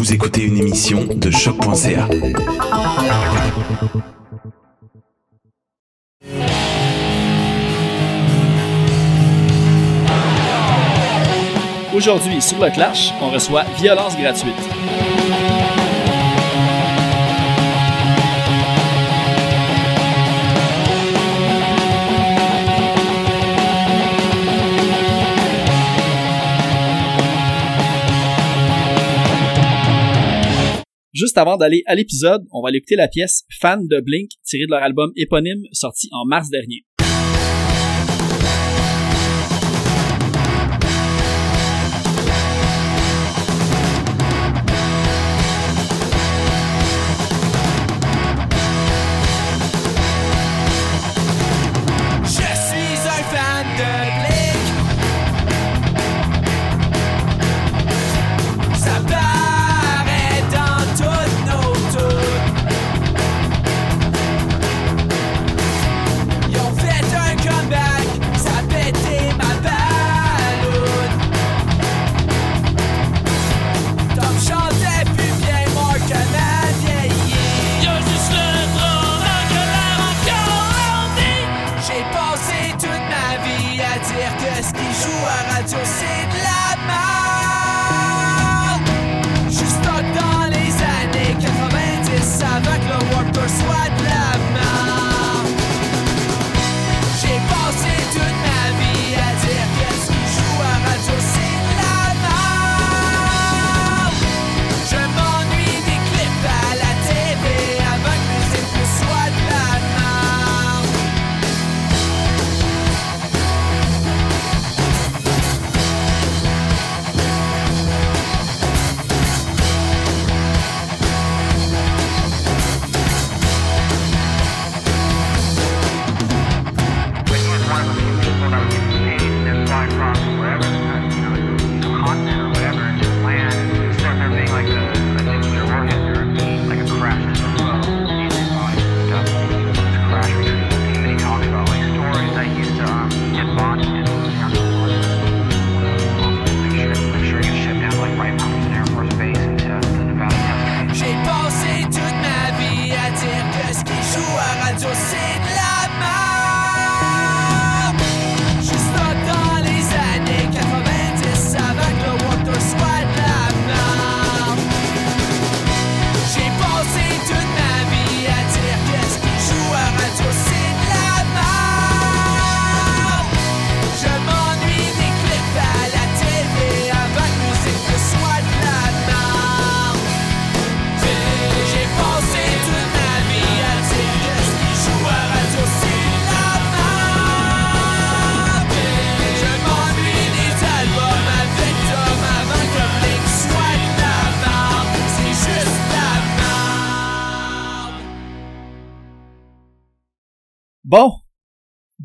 Vous 0.00 0.14
écoutez 0.14 0.44
une 0.44 0.56
émission 0.56 1.04
de 1.14 1.30
choc.ca. 1.30 2.08
Aujourd'hui, 11.94 12.40
sur 12.40 12.58
le 12.60 12.70
Clash, 12.70 13.12
on 13.20 13.28
reçoit 13.28 13.64
Violence 13.78 14.16
gratuite. 14.16 14.54
Juste 31.20 31.36
avant 31.36 31.58
d'aller 31.58 31.82
à 31.84 31.94
l'épisode, 31.94 32.46
on 32.50 32.62
va 32.62 32.70
aller 32.70 32.78
écouter 32.78 32.96
la 32.96 33.06
pièce 33.06 33.44
Fan 33.60 33.86
de 33.86 34.00
Blink 34.00 34.30
tirée 34.42 34.64
de 34.64 34.70
leur 34.70 34.82
album 34.82 35.12
éponyme 35.16 35.64
sorti 35.70 36.08
en 36.12 36.24
mars 36.24 36.48
dernier. 36.48 36.86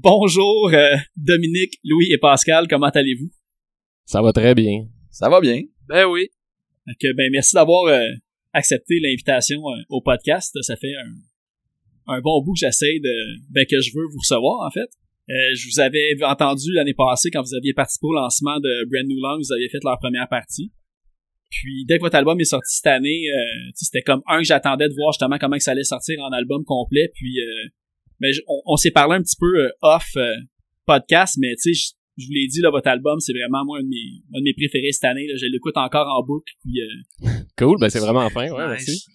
Bonjour 0.06 0.70
euh, 0.72 0.96
Dominique, 1.18 1.80
Louis 1.84 2.14
et 2.14 2.20
Pascal, 2.20 2.68
comment 2.70 2.90
allez-vous? 2.94 3.32
Ça 4.06 4.22
va 4.22 4.32
très 4.32 4.54
bien. 4.54 4.86
Ça 5.10 5.30
va 5.30 5.42
bien. 5.42 5.64
Ben 5.88 6.06
oui. 6.06 6.28
Donc, 6.86 6.98
ben 7.18 7.32
merci 7.32 7.56
d'avoir 7.56 7.86
euh, 7.88 8.12
accepté 8.54 9.00
l'invitation 9.02 9.58
euh, 9.68 9.82
au 9.90 10.02
podcast. 10.02 10.56
Ça 10.62 10.76
fait 10.76 10.94
un, 10.94 12.14
un 12.14 12.22
bon 12.22 12.40
bout 12.44 12.54
que 12.54 12.60
j'essaie 12.60 13.00
de 13.00 13.14
ben 13.50 13.66
que 13.66 13.82
je 13.82 13.90
veux 13.96 14.06
vous 14.12 14.20
recevoir 14.20 14.68
en 14.68 14.70
fait. 14.70 14.90
Euh, 15.28 15.34
je 15.58 15.68
vous 15.74 15.80
avais 15.80 16.24
entendu 16.24 16.72
l'année 16.74 16.94
passée 16.94 17.32
quand 17.32 17.42
vous 17.42 17.56
aviez 17.56 17.74
participé 17.74 18.06
au 18.06 18.14
lancement 18.14 18.60
de 18.60 18.88
Brand 18.92 19.08
New 19.08 19.20
Long, 19.20 19.40
vous 19.40 19.54
aviez 19.54 19.70
fait 19.70 19.84
leur 19.84 19.98
première 19.98 20.30
partie. 20.30 20.72
Puis 21.50 21.84
dès 21.88 21.98
que 21.98 22.02
votre 22.02 22.16
album 22.16 22.40
est 22.40 22.46
sorti 22.46 22.76
cette 22.76 22.94
année, 22.94 23.24
euh, 23.34 23.72
c'était 23.74 24.04
comme 24.04 24.22
un 24.28 24.38
que 24.38 24.46
j'attendais 24.46 24.88
de 24.88 24.94
voir 24.94 25.14
justement 25.14 25.40
comment 25.40 25.58
que 25.58 25.64
ça 25.64 25.72
allait 25.72 25.84
sortir 25.84 26.20
en 26.22 26.32
album 26.32 26.64
complet. 26.64 27.10
Puis 27.16 27.40
je- 28.22 28.42
on, 28.48 28.62
on 28.66 28.78
s'est 28.78 28.92
parlé 28.92 29.16
un 29.16 29.22
petit 29.22 29.36
peu 29.40 29.66
euh, 29.66 29.70
off 29.82 30.08
euh, 30.18 30.34
podcast, 30.86 31.36
mais 31.40 31.56
tu 31.62 31.74
sais, 31.74 31.94
je, 32.18 32.26
vous 32.26 32.32
l'ai 32.32 32.48
dit 32.48 32.62
là, 32.62 32.70
votre 32.72 32.88
album 32.88 33.20
c'est 33.20 33.34
vraiment 33.34 33.66
moi 33.66 33.80
un 33.80 33.84
de 33.84 33.88
mes, 33.90 34.22
un 34.34 34.40
de 34.40 34.44
mes 34.44 34.54
préférés 34.54 34.92
cette 34.92 35.04
année. 35.06 35.28
Là. 35.28 35.34
Je 35.38 35.46
l'écoute 35.48 35.78
encore 35.78 36.08
en 36.08 36.24
boucle. 36.26 36.52
Puis 36.64 36.82
euh, 36.82 37.30
Cool, 37.58 37.78
ben 37.80 37.90
c'est 37.90 38.00
vraiment 38.00 38.30
fin, 38.30 38.50
ouais, 38.52 38.76
Nice. 38.78 38.86
merci. 38.88 39.06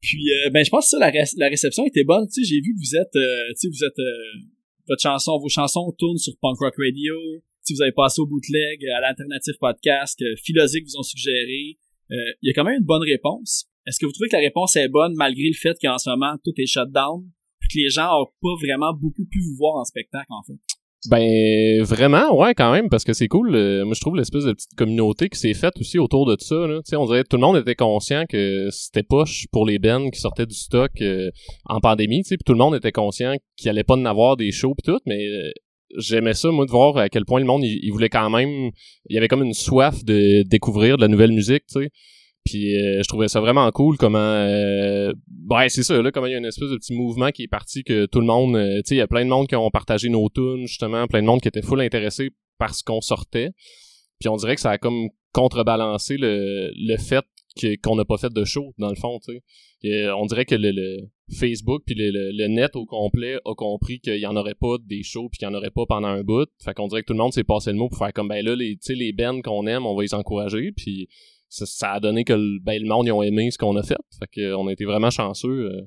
puis 0.00 0.24
euh, 0.46 0.50
ben 0.50 0.64
je 0.64 0.70
pense 0.70 0.86
que 0.86 0.90
ça 0.90 0.98
la, 0.98 1.10
ré- 1.10 1.36
la 1.38 1.48
réception 1.48 1.84
était 1.86 2.04
bonne. 2.04 2.26
Tu 2.32 2.42
sais, 2.44 2.48
j'ai 2.48 2.60
vu 2.60 2.74
que 2.74 2.78
vous 2.80 2.96
êtes, 2.96 3.14
euh, 3.16 3.48
tu 3.50 3.54
sais, 3.56 3.68
vous 3.68 3.84
êtes 3.84 3.98
euh, 3.98 4.48
votre 4.88 5.02
chanson, 5.02 5.38
vos 5.38 5.48
chansons 5.48 5.94
tournent 5.98 6.18
sur 6.18 6.32
Punk 6.40 6.58
Rock 6.58 6.74
Radio. 6.76 7.14
Si 7.62 7.72
vous 7.72 7.80
avez 7.82 7.92
passé 7.92 8.20
au 8.20 8.26
bootleg, 8.26 8.84
à 8.94 9.00
l'alternative 9.00 9.54
podcast, 9.58 10.18
que 10.80 10.84
vous 10.84 10.98
ont 10.98 11.02
suggéré, 11.02 11.78
euh, 12.10 12.16
il 12.42 12.48
y 12.48 12.50
a 12.50 12.52
quand 12.52 12.64
même 12.64 12.76
une 12.80 12.84
bonne 12.84 13.02
réponse. 13.02 13.66
Est-ce 13.86 13.98
que 13.98 14.04
vous 14.06 14.12
trouvez 14.12 14.28
que 14.28 14.36
la 14.36 14.42
réponse 14.42 14.76
est 14.76 14.88
bonne 14.88 15.14
malgré 15.14 15.48
le 15.48 15.54
fait 15.54 15.74
qu'en 15.80 15.96
ce 15.98 16.10
moment 16.10 16.36
tout 16.44 16.52
est 16.58 16.66
shut 16.66 16.90
down, 16.92 17.24
puis 17.68 17.80
que 17.80 17.84
les 17.84 17.90
gens 17.90 18.08
ont 18.20 18.26
pas 18.42 18.54
vraiment 18.60 18.92
beaucoup 18.92 19.24
pu 19.24 19.40
vous 19.40 19.56
voir 19.56 19.76
en 19.80 19.84
spectacle 19.84 20.30
en 20.30 20.42
fait? 20.46 20.58
Ben 21.10 21.82
vraiment, 21.82 22.34
ouais, 22.34 22.54
quand 22.54 22.72
même, 22.72 22.88
parce 22.88 23.04
que 23.04 23.12
c'est 23.12 23.28
cool. 23.28 23.50
moi, 23.50 23.94
je 23.94 24.00
trouve 24.00 24.16
l'espèce 24.16 24.44
de 24.44 24.52
petite 24.52 24.74
communauté 24.74 25.28
qui 25.28 25.38
s'est 25.38 25.54
faite 25.54 25.74
aussi 25.78 25.98
autour 25.98 26.24
de 26.24 26.36
ça. 26.40 26.54
Là. 26.66 26.76
Tu 26.78 26.90
sais, 26.90 26.96
on 26.96 27.04
dirait 27.04 27.24
tout 27.24 27.36
le 27.36 27.42
monde 27.42 27.58
était 27.58 27.74
conscient 27.74 28.24
que 28.26 28.68
c'était 28.70 29.02
poche 29.02 29.46
pour 29.52 29.66
les 29.66 29.78
bands 29.78 30.08
qui 30.08 30.18
sortaient 30.18 30.46
du 30.46 30.54
stock 30.54 30.90
euh, 31.02 31.30
en 31.66 31.80
pandémie. 31.80 32.22
Puis 32.22 32.38
tout 32.44 32.52
le 32.52 32.58
monde 32.58 32.74
était 32.74 32.92
conscient 32.92 33.34
qu'il 33.56 33.68
allait 33.68 33.84
pas 33.84 33.96
en 33.96 34.04
avoir 34.06 34.36
des 34.36 34.50
shows 34.50 34.74
pis 34.74 34.90
tout, 34.90 35.00
mais 35.04 35.26
euh, 35.26 35.50
j'aimais 35.98 36.34
ça, 36.34 36.50
moi, 36.50 36.64
de 36.64 36.70
voir 36.70 36.96
à 36.96 37.10
quel 37.10 37.26
point 37.26 37.40
le 37.40 37.46
monde, 37.46 37.64
il 37.64 37.90
voulait 37.90 38.08
quand 38.08 38.30
même... 38.30 38.70
Il 39.10 39.14
y 39.14 39.18
avait 39.18 39.28
comme 39.28 39.42
une 39.42 39.52
soif 39.52 40.04
de 40.04 40.42
découvrir 40.44 40.96
de 40.96 41.02
la 41.02 41.08
nouvelle 41.08 41.32
musique, 41.32 41.64
tu 41.70 41.82
sais. 41.82 41.90
Puis 42.44 42.76
euh, 42.76 43.02
je 43.02 43.08
trouvais 43.08 43.28
ça 43.28 43.40
vraiment 43.40 43.70
cool 43.72 43.96
comment 43.96 44.18
euh, 44.18 45.12
ouais 45.48 45.68
c'est 45.70 45.82
ça 45.82 46.00
là 46.02 46.10
comment 46.12 46.26
il 46.26 46.32
y 46.32 46.34
a 46.34 46.38
une 46.38 46.44
espèce 46.44 46.68
de 46.70 46.76
petit 46.76 46.92
mouvement 46.94 47.30
qui 47.30 47.44
est 47.44 47.48
parti 47.48 47.84
que 47.84 48.04
tout 48.06 48.20
le 48.20 48.26
monde 48.26 48.54
euh, 48.56 48.76
tu 48.78 48.88
sais 48.88 48.94
il 48.96 48.98
y 48.98 49.00
a 49.00 49.06
plein 49.06 49.24
de 49.24 49.30
monde 49.30 49.46
qui 49.48 49.56
ont 49.56 49.70
partagé 49.70 50.08
nos 50.10 50.28
tunes 50.28 50.66
justement 50.66 51.06
plein 51.06 51.22
de 51.22 51.26
monde 51.26 51.40
qui 51.40 51.48
était 51.48 51.62
full 51.62 51.80
intéressé 51.80 52.30
par 52.58 52.74
ce 52.74 52.84
qu'on 52.84 53.00
sortait. 53.00 53.50
Puis 54.20 54.28
on 54.28 54.36
dirait 54.36 54.54
que 54.56 54.60
ça 54.60 54.70
a 54.72 54.78
comme 54.78 55.08
contrebalancé 55.32 56.16
le, 56.16 56.70
le 56.76 56.96
fait 56.98 57.24
que- 57.60 57.76
qu'on 57.80 57.96
n'a 57.96 58.04
pas 58.04 58.18
fait 58.18 58.32
de 58.32 58.44
show 58.44 58.72
dans 58.78 58.88
le 58.90 58.96
fond 58.96 59.18
tu 59.24 59.32
sais. 59.34 59.42
Euh, 60.06 60.14
on 60.16 60.26
dirait 60.26 60.44
que 60.44 60.54
le, 60.54 60.70
le 60.70 61.08
Facebook 61.38 61.82
puis 61.86 61.94
le, 61.94 62.10
le- 62.10 62.30
le 62.32 62.46
net 62.48 62.74
au 62.76 62.84
complet 62.86 63.36
a 63.44 63.54
compris 63.54 64.00
qu'il 64.00 64.16
y 64.18 64.26
en 64.26 64.36
aurait 64.36 64.54
pas 64.54 64.76
des 64.86 65.02
shows 65.02 65.28
puis 65.30 65.38
qu'il 65.38 65.48
y 65.48 65.50
en 65.50 65.54
aurait 65.54 65.70
pas 65.70 65.84
pendant 65.86 66.08
un 66.08 66.22
bout. 66.22 66.48
Fait 66.64 66.74
qu'on 66.74 66.88
dirait 66.88 67.02
que 67.02 67.06
tout 67.06 67.12
le 67.12 67.18
monde 67.18 67.32
s'est 67.32 67.44
passé 67.44 67.70
le 67.72 67.76
mot 67.78 67.88
pour 67.88 67.98
faire 67.98 68.12
comme 68.12 68.28
ben 68.28 68.44
là 68.44 68.54
les 68.54 68.72
tu 68.76 68.78
sais 68.82 68.94
les 68.94 69.12
bands 69.12 69.40
qu'on 69.42 69.66
aime 69.66 69.86
on 69.86 69.94
va 69.94 70.02
les 70.02 70.14
encourager. 70.14 70.72
Puis 70.76 71.08
ça, 71.54 71.66
ça 71.66 71.92
a 71.92 72.00
donné 72.00 72.24
que 72.24 72.32
le, 72.32 72.58
ben, 72.62 72.80
le 72.82 72.88
monde 72.88 73.06
ils 73.06 73.12
ont 73.12 73.22
aimé 73.22 73.50
ce 73.50 73.58
qu'on 73.58 73.76
a 73.76 73.82
fait. 73.82 73.96
Fait 74.18 74.26
que 74.32 74.54
on 74.54 74.66
a 74.68 74.72
été 74.72 74.84
vraiment 74.84 75.10
chanceux 75.10 75.70
euh, 75.72 75.80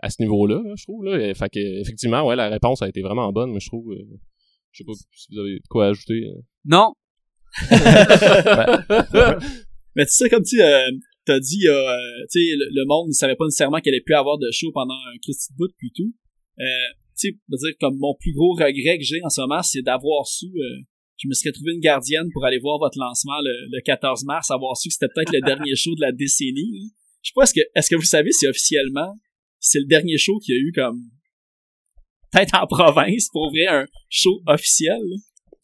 à 0.00 0.10
ce 0.10 0.20
niveau-là, 0.22 0.60
là, 0.64 0.72
je 0.76 0.82
trouve. 0.84 1.04
Là. 1.04 1.18
Et, 1.28 1.34
fait 1.34 1.48
que 1.48 1.60
effectivement, 1.80 2.26
ouais, 2.26 2.36
la 2.36 2.48
réponse 2.48 2.82
a 2.82 2.88
été 2.88 3.02
vraiment 3.02 3.32
bonne, 3.32 3.52
mais 3.52 3.60
je 3.60 3.68
trouve. 3.68 3.92
euh, 3.92 4.04
je 4.72 4.78
sais 4.78 4.84
pas 4.84 4.92
si 4.94 5.26
vous 5.32 5.38
avez 5.40 5.54
de 5.56 5.66
quoi 5.68 5.86
ajouter. 5.88 6.24
euh. 6.28 6.40
Non. 6.64 6.94
Mais 9.94 10.06
tu 10.06 10.12
sais, 10.12 10.28
comme 10.30 10.42
tu 10.42 10.60
euh, 10.62 10.90
t'as 11.26 11.38
dit, 11.38 11.68
euh, 11.68 11.96
tu 12.30 12.40
sais, 12.40 12.56
le, 12.56 12.66
le 12.72 12.84
monde 12.86 13.08
ne 13.08 13.12
savait 13.12 13.36
pas 13.36 13.44
nécessairement 13.44 13.80
qu'elle 13.80 13.92
allait 13.94 14.02
plus 14.02 14.14
avoir 14.14 14.38
de 14.38 14.48
show 14.50 14.70
pendant 14.72 14.94
un 14.94 15.18
Christy 15.22 15.52
de 15.52 15.56
bout 15.58 15.70
puis 15.76 15.92
tout. 15.94 16.14
Euh, 16.58 16.64
tu 17.18 17.28
sais, 17.28 17.36
je 17.36 17.52
veux 17.52 17.58
dire, 17.58 17.76
comme 17.78 17.96
mon 17.98 18.14
plus 18.18 18.32
gros 18.32 18.52
regret 18.54 18.96
que 18.98 19.04
j'ai 19.04 19.20
en 19.22 19.28
ce 19.28 19.42
moment, 19.42 19.62
c'est 19.62 19.82
d'avoir 19.82 20.26
su, 20.26 20.46
euh, 20.46 20.80
je 21.18 21.28
me 21.28 21.34
serais 21.34 21.52
trouvé 21.52 21.72
une 21.72 21.80
gardienne 21.80 22.28
pour 22.32 22.44
aller 22.44 22.58
voir 22.58 22.78
votre 22.78 22.98
lancement 22.98 23.40
le, 23.42 23.52
le 23.70 23.80
14 23.82 24.24
mars, 24.24 24.50
avoir 24.50 24.76
su 24.76 24.88
que 24.88 24.94
c'était 24.94 25.12
peut-être 25.14 25.32
le 25.32 25.40
dernier 25.46 25.74
show 25.76 25.94
de 25.94 26.00
la 26.00 26.12
décennie. 26.12 26.92
Je 27.22 27.28
sais 27.28 27.32
pas, 27.34 27.44
est-ce 27.44 27.54
que, 27.54 27.60
est-ce 27.76 27.88
que 27.90 27.96
vous 27.96 28.02
savez 28.04 28.32
si 28.32 28.46
officiellement, 28.46 29.14
c'est 29.60 29.78
le 29.78 29.86
dernier 29.86 30.18
show 30.18 30.38
qu'il 30.40 30.54
y 30.54 30.58
a 30.58 30.60
eu 30.60 30.72
comme, 30.74 31.00
peut-être 32.32 32.54
en 32.60 32.66
province, 32.66 33.28
pour 33.32 33.48
ouvrir 33.48 33.72
un 33.72 33.86
show 34.08 34.40
officiel, 34.46 34.98
là? 34.98 35.16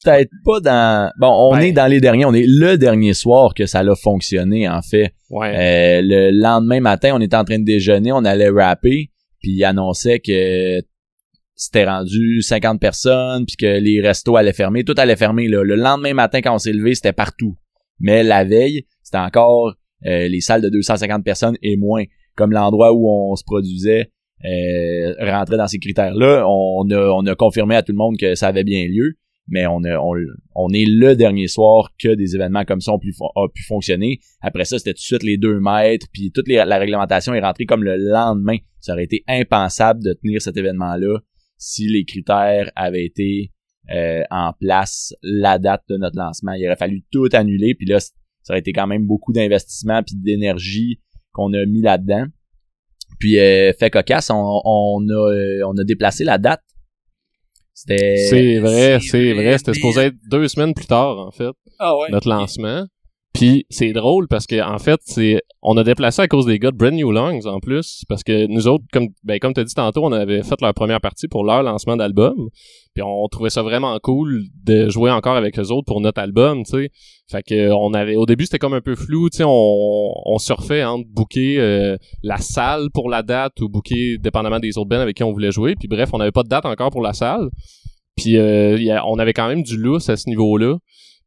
Peut-être 0.05 0.31
pas 0.45 0.61
dans... 0.61 1.11
Bon, 1.19 1.27
on 1.51 1.57
Ouais. 1.57 1.71
est 1.71 1.73
dans 1.73 1.89
les 1.89 2.01
derniers. 2.01 2.25
On 2.25 2.33
est 2.33 2.47
le 2.47 2.79
dernier 2.79 3.15
soir 3.15 3.53
que 3.53 3.67
ça 3.67 3.81
a 3.81 3.95
fonctionné, 3.97 4.69
en 4.69 4.81
fait. 4.81 5.13
Ouais. 5.29 5.49
Euh, 5.49 6.03
le 6.05 6.31
lendemain 6.31 6.79
matin, 6.79 7.17
on 7.17 7.21
était 7.21 7.35
en 7.35 7.43
train 7.45 7.59
de 7.59 7.65
déjeuner, 7.65 8.13
on 8.13 8.25
allait 8.25 8.49
rapper, 8.49 9.11
puis 9.41 9.51
il 9.57 9.65
annonçait 9.65 10.21
que 10.21 10.81
c'était 11.61 11.85
rendu 11.85 12.41
50 12.41 12.81
personnes, 12.81 13.45
puis 13.45 13.57
que 13.57 13.81
les 13.81 14.01
restos 14.01 14.37
allaient 14.37 14.53
fermer. 14.53 14.85
Tout 14.85 14.95
allait 14.97 15.17
fermer. 15.17 15.49
Là. 15.49 15.65
Le 15.65 15.75
lendemain 15.75 16.15
matin, 16.15 16.41
quand 16.41 16.55
on 16.55 16.59
s'est 16.59 16.73
levé, 16.73 16.95
c'était 16.95 17.13
partout. 17.13 17.57
Mais 17.99 18.23
la 18.23 18.45
veille, 18.45 18.87
c'était 19.03 19.19
encore 19.19 19.75
euh, 20.07 20.29
les 20.29 20.41
salles 20.41 20.63
de 20.63 20.69
250 20.69 21.25
personnes 21.25 21.57
et 21.61 21.77
moins. 21.77 22.05
Comme 22.37 22.53
l'endroit 22.53 22.93
où 22.95 23.09
on 23.11 23.35
se 23.35 23.43
produisait 23.45 24.13
euh, 24.45 25.15
rentrait 25.19 25.57
dans 25.57 25.67
ces 25.67 25.81
critères-là. 25.81 26.45
On 26.47 26.89
a, 26.93 27.11
on 27.11 27.27
a 27.27 27.35
confirmé 27.35 27.75
à 27.75 27.83
tout 27.83 27.91
le 27.91 27.99
monde 27.99 28.17
que 28.17 28.37
ça 28.37 28.47
avait 28.47 28.63
bien 28.63 28.87
lieu. 28.87 29.15
Mais 29.49 29.67
on, 29.67 29.83
a, 29.83 29.99
on, 29.99 30.15
on 30.55 30.69
est 30.75 30.85
le 30.87 31.17
dernier 31.17 31.49
soir 31.49 31.91
que 31.99 32.15
des 32.15 32.37
événements 32.37 32.65
comme 32.65 32.81
ça 32.83 32.93
ont 32.93 32.99
pu, 33.01 33.13
ont 33.35 33.49
pu 33.53 33.65
fonctionner. 33.65 34.21
Après 34.43 34.65
ça, 34.65 34.79
c'était 34.79 34.93
tout 34.93 34.99
de 34.99 35.01
suite 35.01 35.23
les 35.25 35.39
deux 35.39 35.59
mètres, 35.59 36.07
puis 36.13 36.31
toute 36.31 36.47
les- 36.47 36.63
la 36.65 36.79
réglementation 36.79 37.33
est 37.35 37.41
rentrée 37.41 37.65
comme 37.65 37.83
le 37.83 37.97
lendemain. 37.97 38.59
Ça 38.81 38.93
aurait 38.93 39.05
été 39.05 39.25
impensable 39.27 40.05
de 40.05 40.13
tenir 40.13 40.41
cet 40.43 40.57
événement-là 40.59 41.19
si 41.59 41.87
les 41.89 42.05
critères 42.05 42.71
avaient 42.77 43.05
été 43.05 43.53
euh, 43.91 44.23
en 44.31 44.53
place 44.59 45.15
la 45.23 45.59
date 45.59 45.83
de 45.89 45.97
notre 45.97 46.17
lancement. 46.17 46.53
Il 46.53 46.67
aurait 46.67 46.77
fallu 46.77 47.05
tout 47.11 47.29
annuler, 47.33 47.75
puis 47.75 47.87
là, 47.87 48.01
ça 48.01 48.13
aurait 48.51 48.61
été 48.61 48.73
quand 48.73 48.87
même 48.87 49.07
beaucoup 49.07 49.33
d'investissement 49.33 50.03
puis 50.03 50.15
d'énergie 50.17 51.01
qu'on 51.33 51.53
a 51.53 51.67
mis 51.67 51.83
là-dedans. 51.83 52.27
Puis 53.19 53.39
euh, 53.39 53.73
fait 53.73 53.91
cocasse, 53.91 54.31
on, 54.31 54.61
on 54.65 55.09
a 55.09 55.33
euh, 55.33 55.63
on 55.67 55.77
a 55.77 55.85
déplacé 55.85 56.25
la 56.25 56.39
date. 56.39 56.63
C'était 57.75 58.17
C'est 58.17 58.59
vrai, 58.59 58.99
c'est 59.01 59.33
vrai. 59.35 59.57
C'était 59.59 59.75
supposé 59.75 60.01
être 60.03 60.17
deux 60.31 60.49
semaines 60.49 60.75
plus 60.75 60.87
tard, 60.87 61.19
en 61.19 61.31
fait, 61.31 61.53
Ah 61.79 61.97
ouais. 61.97 62.11
notre 62.11 62.29
lancement. 62.29 62.87
Puis 63.35 63.67
c'est 63.71 63.93
drôle 63.93 64.27
parce 64.27 64.47
que 64.47 64.61
en 64.61 64.79
fait, 64.79 65.01
c'est 65.05 65.43
on 65.63 65.77
a 65.77 65.85
déplacé 65.85 66.23
à 66.23 66.29
cause 66.29 66.47
des 66.47 66.59
gars 66.59 66.71
de 66.71 66.77
Brand 66.77 66.93
New 66.93 67.13
Lungs 67.13 67.47
en 67.47 67.61
plus 67.61 68.05
parce 68.09 68.23
que 68.23 68.47
nous 68.47 68.67
autres 68.67 68.85
comme 68.93 69.09
ben 69.23 69.39
comme 69.39 69.53
tu 69.53 69.61
as 69.61 69.65
dit 69.65 69.75
tantôt, 69.75 70.05
on 70.05 70.13
avait 70.13 70.43
fait 70.43 70.61
leur 70.61 70.75
première 70.75 71.01
partie 71.01 71.29
pour 71.29 71.45
leur 71.45 71.63
lancement 71.63 71.97
d'album. 71.97 72.49
Puis 72.95 73.03
on 73.03 73.29
trouvait 73.29 73.51
ça 73.51 73.63
vraiment 73.63 73.97
cool 74.03 74.45
de 74.65 74.89
jouer 74.89 75.11
encore 75.11 75.37
avec 75.37 75.59
eux 75.59 75.71
autres 75.71 75.87
pour 75.87 76.01
notre 76.01 76.21
album, 76.21 76.65
tu 76.65 76.71
sais. 76.71 76.91
Fait 77.31 77.43
que 77.43 77.71
on 77.73 77.93
avait 77.93 78.17
au 78.17 78.25
début 78.25 78.45
c'était 78.45 78.59
comme 78.59 78.75
un 78.75 78.81
peu 78.81 78.97
flou, 78.97 79.29
tu 79.29 79.39
sais, 79.39 79.45
on, 79.47 80.13
on 80.25 80.39
surfait 80.39 80.83
entre 80.83 81.07
booker 81.09 81.61
euh, 81.61 81.97
la 82.23 82.39
salle 82.39 82.89
pour 82.93 83.11
la 83.11 83.23
date 83.23 83.61
ou 83.61 83.69
booker 83.69 84.17
dépendamment 84.19 84.59
des 84.59 84.79
autres 84.79 84.89
bands 84.89 85.01
avec 85.01 85.17
qui 85.17 85.23
on 85.23 85.33
voulait 85.33 85.53
jouer. 85.53 85.75
Puis 85.77 85.87
bref, 85.87 86.09
on 86.13 86.19
n'avait 86.19 86.33
pas 86.33 86.43
de 86.43 86.49
date 86.49 86.65
encore 86.65 86.91
pour 86.91 87.03
la 87.03 87.13
salle. 87.13 87.51
Puis 88.17 88.37
euh, 88.37 88.99
on 89.07 89.19
avait 89.19 89.33
quand 89.33 89.49
même 89.49 89.63
du 89.63 89.77
lousse 89.77 90.09
à 90.09 90.17
ce 90.17 90.29
niveau-là. 90.29 90.79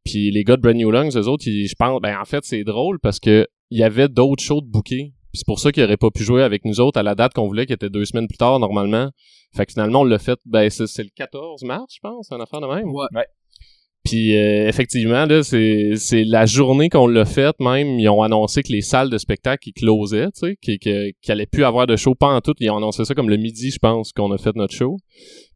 Puis 0.04 0.30
les 0.30 0.44
gars 0.44 0.56
de 0.56 0.62
Brand 0.62 0.74
New 0.76 0.90
Lungs, 0.90 1.10
eux 1.16 1.28
autres, 1.28 1.46
ils- 1.46 1.68
je 1.68 1.74
pense, 1.78 2.00
ben 2.00 2.16
en 2.20 2.24
fait 2.24 2.44
c'est 2.44 2.64
drôle 2.64 2.98
parce 3.00 3.20
que 3.20 3.46
il 3.70 3.78
y 3.78 3.82
avait 3.84 4.08
d'autres 4.08 4.42
shows 4.42 4.60
de. 4.60 4.68
Puis 4.84 5.12
c'est 5.34 5.46
pour 5.46 5.58
ça 5.60 5.72
qu'ils 5.72 5.82
auraient 5.84 5.96
pas 5.96 6.10
pu 6.10 6.24
jouer 6.24 6.42
avec 6.42 6.64
nous 6.64 6.80
autres 6.80 6.98
à 6.98 7.02
la 7.02 7.14
date 7.14 7.32
qu'on 7.34 7.46
voulait, 7.46 7.64
qui 7.66 7.72
était 7.72 7.88
deux 7.88 8.04
semaines 8.04 8.28
plus 8.28 8.36
tard 8.36 8.58
normalement. 8.58 9.10
Fait 9.56 9.64
que 9.66 9.72
finalement 9.72 10.00
on 10.00 10.04
l'a 10.04 10.18
fait, 10.18 10.38
ben 10.44 10.68
c'est 10.68 11.02
le 11.02 11.08
14 11.14 11.62
mars, 11.64 11.94
je 11.94 12.00
pense, 12.02 12.30
un 12.32 12.40
affaire 12.40 12.60
de 12.60 12.66
même. 12.66 12.88
Ouais. 12.90 13.06
Ouais. 13.14 13.26
Puis 14.04 14.36
euh, 14.36 14.66
effectivement 14.68 15.24
là, 15.26 15.42
c'est 15.44 15.92
c'est 15.96 16.24
la 16.24 16.44
journée 16.44 16.88
qu'on 16.88 17.06
l'a 17.06 17.24
fait 17.24 17.54
même, 17.60 17.98
ils 18.00 18.08
ont 18.08 18.22
annoncé 18.22 18.62
que 18.64 18.72
les 18.72 18.80
salles 18.82 19.08
de 19.10 19.16
spectacle 19.18 19.68
ils 19.68 19.72
closaient, 19.72 20.26
tu 20.32 20.48
sais, 20.48 20.56
qui 20.60 20.78
qu'il 20.78 21.12
allait 21.28 21.46
plus 21.46 21.62
avoir 21.64 21.86
de 21.86 21.94
show 21.96 22.14
pas 22.16 22.34
en 22.34 22.40
tout, 22.40 22.54
ils 22.58 22.68
ont 22.70 22.76
annoncé 22.78 23.04
ça 23.04 23.14
comme 23.14 23.30
le 23.30 23.36
midi, 23.36 23.70
je 23.70 23.78
pense, 23.78 24.12
qu'on 24.12 24.32
a 24.32 24.38
fait 24.38 24.56
notre 24.56 24.74
show. 24.74 24.96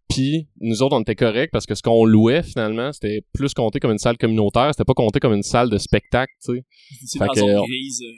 Puis 0.09 0.49
nous 0.61 0.83
autres, 0.83 0.97
on 0.97 1.01
était 1.03 1.15
corrects 1.17 1.51
parce 1.51 1.67
que 1.67 1.75
ce 1.75 1.83
qu'on 1.83 2.05
louait 2.05 2.43
finalement, 2.43 2.93
c'était 2.93 3.23
plus 3.35 3.53
compté 3.55 3.81
comme 3.81 3.91
une 3.93 3.99
salle 3.99 4.17
communautaire, 4.17 4.71
c'était 4.73 4.85
pas 4.85 4.95
compté 4.95 5.19
comme 5.21 5.33
une 5.35 5.43
salle 5.43 5.69
de 5.71 5.79
spectacle, 5.79 6.33
tu 6.45 6.55
sais. 6.57 6.65
C'est 7.07 7.19
Fait 7.19 7.29
que, 7.35 7.41
zone 7.41 7.51
on- 7.57 7.65
grise. 7.65 8.03
euh. 8.03 8.13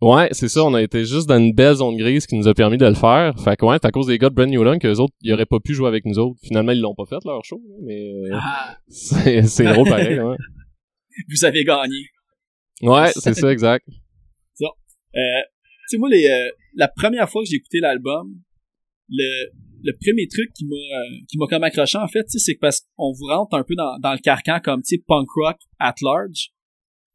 Ouais, 0.00 0.28
c'est 0.30 0.48
ça, 0.48 0.62
on 0.64 0.74
a 0.74 0.82
été 0.82 1.04
juste 1.04 1.28
dans 1.28 1.38
une 1.38 1.52
belle 1.52 1.74
zone 1.74 1.96
grise 1.96 2.24
qui 2.24 2.36
nous 2.36 2.46
a 2.46 2.54
permis 2.54 2.76
de 2.78 2.86
le 2.86 2.94
faire. 2.94 3.34
Fait 3.42 3.56
que 3.56 3.66
ouais, 3.66 3.78
c'est 3.82 3.88
à 3.88 3.90
cause 3.90 4.06
des 4.06 4.16
gars 4.16 4.30
de 4.30 4.34
Brand 4.36 4.48
New 4.48 4.62
Long 4.62 4.78
que 4.78 4.86
les 4.86 5.00
autres, 5.00 5.12
ils 5.22 5.32
auraient 5.32 5.44
pas 5.44 5.58
pu 5.58 5.74
jouer 5.74 5.88
avec 5.88 6.04
nous 6.04 6.20
autres. 6.20 6.38
Finalement, 6.44 6.70
ils 6.70 6.80
l'ont 6.80 6.94
pas 6.94 7.04
fait 7.04 7.18
leur 7.24 7.44
show, 7.44 7.60
là, 7.68 7.74
mais 7.84 8.00
euh, 8.30 8.30
Ah, 8.40 8.78
c'est 8.88 9.42
c'est 9.42 9.64
drôle 9.64 9.88
pareil, 9.88 10.20
ouais. 10.20 10.36
vous 11.28 11.44
avez 11.44 11.64
gagné. 11.64 11.96
Ouais, 12.82 13.10
c'est 13.16 13.34
ça, 13.34 13.50
exact. 13.50 13.84
Euh, 15.14 15.20
tu 15.90 15.96
sais, 15.96 15.98
moi, 15.98 16.08
les, 16.10 16.28
euh, 16.28 16.50
la 16.76 16.86
première 16.86 17.28
fois 17.28 17.42
que 17.42 17.48
j'ai 17.48 17.56
écouté 17.56 17.80
l'album, 17.80 18.34
le, 19.08 19.50
le 19.82 19.92
premier 19.92 20.26
truc 20.28 20.52
qui 20.54 20.64
m'a 20.64 20.76
euh, 20.76 21.18
qui 21.28 21.38
m'a 21.38 21.46
comme 21.46 21.62
accroché 21.62 21.98
en 21.98 22.08
fait, 22.08 22.24
c'est 22.28 22.56
parce 22.60 22.80
qu'on 22.96 23.12
vous 23.12 23.26
rentre 23.26 23.54
un 23.56 23.64
peu 23.64 23.74
dans, 23.74 24.12
le 24.12 24.20
carcan 24.20 24.60
comme 24.62 24.82
tu 24.82 24.98
punk 24.98 25.28
rock 25.30 25.56
at 25.78 25.94
large, 26.02 26.50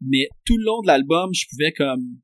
mais 0.01 0.27
tout 0.45 0.57
le 0.57 0.65
long 0.65 0.81
de 0.81 0.87
l'album, 0.87 1.31
je 1.33 1.45
pouvais 1.49 1.71
comme 1.71 2.19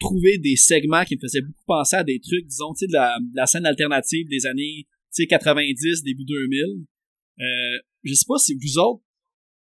trouver 0.00 0.38
des 0.38 0.56
segments 0.56 1.04
qui 1.04 1.16
me 1.16 1.20
faisaient 1.20 1.42
beaucoup 1.42 1.64
penser 1.66 1.96
à 1.96 2.04
des 2.04 2.20
trucs, 2.20 2.46
disons, 2.46 2.74
tu 2.74 2.86
de 2.86 2.92
la, 2.92 3.46
scène 3.46 3.66
alternative 3.66 4.26
des 4.28 4.46
années 4.46 4.86
tu 5.14 5.24
sais 5.24 5.26
90, 5.26 6.02
début 6.04 6.24
2000. 6.24 6.86
Euh, 7.38 7.44
je 8.02 8.14
sais 8.14 8.24
pas 8.26 8.38
si 8.38 8.54
vous 8.54 8.78
autres, 8.78 9.04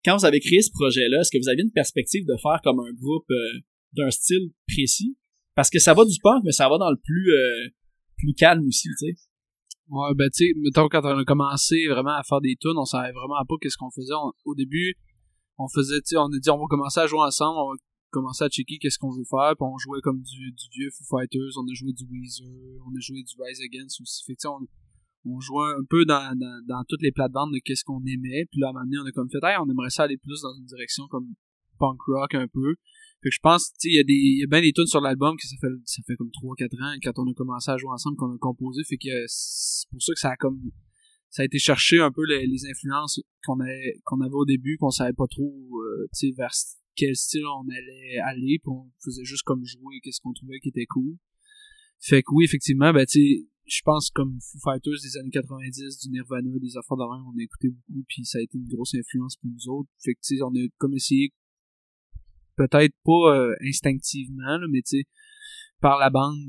quand 0.03 0.17
vous 0.17 0.25
avez 0.25 0.39
créé 0.41 0.61
ce 0.61 0.69
projet-là, 0.71 1.21
est-ce 1.21 1.31
que 1.31 1.37
vous 1.41 1.49
aviez 1.49 1.63
une 1.63 1.71
perspective 1.71 2.25
de 2.25 2.35
faire 2.41 2.59
comme 2.63 2.79
un 2.79 2.91
groupe 2.91 3.29
euh, 3.31 3.59
d'un 3.93 4.11
style 4.11 4.51
précis? 4.67 5.15
Parce 5.55 5.69
que 5.69 5.79
ça 5.79 5.93
va 5.93 6.03
du 6.03 6.17
punk, 6.21 6.43
mais 6.43 6.51
ça 6.51 6.67
va 6.67 6.77
dans 6.77 6.89
le 6.89 6.97
plus 6.97 7.31
euh, 7.31 7.69
plus 8.17 8.33
calme 8.33 8.65
aussi, 8.67 8.89
tu 8.99 9.07
sais. 9.07 9.28
Ouais, 9.89 10.13
ben 10.13 10.29
tu 10.29 10.45
sais, 10.45 10.53
mettons 10.61 10.87
quand 10.87 11.01
on 11.03 11.17
a 11.17 11.25
commencé 11.25 11.87
vraiment 11.89 12.13
à 12.13 12.21
faire 12.21 12.41
des 12.41 12.55
tunes, 12.59 12.77
on 12.77 12.85
savait 12.85 13.11
vraiment 13.11 13.41
pas 13.47 13.55
qu'est-ce 13.59 13.77
qu'on 13.77 13.89
faisait. 13.89 14.13
au 14.45 14.53
début, 14.53 14.93
on 15.57 15.67
faisait, 15.67 15.97
tu 16.01 16.13
sais, 16.13 16.17
on 16.17 16.29
a 16.29 16.37
dit 16.37 16.49
on 16.49 16.59
va 16.59 16.65
commencer 16.69 16.99
à 16.99 17.07
jouer 17.07 17.25
ensemble, 17.25 17.57
on 17.57 17.71
va 17.73 17.77
commencer 18.11 18.43
à 18.43 18.49
checker 18.49 18.77
qu'est-ce 18.77 18.99
qu'on 18.99 19.09
veut 19.09 19.25
faire, 19.27 19.57
puis 19.57 19.65
on 19.65 19.77
jouait 19.77 20.01
comme 20.01 20.21
du, 20.21 20.51
du 20.51 20.65
vieux 20.77 20.89
Foo 20.93 21.17
Fighters, 21.17 21.57
on 21.57 21.65
a 21.65 21.73
joué 21.73 21.91
du 21.93 22.05
Weezer, 22.05 22.45
on 22.85 22.93
a 22.93 22.99
joué 23.01 23.23
du 23.23 23.33
Rise 23.41 23.61
Against 23.65 23.99
aussi. 24.01 24.23
Fait 24.25 24.35
que 24.35 24.47
on, 24.47 24.61
on 25.25 25.39
jouait 25.39 25.73
un 25.73 25.83
peu 25.89 26.05
dans, 26.05 26.37
dans, 26.37 26.61
dans 26.67 26.83
toutes 26.87 27.01
les 27.01 27.11
plates-bandes 27.11 27.53
de 27.53 27.59
qu'est-ce 27.65 27.83
qu'on 27.83 28.05
aimait, 28.05 28.45
puis 28.51 28.61
là 28.61 28.67
à 28.67 28.69
un 28.69 28.73
moment 28.73 28.85
donné, 28.85 28.97
on 29.01 29.07
a 29.09 29.11
comme 29.11 29.29
fait, 29.29 29.41
hey, 29.41 29.57
on 29.57 29.69
aimerait 29.69 29.89
ça 29.89 30.03
aller 30.03 30.17
plus 30.17 30.39
dans 30.41 30.53
une 30.53 30.65
direction 30.65 31.07
comme 31.09 31.33
punk 31.79 31.97
rock 32.13 32.35
un 32.35 32.47
peu. 32.47 32.75
Fait 33.21 33.29
que 33.29 33.35
je 33.35 33.39
pense, 33.41 33.71
tu 33.73 33.75
sais, 33.79 33.89
il 33.89 33.95
y 33.95 33.99
a 33.99 34.03
des, 34.03 34.13
y 34.13 34.43
a 34.43 34.47
bien 34.47 34.61
des 34.61 34.71
tunes 34.71 34.87
sur 34.87 35.01
l'album 35.01 35.35
que 35.35 35.45
ça 35.45 35.55
fait, 35.59 35.67
ça 35.85 36.01
fait 36.07 36.15
comme 36.15 36.29
3-4 36.29 36.81
ans 36.81 36.97
quand 37.03 37.19
on 37.19 37.29
a 37.29 37.33
commencé 37.33 37.69
à 37.69 37.77
jouer 37.77 37.91
ensemble 37.91 38.15
qu'on 38.15 38.33
a 38.33 38.37
composé. 38.37 38.81
Fait 38.87 38.97
que 38.97 39.09
c'est 39.27 39.89
pour 39.89 40.01
ça 40.01 40.13
que 40.13 40.19
ça 40.19 40.31
a 40.31 40.37
comme, 40.37 40.61
ça 41.29 41.41
a 41.41 41.45
été 41.45 41.59
chercher 41.59 41.99
un 41.99 42.11
peu 42.11 42.23
les, 42.25 42.65
influences 42.69 43.19
qu'on 43.43 43.59
avait, 43.59 43.99
qu'on 44.05 44.21
avait 44.21 44.33
au 44.33 44.45
début, 44.45 44.77
qu'on 44.77 44.89
savait 44.89 45.13
pas 45.13 45.27
trop, 45.27 45.53
euh, 45.83 46.07
tu 46.13 46.29
sais, 46.29 46.33
vers 46.37 46.53
quel 46.95 47.15
style 47.15 47.45
on 47.45 47.67
allait 47.67 48.19
aller, 48.19 48.59
puis 48.63 48.71
on 48.71 48.89
faisait 49.03 49.25
juste 49.25 49.43
comme 49.43 49.65
jouer 49.65 49.99
qu'est-ce 50.01 50.21
qu'on 50.21 50.33
trouvait 50.33 50.59
qui 50.59 50.69
était 50.69 50.85
cool. 50.85 51.17
Fait 51.99 52.23
que 52.23 52.27
oui, 52.33 52.45
effectivement, 52.45 52.93
ben 52.93 53.05
tu 53.05 53.47
je 53.69 53.81
pense 53.83 54.09
comme 54.09 54.39
Foo 54.41 54.57
Fighters 54.63 54.99
des 55.03 55.17
années 55.17 55.29
90, 55.29 55.99
du 55.99 56.09
Nirvana, 56.09 56.57
des 56.59 56.75
affaires 56.77 56.97
de 56.97 57.03
on 57.03 57.37
a 57.37 57.43
écouté 57.43 57.69
beaucoup, 57.69 58.03
puis 58.07 58.25
ça 58.25 58.39
a 58.39 58.41
été 58.41 58.57
une 58.57 58.67
grosse 58.67 58.95
influence 58.95 59.35
pour 59.37 59.49
nous 59.51 59.69
autres. 59.69 59.89
Fait 60.03 60.15
que 60.15 60.19
tu 60.23 60.37
sais, 60.37 60.41
on 60.41 60.53
a 60.55 60.67
comme 60.77 60.95
essayé 60.95 61.31
peut-être 62.59 62.93
pas 63.05 63.35
euh, 63.35 63.55
instinctivement, 63.65 64.57
là, 64.57 64.67
mais 64.69 64.81
tu 64.81 64.97
sais, 64.97 65.03
par 65.81 65.97
la 65.97 66.09
bande 66.09 66.39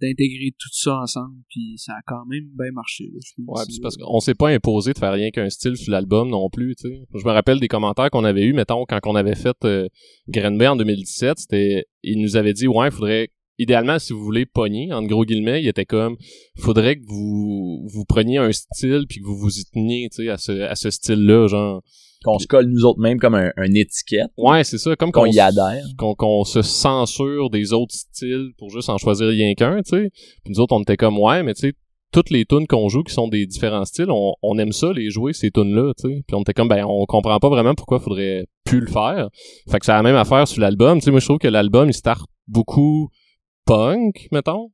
d'intégrer 0.00 0.50
tout 0.58 0.68
ça 0.72 0.96
ensemble 0.96 1.36
puis 1.48 1.74
ça 1.76 1.92
a 1.92 2.00
quand 2.06 2.26
même 2.26 2.46
bien 2.58 2.72
marché 2.72 3.04
là, 3.04 3.20
je 3.22 3.42
ouais 3.46 3.62
parce 3.80 3.96
qu'on 3.96 4.18
s'est 4.18 4.34
pas 4.34 4.48
imposé 4.48 4.92
de 4.92 4.98
faire 4.98 5.12
rien 5.12 5.30
qu'un 5.30 5.48
style 5.48 5.76
sur 5.76 5.92
l'album 5.92 6.28
non 6.28 6.50
plus 6.50 6.74
tu 6.74 6.88
sais. 6.88 7.04
Je 7.14 7.24
me 7.24 7.30
rappelle 7.30 7.60
des 7.60 7.68
commentaires 7.68 8.10
qu'on 8.10 8.24
avait 8.24 8.44
eu 8.44 8.52
mettons 8.52 8.84
quand 8.86 8.98
on 9.04 9.14
avait 9.14 9.36
fait 9.36 9.56
euh, 9.64 9.88
Bay 10.26 10.66
en 10.66 10.74
2017 10.74 11.38
c'était 11.38 11.84
il 12.02 12.20
nous 12.20 12.36
avait 12.36 12.52
dit 12.52 12.66
ouais 12.66 12.88
il 12.88 12.92
faudrait 12.92 13.28
idéalement 13.58 14.00
si 14.00 14.12
vous 14.12 14.24
voulez 14.24 14.46
pogner 14.46 14.92
en 14.92 15.04
gros 15.04 15.24
guillemets 15.24 15.62
il 15.62 15.68
était 15.68 15.86
comme 15.86 16.16
faudrait 16.58 16.96
que 16.96 17.06
vous 17.06 17.86
vous 17.92 18.04
preniez 18.04 18.38
un 18.38 18.50
style 18.50 19.04
puis 19.08 19.20
que 19.20 19.26
vous 19.26 19.36
vous 19.36 19.56
y 19.56 19.64
teniez 19.66 20.08
tu 20.10 20.24
sais 20.24 20.30
à 20.30 20.36
ce 20.36 20.52
à 20.62 20.74
ce 20.74 20.90
style 20.90 21.24
là 21.24 21.46
genre 21.46 21.80
qu'on 22.24 22.38
se 22.38 22.46
colle 22.46 22.66
nous 22.66 22.84
autres 22.84 23.00
mêmes 23.00 23.18
comme 23.18 23.34
un, 23.34 23.50
étiquette. 23.74 24.30
Ouais, 24.36 24.64
c'est 24.64 24.78
ça, 24.78 24.96
comme 24.96 25.12
qu'on 25.12 25.26
y 25.26 25.40
adhère. 25.40 25.84
Qu'on 25.96 26.44
se 26.44 26.62
censure 26.62 27.50
des 27.50 27.72
autres 27.72 27.94
styles 27.94 28.50
pour 28.58 28.70
juste 28.70 28.88
en 28.88 28.98
choisir 28.98 29.28
rien 29.28 29.54
qu'un, 29.54 29.82
tu 29.82 29.90
sais. 29.90 30.10
Puis 30.44 30.52
nous 30.52 30.60
autres, 30.60 30.74
on 30.74 30.82
était 30.82 30.96
comme, 30.96 31.18
ouais, 31.18 31.42
mais 31.42 31.54
tu 31.54 31.68
sais, 31.68 31.74
toutes 32.12 32.30
les 32.30 32.44
tunes 32.44 32.66
qu'on 32.66 32.88
joue 32.88 33.02
qui 33.02 33.14
sont 33.14 33.28
des 33.28 33.46
différents 33.46 33.84
styles, 33.84 34.10
on, 34.10 34.34
on 34.42 34.58
aime 34.58 34.72
ça 34.72 34.92
les 34.92 35.10
jouer 35.10 35.32
ces 35.32 35.50
tunes 35.50 35.74
là, 35.74 35.92
tu 35.96 36.08
sais. 36.08 36.22
Puis 36.26 36.34
on 36.34 36.42
était 36.42 36.52
comme 36.52 36.68
ben 36.68 36.84
on 36.84 37.06
comprend 37.06 37.38
pas 37.38 37.48
vraiment 37.48 37.74
pourquoi 37.74 38.00
faudrait 38.00 38.46
plus 38.64 38.80
le 38.80 38.88
faire. 38.88 39.28
Fait 39.70 39.78
que 39.78 39.86
c'est 39.86 39.92
la 39.92 40.02
même 40.02 40.16
affaire 40.16 40.48
sur 40.48 40.60
l'album, 40.60 40.98
tu 40.98 41.04
sais 41.04 41.10
moi 41.10 41.20
je 41.20 41.26
trouve 41.26 41.38
que 41.38 41.48
l'album 41.48 41.88
il 41.88 41.94
start 41.94 42.26
beaucoup 42.48 43.10
punk, 43.64 44.28
mettons. 44.32 44.70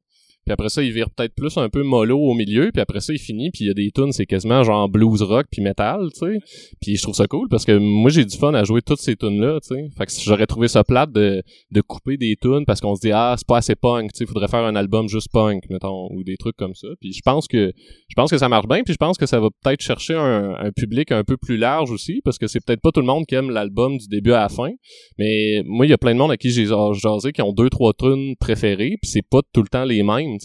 Puis 0.47 0.53
après 0.53 0.69
ça, 0.69 0.81
il 0.81 0.93
vire 0.93 1.11
peut-être 1.11 1.35
plus 1.35 1.57
un 1.57 1.69
peu 1.69 1.83
mollo 1.83 2.19
au 2.19 2.35
milieu, 2.35 2.71
puis 2.73 2.81
après 2.81 3.00
ça, 3.00 3.12
il 3.12 3.19
finit, 3.19 3.50
puis 3.50 3.65
il 3.65 3.67
y 3.67 3.71
a 3.71 3.75
des 3.75 3.91
tunes, 3.91 4.12
c'est 4.12 4.26
quasiment 4.26 4.62
genre 4.62 4.88
blues 4.88 5.23
rock 5.23 5.47
puis 5.50 5.61
metal, 5.61 6.09
tu 6.12 6.21
sais. 6.21 6.38
Puis 6.81 6.97
je 6.97 7.03
trouve 7.03 7.17
ça 7.17 7.26
cool 7.26 7.49
parce 7.49 7.65
que 7.65 7.76
moi 7.76 8.11
j'ai 8.11 8.25
du 8.25 8.37
fun 8.37 8.55
à 8.55 8.62
jouer 8.62 8.81
toutes 8.81 9.00
ces 9.00 9.17
tunes 9.17 9.41
là, 9.41 9.59
tu 9.61 9.75
sais. 9.75 9.88
Fait 9.99 10.07
que 10.07 10.12
j'aurais 10.25 10.47
trouvé 10.47 10.69
ça 10.69 10.85
plate 10.85 11.11
de, 11.11 11.43
de 11.73 11.81
couper 11.81 12.17
des 12.17 12.37
tunes 12.41 12.65
parce 12.65 12.81
qu'on 12.81 12.95
se 12.95 13.00
dit 13.00 13.11
ah, 13.12 13.35
c'est 13.37 13.47
pas 13.47 13.59
assez 13.59 13.75
punk, 13.75 14.12
tu 14.12 14.19
sais, 14.19 14.26
faudrait 14.26 14.47
faire 14.47 14.65
un 14.65 14.76
album 14.76 15.09
juste 15.09 15.33
punk, 15.33 15.65
mettons, 15.69 16.09
ou 16.12 16.23
des 16.23 16.37
trucs 16.37 16.57
comme 16.57 16.75
ça. 16.75 16.88
Puis 17.00 17.12
je 17.12 17.23
pense 17.25 17.49
que 17.49 17.73
je 18.09 18.15
pense 18.15 18.31
que 18.31 18.38
ça 18.38 18.49
marche 18.49 18.69
bien, 18.69 18.85
puis 18.85 18.93
je 18.93 18.99
pense 18.99 19.19
que 19.19 19.26
ça 19.26 19.41
va 19.41 19.49
peut-être 19.62 19.83
chercher 19.83 20.15
un, 20.15 20.55
un 20.55 20.71
public 20.71 21.11
un 21.11 21.25
peu 21.25 21.37
plus 21.37 21.57
large 21.57 21.91
aussi 21.91 22.21
parce 22.25 22.38
que 22.38 22.47
c'est 22.47 22.65
peut-être 22.65 22.81
pas 22.81 22.93
tout 22.93 23.00
le 23.00 23.07
monde 23.07 23.26
qui 23.26 23.35
aime 23.35 23.50
l'album 23.50 23.99
du 23.99 24.07
début 24.07 24.33
à 24.33 24.43
la 24.43 24.49
fin, 24.49 24.71
mais 25.19 25.62
moi 25.67 25.87
il 25.87 25.91
y 25.91 25.93
a 25.93 25.99
plein 25.99 26.15
de 26.15 26.19
monde 26.19 26.31
à 26.31 26.37
qui 26.37 26.50
j'ai 26.50 26.67
jasé 26.67 27.33
qui 27.33 27.43
ont 27.43 27.53
deux 27.53 27.69
trois 27.69 27.93
tunes 27.93 28.37
préférées, 28.38 28.97
puis 29.03 29.11
c'est 29.11 29.26
pas 29.29 29.41
tout 29.53 29.62
le 29.62 29.69
temps 29.69 29.85
les 29.85 30.03
mêmes, 30.03 30.36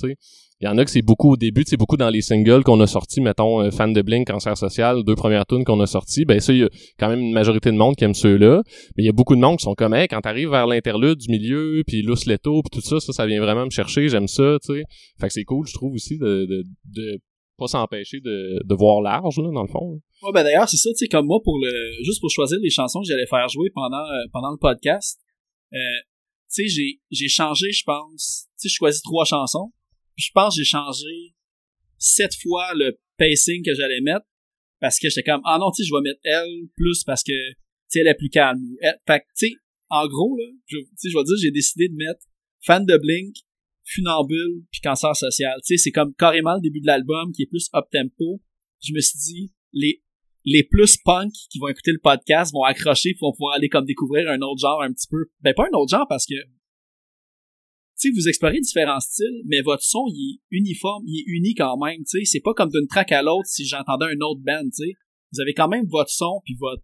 Il 0.62 0.66
y 0.66 0.68
en 0.68 0.78
a 0.78 0.86
que 0.86 0.92
c'est 0.92 1.02
beaucoup 1.02 1.32
au 1.32 1.38
début, 1.38 1.64
c'est 1.66 1.78
beaucoup 1.78 1.98
dans 1.98 2.10
les 2.12 2.22
singles 2.22 2.64
qu'on 2.64 2.80
a 2.82 2.88
sortis, 2.88 3.20
mettons, 3.20 3.62
euh, 3.62 3.72
Fan 3.72 3.94
de 3.94 4.02
Blink, 4.04 4.28
Cancer 4.28 4.56
Social, 4.56 5.04
deux 5.04 5.16
premières 5.16 5.48
tunes 5.48 5.64
qu'on 5.64 5.80
a 5.80 5.88
sorties, 5.88 6.24
ben 6.24 6.40
ça, 6.40 6.54
il 6.54 6.60
y 6.60 6.64
a 6.64 6.70
quand 7.00 7.10
même 7.10 7.20
une 7.20 7.34
majorité 7.34 7.72
de 7.72 7.78
monde 7.78 7.96
qui 7.96 8.04
aime 8.04 8.14
ceux-là, 8.14 8.62
mais 8.96 9.04
il 9.04 9.06
y 9.08 9.10
a 9.10 9.12
beaucoup 9.12 9.36
de 9.36 9.42
monde 9.42 9.58
qui 9.58 9.64
sont 9.64 9.74
comme, 9.74 9.96
hey, 9.96 10.08
quand 10.08 10.22
t'arrives 10.22 10.52
vers 10.52 10.68
l'interlude 10.68 11.18
du 11.18 11.32
milieu, 11.32 11.84
puis 11.88 12.04
Lous 12.04 12.28
Leto, 12.28 12.62
puis 12.62 12.80
tout 12.80 12.86
ça, 12.86 13.00
ça, 13.00 13.12
ça 13.12 13.26
vient 13.26 13.42
vraiment 13.42 13.66
me 13.66 13.72
chercher, 13.72 14.08
j'aime 14.08 14.28
ça, 14.28 14.58
tu 14.64 14.74
sais. 14.74 14.84
Fait 15.20 15.28
que 15.28 15.34
c'est 15.34 15.46
cool, 15.46 15.66
je 15.66 15.74
trouve 15.74 15.94
aussi, 15.94 16.20
de, 16.20 16.46
de, 16.46 16.64
de 16.96 17.20
pas 17.58 17.68
s'empêcher 17.68 18.20
de, 18.20 18.62
de 18.64 18.76
voir 18.76 19.02
large, 19.02 19.38
là, 19.38 19.50
dans 19.52 19.64
le 19.64 19.68
fond. 19.68 20.00
Ouais, 20.22 20.32
ben 20.32 20.44
d'ailleurs, 20.44 20.70
c'est 20.70 20.78
ça, 20.78 20.90
tu 20.92 20.98
sais, 20.98 21.08
comme 21.08 21.26
moi, 21.26 21.40
pour 21.44 21.58
le 21.58 22.04
juste 22.04 22.22
pour 22.22 22.30
choisir 22.30 22.60
les 22.62 22.70
chansons 22.70 23.02
que 23.02 23.08
j'allais 23.08 23.26
faire 23.26 23.50
jouer 23.50 23.70
pendant, 23.74 23.98
euh, 23.98 24.26
pendant 24.32 24.52
le 24.52 24.58
podcast, 24.58 25.20
euh, 25.74 25.78
tu 26.54 26.68
sais, 26.68 26.68
j'ai, 26.68 27.00
j'ai 27.10 27.30
changé, 27.30 27.72
je 27.72 27.84
pense, 27.84 28.48
tu 28.60 28.68
sais, 28.68 28.70
je 28.70 28.76
choisis 28.76 29.02
trois 29.02 29.26
chansons, 29.26 29.72
je 30.22 30.32
pense 30.34 30.56
que 30.56 30.62
j'ai 30.62 30.66
changé 30.66 31.36
sept 31.98 32.32
fois 32.42 32.74
le 32.76 32.98
pacing 33.18 33.64
que 33.64 33.74
j'allais 33.74 34.02
mettre 34.02 34.26
parce 34.80 35.00
que 35.00 35.10
j'étais 35.10 35.24
comme 35.24 35.42
ah 35.46 35.58
non 35.60 35.72
tu 35.72 35.84
sais 35.84 35.88
je 35.88 35.94
vais 35.94 36.02
mettre 36.02 36.20
elle 36.24 36.68
plus 36.76 37.04
parce 37.04 37.24
que 37.24 37.32
tu 37.52 37.58
sais 37.88 38.00
elle 38.02 38.08
est 38.08 38.16
plus 38.16 38.30
calme. 38.30 38.62
Fait 39.08 39.20
que 39.20 39.26
tu 39.38 39.48
sais 39.48 39.54
en 39.90 40.08
gros 40.08 40.36
là 40.38 40.46
je 40.68 40.78
je 40.78 41.18
vais 41.18 41.24
dire 41.24 41.36
j'ai 41.42 41.52
décidé 41.52 41.90
de 41.90 41.96
mettre 41.96 42.26
fan 42.62 42.86
de 42.86 42.98
Blink 42.98 43.36
funambule 43.84 44.64
puis 44.72 44.82
cancer 44.82 45.16
social. 45.16 45.60
Tu 45.66 45.76
sais 45.76 45.84
c'est 45.84 45.92
comme 45.92 46.14
carrément 46.16 46.56
le 46.56 46.62
début 46.62 46.82
de 46.82 46.88
l'album 46.88 47.32
qui 47.32 47.44
est 47.44 47.48
plus 47.48 47.70
up 47.76 47.86
tempo 47.92 48.42
je 48.82 48.94
me 48.94 49.00
suis 49.00 49.20
dit 49.20 49.54
les 49.74 50.02
les 50.44 50.64
plus 50.64 50.98
punk 50.98 51.32
qui 51.52 51.60
vont 51.60 51.68
écouter 51.68 51.92
le 51.92 52.00
podcast 52.00 52.52
vont 52.54 52.64
accrocher 52.64 53.14
pour 53.20 53.34
pouvoir 53.36 53.56
aller 53.56 53.70
comme 53.70 53.86
découvrir 53.86 54.30
un 54.30 54.42
autre 54.42 54.60
genre 54.60 54.82
un 54.82 54.92
petit 54.92 55.08
peu. 55.10 55.26
Ben 55.42 55.54
pas 55.54 55.66
un 55.72 55.78
autre 55.78 55.96
genre 55.96 56.08
parce 56.10 56.26
que 56.26 56.36
sais, 58.08 58.10
vous 58.14 58.28
explorez 58.28 58.60
différents 58.60 59.00
styles, 59.00 59.42
mais 59.46 59.62
votre 59.62 59.84
son, 59.84 60.06
il 60.08 60.36
est 60.36 60.58
uniforme, 60.58 61.04
il 61.08 61.20
est 61.20 61.26
unique 61.28 61.58
quand 61.58 61.78
même, 61.78 61.98
tu 62.00 62.20
sais. 62.20 62.26
C'est 62.26 62.42
pas 62.42 62.54
comme 62.54 62.70
d'une 62.70 62.88
track 62.88 63.12
à 63.12 63.22
l'autre 63.22 63.48
si 63.48 63.66
j'entendais 63.66 64.06
un 64.06 64.22
autre 64.22 64.42
band, 64.42 64.64
tu 64.64 64.84
sais. 64.86 64.94
Vous 65.34 65.42
avez 65.42 65.54
quand 65.54 65.68
même 65.68 65.86
votre 65.88 66.10
son 66.10 66.42
puis 66.44 66.56
votre... 66.60 66.84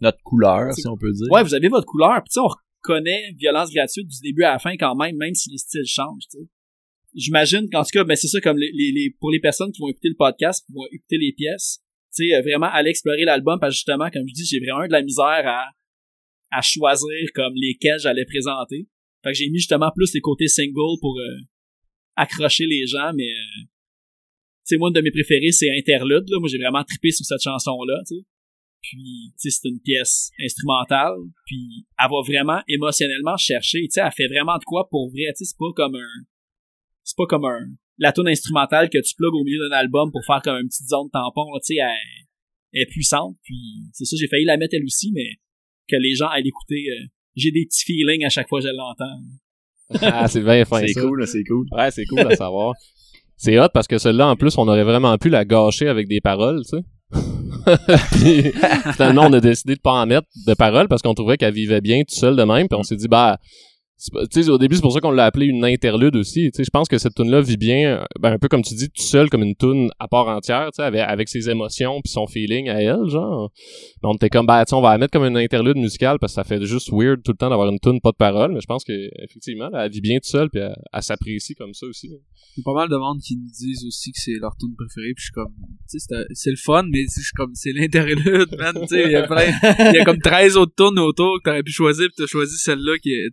Notre 0.00 0.22
couleur, 0.22 0.72
si 0.74 0.86
on 0.86 0.96
peut 0.96 1.12
dire. 1.12 1.30
Ouais, 1.30 1.42
vous 1.42 1.54
avez 1.54 1.68
votre 1.68 1.86
couleur, 1.86 2.22
puis 2.22 2.30
tu 2.30 2.34
sais, 2.34 2.40
on 2.40 2.48
reconnaît 2.48 3.32
Violence 3.36 3.70
gratuite 3.72 4.06
du 4.06 4.20
début 4.22 4.44
à 4.44 4.52
la 4.52 4.58
fin 4.58 4.76
quand 4.76 4.94
même, 4.94 5.16
même 5.16 5.34
si 5.34 5.50
les 5.50 5.58
styles 5.58 5.86
changent, 5.86 6.28
tu 6.30 6.38
sais. 6.38 6.48
J'imagine 7.14 7.68
qu'en 7.70 7.82
tout 7.82 7.90
cas, 7.92 8.04
ben 8.04 8.14
c'est 8.14 8.28
ça 8.28 8.40
comme 8.40 8.56
les, 8.56 8.70
les, 8.72 9.14
pour 9.18 9.30
les 9.32 9.40
personnes 9.40 9.72
qui 9.72 9.80
vont 9.80 9.88
écouter 9.88 10.10
le 10.10 10.16
podcast, 10.16 10.64
qui 10.64 10.72
vont 10.72 10.86
écouter 10.92 11.18
les 11.18 11.32
pièces, 11.32 11.82
tu 12.14 12.28
sais, 12.28 12.40
vraiment 12.40 12.66
aller 12.66 12.90
explorer 12.90 13.24
l'album, 13.24 13.58
parce 13.60 13.72
que 13.72 13.76
justement, 13.76 14.10
comme 14.10 14.26
je 14.28 14.32
dis, 14.32 14.44
j'ai 14.44 14.60
vraiment 14.60 14.86
de 14.86 14.92
la 14.92 15.02
misère 15.02 15.42
à, 15.44 15.64
à 16.52 16.62
choisir 16.62 17.28
comme 17.34 17.52
lesquels 17.56 17.98
j'allais 17.98 18.24
présenter. 18.24 18.86
Fait 19.22 19.32
que 19.32 19.36
j'ai 19.36 19.50
mis 19.50 19.58
justement 19.58 19.90
plus 19.94 20.12
les 20.14 20.20
côtés 20.20 20.48
single 20.48 20.98
pour 21.00 21.18
euh, 21.18 21.40
accrocher 22.16 22.66
les 22.66 22.86
gens, 22.86 23.12
mais 23.14 23.30
euh, 23.30 23.62
tu 23.62 24.74
sais, 24.74 24.76
moi, 24.76 24.88
une 24.88 24.94
de 24.94 25.00
mes 25.00 25.10
préférées, 25.10 25.52
c'est 25.52 25.68
Interlude, 25.76 26.28
là. 26.28 26.38
Moi, 26.38 26.48
j'ai 26.48 26.58
vraiment 26.58 26.84
trippé 26.84 27.10
sur 27.10 27.24
cette 27.24 27.42
chanson-là, 27.42 28.00
tu 28.06 28.16
sais. 28.16 28.22
Puis, 28.82 29.34
tu 29.38 29.50
sais, 29.50 29.50
c'est 29.50 29.68
une 29.68 29.80
pièce 29.80 30.30
instrumentale, 30.42 31.12
puis 31.44 31.86
elle 31.98 32.10
va 32.10 32.20
vraiment 32.26 32.62
émotionnellement 32.66 33.36
chercher, 33.36 33.80
tu 33.82 33.90
sais, 33.90 34.00
elle 34.00 34.12
fait 34.12 34.28
vraiment 34.28 34.56
de 34.56 34.64
quoi 34.64 34.88
pour 34.90 35.10
vrai, 35.10 35.28
tu 35.36 35.44
sais, 35.44 35.50
c'est 35.50 35.58
pas 35.58 35.72
comme 35.74 35.96
un... 35.96 36.24
C'est 37.02 37.16
pas 37.16 37.26
comme 37.26 37.44
un... 37.44 37.60
La 37.98 38.12
tune 38.12 38.28
instrumentale 38.28 38.88
que 38.88 38.98
tu 38.98 39.14
plugues 39.16 39.34
au 39.34 39.44
milieu 39.44 39.68
d'un 39.68 39.76
album 39.76 40.10
pour 40.10 40.24
faire 40.24 40.40
comme 40.42 40.56
une 40.56 40.68
petite 40.68 40.88
zone 40.88 41.10
tampon, 41.12 41.44
tu 41.58 41.74
sais, 41.74 41.80
elle, 41.80 42.80
est 42.80 42.86
puissante, 42.86 43.36
puis 43.42 43.84
c'est 43.92 44.06
ça, 44.06 44.16
j'ai 44.18 44.28
failli 44.28 44.46
la 44.46 44.56
mettre 44.56 44.74
elle 44.74 44.84
aussi, 44.84 45.12
mais 45.12 45.36
que 45.86 45.96
les 45.96 46.14
gens 46.14 46.28
aillent 46.28 46.44
l'écouter 46.44 46.84
euh, 46.88 47.06
j'ai 47.36 47.50
des 47.50 47.66
petits 47.66 47.84
feelings 47.84 48.24
à 48.24 48.28
chaque 48.28 48.48
fois 48.48 48.60
que 48.60 48.66
je 48.66 48.72
l'entends. 48.72 49.20
ah, 50.02 50.28
c'est 50.28 50.42
bien 50.42 50.64
fin. 50.64 50.80
C'est 50.86 50.94
cool, 50.94 51.26
c'est 51.26 51.44
cool. 51.44 51.66
Ouais, 51.72 51.90
c'est 51.90 52.04
cool 52.04 52.20
à 52.20 52.36
savoir. 52.36 52.74
C'est 53.36 53.58
hot 53.58 53.68
parce 53.72 53.86
que 53.86 53.98
celle-là, 53.98 54.28
en 54.28 54.36
plus, 54.36 54.56
on 54.58 54.68
aurait 54.68 54.84
vraiment 54.84 55.16
pu 55.18 55.30
la 55.30 55.44
gâcher 55.44 55.88
avec 55.88 56.08
des 56.08 56.20
paroles, 56.20 56.62
tu 56.62 56.76
sais. 56.76 56.84
puis, 58.12 58.52
finalement, 58.92 59.22
on 59.26 59.32
a 59.32 59.40
décidé 59.40 59.74
de 59.74 59.80
pas 59.80 59.92
en 59.92 60.06
mettre 60.06 60.28
de 60.46 60.54
paroles 60.54 60.88
parce 60.88 61.02
qu'on 61.02 61.14
trouvait 61.14 61.36
qu'elle 61.36 61.54
vivait 61.54 61.80
bien 61.80 62.00
tout 62.00 62.14
seule 62.14 62.36
de 62.36 62.44
même. 62.44 62.68
Puis 62.68 62.78
on 62.78 62.82
s'est 62.82 62.96
dit, 62.96 63.08
bah, 63.08 63.38
sais, 63.42 63.48
au 64.48 64.58
début, 64.58 64.76
c'est 64.76 64.80
pour 64.82 64.92
ça 64.92 65.00
qu'on 65.00 65.10
l'a 65.10 65.26
appelé 65.26 65.46
une 65.46 65.64
interlude 65.64 66.16
aussi. 66.16 66.50
Je 66.56 66.70
pense 66.70 66.88
que 66.88 66.98
cette 66.98 67.14
tune 67.14 67.30
là 67.30 67.40
vit 67.40 67.56
bien, 67.56 67.98
euh, 67.98 68.04
ben, 68.18 68.32
un 68.32 68.38
peu 68.38 68.48
comme 68.48 68.62
tu 68.62 68.74
dis, 68.74 68.88
tout 68.88 69.02
seul, 69.02 69.28
comme 69.28 69.42
une 69.42 69.54
tune 69.56 69.90
à 69.98 70.08
part 70.08 70.28
entière, 70.28 70.70
avec, 70.78 71.00
avec 71.00 71.28
ses 71.28 71.50
émotions 71.50 72.00
puis 72.02 72.10
son 72.10 72.26
feeling 72.26 72.68
à 72.68 72.80
elle, 72.80 73.08
genre. 73.08 73.50
On 74.02 74.14
était 74.14 74.30
comme, 74.30 74.46
ben, 74.46 74.64
on 74.72 74.80
va 74.80 74.92
la 74.92 74.98
mettre 74.98 75.12
comme 75.12 75.26
une 75.26 75.36
interlude 75.36 75.76
musicale 75.76 76.18
parce 76.18 76.32
que 76.32 76.36
ça 76.36 76.44
fait 76.44 76.64
juste 76.64 76.90
weird 76.92 77.22
tout 77.22 77.32
le 77.32 77.36
temps 77.36 77.50
d'avoir 77.50 77.68
une 77.68 77.80
tune 77.80 78.00
pas 78.00 78.12
de 78.12 78.16
parole. 78.16 78.52
Mais 78.52 78.60
je 78.60 78.66
pense 78.66 78.84
que, 78.84 78.92
effectivement, 79.22 79.70
elle 79.74 79.90
vit 79.90 80.00
bien 80.00 80.18
tout 80.18 80.28
seul 80.28 80.48
puis 80.50 80.60
elle, 80.60 81.02
s'apprécie 81.02 81.54
comme 81.54 81.74
ça 81.74 81.86
aussi. 81.86 82.08
Il 82.08 82.60
y 82.60 82.62
a 82.62 82.64
pas 82.64 82.74
mal 82.74 82.88
de 82.88 82.96
monde 82.96 83.20
qui 83.20 83.36
nous 83.36 83.50
disent 83.50 83.84
aussi 83.86 84.12
que 84.12 84.20
c'est 84.20 84.38
leur 84.40 84.56
tune 84.58 84.74
préférée, 84.76 85.12
puis 85.14 85.22
je 85.22 85.24
suis 85.24 85.32
comme, 85.32 85.52
tu 85.90 85.98
sais, 85.98 86.14
c'est- 86.32 86.50
le 86.50 86.56
fun, 86.56 86.82
mais 86.90 87.02
je 87.04 87.22
suis 87.22 87.32
comme, 87.36 87.52
c'est 87.54 87.72
l'interlude, 87.72 88.48
man, 88.58 88.74
tu 88.74 88.86
sais, 88.88 89.04
il 89.06 89.12
y 89.12 89.16
a 89.16 89.24
comme 90.04 90.18
13 90.18 90.56
autres 90.56 90.74
tunes 90.76 90.98
autour 90.98 91.38
que 91.38 91.50
t'aurais 91.50 91.62
pu 91.62 91.70
choisir, 91.70 92.06
puis 92.06 92.14
t'as 92.18 92.26
choisi 92.26 92.56
celle-là 92.58 92.98
qui 92.98 93.10
est, 93.10 93.30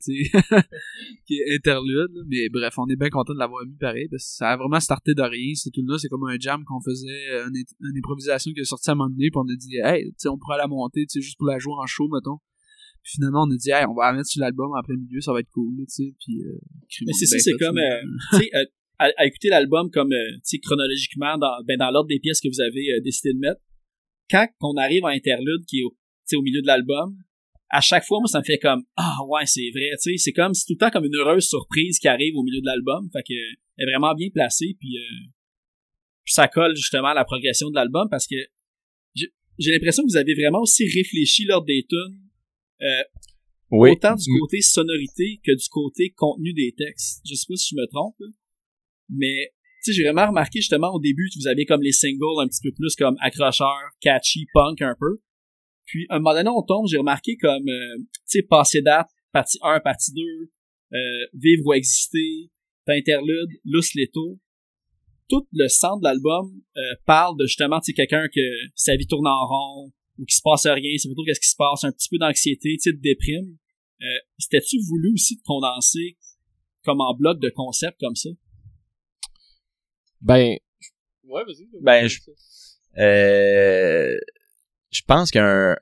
qui 1.28 1.36
est 1.36 1.56
interlude, 1.56 2.12
là. 2.14 2.22
mais 2.28 2.50
bref, 2.50 2.74
on 2.78 2.88
est 2.88 2.96
bien 2.96 3.10
content 3.10 3.34
de 3.34 3.40
l'avoir 3.40 3.66
mis 3.66 3.78
pareil, 3.78 4.08
parce 4.10 4.24
que 4.24 4.36
ça 4.38 4.50
a 4.52 4.58
vraiment 4.58 4.80
starté 4.80 5.14
de 5.14 5.22
rien, 5.22 5.54
cette 5.56 5.74
tune-là, 5.74 5.98
c'est 5.98 6.10
comme 6.10 6.26
un 6.26 6.38
jam 6.40 6.64
qu'on 6.66 6.82
faisait, 6.82 7.48
une, 7.48 7.56
une 7.56 7.98
improvisation 7.98 8.52
qui 8.54 8.60
est 8.60 8.66
sortie 8.66 8.90
à 8.90 8.94
un 8.94 8.96
moment 8.96 9.10
donné, 9.10 9.30
puis 9.30 9.40
on 9.40 9.48
a 9.48 9.56
dit, 9.56 9.78
hey, 9.84 10.06
tu 10.06 10.14
sais, 10.18 10.30
on 10.30 10.38
pourrait 10.38 10.58
la 10.58 10.68
monter, 10.68 11.06
tu 11.06 11.20
sais, 11.20 11.22
juste 11.22 11.38
pour 11.38 11.48
la 11.48 11.60
jouer 11.60 11.74
en 11.78 11.86
show, 11.86 12.08
mettons. 12.08 12.38
Puis 13.04 13.14
finalement, 13.16 13.44
on 13.44 13.52
a 13.52 13.56
dit, 13.56 13.72
hey, 13.72 13.86
on 13.88 13.94
va 13.94 14.12
la 14.12 14.18
mettre 14.18 14.30
sur 14.30 14.42
l'album 14.42 14.72
en 14.76 14.84
plein 14.84 14.98
milieu, 14.98 15.22
ça 15.22 15.32
va 15.32 15.40
être 15.40 15.50
cool, 15.52 15.78
là, 15.78 15.84
tu 15.88 16.04
sais, 16.04 16.16
puis, 16.20 16.44
euh, 16.44 16.60
Mais 17.06 17.14
c'est 17.14 17.26
ça, 17.26 17.40
c'est 17.40 17.58
comme, 17.58 17.78
euh, 17.78 18.02
tu 18.32 18.38
sais, 18.38 18.50
euh, 18.56 18.66
à, 19.00 19.10
à 19.18 19.26
écouter 19.26 19.50
l'album 19.50 19.90
comme, 19.92 20.12
euh, 20.12 20.34
tu 20.38 20.42
sais, 20.44 20.60
chronologiquement, 20.60 21.38
dans, 21.38 21.64
ben, 21.66 21.78
dans 21.78 21.92
l'ordre 21.92 22.10
des 22.10 22.20
pièces 22.20 22.42
que 22.42 22.48
vous 22.48 22.62
avez 22.62 22.94
euh, 22.94 23.02
décidé 23.02 23.34
de 23.34 23.40
mettre. 23.40 23.62
Quand 24.30 24.48
on 24.62 24.76
arrive 24.76 25.06
à 25.06 25.10
interlude 25.10 25.64
qui 25.68 25.80
est 25.80 26.36
au 26.36 26.42
milieu 26.42 26.62
de 26.62 26.68
l'album, 26.68 27.18
à 27.70 27.82
chaque 27.82 28.06
fois, 28.06 28.20
moi, 28.20 28.28
ça 28.28 28.40
me 28.40 28.44
fait 28.46 28.60
comme, 28.60 28.84
ah 28.96 29.18
ouais, 29.28 29.46
c'est 29.46 29.70
vrai, 29.74 29.90
tu 30.02 30.12
sais, 30.12 30.18
c'est 30.18 30.32
comme, 30.34 30.54
c'est 30.54 30.66
tout 30.68 30.74
le 30.74 30.78
temps 30.80 30.90
comme 30.90 31.06
une 31.06 31.16
heureuse 31.16 31.48
surprise 31.48 32.00
qui 32.00 32.08
arrive 32.08 32.36
au 32.36 32.44
milieu 32.44 32.62
de 32.62 32.66
l'album. 32.66 33.10
Fait 33.12 33.24
que, 33.24 33.34
elle 33.78 33.90
est 33.90 33.92
vraiment 33.92 34.14
bien 34.16 34.30
placée, 34.34 34.76
puis, 34.80 34.98
euh, 34.98 35.28
ça 36.26 36.48
colle 36.48 36.76
justement 36.76 37.10
à 37.10 37.14
la 37.14 37.24
progression 37.26 37.70
de 37.70 37.76
l'album 37.76 38.08
parce 38.10 38.28
que 38.28 38.36
j'ai 39.16 39.28
j'ai 39.60 39.72
l'impression 39.72 40.04
que 40.04 40.10
vous 40.12 40.18
avez 40.18 40.34
vraiment 40.36 40.60
aussi 40.62 40.86
réfléchi 40.88 41.46
lors 41.46 41.64
des 41.64 41.86
tunes. 41.90 42.20
Euh, 42.82 43.04
Oui. 43.72 43.92
autant 43.92 44.16
du 44.16 44.26
côté 44.40 44.62
sonorité 44.62 45.40
que 45.44 45.52
du 45.52 45.68
côté 45.70 46.12
contenu 46.16 46.54
des 46.54 46.74
textes. 46.78 47.22
Je 47.28 47.34
sais 47.34 47.46
pas 47.50 47.56
si 47.56 47.74
je 47.76 47.82
me 47.82 47.86
trompe, 47.88 48.16
mais 49.10 49.52
tu 49.84 49.92
sais, 49.92 49.94
j'ai 49.94 50.04
vraiment 50.04 50.28
remarqué 50.28 50.60
justement 50.60 50.94
au 50.94 51.00
début 51.00 51.30
que 51.34 51.40
vous 51.40 51.48
avez 51.48 51.66
comme 51.66 51.82
les 51.82 51.92
singles 51.92 52.42
un 52.42 52.48
petit 52.48 52.62
peu 52.62 52.72
plus 52.74 52.96
comme 52.96 53.16
accrocheur, 53.20 53.78
catchy, 54.02 54.46
punk 54.54 54.82
un 54.82 54.96
peu. 55.00 55.20
Puis 55.88 56.06
un 56.10 56.20
moment 56.20 56.36
donné, 56.36 56.50
on 56.50 56.62
tombe, 56.62 56.86
j'ai 56.88 56.98
remarqué 56.98 57.38
comme 57.38 57.68
euh, 57.68 57.98
tu 57.98 58.22
sais, 58.26 58.44
passé 58.44 58.82
date, 58.82 59.08
partie 59.32 59.58
1, 59.64 59.80
partie 59.80 60.12
2, 60.14 60.22
euh, 60.22 60.98
vivre 61.34 61.64
ou 61.66 61.74
exister, 61.74 62.52
interlude, 62.88 63.50
Luce 63.66 63.96
Leto. 63.96 64.40
Tout 65.30 65.46
le 65.52 65.68
centre 65.68 66.00
de 66.00 66.04
l'album 66.06 66.62
euh, 66.78 66.82
parle 67.06 67.38
de 67.38 67.46
justement 67.46 67.80
tu 67.80 67.88
sais 67.88 67.94
quelqu'un 67.94 68.28
que 68.34 68.42
sa 68.76 68.96
vie 68.96 69.08
tourne 69.08 69.28
en 69.28 69.46
rond 69.46 69.92
ou 70.18 70.26
qui 70.26 70.36
se 70.36 70.42
passe 70.42 70.66
rien, 70.66 70.98
c'est 70.98 71.10
plutôt 71.10 71.24
qu'est-ce 71.26 71.40
qui 71.40 71.50
se 71.50 71.56
passe, 71.56 71.84
un 71.84 71.92
petit 71.92 72.10
peu 72.10 72.18
d'anxiété, 72.18 72.70
tu 72.76 72.80
sais, 72.80 72.94
de 72.94 73.02
déprime. 73.02 73.58
Euh, 74.02 74.06
C'était-tu 74.38 74.78
voulu 74.88 75.14
aussi 75.14 75.36
de 75.38 75.42
condenser 75.44 76.18
comme 76.84 77.02
en 77.02 77.14
bloc 77.14 77.40
de 77.40 77.50
concept 77.50 78.00
comme 78.00 78.16
ça? 78.16 78.30
Ben, 80.22 80.58
ouais, 81.26 81.44
vas-y. 81.44 81.68
Ben, 81.82 82.08
je, 82.08 82.20
euh, 82.98 84.18
je 84.92 85.02
pense 85.08 85.32
qu'un 85.32 85.76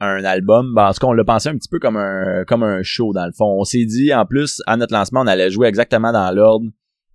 un 0.00 0.24
album, 0.24 0.74
ben, 0.74 0.88
en 0.88 0.92
tout 0.92 1.00
cas, 1.00 1.06
on 1.06 1.12
l'a 1.12 1.24
pensé 1.24 1.48
un 1.48 1.56
petit 1.56 1.68
peu 1.70 1.78
comme 1.78 1.96
un 1.96 2.44
comme 2.46 2.62
un 2.62 2.82
show 2.82 3.12
dans 3.14 3.24
le 3.24 3.32
fond. 3.32 3.56
On 3.58 3.64
s'est 3.64 3.86
dit 3.86 4.12
en 4.12 4.26
plus 4.26 4.60
à 4.66 4.76
notre 4.76 4.92
lancement, 4.92 5.22
on 5.22 5.26
allait 5.26 5.50
jouer 5.50 5.68
exactement 5.68 6.12
dans 6.12 6.30
l'ordre 6.34 6.66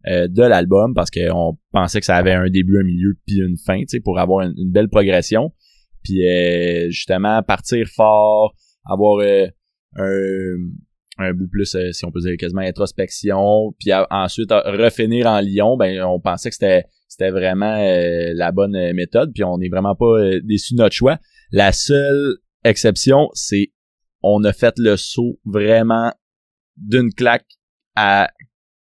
euh, 0.08 0.28
de 0.28 0.42
l'album 0.42 0.94
parce 0.96 1.12
qu'on 1.12 1.58
pensait 1.72 2.00
que 2.00 2.06
ça 2.06 2.16
avait 2.16 2.34
un 2.34 2.50
début, 2.50 2.80
un 2.80 2.84
milieu 2.84 3.14
puis 3.28 3.38
une 3.38 3.58
fin, 3.58 3.82
pour 4.04 4.20
avoir 4.20 4.46
une, 4.48 4.72
belle 4.72 4.90
progression. 4.90 5.54
Puis 6.04 6.28
euh, 6.28 6.90
justement 6.90 7.44
partir 7.44 7.86
fort, 7.88 8.56
avoir 8.86 9.20
euh, 9.20 9.46
un 9.98 10.56
un 11.18 11.34
bout 11.34 11.48
plus, 11.48 11.76
euh, 11.76 11.92
si 11.92 12.04
on 12.06 12.12
peut 12.12 12.22
dire 12.22 12.36
quasiment 12.38 12.62
introspection, 12.62 13.76
puis 13.80 13.92
ensuite 14.10 14.52
euh, 14.52 14.62
refinir 14.66 15.28
en 15.28 15.40
Lyon, 15.40 15.78
ben 15.78 16.02
on 16.04 16.20
pensait 16.20 16.50
que 16.50 16.56
c'était 16.56 16.86
c'était 17.12 17.30
vraiment 17.30 17.76
euh, 17.78 18.32
la 18.34 18.54
bonne 18.54 18.76
euh, 18.76 18.94
méthode, 18.94 19.34
puis 19.34 19.44
on 19.44 19.58
n'est 19.58 19.68
vraiment 19.68 19.96
pas 19.96 20.06
euh, 20.06 20.40
déçu 20.44 20.76
de 20.76 20.80
notre 20.80 20.96
choix. 20.96 21.20
La 21.52 21.72
seule 21.72 22.38
exception, 22.64 23.30
c'est 23.34 23.72
on 24.24 24.44
a 24.44 24.54
fait 24.54 24.74
le 24.78 24.98
saut 24.98 25.40
vraiment 25.46 26.14
d'une 26.78 27.12
claque 27.14 27.48
à 27.96 28.30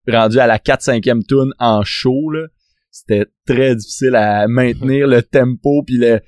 rendu 0.08 0.40
à 0.40 0.48
la 0.48 0.58
4-5e 0.58 1.26
tune 1.26 1.52
en 1.60 1.84
show 1.84 2.30
là. 2.32 2.48
C'était 2.92 3.28
très 3.46 3.76
difficile 3.76 4.16
à 4.16 4.48
maintenir 4.48 5.08
le 5.08 5.22
tempo 5.22 5.84
puis 5.86 5.98
le 5.98 6.20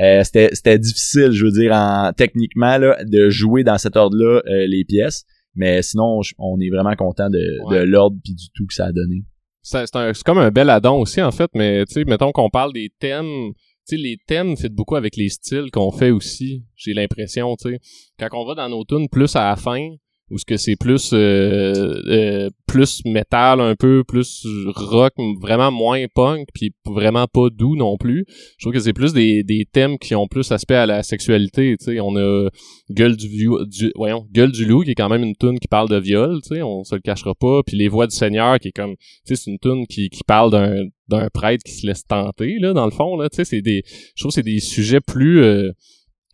euh, 0.00 0.24
c'était 0.24 0.50
c'était 0.54 0.78
difficile, 0.78 1.30
je 1.32 1.44
veux 1.44 1.52
dire 1.52 1.72
en 1.72 2.12
techniquement 2.14 2.78
là 2.78 3.04
de 3.04 3.28
jouer 3.28 3.64
dans 3.64 3.76
cet 3.78 3.96
ordre-là 3.96 4.40
euh, 4.46 4.66
les 4.66 4.84
pièces, 4.84 5.24
mais 5.54 5.82
sinon 5.82 6.20
on 6.38 6.58
est 6.60 6.70
vraiment 6.70 6.96
content 6.96 7.28
de, 7.28 7.38
de 7.70 7.76
l'ordre 7.82 8.16
puis 8.24 8.34
du 8.34 8.46
tout 8.54 8.66
que 8.66 8.72
ça 8.74 8.86
a 8.86 8.92
donné. 8.92 9.24
c'est 9.62 9.86
c'est 9.86 9.96
un- 9.96 10.14
c'est 10.14 10.24
comme 10.24 10.38
un 10.38 10.50
bel 10.50 10.70
addon 10.70 10.98
aussi 11.00 11.20
en 11.20 11.30
fait 11.32 11.50
mais 11.54 11.84
tu 11.84 11.92
sais 11.94 12.04
mettons 12.04 12.32
qu'on 12.32 12.48
parle 12.50 12.72
des 12.72 12.90
thèmes 12.98 13.52
sais 13.86 13.96
les 13.96 14.18
thèmes 14.26 14.56
fit 14.56 14.68
beaucoup 14.68 14.96
avec 14.96 15.16
les 15.16 15.28
styles 15.28 15.70
qu'on 15.72 15.92
fait 15.92 16.10
aussi 16.10 16.64
j'ai 16.76 16.94
l'impression 16.94 17.56
tu 17.56 17.70
sais. 17.70 17.80
Quand 18.18 18.28
on 18.32 18.44
va 18.44 18.54
dans 18.54 18.68
nos 18.68 18.84
tunes 18.84 19.08
plus 19.08 19.34
à 19.36 19.48
la 19.48 19.56
fin 19.56 19.96
ou 20.30 20.38
ce 20.38 20.44
que 20.44 20.56
c'est 20.56 20.74
plus 20.74 21.12
euh, 21.12 22.02
euh, 22.08 22.50
plus 22.66 23.02
métal 23.04 23.60
un 23.60 23.76
peu 23.76 24.02
plus 24.02 24.44
rock 24.74 25.14
vraiment 25.40 25.70
moins 25.70 26.04
punk 26.12 26.48
puis 26.52 26.72
vraiment 26.84 27.26
pas 27.26 27.48
doux 27.50 27.76
non 27.76 27.96
plus. 27.96 28.24
Je 28.58 28.64
trouve 28.64 28.72
que 28.72 28.80
c'est 28.80 28.92
plus 28.92 29.12
des, 29.12 29.44
des 29.44 29.66
thèmes 29.70 29.98
qui 29.98 30.14
ont 30.16 30.26
plus 30.26 30.50
aspect 30.50 30.74
à 30.74 30.86
la 30.86 31.02
sexualité 31.04 31.76
tu 31.78 31.84
sais. 31.84 32.00
On 32.00 32.16
a 32.16 32.48
gueule 32.90 33.16
du, 33.16 33.28
du 33.66 33.92
voyons 33.94 34.26
gueule 34.32 34.50
du 34.50 34.64
loup 34.64 34.82
qui 34.82 34.90
est 34.90 34.94
quand 34.96 35.08
même 35.08 35.22
une 35.22 35.36
tune 35.36 35.60
qui 35.60 35.68
parle 35.68 35.88
de 35.88 35.96
viol 35.96 36.40
tu 36.42 36.56
sais. 36.56 36.62
On 36.62 36.82
se 36.82 36.96
le 36.96 37.00
cachera 37.00 37.34
pas. 37.34 37.62
Puis 37.64 37.76
les 37.76 37.88
voix 37.88 38.08
du 38.08 38.16
seigneur 38.16 38.58
qui 38.58 38.68
est 38.68 38.72
comme 38.72 38.96
tu 38.96 39.34
sais 39.34 39.36
c'est 39.36 39.50
une 39.50 39.58
tune 39.58 39.86
qui, 39.86 40.10
qui 40.10 40.24
parle 40.24 40.50
d'un 40.50 40.86
d'un 41.08 41.28
prêtre 41.32 41.62
qui 41.64 41.72
se 41.72 41.86
laisse 41.86 42.04
tenter 42.04 42.56
là 42.58 42.72
dans 42.72 42.84
le 42.84 42.90
fond 42.90 43.16
là 43.16 43.28
tu 43.28 43.36
sais. 43.36 43.44
C'est 43.44 43.62
des 43.62 43.84
je 44.16 44.24
trouve 44.24 44.32
c'est 44.32 44.42
des 44.42 44.58
sujets 44.58 45.00
plus 45.00 45.40
euh, 45.44 45.70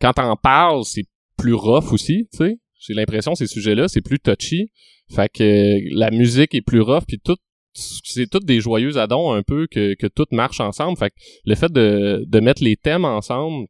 quand 0.01 0.13
t'en 0.13 0.35
parles 0.35 0.83
c'est 0.83 1.05
plus 1.37 1.53
rough 1.53 1.93
aussi 1.93 2.27
tu 2.31 2.37
sais 2.37 2.57
j'ai 2.85 2.93
l'impression 2.93 3.35
ces 3.35 3.47
sujets 3.47 3.75
là 3.75 3.87
c'est 3.87 4.01
plus 4.01 4.19
touchy 4.19 4.71
fait 5.13 5.29
que 5.29 5.43
euh, 5.43 5.89
la 5.91 6.11
musique 6.11 6.53
est 6.55 6.61
plus 6.61 6.81
rough 6.81 7.03
puis 7.07 7.19
tout 7.19 7.37
c'est 7.73 8.29
toutes 8.29 8.45
des 8.45 8.59
joyeux 8.59 8.97
addons 8.97 9.33
un 9.33 9.41
peu 9.41 9.67
que, 9.67 9.95
que 9.95 10.07
tout 10.07 10.27
marche 10.31 10.59
ensemble 10.59 10.97
fait 10.97 11.09
que 11.09 11.15
le 11.45 11.55
fait 11.55 11.71
de, 11.71 12.23
de 12.27 12.39
mettre 12.39 12.63
les 12.63 12.75
thèmes 12.75 13.05
ensemble 13.05 13.67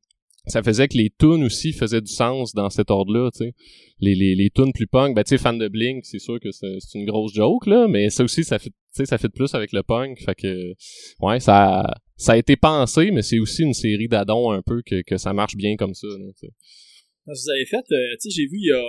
ça 0.47 0.61
faisait 0.61 0.87
que 0.87 0.97
les 0.97 1.09
tunes 1.09 1.43
aussi 1.43 1.71
faisaient 1.71 2.01
du 2.01 2.11
sens 2.11 2.53
dans 2.53 2.69
cet 2.69 2.91
ordre-là, 2.91 3.29
tu 3.31 3.45
sais. 3.45 3.53
Les, 3.99 4.13
les, 4.13 4.35
les 4.35 4.49
tunes 4.49 4.73
plus 4.73 4.87
punk, 4.87 5.15
ben 5.15 5.23
tu 5.23 5.29
sais, 5.29 5.37
fan 5.37 5.57
de 5.57 5.69
Blink, 5.69 6.05
c'est 6.05 6.19
sûr 6.19 6.39
que 6.39 6.51
c'est 6.51 6.77
une 6.95 7.05
grosse 7.05 7.33
joke, 7.33 7.65
là, 7.65 7.87
mais 7.87 8.09
ça 8.09 8.23
aussi, 8.23 8.43
ça 8.43 8.59
fait, 8.59 8.73
ça 8.91 9.17
fait 9.17 9.29
de 9.29 9.33
plus 9.33 9.55
avec 9.55 9.71
le 9.71 9.83
punk, 9.83 10.19
fait 10.19 10.35
que, 10.35 10.73
ouais, 11.21 11.39
ça, 11.39 11.93
ça 12.17 12.33
a 12.33 12.37
été 12.37 12.57
pensé, 12.57 13.11
mais 13.11 13.21
c'est 13.21 13.39
aussi 13.39 13.63
une 13.63 13.73
série 13.73 14.09
d'addons 14.09 14.51
un 14.51 14.61
peu 14.61 14.81
que, 14.85 15.01
que 15.01 15.17
ça 15.17 15.31
marche 15.31 15.55
bien 15.55 15.77
comme 15.77 15.93
ça. 15.93 16.07
Parce 17.25 17.39
que 17.39 17.43
vous 17.45 17.51
avez 17.51 17.65
fait, 17.65 17.85
euh, 17.91 18.15
tu 18.21 18.29
sais, 18.29 18.29
j'ai 18.29 18.45
vu 18.47 18.57
il 18.57 18.67
y 18.67 18.71
a, 18.71 18.83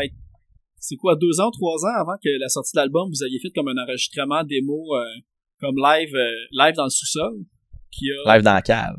fait, 0.00 0.12
c'est 0.78 0.96
quoi, 0.96 1.16
deux 1.16 1.40
ans, 1.40 1.50
trois 1.50 1.84
ans 1.84 1.94
avant 2.00 2.16
que 2.22 2.28
la 2.38 2.48
sortie 2.48 2.72
de 2.74 2.80
l'album, 2.80 3.08
vous 3.10 3.22
aviez 3.24 3.38
fait 3.40 3.50
comme 3.50 3.68
un 3.68 3.82
enregistrement 3.82 4.44
démo, 4.44 4.96
euh, 4.96 5.04
comme 5.60 5.76
live, 5.76 6.14
euh, 6.14 6.30
live 6.52 6.74
dans 6.74 6.84
le 6.84 6.90
sous-sol, 6.90 7.44
qui 7.90 8.06
a, 8.10 8.34
Live 8.34 8.42
dans 8.44 8.54
la 8.54 8.62
cave. 8.62 8.96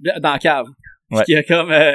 dans 0.00 0.32
la 0.32 0.38
cave. 0.38 0.66
Ouais. 1.10 1.22
Qui 1.24 1.34
a 1.34 1.42
comme, 1.42 1.70
euh, 1.70 1.92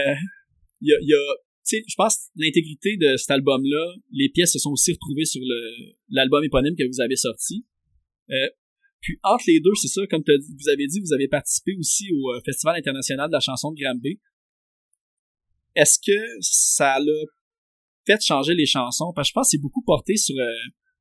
il 0.82 0.90
y 0.90 0.94
a, 0.94 0.98
y 1.02 1.14
a 1.14 1.36
tu 1.64 1.78
sais, 1.78 1.84
je 1.88 1.94
pense 1.96 2.16
que 2.18 2.22
l'intégrité 2.38 2.98
de 2.98 3.16
cet 3.18 3.30
album-là, 3.32 3.94
les 4.12 4.30
pièces 4.30 4.54
se 4.54 4.60
sont 4.60 4.72
aussi 4.72 4.94
retrouvées 4.94 5.26
sur 5.26 5.42
le 5.46 5.94
l'album 6.10 6.44
éponyme 6.44 6.76
que 6.76 6.88
vous 6.88 7.02
avez 7.02 7.16
sorti. 7.16 7.66
Euh, 8.32 8.50
puis 9.00 9.18
entre 9.24 9.44
les 9.48 9.60
deux, 9.60 9.74
c'est 9.80 9.88
ça, 9.88 10.02
comme 10.10 10.24
t'as 10.24 10.38
dit- 10.38 10.56
vous 10.60 10.70
avez 10.70 10.88
dit, 10.88 11.00
vous 11.00 11.14
avez 11.14 11.28
participé 11.28 11.74
aussi 11.78 12.12
au 12.12 12.34
euh, 12.34 12.42
Festival 12.44 12.76
international 12.78 13.30
de 13.30 13.34
la 13.34 13.40
chanson 13.40 13.72
de 13.72 13.80
Granby. 13.80 14.20
Est-ce 15.76 16.00
que 16.00 16.18
ça 16.42 17.00
l'a 17.00 17.22
fait 18.06 18.22
changer 18.24 18.54
les 18.54 18.66
chansons? 18.66 19.14
Parce 19.16 19.28
que 19.28 19.30
je 19.30 19.34
pense 19.34 19.48
que 19.48 19.52
c'est 19.52 19.62
beaucoup 19.62 19.84
porté 19.84 20.16
sur 20.18 20.36
euh, 20.38 20.50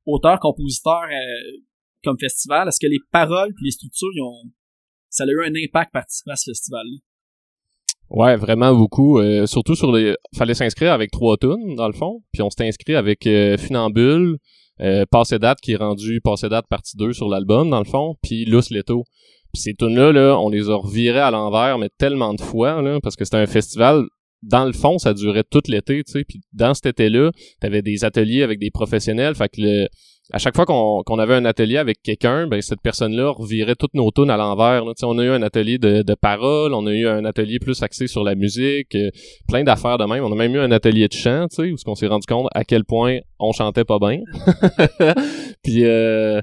auteur-compositeur 0.05 1.03
euh, 1.03 1.61
comme 2.03 2.17
festival. 2.19 2.67
Est-ce 2.67 2.79
que 2.79 2.87
les 2.87 2.99
paroles 3.11 3.53
puis 3.55 3.65
les 3.65 3.71
structures, 3.71 4.09
ils 4.13 4.21
ont, 4.21 4.51
ça 5.09 5.23
a 5.23 5.27
eu 5.27 5.43
un 5.43 5.53
impact 5.55 5.91
participer 5.93 6.31
à 6.31 6.35
ce 6.35 6.51
festival-là? 6.51 6.97
Ouais, 8.11 8.35
vraiment 8.35 8.73
beaucoup. 8.75 9.19
euh, 9.19 9.45
surtout 9.45 9.75
sur 9.75 9.91
les. 9.93 10.15
Fallait 10.35 10.53
s'inscrire 10.53 10.91
avec 10.91 11.11
trois 11.11 11.37
tunes, 11.37 11.75
dans 11.75 11.87
le 11.87 11.93
fond. 11.93 12.21
Puis 12.33 12.41
on 12.41 12.49
s'est 12.49 12.67
inscrit 12.67 12.95
avec 12.95 13.25
euh, 13.25 13.57
Funambule, 13.57 14.37
euh, 14.81 15.05
Passé 15.09 15.39
date 15.39 15.61
qui 15.61 15.73
est 15.73 15.77
rendu 15.77 16.19
Passé 16.21 16.49
date 16.49 16.65
partie 16.69 16.97
2 16.97 17.13
sur 17.13 17.29
l'album, 17.29 17.69
dans 17.69 17.79
le 17.79 17.85
fond, 17.85 18.15
puis 18.21 18.43
Luce 18.43 18.69
Leto. 18.69 19.05
Puis 19.53 19.63
ces 19.63 19.73
tunes-là, 19.75 20.11
là, 20.11 20.37
on 20.37 20.49
les 20.49 20.69
a 20.69 20.75
revirées 20.75 21.19
à 21.19 21.31
l'envers, 21.31 21.77
mais 21.77 21.89
tellement 21.97 22.33
de 22.33 22.41
fois, 22.41 22.81
parce 23.01 23.15
que 23.15 23.23
c'était 23.25 23.37
un 23.37 23.47
festival 23.47 24.05
dans 24.41 24.65
le 24.65 24.73
fond, 24.73 24.97
ça 24.97 25.13
durait 25.13 25.43
tout 25.49 25.61
l'été, 25.67 26.03
tu 26.03 26.11
sais. 26.11 26.23
Puis 26.23 26.41
dans 26.53 26.73
cet 26.73 26.87
été-là, 26.87 27.31
t'avais 27.59 27.81
des 27.81 28.03
ateliers 28.03 28.43
avec 28.43 28.59
des 28.59 28.71
professionnels. 28.71 29.35
Fait 29.35 29.49
que 29.49 29.61
le, 29.61 29.87
à 30.33 30.37
chaque 30.37 30.55
fois 30.55 30.65
qu'on 30.65 31.03
qu'on 31.05 31.19
avait 31.19 31.35
un 31.35 31.45
atelier 31.45 31.77
avec 31.77 32.01
quelqu'un, 32.01 32.47
ben 32.47 32.61
cette 32.61 32.81
personne-là 32.81 33.31
revirait 33.31 33.75
toutes 33.75 33.93
nos 33.93 34.11
tunes 34.11 34.29
à 34.29 34.37
l'envers. 34.37 34.83
Tu 34.97 35.05
On 35.05 35.17
a 35.19 35.23
eu 35.23 35.29
un 35.29 35.41
atelier 35.41 35.77
de, 35.77 36.01
de 36.01 36.13
paroles, 36.15 36.73
on 36.73 36.87
a 36.87 36.91
eu 36.91 37.07
un 37.07 37.25
atelier 37.25 37.59
plus 37.59 37.81
axé 37.83 38.07
sur 38.07 38.23
la 38.23 38.35
musique, 38.35 38.95
euh, 38.95 39.09
plein 39.47 39.63
d'affaires 39.63 39.97
de 39.97 40.05
même. 40.05 40.23
On 40.23 40.31
a 40.31 40.35
même 40.35 40.55
eu 40.55 40.59
un 40.59 40.71
atelier 40.71 41.07
de 41.07 41.13
chant, 41.13 41.47
tu 41.49 41.55
sais, 41.55 41.71
où 41.71 41.75
on 41.85 41.95
s'est 41.95 42.07
rendu 42.07 42.25
compte 42.27 42.47
à 42.53 42.63
quel 42.63 42.85
point 42.85 43.19
on 43.39 43.51
chantait 43.51 43.83
pas 43.83 43.99
bien. 43.99 44.19
puis 45.63 45.83
euh, 45.83 46.41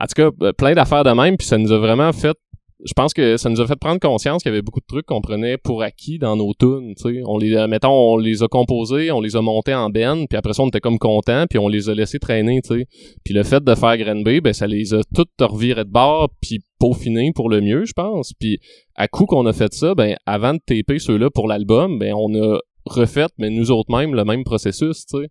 en 0.00 0.06
tout 0.06 0.14
cas, 0.14 0.30
euh, 0.42 0.52
plein 0.52 0.74
d'affaires 0.74 1.04
de 1.04 1.10
même, 1.10 1.36
puis 1.36 1.46
ça 1.46 1.58
nous 1.58 1.72
a 1.72 1.78
vraiment 1.78 2.12
fait 2.12 2.36
je 2.84 2.92
pense 2.92 3.14
que 3.14 3.38
ça 3.38 3.48
nous 3.48 3.60
a 3.60 3.66
fait 3.66 3.76
prendre 3.76 3.98
conscience 3.98 4.42
qu'il 4.42 4.50
y 4.50 4.54
avait 4.54 4.62
beaucoup 4.62 4.80
de 4.80 4.86
trucs 4.86 5.06
qu'on 5.06 5.22
prenait 5.22 5.56
pour 5.56 5.82
acquis 5.82 6.18
dans 6.18 6.36
nos 6.36 6.52
tunes, 6.52 6.94
tu 6.96 7.14
sais. 7.14 7.22
On 7.24 7.38
les, 7.38 7.54
euh, 7.54 7.66
mettons, 7.66 7.92
on 7.92 8.16
les 8.18 8.42
a 8.42 8.48
composés, 8.48 9.10
on 9.10 9.20
les 9.20 9.36
a 9.36 9.40
montés 9.40 9.74
en 9.74 9.88
ben, 9.88 10.26
puis 10.28 10.36
après 10.36 10.52
ça, 10.52 10.62
on 10.62 10.68
était 10.68 10.80
comme 10.80 10.98
contents, 10.98 11.46
puis 11.48 11.58
on 11.58 11.68
les 11.68 11.88
a 11.88 11.94
laissés 11.94 12.18
traîner, 12.18 12.60
tu 12.62 12.74
sais. 12.74 12.86
Puis 13.24 13.32
le 13.32 13.42
fait 13.42 13.64
de 13.64 13.74
faire 13.74 13.96
Granby, 13.96 14.40
ben 14.42 14.52
ça 14.52 14.66
les 14.66 14.92
a 14.92 15.00
toutes 15.14 15.30
revirées 15.40 15.84
de 15.84 15.90
bord, 15.90 16.28
puis 16.42 16.60
peaufinés 16.78 17.32
pour 17.34 17.48
le 17.48 17.62
mieux, 17.62 17.86
je 17.86 17.94
pense. 17.94 18.32
Puis 18.38 18.58
à 18.94 19.08
coup 19.08 19.24
qu'on 19.24 19.46
a 19.46 19.52
fait 19.54 19.72
ça, 19.72 19.94
ben 19.94 20.16
avant 20.26 20.52
de 20.52 20.60
taper 20.66 20.98
ceux-là 20.98 21.30
pour 21.30 21.48
l'album, 21.48 21.98
ben 21.98 22.12
on 22.14 22.34
a 22.34 22.58
refait, 22.84 23.26
mais 23.38 23.48
nous 23.48 23.70
autres 23.70 23.90
mêmes, 23.96 24.14
le 24.14 24.24
même 24.24 24.44
processus, 24.44 25.06
tu 25.06 25.18
sais. 25.18 25.28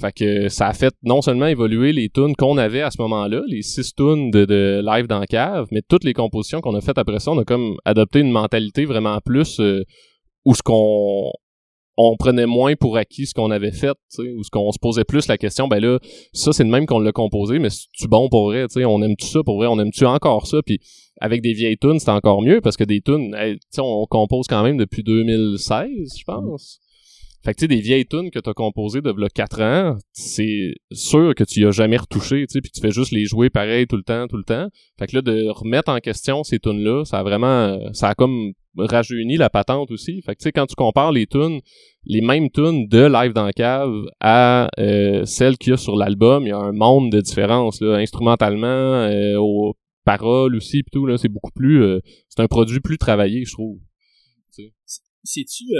Fait 0.00 0.12
que 0.12 0.48
ça 0.48 0.68
a 0.68 0.72
fait 0.72 0.94
non 1.02 1.22
seulement 1.22 1.46
évoluer 1.46 1.92
les 1.92 2.08
tunes 2.08 2.34
qu'on 2.36 2.58
avait 2.58 2.82
à 2.82 2.90
ce 2.90 3.00
moment-là, 3.02 3.42
les 3.46 3.62
six 3.62 3.94
tunes 3.94 4.30
de, 4.30 4.44
de 4.44 4.82
live 4.84 5.06
dans 5.06 5.22
cave, 5.22 5.66
mais 5.70 5.82
toutes 5.88 6.04
les 6.04 6.12
compositions 6.12 6.60
qu'on 6.60 6.74
a 6.74 6.80
faites 6.80 6.98
après 6.98 7.20
ça, 7.20 7.30
on 7.30 7.38
a 7.38 7.44
comme 7.44 7.76
adopté 7.84 8.20
une 8.20 8.30
mentalité 8.30 8.84
vraiment 8.86 9.18
plus 9.24 9.60
euh, 9.60 9.84
où 10.44 10.54
ce 10.54 10.62
qu'on 10.62 11.30
on 11.96 12.16
prenait 12.16 12.46
moins 12.46 12.74
pour 12.74 12.96
acquis 12.96 13.26
ce 13.26 13.34
qu'on 13.34 13.50
avait 13.50 13.70
fait, 13.70 13.96
où 14.18 14.42
ce 14.42 14.50
qu'on 14.50 14.72
se 14.72 14.78
posait 14.80 15.04
plus 15.04 15.28
la 15.28 15.38
question, 15.38 15.68
ben 15.68 15.78
là, 15.78 15.98
ça 16.32 16.52
c'est 16.52 16.64
le 16.64 16.70
même 16.70 16.86
qu'on 16.86 16.98
l'a 16.98 17.12
composé, 17.12 17.58
mais 17.58 17.70
c'est-tu 17.70 18.08
bon 18.08 18.28
pour 18.28 18.46
vrai, 18.46 18.66
tu 18.66 18.80
sais, 18.80 18.84
on 18.84 19.00
aime-tu 19.02 19.26
ça 19.26 19.42
pour 19.44 19.58
vrai, 19.58 19.68
on 19.68 19.78
aime-tu 19.78 20.04
encore 20.04 20.46
ça, 20.46 20.58
puis 20.64 20.80
avec 21.20 21.40
des 21.40 21.52
vieilles 21.52 21.78
tunes, 21.78 22.00
c'est 22.00 22.10
encore 22.10 22.42
mieux, 22.42 22.60
parce 22.60 22.76
que 22.76 22.84
des 22.84 23.00
tunes, 23.00 23.34
hey, 23.34 23.58
sais, 23.70 23.80
on 23.80 24.06
compose 24.06 24.46
quand 24.48 24.64
même 24.64 24.76
depuis 24.76 25.04
2016, 25.04 25.88
je 26.18 26.24
pense. 26.24 26.80
Fait 27.44 27.52
que 27.52 27.58
tu 27.58 27.64
sais, 27.64 27.68
des 27.68 27.80
vieilles 27.80 28.06
tunes 28.06 28.30
que 28.30 28.38
t'as 28.38 28.54
composées 28.54 29.02
de 29.02 29.10
là, 29.10 29.28
4 29.28 29.60
ans, 29.62 29.98
c'est 30.12 30.74
sûr 30.92 31.34
que 31.34 31.44
tu 31.44 31.60
y 31.60 31.64
as 31.66 31.72
jamais 31.72 31.98
retouché, 31.98 32.46
tu 32.46 32.54
sais, 32.54 32.60
puis 32.62 32.70
tu 32.70 32.80
fais 32.80 32.90
juste 32.90 33.12
les 33.12 33.26
jouer 33.26 33.50
pareil 33.50 33.86
tout 33.86 33.96
le 33.96 34.02
temps, 34.02 34.26
tout 34.28 34.38
le 34.38 34.44
temps. 34.44 34.68
Fait 34.98 35.06
que 35.06 35.16
là, 35.16 35.22
de 35.22 35.48
remettre 35.48 35.90
en 35.90 35.98
question 35.98 36.42
ces 36.42 36.58
tunes-là, 36.58 37.04
ça 37.04 37.18
a 37.18 37.22
vraiment, 37.22 37.78
ça 37.92 38.08
a 38.08 38.14
comme 38.14 38.52
rajeuni 38.78 39.36
la 39.36 39.50
patente 39.50 39.90
aussi. 39.90 40.22
Fait 40.22 40.34
que 40.34 40.40
tu 40.40 40.44
sais, 40.44 40.52
quand 40.52 40.66
tu 40.66 40.74
compares 40.74 41.12
les 41.12 41.26
tunes, 41.26 41.60
les 42.04 42.20
mêmes 42.20 42.50
tunes 42.50 42.88
de 42.88 43.06
Live 43.06 43.32
dans 43.32 43.44
la 43.44 43.52
cave 43.52 43.92
à 44.20 44.68
euh, 44.78 45.24
celles 45.24 45.58
qu'il 45.58 45.72
y 45.72 45.74
a 45.74 45.76
sur 45.76 45.96
l'album, 45.96 46.46
il 46.46 46.48
y 46.48 46.52
a 46.52 46.58
un 46.58 46.72
monde 46.72 47.12
de 47.12 47.20
différence, 47.20 47.80
là, 47.80 47.96
instrumentalement, 47.96 48.66
euh, 48.66 49.36
aux 49.38 49.74
paroles 50.04 50.56
aussi, 50.56 50.82
pis 50.82 50.90
tout, 50.92 51.06
là, 51.06 51.18
c'est 51.18 51.28
beaucoup 51.28 51.52
plus, 51.52 51.82
euh, 51.82 52.00
c'est 52.28 52.42
un 52.42 52.46
produit 52.46 52.80
plus 52.80 52.98
travaillé, 52.98 53.44
je 53.44 53.52
trouve. 53.52 53.78
C'est-tu, 54.50 54.62
euh, 54.64 54.70
tu 55.24 55.44
sais, 55.44 55.74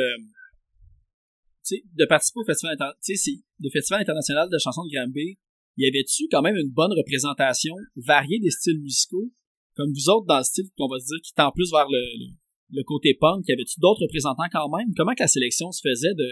de 1.71 2.07
participer 2.07 2.41
au 2.41 2.45
festival, 2.45 2.77
le 2.79 4.01
international 4.01 4.49
de 4.51 4.59
chansons 4.59 4.85
de 4.85 4.91
Granby, 4.95 5.39
y 5.77 5.87
avait-tu 5.87 6.29
quand 6.31 6.43
même 6.43 6.57
une 6.57 6.71
bonne 6.71 6.93
représentation 6.93 7.75
variée 7.97 8.39
des 8.39 8.51
styles 8.51 8.81
musicaux, 8.81 9.33
comme 9.75 9.91
vous 9.93 10.09
autres 10.09 10.27
dans 10.27 10.39
le 10.39 10.45
style 10.45 10.67
qu'on 10.77 10.89
va 10.89 11.01
se 11.01 11.07
dire 11.07 11.21
qui 11.23 11.33
tend 11.35 11.51
plus 11.53 11.71
vers 11.73 11.89
le, 11.89 11.99
le, 11.99 12.27
le 12.71 12.83
côté 12.85 13.17
punk, 13.19 13.45
y 13.49 13.53
avait-tu 13.53 13.81
d'autres 13.81 14.03
représentants 14.03 14.49
quand 14.53 14.69
même? 14.77 14.95
Comment 14.97 15.15
que 15.15 15.23
la 15.23 15.29
sélection 15.29 15.73
se 15.73 15.81
faisait 15.83 16.15
de, 16.15 16.29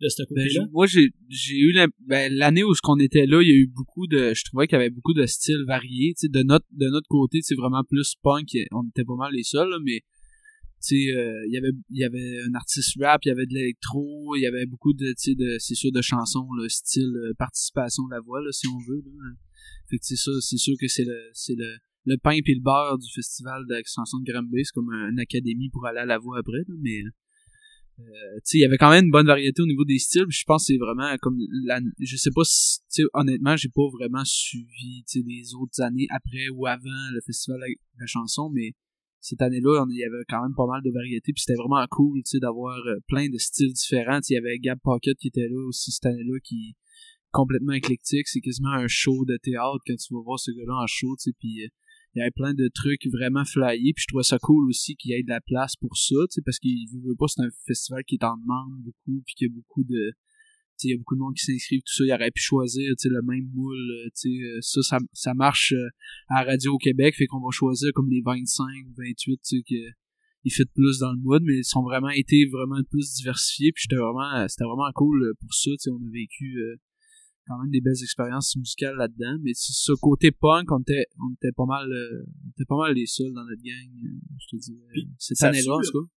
de 0.00 0.08
ce 0.08 0.22
Ben, 0.22 0.26
côté-là? 0.28 0.66
moi, 0.72 0.86
j'ai, 0.86 1.10
j'ai 1.28 1.56
eu 1.56 1.72
l'im- 1.72 1.92
ben, 2.06 2.32
l'année 2.32 2.64
où 2.64 2.74
ce 2.74 2.80
qu'on 2.80 2.98
était 2.98 3.26
là, 3.26 3.42
il 3.42 3.48
y 3.48 3.52
a 3.52 3.56
eu 3.56 3.66
beaucoup 3.66 4.06
de, 4.06 4.32
je 4.32 4.44
trouvais 4.44 4.66
qu'il 4.66 4.76
y 4.78 4.80
avait 4.80 4.90
beaucoup 4.90 5.14
de 5.14 5.26
styles 5.26 5.64
variés, 5.66 6.14
tu 6.14 6.26
sais, 6.26 6.28
de 6.28 6.42
notre, 6.42 6.66
de 6.72 6.86
notre 6.88 7.08
côté, 7.08 7.40
c'est 7.42 7.56
vraiment 7.56 7.84
plus 7.84 8.14
punk, 8.22 8.48
on 8.72 8.88
était 8.88 9.04
pas 9.04 9.16
mal 9.16 9.32
les 9.34 9.42
seuls, 9.42 9.68
là, 9.68 9.78
mais, 9.84 10.00
tu 10.86 10.94
euh, 11.16 11.46
il 11.48 11.52
y 11.90 12.04
avait, 12.04 12.38
un 12.46 12.54
artiste 12.54 12.96
rap, 13.00 13.20
il 13.24 13.28
y 13.28 13.32
avait 13.32 13.46
de 13.46 13.54
l'électro, 13.54 14.36
il 14.36 14.42
y 14.42 14.46
avait 14.46 14.66
beaucoup 14.66 14.92
de, 14.92 15.14
tu 15.20 15.34
de, 15.34 15.56
c'est 15.58 15.74
sûr, 15.74 15.90
de 15.92 16.02
chansons, 16.02 16.46
le 16.60 16.68
style 16.68 17.12
euh, 17.16 17.32
participation 17.38 18.04
de 18.06 18.12
la 18.12 18.20
voix, 18.20 18.40
là, 18.42 18.52
si 18.52 18.66
on 18.68 18.78
veut, 18.78 19.02
là. 19.04 19.34
Fait 19.88 19.98
que 19.98 20.04
c'est 20.04 20.16
ça, 20.16 20.30
c'est 20.40 20.56
sûr 20.58 20.74
que 20.80 20.88
c'est 20.88 21.04
le, 21.04 21.30
le, 21.56 21.76
le 22.06 22.16
pain 22.18 22.32
et 22.32 22.42
le 22.46 22.60
beurre 22.60 22.98
du 22.98 23.10
festival 23.12 23.64
de 23.68 23.82
chansons 23.86 24.18
de 24.20 24.30
Granby, 24.30 24.64
c'est 24.64 24.72
comme 24.72 24.90
un- 24.92 25.10
une 25.10 25.18
académie 25.20 25.70
pour 25.70 25.86
aller 25.86 26.00
à 26.00 26.06
la 26.06 26.18
voix 26.18 26.38
après, 26.38 26.62
mais, 26.82 27.02
euh, 27.98 28.38
il 28.52 28.60
y 28.60 28.64
avait 28.64 28.76
quand 28.76 28.90
même 28.90 29.06
une 29.06 29.10
bonne 29.10 29.26
variété 29.26 29.62
au 29.62 29.66
niveau 29.66 29.84
des 29.84 29.98
styles. 29.98 30.26
Je 30.28 30.44
pense 30.46 30.64
que 30.66 30.74
c'est 30.74 30.78
vraiment 30.78 31.16
comme 31.22 31.38
la, 31.64 31.80
je 31.98 32.16
sais 32.16 32.30
pas 32.34 32.42
si, 32.44 33.02
honnêtement, 33.14 33.56
j'ai 33.56 33.70
pas 33.70 33.88
vraiment 33.92 34.24
suivi, 34.24 35.04
les 35.14 35.54
autres 35.54 35.80
années 35.80 36.06
après 36.10 36.48
ou 36.54 36.66
avant 36.66 37.10
le 37.12 37.20
festival 37.24 37.58
de 37.60 38.00
la 38.00 38.06
chanson, 38.06 38.50
mais 38.52 38.72
cette 39.20 39.42
année-là, 39.42 39.84
il 39.88 39.96
y 39.96 40.04
avait 40.04 40.24
quand 40.28 40.42
même 40.42 40.54
pas 40.56 40.66
mal 40.66 40.82
de 40.82 40.90
variétés, 40.90 41.32
puis 41.32 41.42
c'était 41.42 41.58
vraiment 41.58 41.84
cool, 41.90 42.18
tu 42.18 42.30
sais, 42.30 42.38
d'avoir 42.38 42.76
euh, 42.86 42.98
plein 43.08 43.28
de 43.28 43.38
styles 43.38 43.72
différents. 43.72 44.20
Il 44.28 44.34
y 44.34 44.36
avait 44.36 44.58
Gab 44.58 44.78
Pocket 44.82 45.16
qui 45.18 45.28
était 45.28 45.48
là 45.48 45.66
aussi 45.66 45.90
cette 45.90 46.06
année-là, 46.06 46.38
qui 46.44 46.76
complètement 47.32 47.72
éclectique. 47.72 48.28
C'est 48.28 48.40
quasiment 48.40 48.72
un 48.72 48.88
show 48.88 49.24
de 49.26 49.36
théâtre 49.42 49.82
quand 49.86 49.96
tu 49.96 50.14
vas 50.14 50.22
voir 50.22 50.38
ce 50.38 50.50
gars-là 50.52 50.82
en 50.82 50.86
show, 50.86 51.16
tu 51.18 51.30
sais, 51.30 51.36
puis 51.38 51.64
euh, 51.64 51.68
il 52.16 52.20
y 52.20 52.22
avait 52.22 52.30
plein 52.30 52.54
de 52.54 52.68
trucs 52.72 53.06
vraiment 53.12 53.44
flyés 53.44 53.92
puis 53.92 54.02
je 54.02 54.06
trouvais 54.08 54.24
ça 54.24 54.38
cool 54.38 54.66
aussi 54.70 54.96
qu'il 54.96 55.10
y 55.10 55.14
ait 55.14 55.22
de 55.22 55.28
la 55.28 55.42
place 55.42 55.76
pour 55.76 55.94
ça 55.98 56.14
tu 56.30 56.36
sais 56.36 56.42
parce 56.42 56.58
qu'il 56.58 56.88
veut, 56.90 57.10
veut 57.10 57.14
pas 57.14 57.26
c'est 57.28 57.42
un 57.42 57.50
festival 57.66 58.02
qui 58.04 58.14
est 58.14 58.24
en 58.24 58.38
demande 58.38 58.80
beaucoup 58.82 59.22
puis 59.26 59.34
qu'il 59.34 59.48
y 59.48 59.50
a 59.50 59.54
beaucoup 59.54 59.84
de 59.84 60.12
il 60.84 60.90
y 60.90 60.94
a 60.94 60.96
beaucoup 60.96 61.14
de 61.14 61.20
monde 61.20 61.34
qui 61.34 61.44
s'inscrivent 61.44 61.80
tout 61.80 61.92
ça 61.92 62.04
il 62.04 62.12
aurait 62.12 62.30
pu 62.30 62.42
choisir 62.42 62.88
tu 62.98 63.08
sais 63.08 63.08
le 63.08 63.22
même 63.22 63.48
moule 63.54 63.76
euh, 63.76 64.08
tu 64.20 64.38
sais 64.38 64.44
euh, 64.44 64.58
ça, 64.60 64.82
ça 64.82 64.98
ça 65.12 65.34
marche 65.34 65.72
euh, 65.72 65.88
à 66.28 66.44
Radio 66.44 66.74
au 66.74 66.78
Québec 66.78 67.14
fait 67.16 67.26
qu'on 67.26 67.40
va 67.40 67.50
choisir 67.50 67.90
comme 67.94 68.10
les 68.10 68.22
25 68.24 68.64
ou 68.88 68.94
28 68.96 69.14
tu 69.16 69.38
sais 69.42 69.62
que 69.62 69.92
ils 70.44 70.52
fit 70.52 70.64
plus 70.74 70.98
dans 70.98 71.12
le 71.12 71.18
mood 71.18 71.42
mais 71.44 71.58
ils 71.58 71.64
sont 71.64 71.82
vraiment 71.82 72.10
été 72.10 72.46
vraiment 72.46 72.82
plus 72.90 73.14
diversifiés 73.14 73.72
puis 73.72 73.84
j'étais 73.88 74.00
vraiment 74.00 74.46
c'était 74.48 74.64
vraiment 74.64 74.90
cool 74.94 75.34
pour 75.40 75.52
ça 75.54 75.70
tu 75.70 75.76
sais 75.78 75.90
on 75.90 75.96
a 75.96 76.10
vécu 76.12 76.58
euh, 76.58 76.76
quand 77.46 77.58
même 77.58 77.70
des 77.70 77.80
belles 77.80 78.02
expériences 78.02 78.56
musicales 78.56 78.96
là-dedans. 78.96 79.38
Mais 79.42 79.52
ce 79.54 79.92
côté 80.00 80.30
punk, 80.32 80.70
on 80.72 80.80
était, 80.80 81.06
on 81.18 81.32
était 81.34 81.52
pas 81.52 81.66
mal, 81.66 81.90
euh, 81.90 82.24
on 82.44 82.50
était 82.50 82.64
pas 82.66 82.76
mal 82.76 82.92
les 82.94 83.06
seuls 83.06 83.32
dans 83.32 83.44
notre 83.44 83.62
gang, 83.62 83.88
euh, 84.04 84.18
je 84.38 84.46
te 84.48 84.56
dis, 84.56 84.78
cette 85.18 85.42
année-là, 85.42 85.74
en 85.74 85.80
tout 85.80 86.04
cas. 86.04 86.10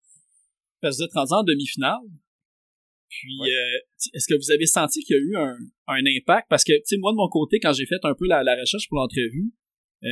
Parce 0.81 0.99
que 0.99 1.05
êtes 1.05 1.13
rendu 1.13 1.33
en 1.33 1.45
demi-finale. 1.45 2.01
Puis, 3.09 3.37
euh, 3.41 3.79
est-ce 4.15 4.27
que 4.29 4.37
vous 4.37 4.51
avez 4.51 4.67
senti 4.67 5.03
qu'il 5.03 5.17
y 5.17 5.19
a 5.19 5.23
eu 5.23 5.37
un, 5.37 5.57
un 5.89 6.03
impact? 6.19 6.47
Parce 6.49 6.65
que, 6.65 6.73
tu 6.73 6.83
sais, 6.85 6.97
moi, 6.99 7.13
de 7.13 7.17
mon 7.17 7.29
côté, 7.29 7.59
quand 7.61 7.73
j'ai 7.73 7.87
fait 7.87 8.03
un 8.03 8.15
peu 8.15 8.27
la, 8.27 8.43
la 8.43 8.55
recherche 8.55 8.89
pour 8.89 8.99
l'entrevue, 8.99 9.53
euh, 10.05 10.09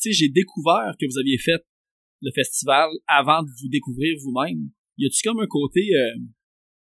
tu 0.00 0.10
sais, 0.10 0.12
j'ai 0.12 0.28
découvert 0.28 0.94
que 0.98 1.06
vous 1.06 1.18
aviez 1.18 1.38
fait 1.38 1.62
le 2.20 2.30
festival 2.34 2.90
avant 3.06 3.42
de 3.42 3.48
vous 3.60 3.68
découvrir 3.68 4.16
vous-même. 4.22 4.70
Y 4.98 5.06
a-tu 5.06 5.22
comme 5.22 5.40
un 5.40 5.46
côté, 5.46 5.80
euh, 5.94 6.18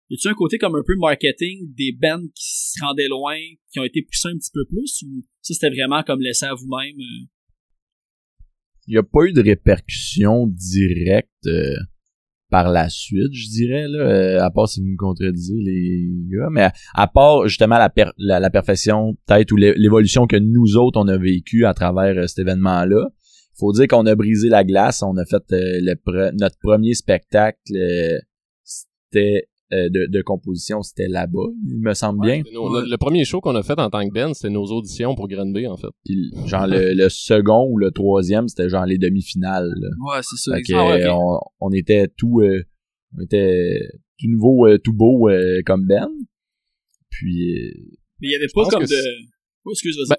y 0.10 0.16
a-tu 0.16 0.28
un 0.28 0.34
côté 0.34 0.58
comme 0.58 0.76
un 0.76 0.84
peu 0.86 0.96
marketing 0.98 1.74
des 1.76 1.92
bands 1.92 2.28
qui 2.36 2.50
se 2.74 2.84
rendaient 2.84 3.08
loin, 3.08 3.38
qui 3.72 3.80
ont 3.80 3.84
été 3.84 4.02
poussés 4.02 4.30
un 4.30 4.38
petit 4.38 4.52
peu 4.54 4.66
plus, 4.66 5.04
ou 5.06 5.26
ça, 5.42 5.54
c'était 5.54 5.70
vraiment 5.70 6.04
comme 6.04 6.22
laissé 6.22 6.46
à 6.46 6.54
vous-même? 6.54 6.96
euh? 7.00 7.26
il 8.90 8.94
n'y 8.94 8.98
a 8.98 9.04
pas 9.04 9.24
eu 9.26 9.34
de 9.34 9.42
répercussions 9.42 10.48
directes 10.48 11.46
euh, 11.46 11.76
par 12.50 12.72
la 12.72 12.90
suite, 12.90 13.32
je 13.34 13.48
dirais, 13.50 13.88
là, 13.88 14.00
euh, 14.00 14.42
à 14.42 14.50
part 14.50 14.68
si 14.68 14.80
vous 14.82 14.88
me 14.88 14.98
contredisez, 14.98 15.56
les 15.58 16.10
gars, 16.32 16.50
mais 16.52 16.70
à, 16.94 17.08
part 17.08 17.48
justement 17.48 17.78
la, 17.78 17.90
per- 17.90 18.12
la, 18.18 18.50
perfection, 18.50 19.16
peut-être, 19.28 19.52
ou 19.52 19.56
l'é- 19.56 19.76
l'évolution 19.76 20.26
que 20.26 20.38
nous 20.38 20.76
autres, 20.76 21.00
on 21.00 21.08
a 21.08 21.18
vécu 21.18 21.66
à 21.66 21.74
travers 21.74 22.18
euh, 22.18 22.28
cet 22.28 22.40
événement-là, 22.40 23.10
faut 23.58 23.72
dire 23.74 23.88
qu'on 23.88 24.06
a 24.06 24.16
brisé 24.16 24.48
la 24.50 24.64
glace, 24.64 25.04
on 25.04 25.18
a 25.18 25.26
fait 25.26 25.44
euh, 25.52 25.80
le 25.82 25.94
pre- 25.96 26.32
notre 26.40 26.58
premier 26.60 26.94
spectacle, 26.94 27.60
c'était 28.64 29.49
de, 29.72 30.08
de 30.08 30.22
composition, 30.22 30.82
c'était 30.82 31.08
là-bas, 31.08 31.48
il 31.68 31.80
me 31.80 31.94
semble 31.94 32.22
bien. 32.22 32.42
Nos- 32.54 32.82
le, 32.82 32.90
le 32.90 32.98
premier 32.98 33.24
show 33.26 33.40
qu'on 33.40 33.56
a 33.56 33.62
fait 33.64 33.80
en 33.80 33.90
tant 33.90 34.08
que 34.08 34.14
band, 34.14 34.34
c'était 34.34 34.50
nos 34.50 34.66
auditions 34.66 35.14
pour 35.16 35.28
Granby, 35.28 35.68
en 35.68 35.78
fait. 35.78 35.90
Puis 36.06 36.32
genre 36.48 36.66
le, 36.68 36.94
le 36.94 37.10
second 37.10 37.68
ou 37.70 37.78
le 37.78 37.92
troisième, 37.92 38.48
c'était 38.48 38.68
genre 38.70 38.86
les 38.86 38.98
demi-finales. 38.98 39.72
là. 39.80 39.90
Ouais, 40.08 40.22
c'est 40.24 40.38
ça. 40.38 40.56
Fait 40.56 40.62
que, 40.64 40.72
exact. 40.72 40.78
Ah, 40.80 40.88
ouais, 40.90 41.04
euh, 41.04 41.14
ok. 41.14 41.42
on, 41.62 41.68
on 41.68 41.72
était 41.72 42.08
tout 42.18 42.42
euh, 42.42 42.64
on 43.18 43.22
était 43.24 43.80
tout 44.20 44.28
nouveau 44.30 44.68
euh, 44.68 44.78
tout 44.78 44.94
beau 44.94 45.30
euh, 45.30 45.62
comme 45.66 45.86
Ben. 45.86 46.08
Puis 47.10 47.54
euh, 47.58 47.72
Mais 48.22 48.28
il 48.30 48.32
y 48.32 48.36
avait 48.36 48.48
pas 48.54 48.66
comme 48.70 48.82
de... 48.84 48.88
c'est- 48.88 49.04
Oh, 49.66 49.72
excuse, 49.72 49.96
vas-y. 49.98 50.10
Ben, 50.10 50.16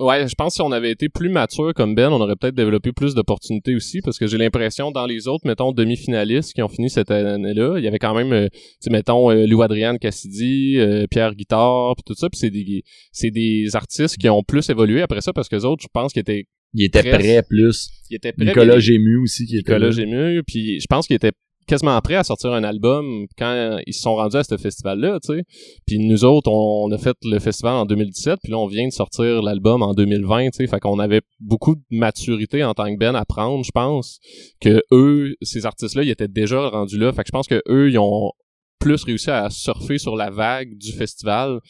Ouais, 0.00 0.26
je 0.26 0.34
pense 0.34 0.54
que 0.54 0.54
si 0.54 0.62
on 0.62 0.72
avait 0.72 0.90
été 0.90 1.10
plus 1.10 1.28
mature 1.28 1.74
comme 1.74 1.94
Ben, 1.94 2.10
on 2.10 2.20
aurait 2.22 2.34
peut-être 2.34 2.54
développé 2.54 2.90
plus 2.90 3.14
d'opportunités 3.14 3.74
aussi, 3.74 4.00
parce 4.00 4.18
que 4.18 4.26
j'ai 4.26 4.38
l'impression 4.38 4.90
dans 4.90 5.04
les 5.04 5.28
autres, 5.28 5.46
mettons, 5.46 5.72
demi-finalistes 5.72 6.54
qui 6.54 6.62
ont 6.62 6.68
fini 6.70 6.88
cette 6.88 7.10
année-là, 7.10 7.76
il 7.76 7.84
y 7.84 7.86
avait 7.86 7.98
quand 7.98 8.14
même, 8.14 8.32
euh, 8.32 8.48
tu 8.48 8.58
sais, 8.80 8.90
mettons, 8.90 9.30
euh, 9.30 9.46
Lou 9.46 9.60
Adrian 9.60 9.98
Cassidy, 9.98 10.78
euh, 10.78 11.06
Pierre 11.10 11.34
Guitard, 11.34 11.96
puis 11.96 12.04
tout 12.06 12.14
ça, 12.14 12.30
puis 12.30 12.38
c'est 12.38 12.48
des, 12.48 12.82
c'est 13.12 13.30
des 13.30 13.76
artistes 13.76 14.16
qui 14.16 14.26
ont 14.30 14.42
plus 14.42 14.70
évolué 14.70 15.02
après 15.02 15.20
ça, 15.20 15.34
parce 15.34 15.50
que 15.50 15.56
les 15.56 15.66
autres, 15.66 15.82
je 15.82 15.88
pense 15.92 16.14
qu'ils 16.14 16.20
étaient, 16.20 16.46
il 16.72 16.84
était 16.84 17.02
Presque. 17.02 17.18
prêt 17.18 17.42
plus. 17.46 17.90
ils 18.08 18.16
étaient 18.16 18.32
prêts, 18.32 18.46
Nicolas 18.46 18.78
Gému 18.78 19.18
aussi 19.18 19.44
qui 19.44 19.58
était 19.58 19.72
Nicolas. 19.74 19.90
Gému, 19.90 20.42
puis 20.46 20.80
je 20.80 20.86
pense 20.88 21.08
qu'ils 21.08 21.16
étaient 21.16 21.32
quasiment 21.70 22.00
prêts 22.00 22.16
à 22.16 22.24
sortir 22.24 22.52
un 22.52 22.64
album 22.64 23.26
quand 23.38 23.78
ils 23.86 23.94
se 23.94 24.02
sont 24.02 24.16
rendus 24.16 24.36
à 24.36 24.42
ce 24.42 24.56
festival-là, 24.56 25.20
tu 25.22 25.34
sais. 25.34 25.44
Puis 25.86 26.00
nous 26.00 26.24
autres, 26.24 26.50
on, 26.50 26.90
a 26.90 26.98
fait 26.98 27.16
le 27.22 27.38
festival 27.38 27.74
en 27.74 27.86
2017, 27.86 28.40
puis 28.42 28.50
là, 28.50 28.58
on 28.58 28.66
vient 28.66 28.88
de 28.88 28.92
sortir 28.92 29.40
l'album 29.40 29.80
en 29.82 29.94
2020, 29.94 30.46
tu 30.46 30.50
sais. 30.54 30.66
Fait 30.66 30.80
qu'on 30.80 30.98
avait 30.98 31.20
beaucoup 31.38 31.76
de 31.76 31.82
maturité 31.92 32.64
en 32.64 32.74
tant 32.74 32.92
que 32.92 32.98
Ben 32.98 33.14
à 33.14 33.24
prendre, 33.24 33.64
je 33.64 33.70
pense, 33.70 34.18
que 34.60 34.82
eux, 34.90 35.36
ces 35.42 35.64
artistes-là, 35.64 36.02
ils 36.02 36.10
étaient 36.10 36.26
déjà 36.26 36.68
rendus 36.68 36.98
là. 36.98 37.12
Fait 37.12 37.22
que 37.22 37.28
je 37.28 37.32
pense 37.32 37.46
que 37.46 37.62
eux, 37.68 37.88
ils 37.90 37.98
ont 37.98 38.32
plus 38.80 39.04
réussi 39.04 39.30
à 39.30 39.48
surfer 39.48 39.98
sur 39.98 40.16
la 40.16 40.30
vague 40.30 40.76
du 40.76 40.90
festival 40.90 41.60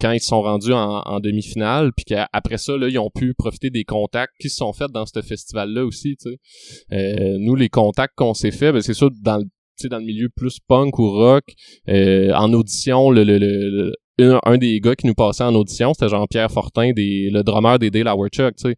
quand 0.00 0.12
ils 0.12 0.20
sont 0.20 0.42
rendus 0.42 0.72
en, 0.72 1.02
en 1.04 1.20
demi-finale, 1.20 1.92
puis 1.96 2.04
qu'après 2.04 2.58
ça, 2.58 2.76
là, 2.76 2.88
ils 2.88 2.98
ont 2.98 3.10
pu 3.10 3.34
profiter 3.34 3.70
des 3.70 3.84
contacts 3.84 4.32
qui 4.40 4.48
se 4.48 4.56
sont 4.56 4.72
faits 4.72 4.90
dans 4.92 5.06
ce 5.06 5.20
festival-là 5.20 5.84
aussi, 5.84 6.16
tu 6.16 6.30
sais. 6.30 6.38
Euh, 6.92 7.36
nous, 7.38 7.54
les 7.54 7.68
contacts 7.68 8.14
qu'on 8.16 8.34
s'est 8.34 8.50
fait, 8.50 8.72
ben, 8.72 8.80
c'est 8.80 8.94
sûr, 8.94 9.10
dans 9.22 9.38
le, 9.38 9.44
dans 9.88 9.98
le 9.98 10.04
milieu 10.04 10.28
plus 10.34 10.58
punk 10.66 10.98
ou 10.98 11.10
rock, 11.10 11.44
euh, 11.88 12.32
en 12.32 12.52
audition, 12.52 13.10
le, 13.10 13.24
le, 13.24 13.38
le, 13.38 13.92
un, 14.18 14.40
un 14.44 14.58
des 14.58 14.80
gars 14.80 14.94
qui 14.94 15.06
nous 15.06 15.14
passait 15.14 15.44
en 15.44 15.54
audition, 15.54 15.92
c'était 15.94 16.08
Jean-Pierre 16.08 16.50
Fortin, 16.50 16.92
des, 16.92 17.30
le 17.30 17.42
drummer 17.42 17.78
des 17.78 17.90
Dale 17.90 18.08
Chuck, 18.32 18.56
tu 18.56 18.68
sais. 18.70 18.76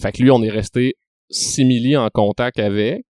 Fait 0.00 0.12
que 0.12 0.22
lui, 0.22 0.30
on 0.30 0.42
est 0.42 0.50
resté 0.50 0.94
simili 1.30 1.96
en 1.96 2.08
contact 2.12 2.58
avec, 2.58 3.04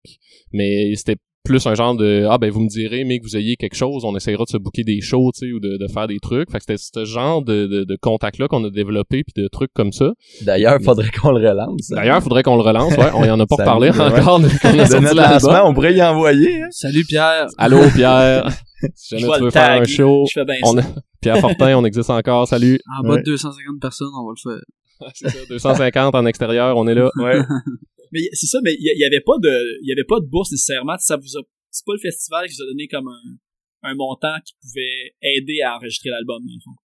mais 0.53 0.94
c'était 0.94 1.16
plus 1.44 1.66
un 1.66 1.74
genre 1.74 1.96
de 1.96 2.26
ah 2.29 2.37
ben 2.38 2.50
vous 2.50 2.61
me 2.61 2.68
direz 2.68 3.05
mais 3.05 3.18
que 3.18 3.24
vous 3.24 3.37
ayez 3.37 3.57
quelque 3.57 3.74
chose 3.74 4.05
on 4.05 4.14
essaiera 4.14 4.44
de 4.44 4.50
se 4.50 4.59
booker 4.59 4.85
des 4.85 5.00
shows 5.00 5.31
tu 5.35 5.46
sais 5.46 5.53
ou 5.53 5.59
de, 5.59 5.79
de 5.79 5.88
faire 5.88 6.07
des 6.07 6.18
trucs 6.20 6.50
fait 6.50 6.59
que 6.59 6.64
c'était 6.64 6.76
ce 6.76 7.05
genre 7.07 7.42
de, 7.42 7.66
de, 7.66 7.85
de 7.85 7.96
contact 8.00 8.38
là 8.38 8.46
qu'on 8.46 8.62
a 8.64 8.70
développé 8.70 9.24
puis 9.24 9.42
de 9.42 9.48
trucs 9.48 9.72
comme 9.72 9.90
ça 9.92 10.11
D'ailleurs, 10.42 10.79
faudrait 10.85 11.11
qu'on 11.11 11.33
le 11.33 11.48
relance. 11.48 11.88
d'ailleurs 11.90 12.22
faudrait 12.22 12.42
qu'on 12.42 12.57
le 12.57 12.62
relance 12.62 12.94
ouais 12.96 13.11
on 13.14 13.24
y 13.24 13.31
en 13.31 13.40
a 13.40 13.46
pas 13.46 13.57
nous- 13.74 13.81
ouais. 13.81 13.90
encore 13.90 14.40
depuis 14.40 14.59
qu'on 14.59 14.68
a 14.68 14.72
de 14.88 14.98
notre 14.98 15.14
lancement, 15.16 15.62
on 15.68 15.72
pourrait 15.74 15.94
y 15.94 16.03
envoyer. 16.03 16.62
hein. 16.62 16.66
Salut 16.70 17.05
Pierre. 17.09 17.46
allô 17.57 17.79
Pierre 17.94 18.46
si 18.94 19.18
jamais 19.18 19.33
tu 19.38 19.42
veux 19.44 19.50
faire 19.50 19.81
un 19.81 19.85
show 19.85 20.26
Je 20.29 20.40
fais 20.40 20.44
bien 20.44 20.57
on 20.64 20.76
a- 20.79 20.83
Pierre 21.22 21.38
Fortin 21.38 21.74
on 21.79 21.85
existe 21.87 22.11
encore 22.11 22.46
salut 22.48 22.79
En 22.98 23.03
bas 23.03 23.14
Ouais. 23.14 23.18
de 23.18 23.24
250 23.31 23.81
personnes, 23.81 24.09
on 24.14 24.26
va 24.26 24.33
le 24.37 24.53
faire. 24.53 24.62
C'est 25.14 25.31
ça, 25.31 25.38
250 25.48 26.14
en 26.14 26.26
extérieur 26.26 26.76
on 26.76 26.87
est 26.87 26.94
là 26.94 27.09
Ouais. 27.16 27.40
Mais 28.12 28.20
c'est 28.33 28.46
ça, 28.46 28.59
mais 28.64 28.75
il 28.75 28.83
y, 28.83 28.99
y 28.99 29.05
avait 29.05 29.20
pas 29.20 29.38
de, 29.42 29.83
il 29.83 29.88
y 29.88 29.92
avait 29.92 30.07
pas 30.09 30.20
de 30.20 30.27
bourse 30.27 30.51
nécessairement. 30.51 30.96
Ça 30.99 31.16
vous 31.16 31.38
a, 31.38 31.42
c'est 31.70 31.85
pas 31.87 31.92
le 31.94 32.01
festival 32.01 32.49
qui 32.49 32.57
vous 32.57 32.62
a 32.62 32.66
donné 32.66 32.88
comme 32.88 33.09
un, 33.09 33.90
un 33.90 33.94
montant 33.94 34.35
qui 34.44 34.55
pouvait 34.61 35.14
aider 35.23 35.61
à 35.62 35.77
enregistrer 35.77 36.11
l'album, 36.11 36.42
dans 36.44 36.55
le 36.55 36.64
fond? 36.64 36.77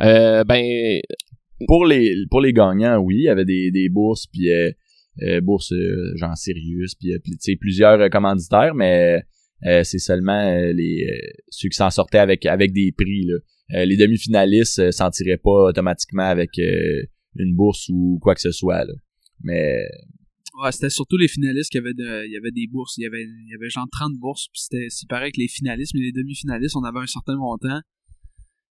euh, 0.00 0.44
ben 0.44 1.00
pour 1.66 1.86
les 1.86 2.14
pour 2.30 2.40
les 2.40 2.52
gagnants, 2.52 2.98
oui, 2.98 3.16
il 3.16 3.22
y 3.24 3.28
avait 3.28 3.44
des, 3.44 3.70
des 3.70 3.88
bourses 3.88 4.26
puis 4.26 4.50
euh, 4.50 4.70
euh, 5.22 5.40
bourses 5.40 5.72
euh, 5.72 6.12
genre 6.16 6.36
Sirius 6.36 6.94
puis 6.94 7.12
euh, 7.14 7.18
puis, 7.22 7.32
tu 7.32 7.38
sais 7.40 7.56
plusieurs 7.56 8.00
euh, 8.00 8.08
commanditaires, 8.08 8.74
mais 8.74 9.22
euh, 9.66 9.84
c'est 9.84 9.98
seulement 9.98 10.40
euh, 10.40 10.72
les 10.72 11.06
euh, 11.08 11.28
ceux 11.48 11.68
qui 11.68 11.76
s'en 11.76 11.90
sortaient 11.90 12.18
avec 12.18 12.44
avec 12.46 12.72
des 12.72 12.92
prix 12.92 13.24
là. 13.26 13.36
Euh, 13.74 13.84
les 13.86 13.96
demi-finalistes 13.96 14.78
euh, 14.78 14.90
s'en 14.90 15.10
tiraient 15.10 15.38
pas 15.38 15.68
automatiquement 15.70 16.24
avec 16.28 16.50
euh, 16.58 17.02
une 17.36 17.54
bourse 17.54 17.88
ou 17.88 18.18
quoi 18.20 18.34
que 18.34 18.42
ce 18.42 18.52
soit 18.52 18.84
là. 18.84 18.92
Mais 19.42 19.86
Ouais, 20.62 20.70
c'était 20.72 20.90
surtout 20.90 21.16
les 21.16 21.26
finalistes 21.28 21.70
qui 21.70 21.78
avaient 21.78 21.94
de, 21.94 22.26
il 22.26 22.32
y 22.32 22.36
avait 22.36 22.52
des 22.52 22.66
bourses. 22.68 22.96
Il 22.96 23.02
y 23.02 23.06
avait, 23.06 23.22
il 23.24 23.48
y 23.50 23.54
avait 23.54 23.70
genre 23.70 23.86
30 23.90 24.14
bourses. 24.18 24.46
Puis 24.52 24.62
c'était, 24.62 24.86
c'est 24.88 25.08
pareil 25.08 25.32
que 25.32 25.40
les 25.40 25.48
finalistes, 25.48 25.92
mais 25.94 26.00
les 26.00 26.12
demi-finalistes, 26.12 26.76
on 26.76 26.84
avait 26.84 27.00
un 27.00 27.06
certain 27.06 27.36
montant. 27.36 27.80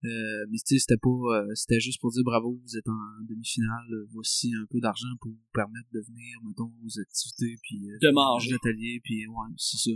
Euh, 0.05 0.45
mais 0.51 0.59
tu 0.59 0.77
sais, 0.77 0.79
c'était 0.79 1.01
pas, 1.03 1.11
euh, 1.11 1.47
c'était 1.55 1.81
juste 1.81 2.01
pour 2.01 2.13
dire 2.13 2.23
bravo, 2.25 2.59
vous 2.63 2.77
êtes 2.79 2.89
en 2.89 3.25
demi-finale. 3.29 3.87
Voici 4.13 4.53
un 4.55 4.65
peu 4.71 4.81
d'argent 4.81 5.09
pour 5.21 5.33
vous 5.33 5.39
permettre 5.53 5.89
de 5.93 6.01
venir, 6.01 6.39
mettons, 6.47 6.73
aux 6.85 7.01
activités, 7.01 7.57
puis 7.63 7.91
euh, 7.91 7.99
De 8.01 8.11
manger. 8.13 8.53
aux 8.53 8.57
ateliers, 8.57 9.01
puis 9.03 9.27
ouais, 9.27 9.49
c'est 9.57 9.79
ça. 9.79 9.91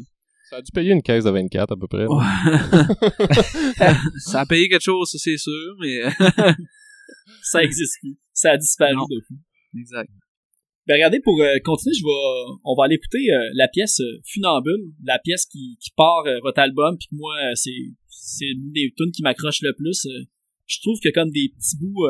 ça 0.50 0.56
a 0.56 0.62
dû 0.62 0.72
payer 0.72 0.92
une 0.92 1.02
caisse 1.02 1.24
de 1.24 1.30
24 1.30 1.72
à 1.72 1.76
peu 1.76 1.86
près. 1.86 2.06
Ouais. 2.06 2.24
ça 4.18 4.40
a 4.40 4.46
payé 4.46 4.68
quelque 4.68 4.82
chose, 4.82 5.10
ça 5.12 5.18
c'est 5.18 5.36
sûr, 5.38 5.76
mais 5.80 6.00
Ça 7.42 7.62
existe 7.62 7.94
plus. 8.00 8.18
Ça 8.32 8.52
a 8.52 8.56
disparu 8.56 8.94
Non. 8.96 9.06
depuis. 9.08 9.36
exact. 9.78 10.10
Ben 10.90 10.96
regardez, 10.96 11.20
pour 11.20 11.40
euh, 11.40 11.54
continuer, 11.62 11.94
je 11.94 12.02
vais, 12.02 12.58
on 12.64 12.74
va 12.74 12.86
aller 12.86 12.96
écouter 12.96 13.30
euh, 13.30 13.50
la 13.54 13.68
pièce 13.68 14.00
euh, 14.00 14.18
Funambule, 14.24 14.90
la 15.04 15.20
pièce 15.20 15.46
qui, 15.46 15.78
part 15.96 16.24
votre 16.42 16.58
album, 16.58 16.98
puis 16.98 17.06
moi, 17.12 17.32
c'est 17.54 17.70
c'est 18.08 18.46
une 18.46 18.72
des 18.72 18.92
tunes 18.96 19.12
qui 19.12 19.22
m'accroche 19.22 19.62
le 19.62 19.72
plus. 19.76 20.04
je 20.66 20.80
trouve 20.80 20.98
qu'il 20.98 21.10
y 21.10 21.12
a 21.12 21.22
comme 21.22 21.30
des 21.30 21.52
petits 21.56 21.76
bouts 21.78 22.08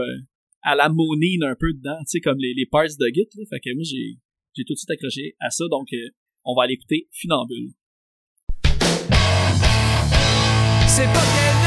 à 0.62 0.74
la 0.76 0.88
monine 0.88 1.44
un 1.44 1.56
peu 1.60 1.74
dedans, 1.74 1.98
tu 2.00 2.12
sais, 2.12 2.20
comme 2.20 2.38
les, 2.38 2.54
les 2.54 2.64
parts 2.64 2.84
de 2.84 3.06
Git, 3.12 3.28
là. 3.36 3.44
Fait 3.50 3.60
que 3.60 3.74
moi, 3.74 3.84
j'ai 3.84 4.16
j'ai 4.56 4.64
tout 4.64 4.72
de 4.72 4.78
suite 4.78 4.90
accroché 4.90 5.36
à 5.40 5.50
ça, 5.50 5.64
donc 5.70 5.88
on 6.46 6.54
va 6.54 6.62
aller 6.62 6.72
écouter 6.72 7.06
Funambule. 7.12 7.72
C'est 10.88 11.04
pas 11.12 11.59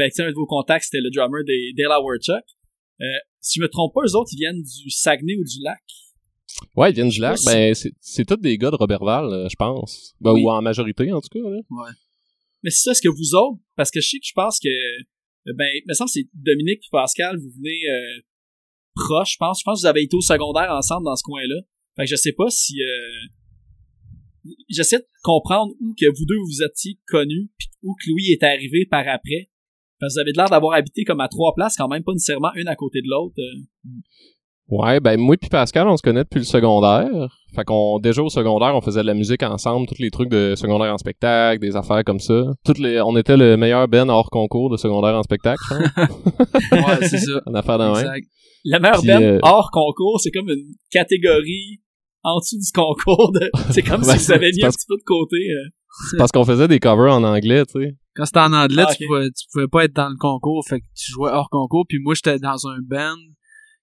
ben, 0.00 0.26
un 0.26 0.30
de 0.30 0.34
vos 0.34 0.46
contacts, 0.46 0.84
c'était 0.84 1.02
le 1.02 1.10
drummer 1.10 1.44
des 1.44 1.72
Dale 1.76 1.92
Howard 1.92 2.20
Chuck. 2.22 2.44
Euh, 3.00 3.04
si 3.40 3.58
je 3.58 3.62
me 3.62 3.68
trompe 3.68 3.92
pas, 3.94 4.00
eux 4.02 4.16
autres, 4.16 4.30
ils 4.32 4.38
viennent 4.38 4.62
du 4.62 4.90
Saguenay 4.90 5.36
ou 5.36 5.44
du 5.44 5.62
Lac. 5.62 5.82
Ouais, 6.76 6.90
ils 6.90 6.94
viennent 6.94 7.08
du 7.08 7.20
lac. 7.20 7.38
Ben, 7.46 7.74
c'est, 7.74 8.24
tous 8.24 8.36
des 8.36 8.58
gars 8.58 8.70
de 8.70 8.76
Robertval, 8.76 9.24
euh, 9.32 9.48
je 9.48 9.56
pense. 9.56 10.14
Ben, 10.20 10.32
Oui. 10.32 10.42
Ou 10.42 10.50
en 10.50 10.60
majorité, 10.60 11.10
en 11.12 11.20
tout 11.20 11.28
cas. 11.32 11.48
Là. 11.48 11.60
Ouais. 11.70 11.90
Mais 12.62 12.70
c'est 12.70 12.82
ça, 12.82 12.90
est-ce 12.92 13.00
que 13.00 13.08
vous 13.08 13.34
autres, 13.34 13.60
parce 13.76 13.90
que 13.90 14.00
je 14.00 14.08
sais 14.08 14.18
que 14.18 14.26
je 14.26 14.32
pense 14.34 14.58
que, 14.58 14.68
euh, 14.68 15.52
ben, 15.56 15.66
il 15.74 15.84
me 15.88 15.94
semble 15.94 16.08
que 16.08 16.12
c'est 16.14 16.28
Dominique 16.34 16.82
et 16.84 16.90
Pascal, 16.92 17.36
vous 17.38 17.50
venez 17.56 17.80
euh, 17.88 18.20
proches, 18.94 19.32
je 19.32 19.36
pense. 19.38 19.60
Je 19.60 19.64
pense 19.64 19.80
que 19.80 19.86
vous 19.86 19.90
avez 19.90 20.02
été 20.02 20.16
au 20.16 20.20
secondaire 20.20 20.70
ensemble 20.70 21.04
dans 21.04 21.16
ce 21.16 21.22
coin-là. 21.22 21.62
Fait 21.96 22.04
que 22.04 22.10
je 22.10 22.16
sais 22.16 22.32
pas 22.32 22.50
si... 22.50 22.82
Euh, 22.82 23.26
J'essaie 24.70 24.98
de 24.98 25.06
comprendre 25.22 25.72
où 25.80 25.94
que 25.94 26.06
vous 26.06 26.24
deux 26.24 26.38
vous 26.38 26.62
étiez 26.64 26.98
connus, 27.06 27.50
puis 27.58 27.68
où 27.82 27.94
que 27.94 28.10
Louis 28.10 28.32
est 28.32 28.42
arrivé 28.42 28.86
par 28.86 29.06
après. 29.06 29.50
Parce 30.00 30.14
que 30.14 30.18
vous 30.18 30.20
avez 30.22 30.32
l'air 30.34 30.48
d'avoir 30.48 30.74
habité 30.74 31.04
comme 31.04 31.20
à 31.20 31.28
trois 31.28 31.52
places, 31.54 31.76
quand 31.76 31.88
même 31.88 32.02
pas 32.02 32.12
nécessairement 32.12 32.50
une 32.56 32.68
à 32.68 32.74
côté 32.76 33.00
de 33.02 33.08
l'autre. 33.08 33.34
euh. 33.38 33.90
Ouais, 34.72 35.00
ben 35.00 35.18
moi 35.18 35.36
puis 35.36 35.50
Pascal, 35.50 35.88
on 35.88 35.96
se 35.96 36.02
connaît 36.02 36.22
depuis 36.22 36.38
le 36.38 36.44
secondaire. 36.44 37.08
Fait 37.56 37.64
qu'on 37.64 37.98
déjà 37.98 38.22
au 38.22 38.28
secondaire, 38.28 38.72
on 38.76 38.80
faisait 38.80 39.02
de 39.02 39.06
la 39.06 39.14
musique 39.14 39.42
ensemble, 39.42 39.88
tous 39.88 40.00
les 40.00 40.10
trucs 40.12 40.28
de 40.28 40.54
secondaire 40.56 40.94
en 40.94 40.98
spectacle, 40.98 41.60
des 41.60 41.74
affaires 41.74 42.04
comme 42.04 42.20
ça. 42.20 42.44
Toutes 42.64 42.78
les, 42.78 43.00
on 43.00 43.16
était 43.16 43.36
le 43.36 43.56
meilleur 43.56 43.88
ben 43.88 44.08
hors 44.08 44.30
concours 44.30 44.70
de 44.70 44.76
secondaire 44.76 45.16
en 45.16 45.24
spectacle, 45.24 45.58
pense. 45.68 46.08
Ouais, 46.72 47.08
c'est 47.08 47.18
ça. 47.18 47.40
en 47.46 47.54
affaire 47.54 47.78
de 47.78 47.84
même. 47.84 47.94
Exact. 47.96 48.26
La 48.64 48.78
meilleure 48.78 49.02
band 49.02 49.22
euh, 49.22 49.38
hors 49.42 49.70
concours, 49.72 50.20
c'est 50.20 50.30
comme 50.30 50.48
une 50.48 50.72
catégorie 50.92 51.80
en 52.22 52.38
dessous 52.38 52.58
du 52.58 52.70
concours. 52.72 53.32
de- 53.32 53.50
C'est 53.72 53.82
comme 53.82 54.02
Ben, 54.06 54.16
si 54.18 54.26
vous 54.26 54.32
avez 54.32 54.52
mis 54.52 54.62
un 54.64 54.68
petit 54.70 54.86
peu 54.86 54.96
de 54.96 55.02
côté. 55.04 55.36
euh. 55.50 55.68
C'est 56.10 56.16
parce 56.16 56.32
qu'on 56.32 56.44
faisait 56.44 56.68
des 56.68 56.80
covers 56.80 57.12
en 57.12 57.24
anglais, 57.24 57.64
tu 57.66 57.82
sais. 57.82 57.96
Quand 58.14 58.24
c'était 58.24 58.40
en 58.40 58.52
anglais, 58.52 58.84
Ah, 58.86 58.94
tu, 58.94 59.06
pouvais, 59.06 59.30
tu 59.30 59.46
pouvais 59.52 59.68
pas 59.68 59.84
être 59.84 59.94
dans 59.94 60.08
le 60.08 60.16
concours, 60.16 60.64
fait 60.68 60.80
que 60.80 60.86
tu 60.94 61.12
jouais 61.12 61.30
hors 61.30 61.48
concours. 61.50 61.84
Puis 61.88 61.98
moi, 62.00 62.14
j'étais 62.14 62.38
dans 62.38 62.66
un 62.66 62.78
band 62.82 63.16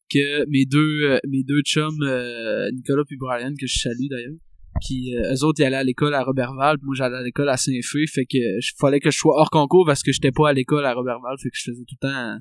que 0.10 0.50
mes 0.50 0.66
deux 0.66 1.12
euh, 1.12 1.20
mes 1.28 1.44
deux 1.44 1.62
chums, 1.62 2.02
euh, 2.02 2.70
Nicolas 2.72 3.04
puis 3.06 3.18
Brian, 3.18 3.52
que 3.60 3.68
je 3.68 3.80
salue 3.80 4.08
d'ailleurs, 4.10 4.38
qui 4.82 5.16
euh, 5.16 5.34
eux 5.34 5.44
autres 5.44 5.60
ils 5.62 5.66
allaient 5.66 5.78
à 5.78 5.84
l'école 5.84 6.14
à 6.14 6.24
Robertval, 6.24 6.78
puis 6.78 6.86
moi 6.86 6.96
j'allais 6.96 7.18
à 7.18 7.24
l'école 7.24 7.50
à 7.50 7.58
Saint-Feu, 7.58 8.06
fait 8.08 8.26
que 8.26 8.38
je 8.62 8.72
fallait 8.80 9.00
que 9.00 9.12
je 9.12 9.18
sois 9.18 9.36
hors 9.38 9.50
concours 9.50 9.86
parce 9.86 10.04
que 10.04 10.12
j'étais 10.12 10.32
pas 10.32 10.50
à 10.50 10.54
l'école 10.54 10.86
à 10.86 10.94
Robertval, 10.94 11.36
fait 11.42 11.50
que 11.50 11.58
je 11.58 11.72
faisais 11.72 11.84
tout 11.84 11.96
le 12.02 12.08
temps. 12.08 12.40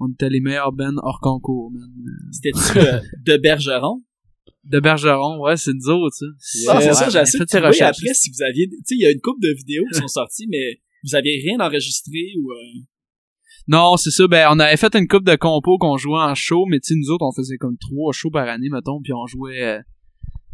On 0.00 0.08
était 0.12 0.30
les 0.30 0.40
meilleurs 0.40 0.72
bands 0.72 0.96
hors 1.02 1.20
concours, 1.20 1.72
man. 1.72 1.90
C'était-tu 2.30 2.78
euh, 2.78 3.00
de 3.26 3.36
Bergeron? 3.36 4.02
De 4.64 4.80
Bergeron, 4.80 5.40
ouais, 5.40 5.56
c'est 5.56 5.72
nous 5.72 5.88
autres, 5.88 6.16
ça. 6.16 6.26
Ah, 6.68 6.80
c'est 6.80 6.88
Ouais, 6.88 6.94
ça, 6.94 7.08
j'ai 7.08 7.18
essayé 7.20 7.38
de 7.40 7.44
trouver 7.44 7.82
après 7.82 8.14
si 8.14 8.30
vous 8.30 8.42
aviez... 8.42 8.68
Tu 8.68 8.76
sais, 8.84 8.94
il 8.96 9.00
y 9.00 9.06
a 9.06 9.10
une 9.10 9.20
couple 9.20 9.40
de 9.40 9.54
vidéos 9.56 9.84
qui 9.92 9.98
sont 9.98 10.08
sorties, 10.08 10.46
mais 10.50 10.80
vous 11.04 11.14
aviez 11.14 11.40
rien 11.40 11.58
enregistré 11.60 12.34
ou... 12.38 12.50
euh, 12.50 12.80
Non, 13.68 13.96
c'est 13.96 14.10
ça. 14.10 14.26
Ben, 14.26 14.48
on 14.50 14.58
avait 14.58 14.76
fait 14.76 14.94
une 14.94 15.06
coupe 15.08 15.24
de 15.24 15.36
compos 15.36 15.78
qu'on 15.78 15.96
jouait 15.96 16.20
en 16.20 16.34
show, 16.34 16.66
mais 16.66 16.80
tu 16.80 16.88
sais, 16.88 16.94
nous 16.98 17.10
autres, 17.10 17.24
on 17.24 17.32
faisait 17.32 17.56
comme 17.56 17.76
trois 17.78 18.12
shows 18.12 18.30
par 18.30 18.48
année, 18.48 18.68
mettons, 18.68 19.00
puis 19.02 19.12
on 19.14 19.26
jouait, 19.26 19.62
euh, 19.62 19.78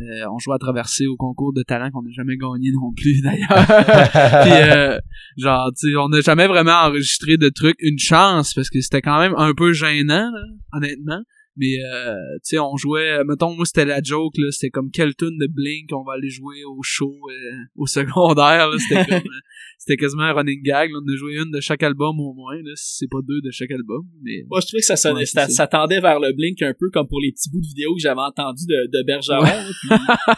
euh, 0.00 0.26
on 0.32 0.38
jouait 0.38 0.54
à 0.54 0.58
traverser 0.58 1.06
au 1.06 1.16
concours 1.16 1.52
de 1.52 1.62
talent 1.62 1.90
qu'on 1.90 2.02
n'a 2.02 2.10
jamais 2.10 2.36
gagné 2.36 2.70
non 2.72 2.92
plus, 2.96 3.20
d'ailleurs. 3.22 3.48
puis, 4.44 4.52
euh, 4.52 4.98
genre, 5.38 5.70
tu 5.78 5.90
sais, 5.90 5.96
on 5.96 6.08
n'a 6.08 6.20
jamais 6.20 6.46
vraiment 6.46 6.84
enregistré 6.86 7.36
de 7.36 7.48
trucs. 7.48 7.76
Une 7.80 7.98
chance, 7.98 8.52
parce 8.54 8.70
que 8.70 8.80
c'était 8.80 9.02
quand 9.02 9.18
même 9.18 9.34
un 9.36 9.54
peu 9.54 9.72
gênant, 9.72 10.30
là, 10.30 10.44
honnêtement. 10.72 11.22
Mais, 11.56 11.76
euh, 11.94 12.14
tu 12.36 12.40
sais, 12.56 12.58
on 12.58 12.76
jouait, 12.76 13.18
euh, 13.20 13.24
mettons, 13.24 13.54
moi, 13.54 13.64
c'était 13.64 13.84
la 13.84 14.02
joke, 14.02 14.34
là, 14.38 14.50
c'était 14.50 14.70
comme 14.70 14.90
quelle 14.90 15.14
tune 15.14 15.38
de 15.38 15.46
Blink 15.46 15.88
on 15.92 16.02
va 16.02 16.14
aller 16.14 16.28
jouer 16.28 16.64
au 16.64 16.82
show 16.82 17.12
euh, 17.30 17.54
au 17.76 17.86
secondaire, 17.98 18.70
là, 18.70 18.76
c'était 18.78 19.04
comme... 19.04 19.18
euh, 19.32 19.38
c'était 19.78 19.96
quasiment 19.96 20.24
un 20.24 20.32
running 20.32 20.62
gag. 20.62 20.90
là. 20.90 20.98
On 21.00 21.12
a 21.12 21.16
joué 21.16 21.34
une 21.36 21.50
de 21.52 21.60
chaque 21.60 21.82
album 21.84 22.18
au 22.18 22.32
moins, 22.34 22.56
là, 22.56 22.72
si 22.74 22.96
c'est 22.98 23.10
pas 23.10 23.20
deux 23.22 23.40
de 23.40 23.50
chaque 23.52 23.70
album. 23.70 24.02
Mais 24.22 24.44
Moi, 24.50 24.60
je 24.60 24.66
trouvais 24.66 24.80
que 24.80 24.86
ça, 24.86 24.96
sonnait, 24.96 25.20
Ouais, 25.20 25.26
ça, 25.26 25.66
tendait 25.66 26.00
vers 26.00 26.18
le 26.18 26.32
Blink 26.32 26.60
un 26.62 26.74
peu 26.78 26.90
comme 26.90 27.06
pour 27.06 27.20
les 27.20 27.30
petits 27.32 27.50
bouts 27.50 27.60
de 27.60 27.66
vidéos 27.66 27.94
que 27.94 28.00
j'avais 28.00 28.20
entendus 28.20 28.66
de, 28.66 28.98
de 28.98 29.04
Bergeron. 29.06 29.42
là, 29.44 29.64
puis- 29.80 30.34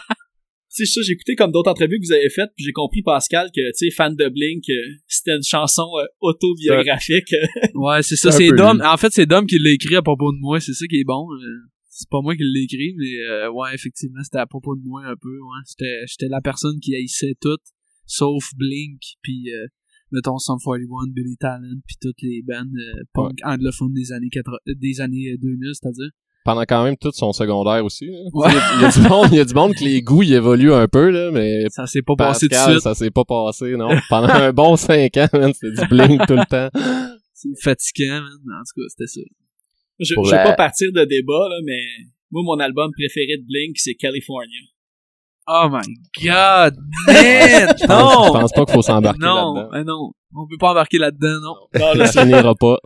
Tu 0.77 0.85
sais, 0.85 0.91
ça, 0.93 1.01
j'ai 1.01 1.13
écouté 1.13 1.33
comme 1.35 1.51
d'autres 1.51 1.71
entrevues 1.71 1.99
que 1.99 2.05
vous 2.05 2.11
avez 2.13 2.29
faites, 2.29 2.51
puis 2.55 2.63
j'ai 2.65 2.71
compris, 2.71 3.01
Pascal, 3.01 3.49
que, 3.53 3.61
tu 3.71 3.89
sais, 3.89 3.89
fan 3.89 4.15
de 4.15 4.29
Blink, 4.29 4.63
euh, 4.69 4.73
c'était 5.07 5.35
une 5.35 5.43
chanson 5.43 5.87
euh, 5.99 6.05
autobiographique. 6.21 7.33
ouais, 7.73 8.03
c'est 8.03 8.15
ça. 8.15 8.31
C'est 8.31 8.49
Dom. 8.49 8.81
En 8.85 8.97
fait, 8.97 9.11
c'est 9.11 9.25
Dom 9.25 9.47
qui 9.47 9.57
l'a 9.57 9.71
écrit 9.71 9.95
à 9.95 10.03
propos 10.03 10.31
de 10.31 10.37
moi. 10.39 10.59
C'est 10.59 10.73
ça 10.73 10.85
qui 10.85 10.99
est 10.99 11.03
bon. 11.03 11.27
euh, 11.33 11.67
C'est 11.89 12.09
pas 12.09 12.21
moi 12.21 12.35
qui 12.35 12.43
l'ai 12.43 12.63
écrit, 12.63 12.93
mais 12.95 13.15
euh, 13.31 13.51
ouais, 13.51 13.73
effectivement, 13.73 14.21
c'était 14.23 14.37
à 14.37 14.45
propos 14.45 14.75
de 14.75 14.81
moi 14.83 15.01
un 15.05 15.15
peu. 15.19 15.35
Ouais, 15.39 15.85
j'étais 16.07 16.29
la 16.29 16.41
personne 16.41 16.79
qui 16.79 16.95
haïssait 16.95 17.33
tout, 17.41 17.57
sauf 18.05 18.43
Blink, 18.55 19.01
puis 19.23 19.51
euh, 19.51 19.65
mettons 20.11 20.37
Sum 20.37 20.57
41, 20.63 21.11
Billy 21.11 21.37
Talent, 21.37 21.79
puis 21.87 21.95
toutes 21.99 22.21
les 22.21 22.43
bandes 22.47 22.67
euh, 22.77 23.03
punk 23.13 23.39
anglophones 23.43 23.93
des 23.93 24.11
années 24.11 24.29
80, 24.29 24.57
euh, 24.67 24.73
des 24.75 25.01
années 25.01 25.31
euh, 25.33 25.37
2000, 25.41 25.71
c'est-à-dire. 25.73 26.11
Pendant 26.47 26.61
quand 26.61 26.83
même 26.85 26.95
tout 26.95 27.11
son 27.13 27.33
secondaire 27.33 27.83
aussi. 27.83 28.09
Ouais. 28.33 28.47
Il, 28.49 28.55
y 28.55 28.57
a, 28.57 28.61
il 28.77 28.81
y 28.81 28.85
a 28.85 28.91
du 28.91 29.01
monde, 29.01 29.27
il 29.33 29.37
y 29.37 29.39
a 29.41 29.45
du 29.45 29.53
monde 29.53 29.73
que 29.75 29.83
les 29.83 30.01
goûts 30.01 30.23
ils 30.23 30.33
évoluent 30.33 30.71
un 30.73 30.87
peu, 30.87 31.09
là, 31.09 31.29
mais 31.31 31.65
Ça 31.69 31.85
s'est 31.87 32.01
pas 32.01 32.15
passé 32.15 32.47
tout 32.47 32.55
de 32.55 32.59
suite. 32.71 32.79
ça 32.79 32.95
s'est 32.95 33.11
pas 33.11 33.25
passé, 33.25 33.75
non. 33.75 33.89
Pendant 34.09 34.29
un 34.29 34.53
bon 34.53 34.77
cinq 34.77 35.17
ans, 35.17 35.27
man, 35.33 35.53
c'était 35.53 35.81
du 35.81 35.87
blink 35.89 36.25
tout 36.25 36.35
le 36.35 36.45
temps. 36.45 36.69
C'est 37.33 37.49
fatigant, 37.61 38.21
man. 38.21 38.31
En 38.59 38.63
tout 38.63 38.81
cas, 38.81 38.87
c'était 38.87 39.07
ça. 39.07 39.21
Je, 39.99 40.13
Pour 40.15 40.25
je 40.25 40.31
vais 40.31 40.37
la- 40.37 40.43
pas 40.45 40.53
partir 40.53 40.87
de 40.93 41.03
débat, 41.03 41.49
là, 41.49 41.57
mais 41.65 41.81
moi, 42.31 42.43
mon 42.45 42.59
album 42.63 42.91
préféré 42.97 43.37
de 43.37 43.45
Blink, 43.45 43.75
c'est 43.77 43.95
California. 43.95 44.59
Oh 45.49 45.67
my 45.71 45.81
god, 46.23 46.75
man! 47.07 47.15
Je 47.79 47.85
pense, 47.85 48.25
je 48.25 48.27
non! 48.27 48.31
pense 48.33 48.51
pas 48.53 48.65
qu'il 48.65 48.73
faut 48.73 48.81
s'embarquer 48.81 49.19
Non, 49.19 49.53
là-dedans. 49.53 49.69
eh 49.79 49.83
non. 49.83 50.11
On 50.35 50.45
peut 50.47 50.57
pas 50.59 50.71
embarquer 50.71 50.97
là-dedans, 50.97 51.39
non. 51.41 51.55
Non, 51.79 51.93
là, 51.93 52.05
Ça 52.07 52.21
finira 52.23 52.53
pas. 52.55 52.77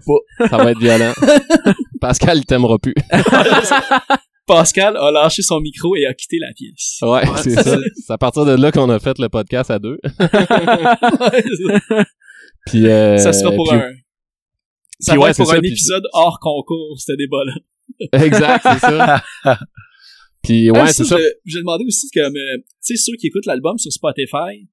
Ça 0.49 0.57
va 0.57 0.71
être 0.71 0.79
violent. 0.79 1.11
Pascal, 2.01 2.37
il 2.39 2.45
t'aimera 2.45 2.77
plus. 2.79 2.93
Pascal 4.47 4.97
a 4.97 5.11
lâché 5.11 5.41
son 5.43 5.61
micro 5.61 5.95
et 5.95 6.05
a 6.05 6.13
quitté 6.13 6.37
la 6.39 6.51
pièce. 6.53 6.97
Ouais, 7.03 7.21
c'est 7.41 7.51
ça. 7.51 7.77
C'est 7.95 8.11
à 8.13 8.17
partir 8.17 8.43
de 8.43 8.51
là 8.53 8.71
qu'on 8.71 8.89
a 8.89 8.99
fait 8.99 9.17
le 9.19 9.29
podcast 9.29 9.71
à 9.71 9.79
deux. 9.79 9.97
Puis, 12.67 12.85
euh, 12.87 13.17
ça 13.17 13.33
sera 13.33 13.51
pour 13.53 13.67
puis- 13.69 13.77
un... 13.77 13.91
Ça 14.99 15.13
puis 15.13 15.19
va 15.19 15.25
ouais, 15.27 15.33
pour 15.33 15.45
c'est 15.47 15.51
un 15.53 15.55
ça, 15.55 15.59
puis- 15.61 15.69
épisode 15.71 16.03
hors 16.13 16.37
concours, 16.39 16.95
ce 16.99 17.13
débat-là. 17.13 18.23
Exact, 18.23 18.63
c'est 18.63 18.79
ça. 18.79 19.23
Puis, 20.43 20.69
ouais, 20.69 20.79
Ah, 20.79 20.87
c'est 20.93 21.05
ça, 21.05 21.17
J'ai 21.45 21.59
demandé 21.59 21.85
aussi, 21.85 22.07
comme, 22.13 22.35
euh, 22.35 22.57
tu 22.57 22.63
sais, 22.81 22.95
ceux 22.97 23.15
qui 23.17 23.27
écoutent 23.27 23.45
l'album 23.47 23.77
sur 23.79 23.91
Spotify, 23.91 24.67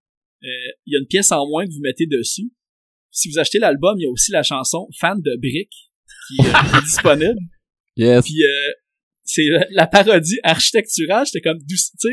euh, 0.44 0.48
il 0.86 0.92
y 0.92 0.96
a 0.96 1.00
une 1.00 1.06
pièce 1.06 1.32
en 1.32 1.46
moins 1.46 1.66
que 1.66 1.70
vous 1.72 1.80
mettez 1.82 2.06
dessus. 2.06 2.50
Si 3.10 3.30
vous 3.30 3.38
achetez 3.38 3.58
l'album, 3.58 3.96
il 3.98 4.02
y 4.04 4.06
a 4.06 4.10
aussi 4.10 4.30
la 4.32 4.42
chanson 4.42 4.86
Fan 4.98 5.20
de 5.22 5.36
Brick 5.40 5.70
qui, 6.28 6.46
euh, 6.46 6.52
qui 6.70 6.76
est 6.78 6.82
disponible. 6.82 7.38
Yes. 7.96 8.24
Puis 8.24 8.44
euh, 8.44 8.48
c'est 9.24 9.46
la- 9.50 9.66
la 9.70 9.86
parodie 9.86 10.38
architecturale, 10.44 11.26
j'étais 11.26 11.40
comme, 11.40 11.58
tu 11.58 11.76
sais, 11.76 12.08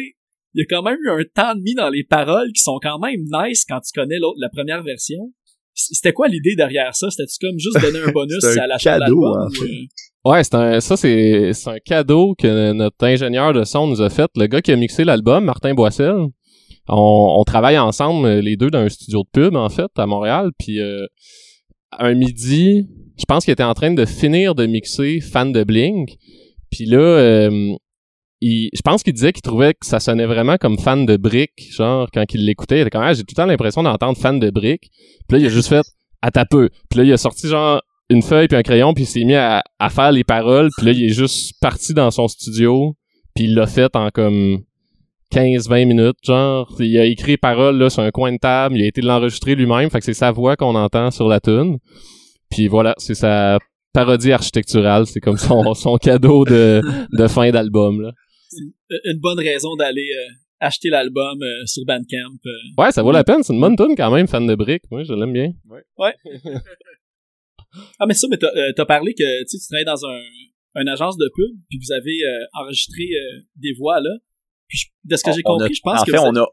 il 0.54 0.60
y 0.60 0.62
a 0.62 0.66
quand 0.70 0.84
même 0.84 0.98
eu 1.04 1.10
un 1.10 1.24
temps 1.34 1.54
de 1.56 1.62
mis 1.62 1.76
dans 1.76 1.90
les 1.90 2.04
paroles 2.04 2.52
qui 2.54 2.62
sont 2.62 2.80
quand 2.82 2.98
même 3.00 3.22
nice 3.32 3.66
quand 3.68 3.80
tu 3.82 3.92
connais 4.00 4.18
l'autre, 4.20 4.38
la 4.40 4.50
première 4.50 4.82
version. 4.84 5.32
C'était 5.74 6.14
quoi 6.14 6.30
l'idée 6.30 6.56
derrière 6.56 6.96
ça? 6.96 7.10
C'était-tu 7.10 7.46
comme 7.46 7.60
juste 7.60 7.82
donner 7.82 8.00
un 8.08 8.12
bonus 8.12 8.42
un 8.44 8.58
à 8.70 8.78
de 8.78 8.82
cadeau, 8.82 9.00
l'album? 9.26 9.48
en 9.48 9.50
fait. 9.50 9.66
euh, 9.66 9.86
Ouais, 10.32 10.44
c'est 10.44 10.56
un, 10.56 10.80
ça, 10.80 10.96
c'est, 10.98 11.52
c'est 11.54 11.70
un 11.70 11.78
cadeau 11.80 12.34
que 12.36 12.72
notre 12.72 13.06
ingénieur 13.06 13.54
de 13.54 13.64
son 13.66 13.86
nous 13.86 14.02
a 14.02 14.10
fait. 14.10 14.32
Le 14.38 14.48
gars 14.48 14.62
qui 14.62 14.72
a 14.72 14.76
mixé 14.78 15.04
l'album, 15.04 15.44
Martin 15.44 15.74
Boissel. 15.76 16.16
On, 16.88 17.36
on 17.40 17.44
travaille 17.44 17.78
ensemble, 17.78 18.40
les 18.40 18.56
deux, 18.56 18.70
dans 18.72 18.80
un 18.80 18.90
studio 18.90 19.24
de 19.24 19.30
pub, 19.32 19.56
en 19.56 19.70
fait, 19.70 19.90
à 19.98 20.06
Montréal. 20.08 20.52
Puis, 20.58 20.80
euh, 20.80 21.06
un 22.00 22.14
midi, 22.14 22.88
je 23.18 23.26
pense 23.28 23.46
qu'il 23.46 23.52
était 23.52 23.64
en 23.64 23.74
train 23.74 23.94
de 23.94 24.06
finir 24.06 24.56
de 24.56 24.66
mixer 24.66 25.20
Fan 25.22 25.52
de 25.52 25.64
Blink. 25.64 26.18
Puis 26.72 26.86
là, 26.86 26.98
euh, 27.00 27.76
il, 28.42 28.70
je 28.74 28.82
pense 28.84 29.04
qu'il 29.04 29.14
disait 29.14 29.32
qu'il 29.32 29.42
trouvait 29.42 29.74
que 29.74 29.86
ça 29.86 30.00
sonnait 30.00 30.26
vraiment 30.26 30.58
comme 30.58 30.78
fan 30.78 31.06
de 31.06 31.18
Brick. 31.18 31.52
Genre, 31.72 32.10
quand 32.14 32.26
il 32.34 32.46
l'écoutait, 32.46 32.78
il 32.78 32.82
était 32.82 32.90
comme, 32.90 33.04
ah, 33.04 33.14
j'ai 33.14 33.22
tout 33.22 33.34
le 33.36 33.36
temps 33.36 33.46
l'impression 33.46 33.84
d'entendre 33.84 34.18
fan 34.18 34.40
de 34.40 34.50
Brick. 34.50 34.92
Puis 35.28 35.38
là, 35.38 35.38
il 35.40 35.46
a 35.46 35.50
juste 35.50 35.70
fait, 35.70 35.86
à 36.22 36.32
ta 36.32 36.46
peu. 36.46 36.70
Puis 36.90 37.00
là, 37.00 37.06
il 37.06 37.14
a 37.14 37.18
sorti 37.18 37.48
genre 37.48 37.82
une 38.10 38.22
feuille 38.22 38.48
puis 38.48 38.58
un 38.58 38.64
crayon 38.64 38.94
puis 38.94 39.04
il 39.04 39.08
s'est 39.08 39.24
mis 39.24 39.36
à, 39.36 39.64
à 39.80 39.90
faire 39.90 40.12
les 40.12 40.24
paroles 40.24 40.70
puis 40.78 40.86
là 40.86 40.92
il 40.92 41.06
est 41.06 41.14
juste 41.14 41.60
parti 41.60 41.94
dans 41.94 42.12
son 42.12 42.28
studio 42.28 42.96
puis 43.34 43.46
il 43.46 43.56
l'a 43.56 43.66
fait 43.66 43.96
en 43.96 44.10
comme 44.10 44.60
15-20 45.36 45.86
minutes 45.86 46.18
genre 46.24 46.74
il 46.80 46.98
a 46.98 47.06
écrit 47.06 47.32
les 47.34 47.38
paroles 47.38 47.78
là 47.78 47.90
sur 47.90 48.04
un 48.04 48.12
coin 48.12 48.32
de 48.32 48.38
table 48.38 48.78
il 48.78 48.84
a 48.84 48.88
été 48.88 49.02
l'enregistrer 49.02 49.56
lui-même 49.56 49.90
fait 49.90 50.00
que 50.00 50.06
c'est 50.06 50.14
sa 50.14 50.32
voix 50.32 50.56
qu'on 50.56 50.76
entend 50.76 51.12
sur 51.12 51.28
la 51.28 51.40
tune 51.40 51.78
puis 52.50 52.68
voilà 52.68 52.94
c'est 52.98 53.16
sa 53.16 53.60
parodie 53.94 54.32
architecturale 54.32 55.06
c'est 55.08 55.20
comme 55.20 55.38
son, 55.38 55.74
son 55.86 55.98
cadeau 55.98 56.46
de, 56.46 56.82
de 57.12 57.28
fin 57.28 57.50
d'album 57.52 58.02
là 58.02 58.12
une 59.06 59.20
bonne 59.20 59.40
raison 59.40 59.76
d'aller 59.76 60.08
euh, 60.18 60.32
acheter 60.62 60.90
l'album 60.90 61.38
euh, 61.42 61.66
sur 61.66 61.84
Bandcamp. 61.86 62.38
euh. 62.46 62.84
ouais 62.84 62.92
ça 62.92 63.04
vaut 63.04 63.12
la 63.12 63.24
peine 63.24 63.44
c'est 63.44 63.54
une 63.54 63.62
bonne 63.62 63.76
tune 63.76 63.96
quand 63.98 64.12
même 64.12 64.28
fan 64.28 64.48
de 64.48 64.56
brick 64.56 64.84
moi 64.90 65.04
je 65.04 65.14
l'aime 65.14 65.34
bien 65.34 65.52
Ah, 68.00 68.06
mais 68.08 68.14
ça, 68.14 68.28
mais 68.30 68.38
t'as 68.38 68.52
euh, 68.56 68.86
parlé 68.86 69.14
que 69.14 69.44
tu 69.44 69.50
sais, 69.50 69.58
tu 69.58 69.68
travailles 69.68 69.84
dans 69.86 70.06
un, 70.06 70.82
une 70.82 70.88
agence 70.88 71.18
de 71.18 71.30
pub, 71.36 71.58
puis 71.70 71.78
vous 71.78 71.92
avez 71.92 72.24
euh, 72.26 72.62
enregistré 72.62 73.04
euh, 73.04 73.42
des 73.58 73.74
voix, 73.74 74.00
là. 74.00 74.12
Puis 74.68 74.78
je- 74.80 74.86
de 75.10 75.16
ce 75.16 75.24
que 75.24 75.32
j'ai 75.32 75.40
a- 75.40 75.44
compris, 75.44 75.74
je 75.74 75.82
pense 75.84 76.02
en 76.02 76.04
que 76.06 76.12
fait, 76.12 76.18
on 76.20 76.36
a, 76.36 76.46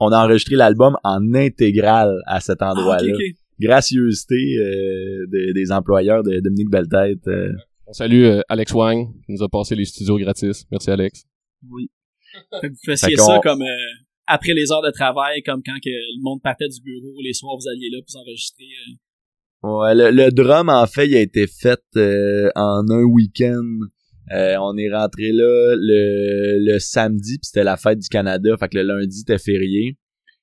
on 0.00 0.08
a 0.12 0.24
enregistré 0.24 0.56
l'album 0.56 0.96
en 1.04 1.34
intégral 1.34 2.14
à 2.26 2.40
cet 2.40 2.58
Ah, 2.62 2.70
endroit-là. 2.72 3.12
ok. 3.14 3.20
gracieuseté 3.60 4.56
euh, 4.58 5.26
de- 5.28 5.52
des 5.52 5.70
employeurs 5.72 6.22
de 6.22 6.40
Dominique 6.40 6.70
Belletête. 6.70 7.26
euh. 7.28 7.52
On 7.86 7.92
salue 7.92 8.22
euh, 8.24 8.40
Alex 8.48 8.72
Wang, 8.72 9.08
qui 9.26 9.32
nous 9.32 9.42
a 9.42 9.48
passé 9.48 9.74
les 9.74 9.84
studios 9.84 10.16
gratis. 10.18 10.64
Merci 10.70 10.90
Alex. 10.90 11.24
Oui. 11.68 11.90
Fait 12.60 12.68
que 12.70 12.74
vous 12.74 13.16
qu'on- 13.16 13.26
ça 13.26 13.40
comme 13.42 13.62
euh, 13.62 13.66
après 14.26 14.52
les 14.54 14.70
heures 14.72 14.82
de 14.82 14.90
travail, 14.92 15.42
comme 15.42 15.60
quand 15.66 15.74
que 15.84 15.90
le 15.90 16.22
monde 16.22 16.40
partait 16.42 16.68
du 16.68 16.80
bureau, 16.80 17.20
les 17.22 17.32
soirs 17.34 17.56
vous 17.56 17.68
alliez 17.68 17.90
là 17.90 17.98
pour 18.00 18.12
vous 18.14 18.20
enregistrer. 18.20 18.64
euh. 18.64 18.94
Ouais, 19.62 19.94
le, 19.94 20.10
le 20.10 20.30
drum, 20.30 20.70
en 20.70 20.86
fait, 20.86 21.06
il 21.06 21.14
a 21.16 21.20
été 21.20 21.46
fait 21.46 21.82
euh, 21.96 22.48
en 22.54 22.88
un 22.88 23.02
week-end. 23.02 23.62
Euh, 24.32 24.56
on 24.60 24.76
est 24.76 24.90
rentré 24.92 25.32
là 25.32 25.74
le, 25.76 26.58
le 26.72 26.78
samedi, 26.78 27.38
puis 27.38 27.46
c'était 27.46 27.64
la 27.64 27.76
fête 27.76 27.98
du 27.98 28.08
Canada. 28.08 28.56
Fait 28.58 28.68
que 28.68 28.78
le 28.78 28.84
lundi, 28.84 29.18
c'était 29.18 29.38
férié. 29.38 29.96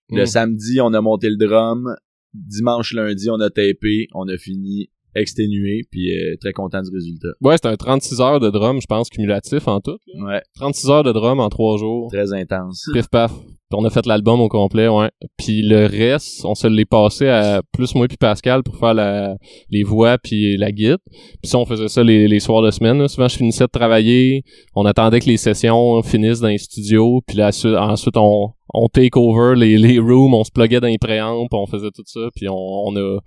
Le 0.09 0.23
Mm. 0.23 0.25
samedi, 0.25 0.81
on 0.81 0.93
a 0.93 1.01
monté 1.01 1.29
le 1.29 1.38
drum. 1.38 1.95
Dimanche, 2.33 2.93
lundi, 2.93 3.29
on 3.29 3.39
a 3.39 3.49
tapé. 3.49 4.07
On 4.13 4.27
a 4.27 4.38
fini 4.38 4.89
exténué, 5.20 5.82
puis 5.91 6.11
euh, 6.11 6.36
très 6.39 6.53
content 6.53 6.82
du 6.82 6.89
résultat. 6.93 7.30
Ouais, 7.41 7.55
c'était 7.57 7.70
un 7.70 7.76
36 7.76 8.22
heures 8.22 8.39
de 8.39 8.49
drum, 8.49 8.80
je 8.82 8.88
pense, 8.88 9.09
cumulatif 9.09 9.68
en 9.68 9.80
tout. 9.80 9.97
là. 10.15 10.26
Ouais, 10.26 10.41
36 10.55 10.89
heures 10.89 11.03
de 11.03 11.11
drum 11.11 11.39
en 11.39 11.49
trois 11.49 11.78
jours. 11.78 12.09
très 12.11 12.34
intense. 12.34 12.84
Pif 12.93 13.07
paf. 13.09 13.32
Puis 13.70 13.78
on 13.78 13.84
a 13.84 13.89
fait 13.89 14.05
l'album 14.05 14.39
au 14.39 14.47
complet, 14.47 14.88
ouais. 14.88 15.09
Puis 15.38 15.61
le 15.61 15.88
reste, 15.88 16.45
on 16.45 16.55
se 16.55 16.68
l'est 16.68 16.86
passé 16.86 17.28
à 17.28 17.61
plus 17.74 17.95
moi 17.95 18.07
puis 18.07 18.15
Pascal 18.15 18.63
pour 18.63 18.78
faire 18.78 18.93
la, 18.93 19.36
les 19.70 19.84
voix 19.84 20.18
puis 20.18 20.55
la 20.55 20.72
guide. 20.72 20.99
Puis 21.11 21.49
ça, 21.49 21.57
on 21.57 21.65
faisait 21.65 21.89
ça 21.89 22.01
les, 22.01 22.30
les 22.30 22.39
soirs 22.39 22.61
de 22.61 22.72
semaine. 22.72 22.97
là. 22.97 23.09
Souvent, 23.09 23.28
je 23.28 23.36
finissais 23.36 23.65
de 23.65 23.70
travailler. 23.70 24.43
On 24.74 24.86
attendait 24.86 25.20
que 25.20 25.26
les 25.26 25.36
sessions 25.36 26.01
finissent 26.01 26.39
dans 26.39 26.47
les 26.47 26.59
studios. 26.59 27.20
Puis 27.28 27.36
là, 27.36 27.51
su- 27.51 27.76
ensuite, 27.76 28.15
on, 28.15 28.51
on 28.74 28.88
take 28.88 29.20
over 29.20 29.55
les, 29.57 29.78
les 29.78 29.99
rooms. 29.99 30.34
On 30.34 30.45
se 30.45 30.51
pluguait 30.51 30.80
dans 30.80 30.88
les 30.88 30.97
préampes. 30.97 31.49
On 31.53 31.65
faisait 31.65 31.91
tout 31.93 32.03
ça. 32.05 32.30
Puis 32.38 32.47
on, 32.47 32.55
on 32.55 32.95
a 32.95 33.20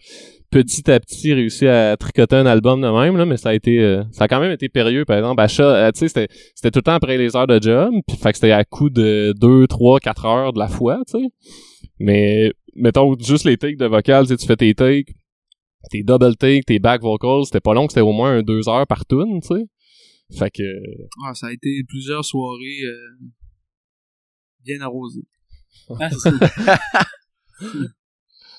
petit 0.51 0.91
à 0.91 0.99
petit 1.01 1.33
réussi 1.33 1.67
à 1.67 1.97
tricoter 1.97 2.37
un 2.37 2.47
album 2.47 2.81
de 2.81 2.89
même. 2.89 3.17
Là, 3.17 3.25
mais 3.27 3.37
ça 3.37 3.51
a 3.51 3.55
été... 3.55 3.79
euh, 3.79 4.03
ça 4.13 4.25
a 4.25 4.29
quand 4.29 4.41
même 4.41 4.53
été 4.53 4.69
périlleux. 4.69 5.05
Par 5.05 5.17
exemple, 5.17 5.41
achat, 5.41 5.65
euh, 5.65 5.93
tu 5.93 6.01
sais, 6.01 6.09
c'était 6.09 6.29
c'était 6.55 6.71
tout 6.71 6.81
le 6.81 6.85
temps 6.85 6.95
après 6.95 7.17
les 7.17 7.37
heures 7.37 7.47
de 7.47 7.61
job, 7.61 7.93
puis 8.07 8.17
fait 8.17 8.33
que 8.33 8.39
c'était 8.39 8.53
à 8.53 8.65
coup 8.65 8.91
de 8.91 9.33
2, 9.41 9.67
3, 9.67 10.01
4 10.01 10.25
heures 10.27 10.53
de 10.53 10.59
la 10.59 10.69
fois, 10.69 11.01
tu 11.07 11.19
sais. 11.19 11.29
Mais 11.99 12.53
mettons 12.75 13.15
juste 13.19 13.45
les 13.45 13.57
takes 13.57 13.77
de 13.77 13.87
vocal, 13.87 14.25
tu 14.27 14.31
sais, 14.31 14.37
tu 14.37 14.47
fais 14.47 14.57
tes 14.57 14.75
takes, 14.75 15.15
tes 15.91 16.03
double 16.03 16.37
takes, 16.37 16.65
tes 16.67 16.79
back 16.79 17.03
vocals, 17.03 17.45
c'était 17.45 17.61
pas 17.61 17.75
long, 17.75 17.89
c'était 17.89 18.01
au 18.01 18.13
moins 18.13 18.39
un 18.39 18.43
2 18.43 18.69
heures 18.69 18.87
par 18.87 19.07
tune, 19.07 19.41
tu 19.43 19.49
sais. 19.49 19.67
Fait 20.39 20.51
que 20.51 20.63
Ah, 21.27 21.35
ça 21.35 21.49
a 21.49 21.53
été 21.53 21.83
plusieurs 21.89 22.25
soirées 22.25 22.83
euh, 22.85 23.27
bien 24.65 24.81
arrosées. 24.81 25.27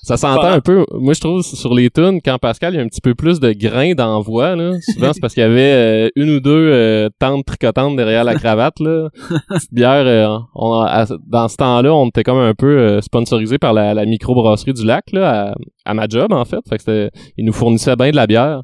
Ça. 0.02 0.16
s'entend 0.16 0.40
Voilà. 0.40 0.56
un 0.56 0.60
peu. 0.60 0.84
Moi 0.92 1.14
je 1.14 1.20
trouve 1.20 1.42
sur 1.42 1.74
les 1.74 1.88
tunes 1.90 2.20
quand 2.24 2.38
Pascal 2.38 2.74
il 2.74 2.76
y 2.76 2.80
a 2.80 2.82
un 2.82 2.88
petit 2.88 3.00
peu 3.00 3.14
plus 3.14 3.38
de 3.40 3.52
grain 3.52 3.94
d'envoi 3.94 4.56
là, 4.56 4.72
souvent 4.94 5.12
c'est 5.12 5.20
parce 5.20 5.34
qu'il 5.34 5.42
y 5.42 5.46
avait 5.46 5.60
euh, 5.60 6.08
une 6.16 6.30
ou 6.30 6.40
deux 6.40 6.50
euh, 6.72 7.08
tantes 7.18 7.46
tricotantes 7.46 7.96
derrière 7.96 8.24
la 8.24 8.34
cravate 8.34 8.80
là. 8.80 9.08
Petite 9.48 9.72
bière 9.72 10.04
euh, 10.06 10.38
on 10.54 10.72
a- 10.80 11.02
à- 11.02 11.06
dans 11.28 11.48
ce 11.48 11.56
temps-là, 11.56 11.94
on 11.94 12.08
était 12.08 12.24
comme 12.24 12.38
un 12.38 12.54
peu 12.54 12.66
euh, 12.78 13.00
sponsorisé 13.00 13.58
par 13.58 13.72
la, 13.72 13.94
la 13.94 14.04
microbrasserie 14.04 14.72
du 14.74 14.84
lac 14.84 15.04
là 15.12 15.50
à, 15.50 15.54
à 15.90 15.94
ma 15.94 16.08
job 16.08 16.32
en 16.32 16.44
fait, 16.44 16.58
fait 16.68 16.76
que 16.78 16.82
c'était 16.82 17.10
ils 17.36 17.44
nous 17.44 17.52
fournissaient 17.52 17.96
bien 17.96 18.10
de 18.10 18.16
la 18.16 18.26
bière. 18.26 18.62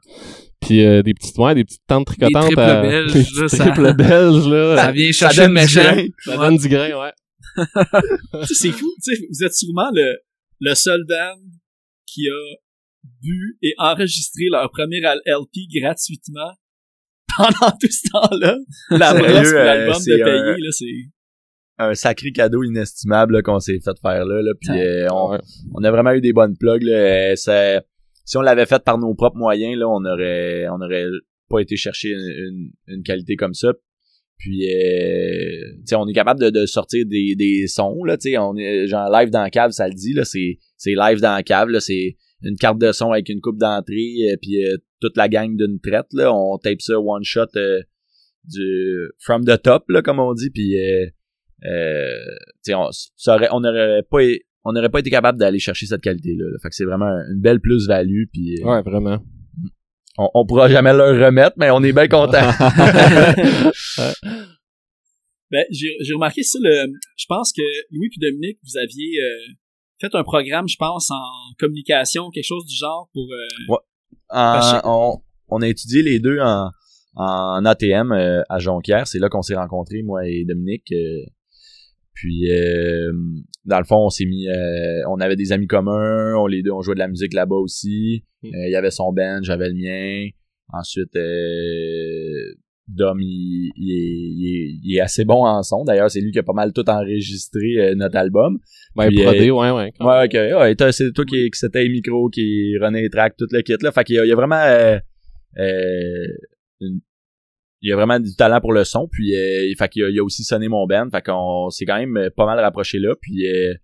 Puis 0.60 0.84
euh, 0.84 1.04
des 1.04 1.14
petites 1.14 1.38
ouais, 1.38 1.54
des 1.54 1.62
petites 1.62 1.82
tantes 1.86 2.06
tricotantes 2.06 2.46
triples 2.46 2.60
à- 2.60 2.82
belges, 2.82 3.12
des 3.12 3.40
là, 3.40 3.48
ça- 3.48 3.92
belges 3.92 4.48
là. 4.48 4.76
Ça 4.82 4.90
vient 4.90 5.12
Ça 5.12 5.30
chercher 5.30 5.40
donne 5.42 5.54
le 5.54 5.60
du 5.60 5.62
méchant. 5.76 5.82
grain. 5.94 6.04
Ça 6.24 6.36
donne 6.36 6.56
du 6.56 6.68
grain, 6.68 6.88
ouais. 7.00 7.12
Tu 8.40 8.46
sais, 8.46 8.54
c'est 8.54 8.70
fou, 8.72 8.86
tu 9.04 9.14
sais, 9.14 9.22
vous 9.30 9.44
êtes 9.44 9.54
sûrement 9.54 9.86
le, 9.94 10.16
le 10.60 10.74
seul 10.74 11.04
band 11.04 11.40
qui 12.06 12.28
a 12.28 12.56
bu 13.22 13.58
et 13.62 13.74
enregistré 13.78 14.44
leur 14.50 14.70
premier 14.70 15.04
al- 15.04 15.20
LP 15.26 15.80
gratuitement 15.80 16.52
pendant 17.36 17.70
tout 17.80 17.90
ce 17.90 18.10
temps-là. 18.12 18.58
La 18.90 19.12
brosse 19.14 19.50
pour 19.50 19.60
euh, 19.60 19.64
l'album 19.64 20.02
de 20.02 20.22
un- 20.22 20.24
payer, 20.24 20.60
là, 20.64 20.70
c'est... 20.72 20.84
un 21.78 21.94
sacré 21.94 22.32
cadeau 22.32 22.62
inestimable 22.64 23.34
là, 23.34 23.42
qu'on 23.42 23.60
s'est 23.60 23.78
fait 23.84 23.98
faire 24.02 24.24
là, 24.24 24.42
là 24.42 24.52
puis 24.60 24.80
euh, 24.80 25.06
on, 25.12 25.84
a 25.84 25.90
vraiment 25.90 26.12
eu 26.12 26.20
des 26.20 26.32
bonnes 26.32 26.56
plugs 26.56 26.82
là. 26.82 26.92
Euh, 27.32 27.36
ça- 27.36 27.82
si 28.24 28.36
on 28.36 28.42
l'avait 28.42 28.66
fait 28.66 28.82
par 28.82 28.98
nos 28.98 29.14
propres 29.14 29.36
moyens 29.38 29.76
là 29.78 29.88
on 29.88 30.04
aurait 30.04 30.68
on 30.68 30.80
aurait 30.80 31.06
pas 31.48 31.60
été 31.60 31.76
chercher 31.76 32.10
une, 32.10 32.18
une, 32.18 32.70
une 32.96 33.02
qualité 33.02 33.36
comme 33.36 33.54
ça 33.54 33.72
puis 34.38 34.66
euh, 34.72 35.60
tu 35.78 35.82
sais 35.86 35.94
on 35.96 36.06
est 36.06 36.12
capable 36.14 36.40
de, 36.40 36.50
de 36.50 36.64
sortir 36.66 37.04
des, 37.06 37.34
des 37.36 37.66
sons 37.66 38.04
là 38.04 38.16
tu 38.16 38.30
sais 38.30 38.38
on 38.38 38.56
est 38.56 38.86
genre 38.86 39.10
live 39.10 39.30
dans 39.30 39.42
la 39.42 39.50
cave 39.50 39.72
ça 39.72 39.88
le 39.88 39.94
dit 39.94 40.12
là 40.14 40.24
c'est 40.24 40.58
c'est 40.76 40.94
live 40.94 41.20
dans 41.20 41.34
la 41.34 41.42
cave 41.42 41.68
là 41.68 41.80
c'est 41.80 42.16
une 42.42 42.56
carte 42.56 42.78
de 42.78 42.92
son 42.92 43.10
avec 43.12 43.28
une 43.28 43.40
coupe 43.40 43.58
d'entrée 43.58 44.30
euh, 44.30 44.36
puis 44.40 44.64
euh, 44.64 44.76
toute 45.00 45.16
la 45.16 45.28
gang 45.28 45.56
d'une 45.56 45.80
traite 45.80 46.06
là 46.12 46.32
on 46.32 46.56
tape 46.58 46.80
ça 46.80 46.98
one 47.00 47.24
shot 47.24 47.46
euh, 47.56 47.80
du 48.44 49.08
from 49.18 49.44
the 49.44 49.60
top 49.60 49.84
là 49.88 50.02
comme 50.02 50.20
on 50.20 50.32
dit 50.34 50.50
puis 50.50 50.76
euh, 50.78 51.06
tu 51.64 52.70
sais, 52.70 52.74
on, 52.74 52.88
ça 53.16 53.34
aurait- 53.34 53.48
on 53.52 53.60
n'aurait 53.60 54.02
pas 54.08 54.18
on 54.64 54.72
n'aurait 54.72 54.90
pas 54.90 55.00
été 55.00 55.10
capable 55.10 55.38
d'aller 55.38 55.58
chercher 55.58 55.86
cette 55.86 56.02
qualité 56.02 56.34
là, 56.36 56.44
fait 56.62 56.68
que 56.68 56.74
c'est 56.74 56.84
vraiment 56.84 57.06
une 57.32 57.40
belle 57.40 57.60
plus 57.60 57.86
value 57.88 58.24
puis 58.32 58.62
Ouais, 58.62 58.82
vraiment. 58.82 59.18
On, 60.18 60.28
on 60.34 60.46
pourra 60.46 60.68
jamais 60.68 60.92
leur 60.92 61.18
remettre 61.26 61.54
mais 61.56 61.70
on 61.70 61.82
est 61.82 61.92
bien 61.92 62.08
content 62.08 62.38
Ben, 65.50 65.64
j'ai 65.70 65.88
j'ai 66.02 66.12
remarqué 66.12 66.42
ça, 66.42 66.58
le, 66.60 66.92
je 67.16 67.24
pense 67.26 67.54
que 67.54 67.62
Louis 67.90 68.10
puis 68.10 68.18
Dominique, 68.20 68.58
vous 68.62 68.76
aviez 68.76 69.18
euh, 69.18 69.54
fait 69.98 70.14
un 70.14 70.22
programme, 70.22 70.68
je 70.68 70.76
pense, 70.76 71.10
en 71.10 71.22
communication, 71.58 72.28
quelque 72.30 72.44
chose 72.44 72.66
du 72.66 72.76
genre 72.76 73.08
pour... 73.14 73.26
euh, 73.32 73.66
que- 74.82 74.86
on, 74.86 75.22
on 75.48 75.62
a 75.62 75.68
étudié 75.68 76.02
les 76.02 76.18
deux 76.18 76.38
en, 76.40 76.68
en 77.16 77.64
ATM 77.64 78.12
euh, 78.12 78.42
à 78.50 78.58
Jonquière. 78.58 79.06
C'est 79.06 79.18
là 79.18 79.30
qu'on 79.30 79.40
s'est 79.40 79.54
rencontrés, 79.56 80.02
moi 80.02 80.26
et 80.28 80.44
Dominique. 80.46 80.92
Puis, 82.18 82.50
euh, 82.50 83.12
dans 83.64 83.78
le 83.78 83.84
fond, 83.84 84.06
on 84.06 84.08
s'est 84.08 84.24
mis... 84.24 84.48
euh, 84.48 85.02
on 85.08 85.20
avait 85.20 85.36
des 85.36 85.52
amis 85.52 85.68
communs. 85.68 86.34
On, 86.36 86.48
les 86.48 86.62
deux, 86.62 86.72
on 86.72 86.82
jouait 86.82 86.94
de 86.96 86.98
la 86.98 87.06
musique 87.06 87.32
là-bas 87.32 87.54
aussi. 87.54 88.24
Mm. 88.42 88.48
Euh, 88.48 88.66
Il 88.66 88.72
y 88.72 88.74
avait 88.74 88.90
son 88.90 89.12
band, 89.12 89.38
j'avais 89.42 89.68
le 89.68 89.74
mien. 89.74 90.28
Ensuite, 90.72 91.14
euh, 91.14 92.54
Dom, 92.88 93.20
il, 93.20 93.70
il 93.76 93.92
est, 93.92 94.32
il, 94.34 94.46
est, 94.52 94.78
il 94.82 94.96
est 94.96 95.00
assez 95.00 95.24
bon 95.24 95.44
en 95.44 95.62
son. 95.62 95.84
D'ailleurs, 95.84 96.10
c'est 96.10 96.20
lui 96.20 96.32
qui 96.32 96.40
a 96.40 96.42
pas 96.42 96.52
mal 96.52 96.72
tout 96.72 96.90
enregistré 96.90 97.78
euh, 97.78 97.94
notre 97.94 98.16
album. 98.16 98.58
Ouais, 98.96 99.06
Puis, 99.06 99.22
brodé, 99.22 99.48
euh, 99.50 99.52
ouais, 99.52 99.70
ouais. 99.70 99.92
Ouais, 100.00 100.24
ok. 100.24 100.60
Ouais, 100.60 100.74
toi, 100.74 100.90
c'est 100.90 101.12
toi 101.12 101.24
qui, 101.24 101.48
qui 101.48 101.88
micros, 101.88 102.30
qui 102.30 102.76
renait 102.82 103.02
les 103.02 103.10
tracks, 103.10 103.36
tout 103.38 103.46
le 103.52 103.62
kit, 103.62 103.76
là. 103.80 103.92
Fait 103.92 104.02
qu'il 104.02 104.16
y 104.16 104.28
y 104.28 104.32
a 104.32 104.34
vraiment, 104.34 104.98
une- 106.80 107.00
il 107.80 107.92
a 107.92 107.96
vraiment 107.96 108.18
du 108.18 108.34
talent 108.34 108.60
pour 108.60 108.72
le 108.72 108.84
son, 108.84 109.08
puis, 109.08 109.34
euh, 109.36 109.72
fait 109.78 109.88
qu'il 109.88 110.04
a, 110.04 110.08
il 110.10 110.18
a 110.18 110.24
aussi 110.24 110.44
sonné 110.44 110.68
mon 110.68 110.86
band, 110.86 111.08
fait 111.10 111.22
qu'on 111.22 111.70
s'est 111.70 111.84
quand 111.84 111.98
même 111.98 112.16
euh, 112.16 112.30
pas 112.34 112.46
mal 112.46 112.58
rapproché 112.58 112.98
là, 112.98 113.14
puis, 113.20 113.46
euh, 113.46 113.74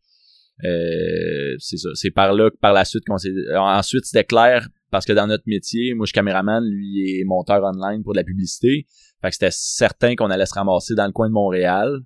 euh, 0.65 1.55
c'est 1.59 1.77
ça. 1.77 1.89
C'est 1.95 2.11
par 2.11 2.33
là 2.33 2.51
que 2.51 2.57
par 2.57 2.73
la 2.73 2.85
suite 2.85 3.05
qu'on 3.07 3.19
s'est, 3.19 3.33
ensuite 3.57 4.05
c'était 4.05 4.25
clair, 4.25 4.69
parce 4.91 5.05
que 5.05 5.13
dans 5.13 5.27
notre 5.27 5.45
métier, 5.47 5.95
moi 5.95 6.07
je 6.07 6.09
suis 6.09 6.15
caméraman, 6.15 6.65
lui 6.65 7.19
est 7.19 7.25
monteur 7.25 7.63
online 7.63 8.03
pour 8.03 8.13
de 8.13 8.19
la 8.19 8.25
publicité, 8.25 8.87
fait 9.21 9.29
que 9.29 9.35
c'était 9.35 9.51
certain 9.51 10.15
qu'on 10.15 10.31
allait 10.31 10.47
se 10.47 10.55
ramasser 10.55 10.95
dans 10.95 11.07
le 11.07 11.13
coin 11.13 11.29
de 11.29 11.35
Montréal, 11.35 12.01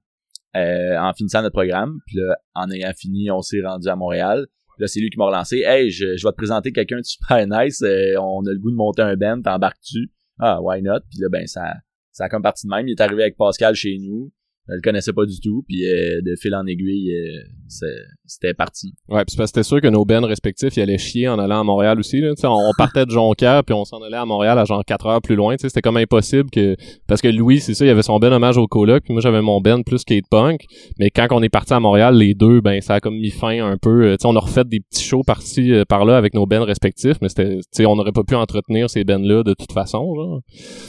euh, 0.57 0.97
en 0.99 1.13
finissant 1.13 1.43
notre 1.43 1.53
programme. 1.53 1.99
Puis 2.07 2.17
là, 2.17 2.37
en 2.55 2.71
ayant 2.71 2.93
fini, 2.97 3.31
on 3.31 3.43
s'est 3.43 3.61
rendu 3.63 3.89
à 3.89 3.97
Montréal. 3.97 4.47
Là, 4.79 4.87
c'est 4.87 5.01
lui 5.01 5.11
qui 5.11 5.19
m'a 5.19 5.27
relancé. 5.27 5.63
Hey, 5.67 5.91
je, 5.91 6.17
je 6.17 6.27
vais 6.27 6.31
te 6.31 6.37
présenter 6.37 6.73
quelqu'un 6.73 6.99
de 6.99 7.05
super 7.05 7.47
nice. 7.47 7.83
Euh, 7.83 8.15
on 8.21 8.47
a 8.47 8.53
le 8.53 8.59
goût 8.59 8.71
de 8.71 8.77
monter 8.77 9.03
un 9.03 9.17
band, 9.17 9.43
t'embarques-tu? 9.43 10.11
Ah, 10.39 10.61
why 10.61 10.83
not? 10.83 11.01
Puis 11.11 11.21
là, 11.21 11.29
ben, 11.29 11.47
ça, 11.47 11.75
ça 12.13 12.25
a 12.25 12.29
comme 12.29 12.43
parti 12.43 12.67
de 12.67 12.71
même. 12.71 12.87
Il 12.89 12.93
est 12.93 13.01
arrivé 13.01 13.23
avec 13.23 13.37
Pascal 13.37 13.75
chez 13.75 13.99
nous. 13.99 14.31
Je 14.69 14.75
le 14.75 14.81
connaissais 14.83 15.13
pas 15.13 15.25
du 15.25 15.41
tout. 15.41 15.65
Puis 15.69 15.85
euh, 15.91 16.21
de 16.23 16.35
fil 16.41 16.55
en 16.55 16.67
aiguille, 16.67 17.11
euh, 17.13 17.41
c'est- 17.69 17.87
c'était 18.27 18.55
parti. 18.55 18.93
Ouais, 19.09 19.25
puis 19.25 19.31
c'est 19.33 19.37
parce 19.39 19.51
que 19.53 19.61
c'était 19.61 19.67
sûr 19.69 19.81
que 19.81 19.89
nos 19.89 20.05
bands 20.05 20.21
respectifs, 20.27 20.77
ils 20.77 20.83
allaient 20.83 20.99
chier 20.99 21.27
en 21.29 21.39
allant 21.39 21.61
à 21.61 21.65
Montréal 21.65 21.99
aussi. 21.99 22.21
Là. 22.21 22.35
Tu 22.35 22.43
sais, 22.43 22.47
On, 22.47 22.53
on 22.55 22.73
partait 22.77 23.07
de 23.07 23.11
Jonquière, 23.11 23.65
puis 23.65 23.75
on 23.75 23.85
s'en 23.85 24.03
allait 24.03 24.17
à 24.17 24.27
Montréal 24.27 24.59
à 24.59 24.65
genre 24.65 24.85
4 24.85 25.07
heures 25.07 25.23
plus 25.23 25.37
loin. 25.37 25.57
Tu 25.57 25.63
sais, 25.63 25.69
C'était 25.69 25.81
comme 25.81 25.97
impossible 25.97 26.51
que... 26.51 26.77
Parce 27.07 27.21
que 27.23 27.29
Louis, 27.29 27.61
c'est 27.61 27.75
ça, 27.75 27.85
il 27.87 27.89
avait 27.89 28.03
son 28.03 28.19
band 28.19 28.33
hommage 28.33 28.59
au 28.59 28.67
coloc, 28.67 29.05
puis 29.05 29.13
moi 29.15 29.23
j'avais 29.23 29.41
mon 29.43 29.61
band 29.61 29.83
plus 29.83 29.99
skate-punk. 29.99 30.61
Mais 30.99 31.11
quand 31.11 31.27
on 31.31 31.43
est 31.43 31.49
parti 31.49 31.73
à 31.73 31.81
Montréal, 31.81 32.17
les 32.17 32.35
deux, 32.35 32.61
ben 32.61 32.81
ça 32.81 32.95
a 32.97 33.01
comme 33.01 33.17
mis 33.17 33.31
fin 33.31 33.65
un 33.65 33.77
peu. 33.79 34.05
Euh, 34.05 34.17
Tu 34.17 34.23
sais, 34.23 34.29
on 34.29 34.37
a 34.37 34.41
refait 34.41 34.65
des 34.65 34.81
petits 34.81 35.05
shows 35.05 35.23
par-ci, 35.27 35.73
euh, 35.73 35.85
par-là 35.89 36.17
avec 36.17 36.35
nos 36.35 36.45
bands 36.47 36.65
respectifs, 36.65 37.17
mais 37.23 37.29
c'était... 37.31 37.57
Tu 37.57 37.63
sais, 37.73 37.87
on 37.87 37.97
n'aurait 37.97 38.13
pas 38.13 38.23
pu 38.23 38.35
entretenir 38.35 38.91
ces 38.91 39.05
bands-là 39.05 39.43
de 39.45 39.55
toute 39.55 39.73
façon. 39.73 40.15
Genre. 40.15 40.41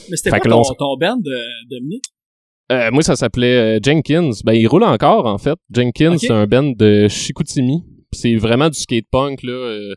Mais 0.09 0.17
c'était 0.17 0.31
quoi 0.39 0.49
là, 0.49 0.55
ton, 0.55 0.61
on 0.61 0.73
ton 0.75 0.97
band, 0.99 1.17
de, 1.17 1.37
Dominique? 1.69 2.03
Euh, 2.71 2.91
moi, 2.91 3.01
ça 3.01 3.15
s'appelait 3.15 3.77
euh, 3.77 3.79
Jenkins. 3.83 4.29
Ben, 4.43 4.53
il 4.53 4.67
roule 4.67 4.83
encore, 4.83 5.25
en 5.25 5.37
fait. 5.37 5.57
Jenkins, 5.73 6.17
c'est 6.17 6.31
un 6.31 6.45
band 6.45 6.73
de 6.77 7.07
Chicoutimi. 7.07 7.83
C'est 8.11 8.35
vraiment 8.35 8.69
du 8.69 8.79
skate 8.79 9.05
punk, 9.11 9.43
là. 9.43 9.51
euh, 9.51 9.93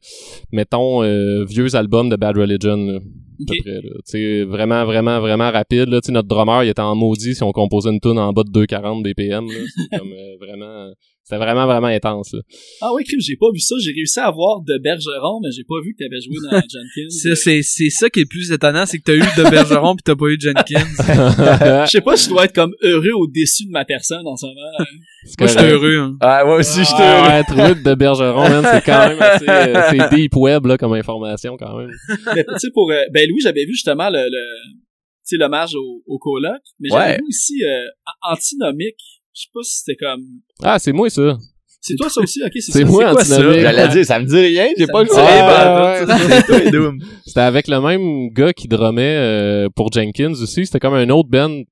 mettons, 0.53 1.03
euh, 1.03 1.45
vieux 1.45 1.75
album 1.75 2.09
de 2.09 2.17
Bad 2.17 2.37
Religion, 2.37 2.77
là, 2.77 2.97
à 2.97 3.45
peu 3.47 3.55
près. 3.63 3.81
là. 3.83 4.45
Vraiment, 4.47 4.85
vraiment, 4.85 5.21
vraiment 5.21 5.51
rapide. 5.51 5.89
Là. 5.89 6.01
Notre 6.09 6.29
drummer, 6.29 6.65
il 6.65 6.69
était 6.71 6.83
en 6.83 6.95
maudit 6.95 7.35
si 7.35 7.43
on 7.43 7.53
composait 7.53 7.91
une 7.91 8.01
tune 8.01 8.19
en 8.19 8.33
bas 8.33 8.43
de 8.45 8.51
240 8.51 9.03
BPM. 9.03 9.47
là. 9.47 9.55
C'est 9.91 9.99
comme 9.99 10.13
euh, 10.13 10.37
vraiment... 10.41 10.93
C'était 11.25 11.37
vraiment, 11.39 11.67
vraiment 11.67 11.87
intense, 11.87 12.33
là. 12.33 12.41
Ah 12.81 12.93
ouais, 12.95 13.05
crime, 13.05 13.21
j'ai 13.21 13.37
pas 13.37 13.47
vu 13.55 13.61
ça. 13.61 13.77
J'ai 13.81 13.93
réussi 13.93 14.19
à 14.19 14.29
voir 14.33 14.61
de 14.61 14.77
Bergeron, 14.83 15.39
mais 15.41 15.51
j'ai 15.57 15.63
pas 15.63 15.77
vu 15.85 15.95
que 15.95 16.03
t'avais 16.05 16.21
joué 16.21 16.35
dans 16.43 16.51
Jenkins. 16.69 17.11
C'est, 17.11 17.37
c'est, 17.37 17.63
c'est 17.63 17.91
ça 17.91 18.11
qui 18.11 18.19
est 18.21 18.23
le 18.25 18.29
plus 18.29 18.51
étonnant, 18.51 18.87
c'est 18.87 18.99
que 18.99 19.05
t'as 19.05 19.15
eu 19.15 19.21
de 19.21 19.49
Bergeron 19.49 19.95
pis 19.95 20.03
t'as 20.03 20.17
pas 20.17 20.27
eu 20.27 20.37
de 20.37 20.43
Jenkins. 20.43 21.85
Je 21.87 21.91
sais 21.91 22.01
pas 22.01 22.17
si 22.17 22.25
je 22.25 22.31
dois 22.31 22.45
être 22.47 22.55
comme 22.55 22.75
heureux 22.83 23.13
ou 23.17 23.29
déçu 23.29 23.67
de 23.67 23.71
ma 23.71 23.85
personne 23.85 24.27
en 24.27 24.35
ce 24.37 24.47
moment. 24.47 24.61
hein. 24.81 24.85
C'est 25.25 25.39
Moi, 25.39 25.47
j'étais 25.49 25.61
correct. 25.61 25.73
heureux, 25.75 25.99
hein. 25.99 26.17
Ah, 26.21 26.43
moi 26.45 26.57
aussi, 26.57 26.81
j'étais 26.81 26.95
Ah, 26.99 27.19
heureux. 27.21 27.29
ouais, 27.29 27.45
trouver 27.45 27.83
de 27.83 27.95
Bergeron, 27.95 28.49
man, 28.49 28.65
c'est 28.73 28.85
quand 28.85 29.09
même 29.09 29.23
assez, 29.23 29.49
euh, 29.49 29.83
c'est 29.91 30.17
deep 30.17 30.35
web, 30.35 30.67
là, 30.67 30.77
comme 30.77 30.93
information, 30.95 31.57
quand 31.57 31.79
même. 31.79 31.91
mais 32.35 32.45
tu 32.45 32.59
sais, 32.59 32.71
pour, 32.75 32.91
euh, 32.91 32.97
ben 33.15 33.29
Louis, 33.31 33.41
j'avais 33.43 33.65
vu 33.65 33.75
justement 33.75 34.11
le, 34.11 34.19
le 34.19 34.73
tu 34.75 34.83
sais, 35.23 35.37
l'hommage 35.37 35.77
au, 35.77 36.03
au 36.05 36.19
coloc, 36.19 36.51
mais 36.81 36.89
j'avais 36.91 37.11
Ouais. 37.13 37.17
vu 37.19 37.25
aussi, 37.29 37.63
euh, 37.63 37.87
antinomique. 38.33 38.99
Je 39.35 39.41
sais 39.43 39.49
pas 39.53 39.61
si 39.63 39.79
c'était 39.79 39.97
comme, 39.97 40.23
Ah, 40.63 40.79
c'est 40.79 40.93
moi, 40.93 41.09
ça. 41.11 41.39
c'est 41.81 41.95
toi 41.97 42.09
ça 42.11 42.21
aussi? 42.21 42.41
Ok, 42.45 42.53
c'est 42.61 42.85
moi, 42.85 43.13
quoi 43.13 43.25
ça? 43.25 43.37
Antinomique. 43.37 43.61
J'allais 43.63 43.89
dire, 43.89 44.05
ça 44.07 44.21
me 44.21 44.27
dit 44.27 44.37
rien, 44.39 44.69
j'ai 44.77 44.87
pas 44.87 45.01
rien, 45.01 45.09
Ah. 45.17 46.05
C'était 47.27 47.41
avec 47.41 47.69
le 47.69 47.81
même 47.81 48.29
gars 48.31 48.53
qui 48.53 48.69
drummait 48.69 49.17
euh, 49.17 49.69
pour 49.75 49.91
Jenkins 49.93 50.33
aussi. 50.33 50.67
C'était 50.67 50.81
comme 50.81 50.95
un 50.95 51.09
autre 51.11 51.29
band 51.31 51.63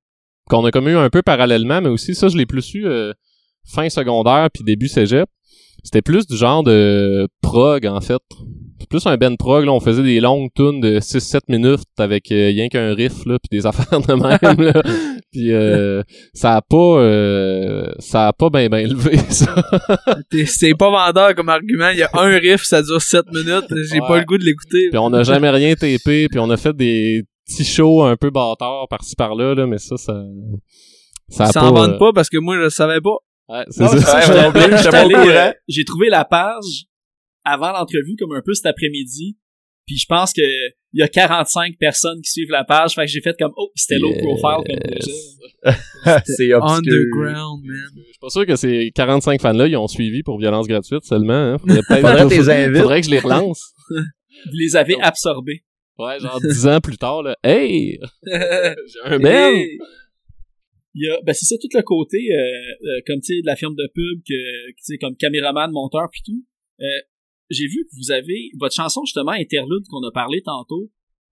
qu'on 0.48 0.64
a 0.64 0.70
comme 0.70 0.88
eu 0.88 0.96
un 0.96 1.10
peu 1.10 1.22
parallèlement, 1.22 1.80
mais 1.80 1.88
aussi 1.90 2.14
ça, 2.14 2.28
je 2.28 2.36
l'ai 2.36 2.46
plus 2.46 2.62
su 2.62 2.86
euh, 2.86 3.12
fin 3.72 3.88
secondaire 3.88 4.48
puis 4.52 4.64
début 4.64 4.88
cégep. 4.88 5.28
C'était 5.84 6.02
plus 6.02 6.26
du 6.26 6.36
genre 6.36 6.62
de 6.62 7.28
prog, 7.40 7.86
en 7.86 8.00
fait. 8.00 8.20
Plus 8.88 9.06
un 9.06 9.16
band 9.16 9.36
prog, 9.36 9.64
là. 9.64 9.72
On 9.72 9.80
faisait 9.80 10.02
des 10.02 10.20
longues 10.20 10.48
tunes 10.56 10.80
de 10.80 11.00
6-7 11.00 11.40
minutes 11.48 11.80
avec 11.98 12.30
euh, 12.32 12.46
rien 12.48 12.68
qu'un 12.68 12.94
riff, 12.94 13.24
là, 13.26 13.38
puis 13.38 13.58
des 13.58 13.66
affaires 13.66 14.00
de 14.00 14.12
même, 14.14 14.60
là. 14.72 14.82
Puis 15.32 15.52
euh, 15.52 16.02
ça 16.34 16.56
a 16.56 16.60
pas... 16.60 16.76
euh, 16.76 17.86
ça 18.00 18.26
a 18.28 18.32
pas 18.32 18.50
bien 18.50 18.68
ben 18.68 18.84
levé, 18.88 19.16
ça. 19.28 19.54
T'es- 20.28 20.44
C'est 20.46 20.74
pas 20.74 20.90
vendeur 20.90 21.36
comme 21.36 21.48
argument. 21.50 21.90
Il 21.90 21.98
y 21.98 22.02
a 22.02 22.10
un 22.14 22.36
riff, 22.38 22.62
ça 22.64 22.82
dure 22.82 23.00
7 23.00 23.26
minutes. 23.32 23.66
J'ai 23.90 24.00
Ouais. 24.00 24.08
pas 24.08 24.18
le 24.18 24.24
goût 24.24 24.38
de 24.38 24.44
l'écouter. 24.44 24.88
Puis 24.90 24.98
on 24.98 25.10
n'a 25.10 25.22
jamais 25.22 25.50
rien 25.50 25.74
tapé, 25.74 26.26
puis 26.28 26.38
on 26.40 26.50
a 26.50 26.56
fait 26.56 26.74
des 26.74 27.22
petits 27.46 27.64
shows 27.64 28.02
un 28.02 28.16
peu 28.16 28.30
bâtards 28.30 28.86
par-ci 28.90 29.14
par-là, 29.14 29.54
là, 29.54 29.66
mais 29.68 29.78
ça, 29.78 29.96
ça... 29.96 30.20
Ça 31.28 31.44
a 31.44 31.52
s'en 31.52 31.60
pas, 31.60 31.70
vendent 31.70 31.94
euh, 31.94 31.98
pas 31.98 32.12
parce 32.12 32.28
que 32.28 32.38
moi, 32.38 32.56
je 32.56 32.62
le 32.62 32.70
savais 32.70 33.00
pas. 33.00 33.16
Ouais, 33.48 33.64
c'est 33.70 33.86
ça. 33.86 34.20
euh, 34.32 35.52
J'ai 35.68 35.84
trouvé 35.84 36.08
la 36.08 36.24
page 36.24 36.86
avant 37.44 37.72
l'entrevue 37.72 38.16
comme 38.18 38.32
un 38.32 38.42
peu 38.44 38.54
cet 38.54 38.66
après-midi. 38.66 39.36
Puis 39.86 39.96
je 39.96 40.06
pense 40.06 40.32
que 40.32 40.42
il 40.92 40.98
y 40.98 41.02
a 41.02 41.08
45 41.08 41.76
personnes 41.78 42.20
qui 42.20 42.30
suivent 42.30 42.50
la 42.50 42.64
page. 42.64 42.94
Fait 42.94 43.04
que 43.04 43.10
j'ai 43.10 43.20
fait 43.20 43.36
comme 43.38 43.52
oh, 43.56 43.70
c'était 43.74 43.98
low 43.98 44.12
profile 44.12 44.64
comme 44.66 44.78
projet. 44.78 45.12
C'est. 46.24 46.52
Underground, 46.52 47.64
man. 47.64 47.90
Je 47.96 48.02
suis 48.02 48.18
pas 48.20 48.30
sûr 48.30 48.46
que 48.46 48.56
ces 48.56 48.90
45 48.94 49.40
fans-là, 49.40 49.66
ils 49.66 49.76
ont 49.76 49.88
suivi 49.88 50.22
pour 50.22 50.38
violence 50.38 50.66
gratuite 50.66 51.04
seulement. 51.04 51.54
Hein. 51.54 51.58
Faudrait, 51.58 51.82
que. 52.28 52.78
Faudrait 52.78 53.02
je 53.02 53.10
les 53.10 53.18
relance. 53.18 53.74
Vous 53.90 54.56
les 54.58 54.76
avez 54.76 55.00
absorbés. 55.00 55.64
Ouais, 55.98 56.18
genre 56.18 56.40
10 56.40 56.66
ans 56.66 56.80
plus 56.80 56.96
tard, 56.96 57.22
là. 57.22 57.36
Hey! 57.44 57.98
J'ai 58.24 59.00
un! 59.04 59.20
Hey! 59.22 59.78
Il 60.94 61.06
y 61.06 61.10
a, 61.10 61.20
ben 61.22 61.32
c'est 61.32 61.44
ça 61.44 61.56
tout 61.60 61.68
le 61.72 61.82
côté 61.82 62.18
euh, 62.18 62.36
euh, 62.36 63.00
comme 63.06 63.20
tu 63.20 63.34
sais 63.34 63.42
de 63.42 63.46
la 63.46 63.54
firme 63.54 63.76
de 63.76 63.86
pub 63.94 64.22
que 64.26 64.70
tu 64.70 64.82
sais 64.82 64.98
comme 64.98 65.16
caméraman, 65.16 65.70
monteur 65.70 66.08
puis 66.10 66.22
tout. 66.24 66.44
Euh, 66.80 66.84
j'ai 67.50 67.66
vu 67.66 67.86
que 67.90 67.96
vous 67.96 68.10
avez 68.12 68.50
votre 68.58 68.74
chanson 68.74 69.02
justement 69.04 69.32
interlude 69.32 69.84
qu'on 69.88 70.02
a 70.06 70.12
parlé 70.12 70.40
tantôt. 70.42 70.90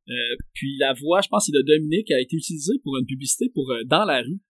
Euh, 0.08 0.12
puis 0.54 0.76
la 0.78 0.94
voix, 0.94 1.20
je 1.20 1.28
pense 1.28 1.46
c'est 1.46 1.52
de 1.52 1.62
Dominique 1.62 2.10
a 2.10 2.20
été 2.20 2.36
utilisée 2.36 2.78
pour 2.82 2.96
une 2.98 3.06
publicité 3.06 3.50
pour 3.54 3.70
euh, 3.70 3.82
dans 3.86 4.04
la 4.04 4.20
rue. 4.22 4.40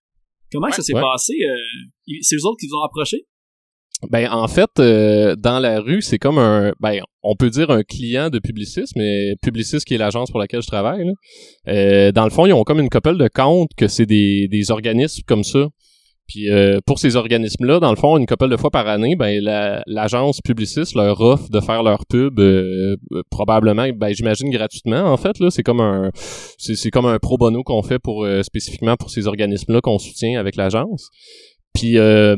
Comment 0.53 0.71
ça 0.71 0.83
s'est 0.83 0.95
Ouais. 0.95 1.01
passé 1.01 1.35
euh, 1.45 2.15
C'est 2.23 2.37
eux 2.37 2.47
autres 2.47 2.59
qui 2.61 2.67
vous 2.69 2.77
ont 2.77 2.85
approché? 2.85 3.27
Ben, 4.11 4.31
en 4.31 4.47
fait, 4.47 4.71
euh, 4.79 5.35
dans 5.35 5.59
la 5.59 5.81
rue, 5.81 6.03
c'est 6.03 6.19
comme 6.19 6.39
un, 6.39 6.73
ben, 6.79 7.01
on 7.25 7.35
peut 7.35 7.51
dire 7.51 7.69
un 7.71 7.83
client 7.83 8.31
de 8.31 8.39
Publicis, 8.39 8.85
mais 8.95 9.35
Publicis 9.43 9.79
qui 9.85 9.95
est 9.95 9.99
l'agence 9.99 10.31
pour 10.31 10.39
laquelle 10.39 10.63
je 10.63 10.69
travaille, 10.69 11.05
là. 11.05 11.13
Euh, 11.67 12.13
dans 12.13 12.23
le 12.23 12.31
fond, 12.31 12.47
ils 12.47 12.53
ont 12.53 12.63
comme 12.63 12.79
une 12.79 12.91
couple 12.91 13.17
de 13.19 13.27
comptes 13.29 13.71
que 13.77 13.89
c'est 13.89 14.07
des, 14.07 14.47
des 14.49 14.71
organismes 14.71 15.23
comme 15.27 15.43
ça. 15.43 15.67
Puis 16.29 16.51
euh, 16.51 16.79
pour 16.85 16.99
ces 16.99 17.17
organismes-là, 17.17 17.81
dans 17.81 17.91
le 17.91 17.97
fond, 17.97 18.19
une 18.19 18.27
couple 18.27 18.49
de 18.51 18.57
fois 18.59 18.71
par 18.71 18.87
année, 18.87 19.17
ben 19.17 19.43
la- 19.43 19.83
l'agence 19.87 20.41
Publicis 20.43 20.93
leur 20.95 21.19
offre 21.23 21.49
de 21.49 21.59
faire 21.61 21.83
leur 21.83 22.05
pub 22.07 22.39
euh, 22.39 22.97
euh, 23.13 23.23
probablement, 23.31 23.89
ben 23.97 24.13
j'imagine 24.13 24.51
gratuitement 24.51 25.05
en 25.11 25.17
fait 25.17 25.39
là. 25.41 25.51
C'est 25.51 25.63
comme 25.63 25.81
un, 25.81 26.11
c'est 26.59 26.91
comme 26.91 27.07
un 27.07 27.19
pro 27.19 27.39
bono 27.39 27.63
qu'on 27.63 27.83
fait 27.83 27.99
pour 27.99 28.25
euh, 28.25 28.43
spécifiquement 28.43 28.97
pour 28.97 29.11
ces 29.11 29.27
organismes-là 29.27 29.81
qu'on 29.81 29.99
soutient 29.99 30.39
avec 30.39 30.57
l'agence. 30.57 31.09
Puis 31.75 31.97
euh, 31.97 32.37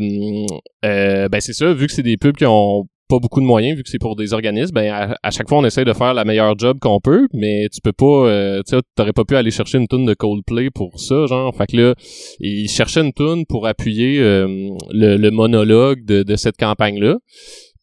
ben 0.83 1.41
c'est 1.41 1.53
ça, 1.53 1.73
vu 1.73 1.87
que 1.89 1.93
c'est 1.93 2.03
des 2.05 2.17
pubs 2.17 2.37
qui 2.37 2.47
ont 2.47 2.85
pas 3.11 3.19
beaucoup 3.19 3.41
de 3.41 3.47
moyens, 3.47 3.77
vu 3.77 3.83
que 3.83 3.91
c'est 3.91 3.99
pour 3.99 4.17
des 4.17 4.33
organismes, 4.33 4.73
ben 4.73 5.15
à, 5.23 5.31
chaque 5.31 5.49
fois 5.49 5.59
on 5.59 5.65
essaie 5.65 5.85
de 5.85 5.93
faire 5.93 6.15
la 6.15 6.25
meilleure 6.25 6.57
job 6.57 6.79
qu'on 6.81 7.01
peut, 7.01 7.27
mais 7.35 7.69
tu 7.73 7.81
peux 7.83 7.93
pas, 7.93 8.29
euh, 8.29 8.63
tu 8.67 8.77
t'aurais 8.95 9.13
pas 9.13 9.25
pu 9.25 9.37
aller 9.37 9.51
chercher 9.51 9.79
une 9.79 9.89
tune 9.89 10.07
de 10.07 10.15
Coldplay 10.15 10.71
pour 10.71 10.99
ça, 11.01 11.27
genre. 11.27 11.55
Fait 11.55 11.67
que 11.67 11.77
là, 11.77 11.95
ils 12.39 12.69
cherchaient 12.69 13.01
une 13.01 13.13
tune 13.13 13.45
pour 13.47 13.67
appuyer 13.67 14.21
euh, 14.21 14.47
le, 14.93 15.17
le 15.17 15.31
monologue 15.31 16.05
de, 16.05 16.23
de 16.23 16.37
cette 16.37 16.57
campagne-là. 16.57 17.17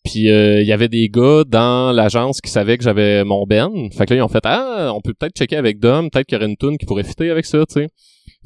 Puis 0.05 0.29
euh, 0.29 0.61
il 0.61 0.67
y 0.67 0.71
avait 0.71 0.87
des 0.87 1.09
gars 1.09 1.43
dans 1.45 1.91
l'agence 1.91 2.39
qui 2.39 2.49
savaient 2.49 2.77
que 2.77 2.83
j'avais 2.83 3.25
mon 3.25 3.45
Ben. 3.45 3.69
Fait 3.91 4.05
que 4.05 4.13
là, 4.13 4.19
ils 4.21 4.23
ont 4.23 4.29
fait 4.29 4.45
Ah, 4.45 4.91
on 4.95 5.01
peut 5.01 5.13
peut-être 5.13 5.35
checker 5.35 5.57
avec 5.57 5.79
Dom, 5.79 6.09
peut-être 6.09 6.27
qu'il 6.27 6.37
y 6.37 6.41
aurait 6.41 6.49
une 6.49 6.57
tune 6.57 6.77
qui 6.77 6.85
pourrait 6.85 7.03
fitter 7.03 7.29
avec 7.29 7.45
ça, 7.45 7.65
tu 7.65 7.81
sais. 7.81 7.87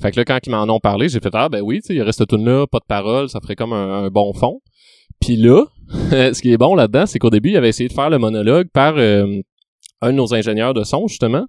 Fait 0.01 0.11
que 0.11 0.19
là, 0.19 0.25
quand 0.25 0.39
ils 0.43 0.49
m'en 0.49 0.63
ont 0.63 0.79
parlé, 0.79 1.09
j'ai 1.09 1.19
fait 1.19 1.33
Ah 1.33 1.49
ben 1.49 1.61
oui, 1.61 1.81
tu 1.81 1.87
sais, 1.87 1.95
il 1.95 2.01
aurait 2.01 2.11
cette 2.11 2.29
tune-là, 2.29 2.65
pas 2.65 2.79
de 2.79 2.85
parole, 2.87 3.29
ça 3.29 3.39
ferait 3.39 3.55
comme 3.55 3.73
un 3.73 4.09
bon 4.09 4.33
fond. 4.33 4.59
Puis 5.19 5.35
là, 5.35 5.65
ce 6.11 6.41
qui 6.41 6.51
est 6.53 6.57
bon 6.57 6.75
là-dedans, 6.75 7.05
c'est 7.05 7.19
qu'au 7.19 7.29
début, 7.29 7.49
il 7.49 7.57
avait 7.57 7.69
essayé 7.69 7.89
de 7.89 7.93
faire 7.93 8.09
le 8.09 8.17
monologue 8.17 8.67
par 8.73 8.95
euh, 8.97 9.41
un 10.01 10.11
de 10.11 10.17
nos 10.17 10.33
ingénieurs 10.33 10.73
de 10.73 10.83
son, 10.83 11.07
justement. 11.07 11.45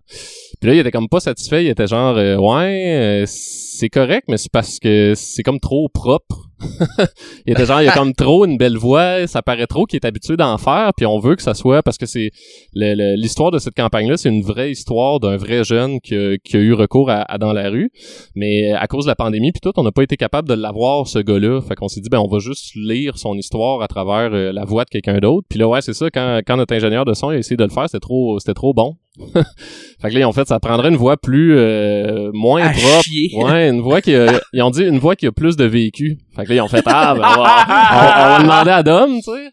Puis 0.60 0.68
là, 0.68 0.74
il 0.74 0.78
était 0.78 0.90
comme 0.90 1.08
pas 1.08 1.20
satisfait, 1.20 1.64
il 1.64 1.68
était 1.68 1.86
genre 1.86 2.16
euh, 2.16 2.36
Ouais, 2.36 3.22
euh, 3.22 3.24
c'est 3.26 3.88
correct, 3.88 4.24
mais 4.28 4.36
c'est 4.36 4.52
parce 4.52 4.78
que 4.78 5.14
c'est 5.16 5.42
comme 5.42 5.60
trop 5.60 5.88
propre. 5.88 6.48
il 7.46 7.52
était 7.52 7.66
genre, 7.66 7.82
il 7.82 7.88
a 7.88 7.92
comme 7.92 8.14
trop 8.14 8.44
une 8.44 8.56
belle 8.56 8.76
voix, 8.76 9.26
ça 9.26 9.42
paraît 9.42 9.66
trop 9.66 9.86
qu'il 9.86 9.96
est 9.96 10.06
habitué 10.06 10.36
d'en 10.36 10.58
faire, 10.58 10.92
puis 10.96 11.06
on 11.06 11.18
veut 11.18 11.36
que 11.36 11.42
ça 11.42 11.54
soit, 11.54 11.82
parce 11.82 11.98
que 11.98 12.06
c'est 12.06 12.30
l'histoire 12.74 13.50
de 13.50 13.58
cette 13.58 13.74
campagne-là, 13.74 14.16
c'est 14.16 14.28
une 14.28 14.42
vraie 14.42 14.70
histoire 14.70 15.20
d'un 15.20 15.36
vrai 15.36 15.64
jeune 15.64 16.00
qui 16.00 16.14
a, 16.14 16.36
eu 16.54 16.72
recours 16.72 17.10
à, 17.10 17.22
à 17.22 17.38
Dans 17.38 17.52
la 17.52 17.70
rue, 17.70 17.90
mais 18.34 18.72
à 18.72 18.86
cause 18.86 19.04
de 19.04 19.10
la 19.10 19.16
pandémie 19.16 19.52
puis 19.52 19.60
tout, 19.60 19.72
on 19.76 19.82
n'a 19.82 19.92
pas 19.92 20.02
été 20.02 20.16
capable 20.16 20.48
de 20.48 20.54
l'avoir, 20.54 21.06
ce 21.06 21.18
gars-là, 21.18 21.60
fait 21.60 21.74
qu'on 21.74 21.88
s'est 21.88 22.00
dit, 22.00 22.08
ben 22.08 22.20
on 22.20 22.28
va 22.28 22.38
juste 22.38 22.74
lire 22.74 23.18
son 23.18 23.36
histoire 23.36 23.82
à 23.82 23.88
travers 23.88 24.32
euh, 24.32 24.52
la 24.52 24.64
voix 24.64 24.84
de 24.84 24.90
quelqu'un 24.90 25.18
d'autre, 25.18 25.46
puis 25.48 25.58
là, 25.58 25.68
ouais, 25.68 25.82
c'est 25.82 25.94
ça, 25.94 26.10
quand, 26.10 26.40
quand 26.46 26.56
notre 26.56 26.74
ingénieur 26.74 27.04
de 27.04 27.14
son 27.14 27.28
a 27.28 27.36
essayé 27.36 27.56
de 27.56 27.64
le 27.64 27.70
faire, 27.70 27.86
c'était 27.88 28.00
trop, 28.00 28.38
c'était 28.38 28.54
trop 28.54 28.72
bon. 28.72 28.96
fait 29.34 30.08
que 30.08 30.14
là, 30.14 30.20
ils 30.20 30.24
ont 30.24 30.32
fait, 30.32 30.46
ça 30.48 30.58
prendrait 30.58 30.88
une 30.88 30.96
voix 30.96 31.16
plus, 31.16 31.54
euh, 31.56 32.30
moins 32.32 32.62
À 32.62 32.70
propre. 32.70 33.02
chier. 33.04 33.30
Ouais, 33.34 33.68
une 33.68 33.80
voix 33.82 34.00
qui 34.00 34.14
a, 34.14 34.40
ils 34.52 34.62
ont 34.62 34.70
dit 34.70 34.82
une 34.84 34.98
voix 34.98 35.16
qui 35.16 35.26
a 35.26 35.32
plus 35.32 35.56
de 35.56 35.64
vécu. 35.64 36.18
Fait 36.34 36.44
que 36.44 36.48
là, 36.50 36.54
ils 36.56 36.60
ont 36.60 36.68
fait, 36.68 36.82
ah, 36.86 37.14
ben, 37.14 37.20
on 37.20 37.42
va, 37.42 37.66
on, 37.92 38.24
on 38.24 38.28
va 38.38 38.42
demander 38.42 38.70
à 38.70 38.82
Dom, 38.82 39.14
tu 39.16 39.22
sais. 39.22 39.50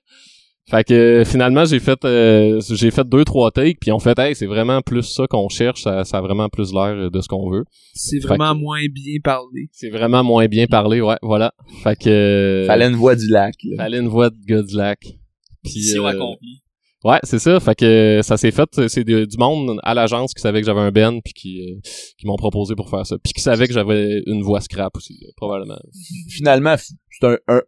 Fait 0.70 0.84
que 0.84 0.93
euh, 0.93 1.26
finalement 1.26 1.66
j'ai 1.66 1.80
fait 1.80 1.97
euh, 2.05 2.62
j'ai 2.62 2.91
fait 2.91 3.03
deux 3.10 3.26
trois 3.26 3.49
takes 3.49 3.80
puis 3.82 3.91
on 3.91 3.97
fait 3.97 4.20
hey 4.20 4.36
c'est 4.36 4.45
vraiment 4.45 4.82
plus 4.84 5.01
ça 5.01 5.26
qu'on 5.26 5.49
cherche 5.49 5.82
ça, 5.82 6.03
ça 6.03 6.20
a 6.20 6.22
vraiment 6.22 6.47
plus 6.47 6.72
l'air 6.72 7.10
de 7.10 7.22
ce 7.22 7.28
qu'on 7.28 7.49
veut 7.49 7.64
C'est 7.95 8.20
vraiment 8.20 8.53
que- 8.53 8.60
moins 8.60 8.82
bien 8.93 9.16
parlé. 9.24 9.70
c'est 9.72 9.89
vraiment 9.89 10.24
moins 10.24 10.45
bien 10.45 10.68
parlé 10.68 11.01
ouais 11.01 11.16
voilà 11.24 11.53
fait 11.82 11.95
que 11.95 12.10
euh, 12.12 12.68
Fallait 12.68 12.86
une 12.88 12.97
voix 12.97 13.16
du 13.16 13.28
lac. 13.30 13.55
là. 13.64 13.78
fallait 13.84 13.97
une 13.97 14.10
voix 14.10 14.30
de 14.30 14.36
gars 14.47 14.62
du 14.62 14.76
lac 14.78 14.99
puis 15.64 15.74
Mission 15.76 16.05
euh, 16.05 16.10
accomplie. 16.10 16.62
Ouais 17.04 17.20
c'est 17.24 17.39
ça 17.39 17.60
fait 17.60 17.76
que 17.76 18.20
ça 18.24 18.38
s'est 18.38 18.52
fait 18.52 18.70
c'est 18.88 19.04
du 19.04 19.38
monde 19.38 19.80
à 19.84 19.93
l'agence 19.93 20.34
qui 20.34 20.41
savait 20.41 20.60
que 20.62 20.66
j'avais 20.66 20.82
un 20.82 20.91
ben 20.91 21.22
puis 21.24 21.34
qui 21.34 21.62
euh, 21.62 21.80
qui 22.18 22.28
m'ont 22.28 22.36
proposé 22.36 22.76
pour 22.76 22.89
faire 22.89 23.06
ça 23.06 23.18
puis 23.24 23.34
qui 23.34 23.41
savait 23.41 23.68
que 23.68 23.74
j'avais 23.74 24.22
une 24.26 24.41
voix 24.41 24.62
scrap 24.62 24.95
aussi 24.97 25.18
là, 25.22 25.30
probablement 25.36 25.80
Finalement, 26.30 26.76
c'est 26.78 27.28
un, 27.28 27.38
un, 27.47 27.62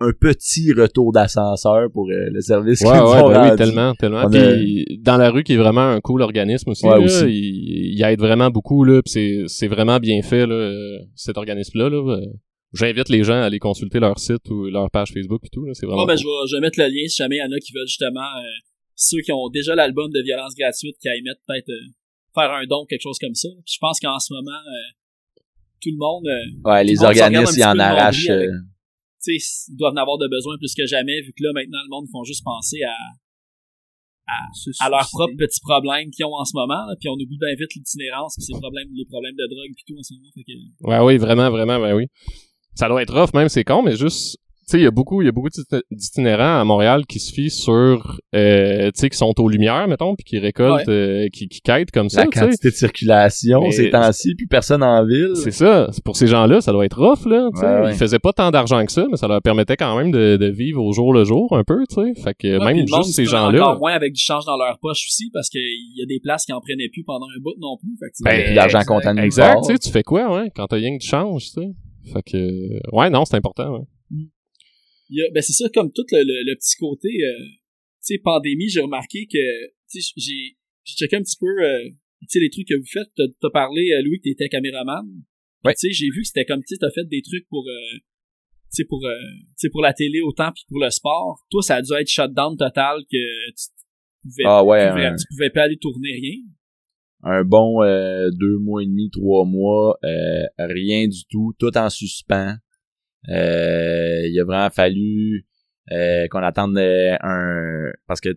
un 0.00 0.12
petit 0.18 0.72
retour 0.72 1.12
d'ascenseur 1.12 1.88
pour 1.92 2.06
euh, 2.08 2.28
le 2.30 2.40
service 2.40 2.80
Ouais, 2.82 2.90
ouais, 2.90 3.32
ben 3.32 3.50
oui, 3.50 3.56
tellement, 3.56 3.94
tellement. 3.94 4.28
Puis 4.30 5.00
dans 5.02 5.16
la 5.16 5.30
rue, 5.30 5.42
qui 5.42 5.54
est 5.54 5.58
vraiment 5.58 5.88
un 5.88 6.00
cool 6.00 6.22
organisme 6.22 6.70
aussi, 6.70 6.86
Ouais, 6.86 6.92
là, 6.92 7.00
aussi. 7.00 7.24
Il, 7.26 7.94
il 7.94 8.02
aide 8.04 8.20
vraiment 8.20 8.50
beaucoup 8.50 8.84
là, 8.84 9.00
c'est 9.04 9.44
c'est 9.46 9.68
vraiment 9.68 9.98
bien 9.98 10.22
fait 10.22 10.46
là, 10.46 10.54
euh, 10.54 10.98
cet 11.14 11.36
organisme-là. 11.36 11.90
Là, 11.90 11.96
Euh, 11.96 12.20
J'invite 12.76 13.08
les 13.08 13.24
gens 13.24 13.40
à 13.40 13.46
aller 13.46 13.58
consulter 13.58 13.98
leur 14.00 14.18
site 14.18 14.48
ou 14.50 14.64
leur 14.66 14.90
page 14.90 15.10
Facebook 15.12 15.40
et 15.44 15.48
tout. 15.48 15.64
là, 15.64 15.72
C'est 15.74 15.86
vraiment. 15.86 16.02
Ouais, 16.02 16.06
ben, 16.06 16.14
cool. 16.14 16.22
je, 16.22 16.26
vais, 16.26 16.48
je 16.50 16.56
vais 16.56 16.60
mettre 16.60 16.78
le 16.78 16.86
lien 16.86 17.08
si 17.08 17.16
jamais 17.16 17.36
il 17.36 17.40
y 17.40 17.42
en 17.42 17.52
a 17.52 17.58
qui 17.58 17.72
veulent 17.72 17.86
justement 17.88 18.20
euh, 18.20 18.42
ceux 18.94 19.20
qui 19.20 19.32
ont 19.32 19.48
déjà 19.48 19.74
l'album 19.74 20.10
de 20.12 20.22
violence 20.22 20.54
gratuite 20.54 20.96
qui 21.00 21.08
aillent 21.08 21.22
mettre 21.22 21.40
peut-être 21.46 21.68
euh, 21.70 21.90
faire 22.34 22.50
un 22.52 22.64
don 22.66 22.84
quelque 22.88 23.02
chose 23.02 23.18
comme 23.18 23.34
ça. 23.34 23.48
Puis 23.64 23.74
je 23.74 23.78
pense 23.80 23.98
qu'en 24.00 24.18
ce 24.18 24.32
moment 24.32 24.50
euh, 24.52 25.40
tout 25.82 25.90
le 25.90 25.98
monde 25.98 26.26
euh, 26.26 26.70
Ouais, 26.70 26.84
les 26.84 27.02
organismes, 27.02 27.54
ils 27.56 27.64
en 27.64 27.78
arrachent. 27.78 28.28
euh, 28.30 28.48
tu 29.22 29.38
sais, 29.38 29.70
ils 29.72 29.76
doivent 29.76 29.92
en 29.94 30.00
avoir 30.02 30.18
de 30.18 30.28
besoin 30.28 30.56
plus 30.58 30.74
que 30.74 30.86
jamais, 30.86 31.20
vu 31.22 31.32
que 31.32 31.42
là, 31.42 31.50
maintenant, 31.52 31.78
le 31.84 31.90
monde 31.90 32.06
font 32.12 32.24
juste 32.24 32.44
penser 32.44 32.82
à, 32.84 32.94
à 34.80 34.90
leurs 34.90 35.08
propres 35.10 35.34
petits 35.38 35.60
problèmes 35.60 36.10
qu'ils 36.10 36.24
ont 36.24 36.34
en 36.34 36.44
ce 36.44 36.52
moment, 36.54 36.86
là, 36.86 36.94
puis 36.98 37.08
on 37.08 37.14
oublie 37.14 37.38
bien 37.38 37.54
vite 37.58 37.74
l'itinérance, 37.74 38.34
puis 38.36 38.44
ces 38.44 38.52
problèmes, 38.58 38.88
les 38.94 39.04
problèmes 39.04 39.34
de 39.36 39.46
drogue, 39.48 39.72
puis 39.74 39.84
tout 39.86 39.98
en 39.98 40.02
ce 40.02 40.14
moment. 40.14 40.28
Fait 40.34 40.44
que, 40.44 40.52
Ouais, 40.86 41.00
oui, 41.04 41.18
vraiment, 41.18 41.50
vraiment, 41.50 41.78
ben 41.80 41.94
oui. 41.94 42.06
Ça 42.76 42.88
doit 42.88 43.02
être 43.02 43.18
rough, 43.18 43.32
même, 43.34 43.48
c'est 43.48 43.64
con, 43.64 43.82
mais 43.82 43.96
juste 43.96 44.38
sais, 44.68 44.78
il 44.80 44.82
y 44.82 44.86
a 44.86 44.90
beaucoup, 44.90 45.22
il 45.22 45.26
y 45.26 45.28
a 45.28 45.32
beaucoup 45.32 45.48
d'iti- 45.48 45.64
d'itinérants 45.92 46.60
à 46.60 46.64
Montréal 46.64 47.06
qui 47.06 47.20
se 47.20 47.32
fient 47.32 47.50
sur, 47.50 48.18
euh, 48.34 48.86
tu 48.86 49.00
sais, 49.00 49.10
qui 49.10 49.16
sont 49.16 49.32
aux 49.38 49.48
lumières, 49.48 49.86
mettons, 49.86 50.16
puis 50.16 50.24
qui 50.24 50.38
récoltent, 50.40 50.88
euh, 50.88 51.28
qui, 51.32 51.46
qui 51.48 51.60
quittent 51.60 51.92
comme 51.92 52.08
ça, 52.08 52.22
La 52.24 52.26
tu 52.26 52.38
sais. 52.38 52.44
quantité 52.46 52.70
de 52.70 52.74
circulation, 52.74 53.60
Mais- 53.60 53.70
ces 53.70 53.90
temps-ci, 53.90 54.34
puis 54.34 54.46
personne 54.48 54.82
en 54.82 55.06
ville. 55.06 55.30
C'est 55.36 55.52
ça. 55.52 55.88
Pour 56.04 56.16
ces 56.16 56.26
gens-là, 56.26 56.60
ça 56.60 56.72
doit 56.72 56.84
être 56.84 56.98
rough, 56.98 57.26
là. 57.26 57.48
tu 57.54 57.60
sais. 57.60 57.66
Ouais, 57.66 57.80
ouais. 57.82 57.92
Ils 57.92 57.96
faisaient 57.96 58.18
pas 58.18 58.32
tant 58.32 58.50
d'argent 58.50 58.84
que 58.84 58.90
ça, 58.90 59.06
mais 59.08 59.16
ça 59.16 59.28
leur 59.28 59.40
permettait 59.40 59.76
quand 59.76 59.96
même 59.96 60.10
de, 60.10 60.36
de 60.36 60.46
vivre 60.46 60.82
au 60.82 60.92
jour 60.92 61.12
le 61.12 61.22
jour, 61.24 61.56
un 61.56 61.62
peu, 61.62 61.84
tu 61.88 61.94
sais. 61.94 62.20
Fait 62.20 62.34
que 62.34 62.58
même 62.64 62.86
juste 62.88 63.12
ces 63.14 63.24
gens-là. 63.24 63.60
Encore 63.62 63.78
moins 63.78 63.92
avec 63.92 64.14
du 64.14 64.20
change 64.20 64.46
dans 64.46 64.56
leur 64.56 64.80
poche 64.80 65.06
aussi, 65.08 65.30
parce 65.32 65.48
qu'il 65.48 65.60
y 65.94 66.02
a 66.02 66.06
des 66.06 66.18
places 66.18 66.44
qui 66.44 66.52
en 66.52 66.60
prenaient 66.60 66.88
plus 66.92 67.04
pendant 67.04 67.26
un 67.26 67.40
bout 67.40 67.54
non 67.60 67.76
plus. 67.80 67.96
Fait 68.00 68.06
que, 68.10 68.24
Ben, 68.24 68.44
puis 68.46 68.54
l'argent 68.54 68.80
nulle 69.14 69.24
Exact, 69.24 69.60
tu 69.64 69.72
sais, 69.72 69.78
tu 69.78 69.90
fais 69.90 70.02
quoi, 70.02 70.28
ouais, 70.34 70.50
quand 70.56 70.66
t'as 70.66 70.76
rien 70.76 70.96
que 70.96 71.00
du 71.02 71.06
change, 71.06 71.44
tu 71.44 71.60
sais? 71.60 71.68
Fait 72.12 72.22
que, 72.22 72.94
ouais, 72.96 73.10
non, 73.10 73.24
c'est 73.24 73.36
important, 73.36 73.78
ouais. 73.78 73.84
il 75.08 75.16
y 75.18 75.22
a- 75.22 75.30
ben 75.32 75.42
c'est 75.42 75.52
ça, 75.52 75.68
comme 75.74 75.92
tout 75.92 76.04
le, 76.12 76.18
le, 76.22 76.50
le 76.50 76.54
petit 76.56 76.76
côté, 76.76 77.08
euh, 77.08 77.44
tu 77.44 78.14
sais, 78.14 78.18
pandémie, 78.18 78.68
j'ai 78.68 78.80
remarqué 78.80 79.26
que, 79.26 79.66
tu 79.90 80.00
sais, 80.00 80.12
j'ai, 80.16 80.56
j'ai 80.84 80.94
checké 80.96 81.16
un 81.16 81.22
petit 81.22 81.36
peu, 81.38 81.46
euh, 81.46 81.88
tu 82.22 82.26
sais, 82.28 82.40
les 82.40 82.50
trucs 82.50 82.66
que 82.68 82.74
vous 82.76 82.86
faites. 82.86 83.08
T'as, 83.16 83.24
t'as 83.40 83.50
parlé, 83.50 83.90
euh, 83.92 84.02
Louis, 84.02 84.18
que 84.18 84.24
t'étais 84.24 84.48
caméraman. 84.48 85.06
Ouais. 85.64 85.74
Tu 85.74 85.88
sais, 85.88 85.92
j'ai 85.92 86.06
vu 86.10 86.22
que 86.22 86.26
c'était 86.28 86.44
comme, 86.44 86.60
tu 86.60 86.74
sais, 86.74 86.78
t'as 86.80 86.90
fait 86.90 87.04
des 87.08 87.22
trucs 87.22 87.46
pour, 87.48 87.64
euh, 87.68 87.98
tu 87.98 88.02
sais, 88.70 88.84
pour, 88.84 89.04
euh, 89.04 89.14
tu 89.50 89.54
sais, 89.56 89.68
pour 89.70 89.82
la 89.82 89.92
télé 89.92 90.20
autant 90.20 90.50
puis 90.52 90.64
pour 90.68 90.78
le 90.80 90.90
sport. 90.90 91.44
Toi, 91.50 91.62
ça 91.62 91.76
a 91.76 91.82
dû 91.82 91.92
être 92.00 92.08
shutdown 92.08 92.56
total 92.56 92.98
que 93.10 93.16
tu 93.50 93.66
pouvais, 94.22 94.42
Ah 94.44 94.64
ouais, 94.64 94.86
tu 94.86 94.90
pouvais, 94.92 95.10
tu 95.16 95.24
pouvais 95.30 95.50
pas 95.50 95.62
aller 95.62 95.76
tourner 95.78 96.12
rien. 96.12 96.38
Un 97.26 97.42
bon 97.42 97.82
euh, 97.82 98.30
deux 98.30 98.58
mois 98.58 98.82
et 98.82 98.86
demi, 98.86 99.10
trois 99.10 99.44
mois, 99.44 99.98
euh, 100.04 100.44
rien 100.58 101.08
du 101.08 101.26
tout, 101.28 101.54
tout 101.58 101.76
en 101.76 101.90
suspens. 101.90 102.56
Euh, 103.28 104.28
il 104.28 104.40
a 104.40 104.44
vraiment 104.44 104.70
fallu 104.70 105.44
euh, 105.90 106.28
qu'on 106.28 106.38
attende 106.38 106.78
euh, 106.78 107.16
un 107.20 107.90
parce 108.06 108.20
que 108.20 108.28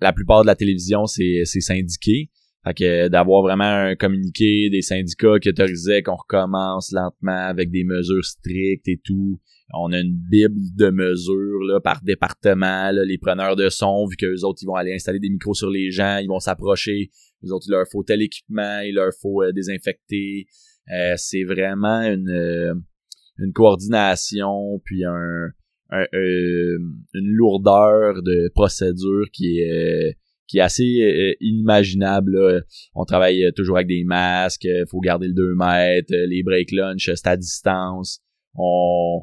la 0.00 0.12
plupart 0.12 0.42
de 0.42 0.46
la 0.46 0.54
télévision 0.54 1.06
c'est 1.06 1.42
c'est 1.44 1.60
syndiqué. 1.60 2.30
Fait 2.64 2.74
que 2.74 3.08
d'avoir 3.08 3.42
vraiment 3.42 3.64
un 3.64 3.96
communiqué 3.96 4.70
des 4.70 4.82
syndicats 4.82 5.38
qui 5.40 5.48
autorisaient 5.48 6.02
qu'on 6.02 6.16
recommence 6.16 6.92
lentement 6.92 7.46
avec 7.46 7.70
des 7.70 7.84
mesures 7.84 8.24
strictes 8.24 8.88
et 8.88 9.00
tout. 9.04 9.40
On 9.72 9.92
a 9.92 9.98
une 9.98 10.16
bible 10.16 10.60
de 10.76 10.90
mesures 10.90 11.62
là, 11.64 11.80
par 11.80 12.00
département. 12.02 12.90
Là, 12.90 13.04
les 13.04 13.18
preneurs 13.18 13.56
de 13.56 13.68
son, 13.68 14.06
vu 14.06 14.16
qu'eux 14.16 14.44
autres, 14.44 14.60
ils 14.62 14.66
vont 14.66 14.76
aller 14.76 14.94
installer 14.94 15.18
des 15.18 15.28
micros 15.28 15.54
sur 15.54 15.70
les 15.70 15.90
gens, 15.90 16.18
ils 16.18 16.28
vont 16.28 16.38
s'approcher. 16.38 17.10
Les 17.42 17.50
autres, 17.52 17.66
il 17.68 17.72
leur 17.72 17.86
faut 17.90 18.02
tel 18.02 18.22
équipement, 18.22 18.80
il 18.80 18.94
leur 18.94 19.12
faut 19.20 19.42
euh, 19.42 19.52
désinfecter. 19.52 20.46
Euh, 20.92 21.14
c'est 21.16 21.44
vraiment 21.44 22.00
une, 22.02 22.30
euh, 22.30 22.74
une 23.38 23.52
coordination, 23.52 24.80
puis 24.84 25.04
un, 25.04 25.50
euh, 25.92 26.78
une 27.14 27.32
lourdeur 27.32 28.22
de 28.22 28.50
procédure 28.54 29.26
qui 29.32 29.60
est 29.60 30.16
qui 30.48 30.58
est 30.58 30.62
assez 30.62 31.36
inimaginable. 31.40 32.36
là. 32.36 32.60
On 32.94 33.04
travaille 33.04 33.52
toujours 33.56 33.78
avec 33.78 33.88
des 33.88 34.04
masques, 34.04 34.66
euh, 34.66 34.84
faut 34.88 35.00
garder 35.00 35.26
le 35.26 35.34
2 35.34 35.54
mètres, 35.56 36.14
les 36.14 36.44
break 36.44 36.70
lunch, 36.70 37.10
c'est 37.12 37.26
à 37.26 37.36
distance. 37.36 38.20
On 38.54 39.22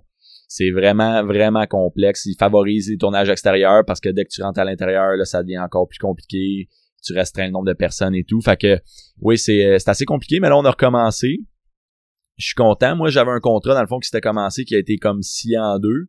c'est 0.50 0.70
vraiment 0.72 1.26
vraiment 1.26 1.66
complexe. 1.66 2.26
Il 2.26 2.36
favorise 2.38 2.90
les 2.90 2.98
tournages 2.98 3.30
extérieurs 3.30 3.84
parce 3.88 4.00
que 4.00 4.10
dès 4.10 4.26
que 4.26 4.30
tu 4.30 4.44
rentres 4.44 4.60
à 4.60 4.66
l'intérieur, 4.66 5.16
là, 5.16 5.26
ça 5.26 5.42
devient 5.44 5.60
encore 5.60 5.88
plus 5.88 5.98
compliqué. 5.98 6.68
Tu 7.04 7.14
restreins 7.14 7.46
le 7.46 7.52
nombre 7.52 7.68
de 7.68 7.74
personnes 7.74 8.16
et 8.16 8.24
tout. 8.24 8.42
Fait 8.42 8.60
que 8.60 8.80
oui, 9.20 9.38
c'est 9.38 9.66
euh, 9.66 9.80
c'est 9.80 9.90
assez 9.90 10.06
compliqué, 10.06 10.40
mais 10.40 10.50
là 10.50 10.58
on 10.58 10.66
a 10.66 10.72
recommencé. 10.72 11.40
Je 12.38 12.48
suis 12.48 12.56
content. 12.56 12.96
Moi, 12.96 13.10
j'avais 13.10 13.30
un 13.30 13.40
contrat 13.40 13.76
dans 13.76 13.82
le 13.82 13.88
fond 13.88 14.00
qui 14.00 14.08
s'était 14.08 14.22
commencé 14.22 14.66
qui 14.66 14.76
a 14.76 14.80
été 14.80 14.98
comme 14.98 15.22
scié 15.22 15.58
en 15.60 15.78
deux 15.78 16.08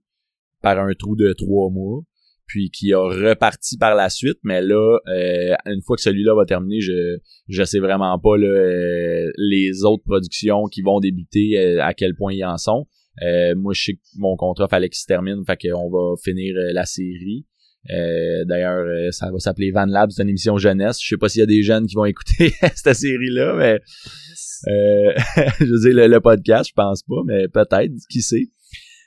par 0.62 0.78
un 0.78 0.94
trou 0.94 1.16
de 1.16 1.34
trois 1.34 1.70
mois 1.70 2.02
puis 2.46 2.70
qui 2.70 2.92
a 2.92 3.00
reparti 3.00 3.78
par 3.78 3.94
la 3.94 4.08
suite. 4.08 4.38
Mais 4.42 4.62
là, 4.62 4.98
euh, 5.08 5.54
une 5.66 5.82
fois 5.82 5.96
que 5.96 6.02
celui-là 6.02 6.34
va 6.34 6.44
terminer, 6.44 6.80
je 6.80 7.18
je 7.48 7.64
sais 7.64 7.78
vraiment 7.78 8.18
pas 8.18 8.36
là, 8.36 8.46
euh, 8.46 9.30
les 9.36 9.84
autres 9.84 10.04
productions 10.04 10.66
qui 10.66 10.82
vont 10.82 11.00
débuter 11.00 11.58
euh, 11.58 11.82
à 11.82 11.94
quel 11.94 12.14
point 12.14 12.32
ils 12.32 12.44
en 12.44 12.56
sont. 12.56 12.86
Euh, 13.22 13.54
moi, 13.54 13.72
je 13.74 13.84
sais 13.84 13.92
que 13.94 14.00
mon 14.16 14.36
contrat 14.36 14.68
fallait 14.68 14.88
qu'il 14.88 14.98
se 14.98 15.06
termine, 15.06 15.44
fait 15.46 15.56
qu'on 15.68 15.90
va 15.90 16.14
finir 16.22 16.54
la 16.72 16.84
série. 16.84 17.46
Euh, 17.90 18.44
D'ailleurs, 18.46 18.84
euh, 18.86 19.10
ça 19.10 19.30
va 19.30 19.38
s'appeler 19.38 19.70
Van 19.70 19.84
Lab, 19.86 20.10
c'est 20.10 20.22
une 20.22 20.30
émission 20.30 20.56
jeunesse. 20.58 20.98
Je 21.02 21.08
sais 21.08 21.16
pas 21.18 21.28
s'il 21.28 21.40
y 21.40 21.42
a 21.42 21.46
des 21.46 21.62
jeunes 21.62 21.86
qui 21.86 21.94
vont 21.94 22.04
écouter 22.06 22.52
cette 22.74 22.94
série-là, 22.96 23.54
mais 23.58 23.80
euh, 24.68 25.12
je 25.60 25.64
veux 25.66 25.80
dire 25.80 25.94
le, 25.94 26.06
le 26.06 26.20
podcast, 26.20 26.70
je 26.70 26.74
pense 26.74 27.02
pas, 27.02 27.20
mais 27.26 27.48
peut-être, 27.48 27.92
qui 28.10 28.22
sait. 28.22 28.46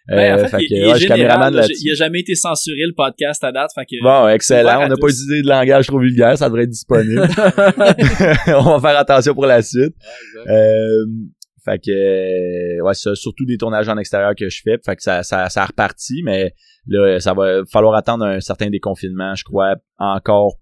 Ben, 0.10 0.36
en 0.36 0.38
Euh, 0.38 0.48
fait, 0.48 0.58
il, 0.62 0.70
que, 0.70 0.74
il 0.76 0.84
ouais, 0.84 0.90
est 0.90 0.94
je 0.94 0.98
suis 1.00 1.08
général, 1.08 1.20
caméraman 1.22 1.54
là, 1.54 1.62
là-dessus. 1.64 1.82
il 1.84 1.92
a 1.92 1.96
jamais 1.96 2.20
été 2.22 2.34
censuré 2.36 2.78
le 2.88 2.94
podcast 2.96 3.44
à 3.44 3.52
date, 3.52 3.72
fait 3.76 3.84
que 3.86 4.02
Bon, 4.02 4.30
excellent. 4.30 4.86
On 4.86 4.88
n'a 4.88 4.96
pas 4.96 5.08
utilisé 5.08 5.42
de 5.42 5.48
langage 5.50 5.88
trop 5.88 6.00
vulgaire, 6.00 6.38
ça 6.38 6.46
devrait 6.48 6.64
être 6.64 6.70
disponible. 6.70 7.22
On 8.48 8.78
va 8.78 8.80
faire 8.80 8.98
attention 9.00 9.34
pour 9.34 9.48
la 9.48 9.62
suite. 9.62 9.94
Fait 11.68 11.80
que 11.80 11.92
euh, 11.92 12.84
ouais, 12.84 12.94
c'est 12.94 13.16
surtout 13.16 13.46
des 13.46 13.58
tournages 13.58 13.90
en 13.90 13.98
extérieur 13.98 14.36
que 14.36 14.50
je 14.50 14.62
fais, 14.64 14.78
fait 14.86 14.96
que 14.96 15.02
ça 15.02 15.24
ça 15.24 15.50
ça 15.50 15.64
a 15.64 15.66
reparti, 15.66 16.22
mais 16.24 16.54
là 16.88 17.20
ça 17.20 17.34
va 17.34 17.64
falloir 17.72 17.96
attendre 17.96 18.26
un 18.26 18.40
certain 18.40 18.70
déconfinement, 18.70 19.36
je 19.36 19.44
crois, 19.44 19.76
encore 19.98 20.58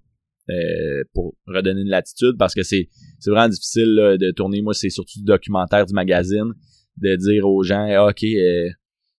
euh, 0.49 1.03
pour 1.13 1.35
redonner 1.47 1.81
une 1.81 1.89
latitude 1.89 2.35
parce 2.37 2.53
que 2.53 2.63
c'est 2.63 2.89
c'est 3.19 3.31
vraiment 3.31 3.49
difficile 3.49 3.93
là, 3.95 4.17
de 4.17 4.31
tourner. 4.31 4.61
Moi, 4.61 4.73
c'est 4.73 4.89
surtout 4.89 5.19
du 5.19 5.25
documentaire 5.25 5.85
du 5.85 5.93
magazine 5.93 6.53
de 6.97 7.15
dire 7.15 7.47
aux 7.47 7.63
gens, 7.63 7.87
Ah, 7.89 8.07
ok, 8.07 8.23
euh, 8.23 8.69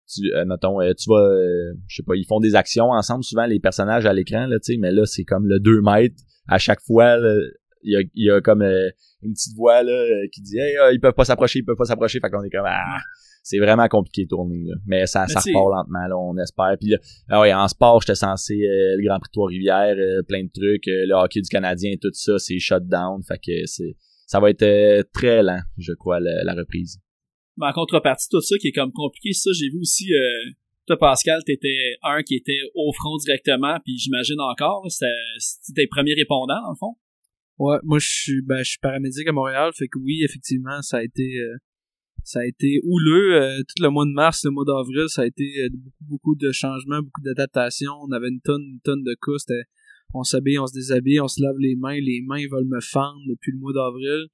tu, 0.09 0.33
euh, 0.33 0.45
mettons, 0.47 0.81
euh, 0.81 0.93
tu 0.95 1.11
vas, 1.11 1.21
euh, 1.21 1.75
je 1.89 1.97
sais 1.97 2.03
pas, 2.07 2.15
ils 2.15 2.27
font 2.27 2.41
des 2.41 2.55
actions 2.55 2.91
ensemble, 2.91 3.25
souvent 3.25 3.47
les 3.47 3.59
personnages 3.59 4.07
à 4.07 4.13
l'écran, 4.13 4.47
là, 4.47 4.59
tu 4.59 4.75
sais, 4.75 4.79
mais 4.79 4.93
là, 4.93 5.05
c'est 5.05 5.25
comme 5.25 5.47
le 5.47 5.59
2 5.59 5.81
mètres 5.83 6.15
à 6.49 6.59
chaque 6.59 6.81
fois, 6.81 7.17
là, 7.17 7.35
il 7.87 7.93
y 7.93 7.97
a, 7.97 8.01
il 8.15 8.25
y 8.27 8.31
a 8.31 8.41
comme 8.41 8.63
euh, 8.63 8.91
une 9.23 9.33
petite 9.33 9.57
voix 9.57 9.83
là 9.83 9.93
euh, 9.93 10.27
qui 10.33 10.43
dit 10.43 10.59
hey, 10.59 10.77
ah, 10.83 10.93
ils 10.93 11.01
peuvent 11.01 11.15
pas 11.15 11.25
s'approcher, 11.25 11.61
ils 11.61 11.65
peuvent 11.65 11.77
pas 11.77 11.85
s'approcher, 11.85 12.19
fait 12.21 12.29
qu'on 12.31 12.43
est 12.43 12.51
comme 12.51 12.67
ah, 12.67 12.99
c'est 13.43 13.59
vraiment 13.59 13.87
compliqué 13.87 14.25
de 14.25 14.29
tourner 14.29 14.65
là. 14.67 14.75
Mais 14.87 15.07
ça, 15.07 15.25
Mais 15.29 15.35
ça 15.35 15.41
repart 15.41 15.87
lentement 15.87 16.07
là, 16.09 16.19
on 16.19 16.37
espère. 16.39 16.77
Puis 16.79 16.91
là, 16.91 16.99
ah 17.29 17.41
ouais, 17.41 17.55
en 17.55 17.69
sport, 17.69 18.01
j'étais 18.01 18.17
censé 18.17 18.55
euh, 18.55 18.97
le 18.97 19.07
Grand 19.07 19.21
Prix 19.21 19.29
de 19.29 19.33
Trois-Rivières, 19.33 19.97
plein 20.27 20.43
de 20.43 20.51
trucs, 20.53 20.87
le 20.87 21.15
hockey 21.15 21.41
du 21.41 21.49
Canadien, 21.49 21.95
tout 22.01 22.11
ça, 22.13 22.39
c'est 22.39 22.59
shut 22.59 22.87
down, 22.87 23.23
fait 23.23 23.39
que 23.39 23.67
c'est 23.67 23.97
ça 24.27 24.41
va 24.41 24.51
être 24.51 25.09
très 25.13 25.45
lent, 25.45 25.61
je 25.79 25.93
crois, 25.93 26.19
la, 26.19 26.43
la 26.43 26.55
reprise. 26.55 26.99
Mais 27.57 27.67
en 27.69 27.73
contrepartie, 27.73 28.29
tout 28.29 28.41
ça 28.41 28.57
qui 28.59 28.69
est 28.69 28.73
comme 28.73 28.91
compliqué, 28.93 29.33
ça, 29.33 29.51
j'ai 29.55 29.71
vu 29.71 29.79
aussi, 29.81 30.11
toi, 30.89 30.99
Pascal, 30.99 31.43
t'étais 31.47 31.97
un 32.03 32.23
qui 32.23 32.35
était 32.35 32.59
au 32.75 32.93
front 32.93 33.17
directement, 33.19 33.79
puis 33.85 33.97
j'imagine 33.99 34.41
encore, 34.41 34.85
c'était 34.89 35.07
tes 35.75 35.87
premiers 35.87 36.15
répondants, 36.15 36.61
en 36.69 36.75
fond. 36.75 36.97
Ouais, 37.59 37.79
moi 37.85 37.99
je 37.99 38.07
suis 38.09 38.43
ben 38.43 38.59
je 38.59 38.71
suis 38.71 38.79
paramédic 38.79 39.27
à 39.29 39.33
Montréal, 39.33 39.71
fait 39.75 39.89
que 39.89 39.99
oui, 39.99 40.23
effectivement, 40.25 40.83
ça 40.83 40.99
a 40.99 41.03
été 41.03 41.39
euh, 41.41 41.57
ça 42.23 42.41
a 42.41 42.45
été 42.45 42.81
houleux 42.85 43.35
euh, 43.35 43.59
tout 43.61 43.83
le 43.83 43.89
mois 43.89 44.05
de 44.05 44.11
mars, 44.13 44.45
le 44.45 44.51
mois 44.51 44.65
d'avril, 44.67 45.09
ça 45.09 45.23
a 45.23 45.27
été 45.27 45.45
euh, 45.63 45.69
beaucoup 45.73 45.97
beaucoup 46.01 46.37
de 46.37 46.53
changements, 46.53 47.01
beaucoup 47.01 47.23
d'adaptations, 47.23 47.93
on 48.03 48.13
avait 48.13 48.29
une 48.29 48.41
tonne 48.43 48.63
une 48.63 48.81
tonne 48.81 49.03
de 49.03 49.15
cas, 49.15 49.55
on 50.15 50.23
s'habille, 50.23 50.59
on 50.59 50.67
se 50.67 50.75
déshabille, 50.75 51.21
on 51.21 51.29
se 51.29 51.43
lave 51.43 51.57
les 51.59 51.77
mains, 51.77 51.99
les 51.99 52.21
mains 52.27 52.45
veulent 52.51 52.69
me 52.69 52.81
fendre 52.81 53.21
depuis 53.29 53.53
le 53.53 53.59
mois 53.59 53.73
d'avril. 53.73 54.27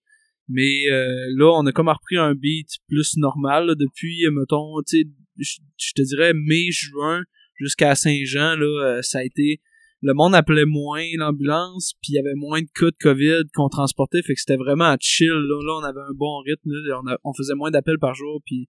Mais 0.49 0.91
euh, 0.91 1.07
là, 1.37 1.53
on 1.55 1.67
a 1.67 1.73
comme 1.73 1.89
repris 1.89 2.17
un 2.17 2.35
beat 2.35 2.69
plus 2.89 3.17
normal 3.17 3.67
là, 3.67 3.75
depuis, 3.75 4.27
mettons, 4.33 4.83
tu 4.87 5.03
sais, 5.03 5.09
je 5.39 5.61
je 5.79 5.93
te 5.95 6.03
dirais 6.03 6.33
mai, 6.35 6.71
juin 6.71 7.23
jusqu'à 7.55 7.95
Saint-Jean, 7.95 8.57
là, 8.57 8.99
euh, 8.99 9.03
ça 9.03 9.19
a 9.21 9.25
été 9.25 9.61
le 10.03 10.15
monde 10.15 10.35
appelait 10.35 10.65
moins 10.67 11.05
l'ambulance, 11.17 11.93
puis 12.03 12.13
il 12.13 12.17
y 12.17 12.19
avait 12.19 12.35
moins 12.35 12.61
de 12.61 12.69
cas 12.75 12.91
de 12.91 12.97
COVID 13.01 13.43
qu'on 13.55 13.69
transportait, 13.69 14.23
fait 14.23 14.35
que 14.35 14.41
c'était 14.41 14.57
vraiment 14.57 14.95
chill. 15.01 15.29
Là, 15.29 15.59
là 15.65 15.73
on 15.81 15.85
avait 15.85 16.01
un 16.01 16.15
bon 16.15 16.39
rythme, 16.45 16.71
là, 16.71 17.01
on, 17.03 17.07
a- 17.09 17.19
on 17.25 17.33
faisait 17.33 17.55
moins 17.55 17.71
d'appels 17.71 17.99
par 18.01 18.15
jour, 18.15 18.41
puis 18.45 18.69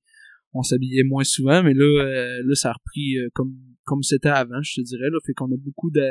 on 0.54 0.62
s'habillait 0.62 1.04
moins 1.04 1.24
souvent, 1.24 1.64
mais 1.64 1.74
là, 1.74 1.84
euh, 1.86 2.42
là 2.46 2.56
ça 2.56 2.70
a 2.70 2.74
repris 2.74 3.18
euh, 3.18 3.30
comme 3.34 3.54
comme 3.86 4.02
c'était 4.04 4.30
avant, 4.30 4.62
je 4.62 4.76
te 4.80 4.86
dirais. 4.86 5.10
Là, 5.12 5.18
fait 5.26 5.34
qu'on 5.34 5.52
a 5.52 5.58
beaucoup 5.58 5.90
de, 5.92 6.08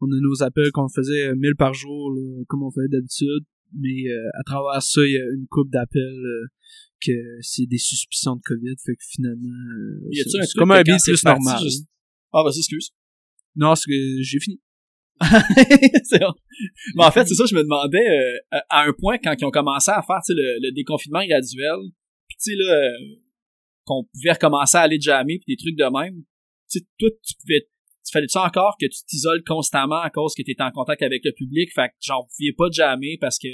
on 0.00 0.06
a 0.06 0.20
nos 0.20 0.42
appels 0.42 0.70
qu'on 0.70 0.88
faisait 0.88 1.28
euh, 1.28 1.34
1000 1.34 1.56
par 1.56 1.72
jour, 1.74 2.12
là, 2.14 2.44
comme 2.46 2.62
on 2.62 2.70
faisait 2.70 2.88
d'habitude, 2.88 3.44
mais 3.74 4.08
euh, 4.10 4.28
à 4.38 4.42
travers 4.44 4.82
ça, 4.82 5.00
il 5.04 5.12
y 5.12 5.18
a 5.18 5.24
une 5.34 5.46
coupe 5.48 5.70
d'appels 5.70 6.02
euh, 6.02 6.46
que 7.04 7.12
c'est 7.40 7.66
des 7.66 7.78
suspicions 7.78 8.36
de 8.36 8.42
COVID, 8.44 8.74
fait 8.84 8.94
que 8.94 9.04
finalement, 9.08 9.48
euh, 9.48 10.08
c'est 10.42 10.58
comme 10.58 10.68
un 10.72 10.84
c'est 10.98 11.10
plus 11.12 11.22
parti, 11.22 11.44
normal. 11.44 11.62
juste- 11.64 11.86
Ah, 12.32 12.42
vas-y, 12.44 12.58
excuse. 12.58 12.90
Non, 13.56 13.74
c'est 13.74 13.90
que 13.90 14.22
j'ai 14.22 14.40
fini. 14.40 14.60
Bon. 16.20 16.32
Mais 16.96 17.04
en 17.04 17.10
fait, 17.10 17.26
c'est 17.26 17.34
ça, 17.34 17.44
je 17.48 17.54
me 17.54 17.62
demandais, 17.62 17.98
euh, 17.98 18.58
à 18.70 18.84
un 18.84 18.92
point, 18.92 19.18
quand 19.18 19.34
ils 19.38 19.44
ont 19.44 19.50
commencé 19.50 19.90
à 19.90 20.02
faire 20.02 20.20
le, 20.28 20.68
le 20.68 20.72
déconfinement 20.72 21.24
graduel, 21.26 21.90
puis 22.28 22.36
tu 22.40 22.52
sais, 22.52 22.56
là, 22.56 22.74
euh, 22.74 23.18
qu'on 23.84 24.04
pouvait 24.04 24.32
recommencer 24.32 24.76
à 24.76 24.82
aller 24.82 25.00
jammer, 25.00 25.38
puis 25.38 25.54
des 25.54 25.56
trucs 25.56 25.76
de 25.76 25.84
même, 25.84 26.22
tu 26.70 26.78
sais, 26.78 26.86
toi, 26.98 27.08
tu 27.10 27.34
pouvais, 27.40 27.60
tu 27.62 28.12
fallait-tu 28.12 28.38
encore 28.38 28.76
que 28.80 28.86
tu 28.86 29.04
t'isoles 29.06 29.42
constamment 29.44 30.00
à 30.00 30.10
cause 30.10 30.34
que 30.34 30.42
tu 30.42 30.52
étais 30.52 30.62
en 30.62 30.70
contact 30.70 31.02
avec 31.02 31.24
le 31.24 31.32
public, 31.32 31.70
fait 31.74 31.88
que 31.88 31.94
genre, 32.00 32.22
vous 32.22 32.34
pouviez 32.36 32.52
pas 32.52 32.70
jammer 32.70 33.18
parce 33.20 33.38
que 33.38 33.48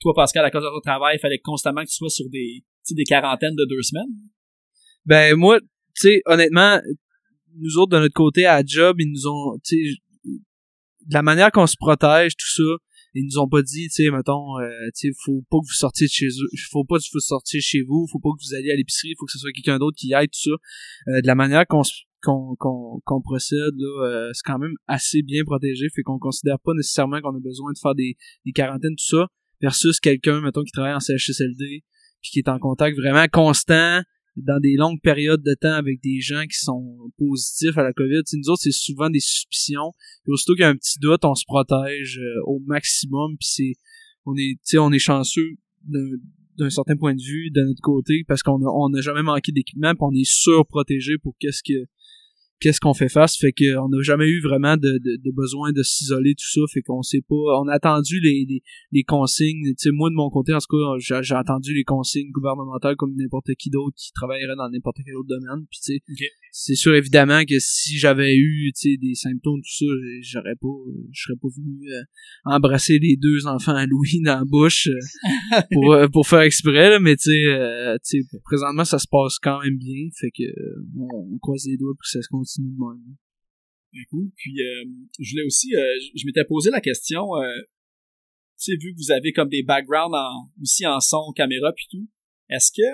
toi, 0.00 0.12
Pascal, 0.14 0.44
à 0.44 0.50
cause 0.50 0.62
de 0.62 0.68
ton 0.68 0.80
travail, 0.80 1.16
il 1.16 1.20
fallait 1.20 1.38
constamment 1.38 1.82
que 1.82 1.88
tu 1.88 1.96
sois 1.96 2.10
sur 2.10 2.28
des, 2.30 2.62
tu 2.62 2.66
sais, 2.82 2.94
des 2.94 3.04
quarantaines 3.04 3.54
de 3.54 3.66
deux 3.68 3.82
semaines. 3.82 4.10
Ben 5.04 5.36
moi, 5.36 5.60
tu 5.60 5.66
sais, 5.94 6.22
honnêtement, 6.26 6.80
nous 7.58 7.78
autres, 7.78 7.90
de 7.90 7.98
notre 7.98 8.14
côté, 8.14 8.46
à 8.46 8.62
job, 8.64 8.96
ils 9.00 9.10
nous 9.10 9.26
ont, 9.26 9.58
tu 9.64 9.76
sais, 9.76 10.00
de 10.24 11.14
la 11.14 11.22
manière 11.22 11.50
qu'on 11.50 11.66
se 11.66 11.76
protège, 11.78 12.36
tout 12.36 12.50
ça, 12.54 12.76
ils 13.14 13.24
nous 13.24 13.38
ont 13.38 13.48
pas 13.48 13.62
dit, 13.62 13.88
tu 13.88 14.04
sais, 14.04 14.10
mettons, 14.10 14.58
euh, 14.60 14.68
tu 14.96 15.08
sais, 15.08 15.16
faut 15.24 15.42
pas 15.50 15.58
que 15.58 15.66
vous 15.66 15.74
sortiez 15.74 16.06
de 16.06 16.12
chez 16.12 16.26
eux, 16.26 16.48
faut 16.70 16.84
pas 16.84 16.98
que 16.98 17.04
vous 17.12 17.20
sortiez 17.20 17.60
chez 17.60 17.82
vous, 17.82 18.06
faut 18.10 18.20
pas 18.20 18.30
que 18.30 18.44
vous 18.46 18.54
alliez 18.54 18.70
à 18.70 18.76
l'épicerie, 18.76 19.14
faut 19.18 19.26
que 19.26 19.32
ce 19.32 19.38
soit 19.38 19.52
quelqu'un 19.52 19.78
d'autre 19.78 19.96
qui 19.98 20.08
y 20.08 20.14
aille, 20.14 20.28
tout 20.28 20.40
ça. 20.40 20.50
Euh, 21.08 21.20
de 21.20 21.26
la 21.26 21.34
manière 21.34 21.66
qu'on 21.66 21.82
qu'on 22.22 22.54
qu'on 23.04 23.22
procède 23.22 23.74
là 23.78 24.06
euh, 24.06 24.30
c'est 24.34 24.42
quand 24.44 24.58
même 24.58 24.74
assez 24.86 25.22
bien 25.22 25.42
protégé 25.42 25.86
fait 25.94 26.02
qu'on 26.02 26.18
considère 26.18 26.58
pas 26.62 26.72
nécessairement 26.74 27.20
qu'on 27.22 27.34
a 27.34 27.40
besoin 27.40 27.72
de 27.72 27.78
faire 27.78 27.94
des, 27.94 28.16
des 28.44 28.52
quarantaines 28.52 28.94
tout 28.94 29.16
ça 29.16 29.28
versus 29.62 30.00
quelqu'un 30.00 30.42
mettons 30.42 30.62
qui 30.62 30.72
travaille 30.72 30.92
en 30.92 31.00
CHSLD 31.00 31.82
puis 32.20 32.30
qui 32.30 32.38
est 32.40 32.48
en 32.50 32.58
contact 32.58 32.94
vraiment 32.98 33.26
constant 33.32 34.02
dans 34.42 34.60
des 34.60 34.74
longues 34.76 35.00
périodes 35.02 35.42
de 35.42 35.54
temps 35.54 35.72
avec 35.72 36.00
des 36.02 36.20
gens 36.20 36.44
qui 36.44 36.58
sont 36.58 37.10
positifs 37.18 37.76
à 37.78 37.82
la 37.82 37.92
COVID. 37.92 38.22
Tu 38.26 38.30
sais, 38.30 38.36
nous 38.36 38.50
autres, 38.50 38.62
c'est 38.62 38.72
souvent 38.72 39.10
des 39.10 39.20
suspicions. 39.20 39.92
Puis 40.24 40.32
aussitôt 40.32 40.54
qu'il 40.54 40.62
y 40.62 40.64
a 40.64 40.68
un 40.68 40.76
petit 40.76 40.98
doute, 40.98 41.24
on 41.24 41.34
se 41.34 41.44
protège 41.46 42.18
euh, 42.18 42.42
au 42.46 42.60
maximum. 42.66 43.36
Puis 43.38 43.76
on 44.26 44.34
est, 44.36 44.58
on 44.76 44.92
est 44.92 44.98
chanceux 44.98 45.50
d'un, 45.84 46.70
certain 46.70 46.96
point 46.96 47.14
de 47.14 47.22
vue 47.22 47.50
de 47.50 47.62
notre 47.62 47.80
côté 47.80 48.24
parce 48.28 48.42
qu'on 48.42 48.60
a, 48.62 48.68
on 48.68 48.90
n'a 48.90 49.00
jamais 49.00 49.22
manqué 49.22 49.52
d'équipement. 49.52 49.92
Puis 49.92 50.02
on 50.02 50.12
est 50.12 50.30
surprotégé 50.30 51.18
pour 51.22 51.34
qu'est-ce 51.38 51.62
que 51.62 51.86
qu'est-ce 52.60 52.80
qu'on 52.80 52.94
fait 52.94 53.08
face. 53.08 53.36
Fait 53.36 53.52
que 53.52 53.76
on 53.78 53.88
n'a 53.88 54.02
jamais 54.02 54.28
eu 54.28 54.40
vraiment 54.40 54.76
de, 54.76 54.98
de, 54.98 55.16
de 55.16 55.30
besoin 55.34 55.72
de 55.72 55.82
s'isoler 55.82 56.34
tout 56.34 56.48
ça. 56.48 56.60
Fait 56.72 56.82
qu'on 56.82 57.02
sait 57.02 57.22
pas. 57.26 57.34
On 57.34 57.68
a 57.68 57.74
attendu 57.74 58.20
les, 58.20 58.46
les, 58.48 58.62
les 58.92 59.02
consignes. 59.02 59.62
Tu 59.70 59.74
sais 59.78 59.90
moi 59.92 60.10
de 60.10 60.14
mon 60.14 60.30
côté 60.30 60.52
en 60.52 60.58
tout 60.58 60.76
cas 60.76 61.20
j'ai, 61.22 61.34
attendu 61.34 61.74
les 61.74 61.84
consignes 61.84 62.30
gouvernementales 62.30 62.96
comme 62.96 63.14
n'importe 63.16 63.54
qui 63.58 63.70
d'autre 63.70 63.96
qui 63.96 64.12
travaillerait 64.12 64.56
dans 64.56 64.68
n'importe 64.70 64.98
quel 65.04 65.16
autre 65.16 65.28
domaine. 65.28 65.66
Puis 65.70 65.80
tu 65.82 65.92
sais 65.94 66.00
c'est 66.52 66.74
sûr 66.74 66.94
évidemment 66.94 67.44
que 67.44 67.54
si 67.58 67.96
j'avais 67.98 68.34
eu 68.34 68.72
tu 68.74 68.90
sais 68.90 68.96
des 68.96 69.14
symptômes 69.14 69.60
tout 69.60 69.86
ça 69.86 69.86
j'aurais 70.22 70.56
pas 70.60 70.68
je 71.12 71.22
serais 71.22 71.38
pas 71.40 71.48
venu 71.56 71.88
euh, 71.88 72.02
embrasser 72.44 72.98
les 72.98 73.16
deux 73.16 73.46
enfants 73.46 73.74
à 73.74 73.86
Louis 73.86 74.20
dans 74.24 74.40
la 74.40 74.44
bouche 74.44 74.88
euh, 74.88 75.60
pour 75.72 75.94
euh, 75.94 76.08
pour 76.08 76.26
faire 76.26 76.40
exprès 76.40 76.90
là. 76.90 76.98
Mais 77.00 77.16
tu 77.16 77.30
sais 77.30 77.96
tu 78.04 78.22
sais 78.22 78.38
présentement 78.44 78.84
ça 78.84 78.98
se 78.98 79.06
passe 79.10 79.38
quand 79.38 79.62
même 79.62 79.76
bien. 79.76 80.08
Fait 80.18 80.30
que 80.30 80.42
euh, 80.42 80.84
on, 80.98 81.34
on 81.34 81.38
croise 81.38 81.64
les 81.66 81.76
doigts 81.76 81.92
pour 81.92 82.02
que 82.02 82.08
ça 82.08 82.22
se 82.22 82.28
continue 82.28 82.49
de 82.58 82.64
même 82.66 83.16
Bien 83.92 84.02
cool. 84.10 84.30
Puis 84.36 84.54
euh, 84.62 84.84
je 85.18 85.30
voulais 85.32 85.42
aussi, 85.44 85.74
euh, 85.74 85.80
je- 86.14 86.24
m'étais 86.24 86.44
posé 86.44 86.70
la 86.70 86.80
question, 86.80 87.34
euh, 87.36 87.60
tu 88.58 88.72
sais, 88.72 88.76
vu 88.76 88.92
que 88.94 88.98
vous 88.98 89.10
avez 89.10 89.32
comme 89.32 89.48
des 89.48 89.62
backgrounds 89.64 90.14
en, 90.14 90.48
aussi 90.62 90.86
en 90.86 91.00
son, 91.00 91.32
caméra 91.34 91.72
puis 91.72 91.86
tout, 91.90 92.06
est-ce 92.50 92.70
que 92.70 92.86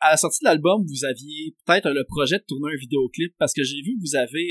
à 0.00 0.10
la 0.10 0.16
sortie 0.18 0.40
de 0.44 0.48
l'album, 0.50 0.84
vous 0.86 1.04
aviez 1.06 1.56
peut-être 1.64 1.88
le 1.88 2.04
projet 2.04 2.36
de 2.38 2.44
tourner 2.46 2.74
un 2.74 2.76
vidéoclip? 2.76 3.34
Parce 3.38 3.54
que 3.54 3.62
j'ai 3.62 3.80
vu 3.80 3.96
que 3.96 4.00
vous 4.00 4.14
avez, 4.16 4.46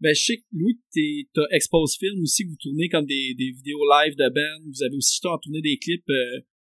ben 0.00 0.14
je 0.14 0.22
sais 0.22 0.36
que 0.36 0.44
Louis, 0.52 0.80
t'as 1.34 1.42
Expose 1.50 1.96
Film 1.98 2.22
aussi, 2.22 2.44
que 2.44 2.50
vous 2.50 2.56
tournez 2.62 2.88
comme 2.88 3.06
des, 3.06 3.34
des 3.34 3.50
vidéos 3.50 3.82
live 3.90 4.14
de 4.14 4.28
band. 4.28 4.70
Vous 4.70 4.82
avez 4.84 4.94
aussi 4.94 5.18
en 5.26 5.38
tourné 5.38 5.60
des 5.60 5.76
clips. 5.78 6.04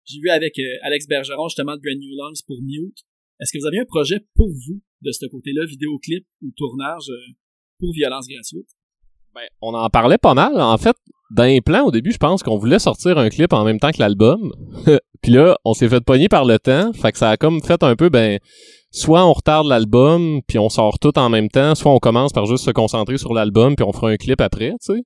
j'ai 0.05 0.20
vu 0.20 0.28
avec 0.28 0.61
Alex 0.83 1.07
Bergeron 1.07 1.49
justement 1.49 1.74
de 1.76 1.80
Brand 1.80 1.99
New 1.99 2.14
Lungs 2.14 2.43
pour 2.47 2.61
Mute. 2.62 2.99
Est-ce 3.41 3.53
que 3.53 3.59
vous 3.59 3.66
avez 3.66 3.78
un 3.78 3.87
projet 3.87 4.20
pour 4.35 4.49
vous? 4.51 4.83
De 5.03 5.12
ce 5.12 5.26
côté-là, 5.26 5.64
vidéoclip 5.66 6.24
ou 6.42 6.50
tournage 6.57 7.09
euh, 7.11 7.32
pour 7.78 7.92
violence 7.92 8.26
gratuite? 8.28 8.68
Ben, 9.34 9.46
on 9.61 9.74
en 9.74 9.88
parlait 9.88 10.18
pas 10.18 10.34
mal. 10.34 10.61
En 10.61 10.76
fait, 10.78 10.96
dans 11.34 11.44
les 11.44 11.61
plans, 11.61 11.86
au 11.86 11.90
début, 11.90 12.12
je 12.12 12.18
pense 12.18 12.42
qu'on 12.42 12.59
voulait 12.59 12.78
sortir 12.78 13.18
un 13.18 13.30
clip 13.30 13.53
en 13.53 13.64
même 13.64 13.80
temps 13.80 13.90
que 13.90 13.98
l'album. 13.98 14.53
Puis 15.22 15.32
là, 15.32 15.57
on 15.64 15.72
s'est 15.72 15.88
fait 15.88 16.05
pogner 16.05 16.28
par 16.28 16.44
le 16.44 16.59
temps. 16.59 16.92
Fait 16.92 17.12
que 17.12 17.18
ça 17.18 17.30
a 17.30 17.36
comme 17.36 17.62
fait 17.62 17.82
un 17.82 17.96
peu, 17.96 18.09
ben, 18.11 18.38
soit 18.90 19.24
on 19.24 19.32
retarde 19.32 19.66
l'album, 19.66 20.42
puis 20.46 20.59
on 20.59 20.68
sort 20.68 20.98
tout 20.98 21.16
en 21.18 21.30
même 21.30 21.48
temps, 21.48 21.74
soit 21.74 21.92
on 21.92 21.98
commence 21.98 22.32
par 22.32 22.46
juste 22.46 22.64
se 22.64 22.70
concentrer 22.70 23.18
sur 23.18 23.32
l'album, 23.32 23.74
puis 23.76 23.84
on 23.84 23.92
fera 23.92 24.11
un 24.11 24.16
clip 24.16 24.40
après, 24.40 24.70
tu 24.84 24.94
sais. 24.94 25.03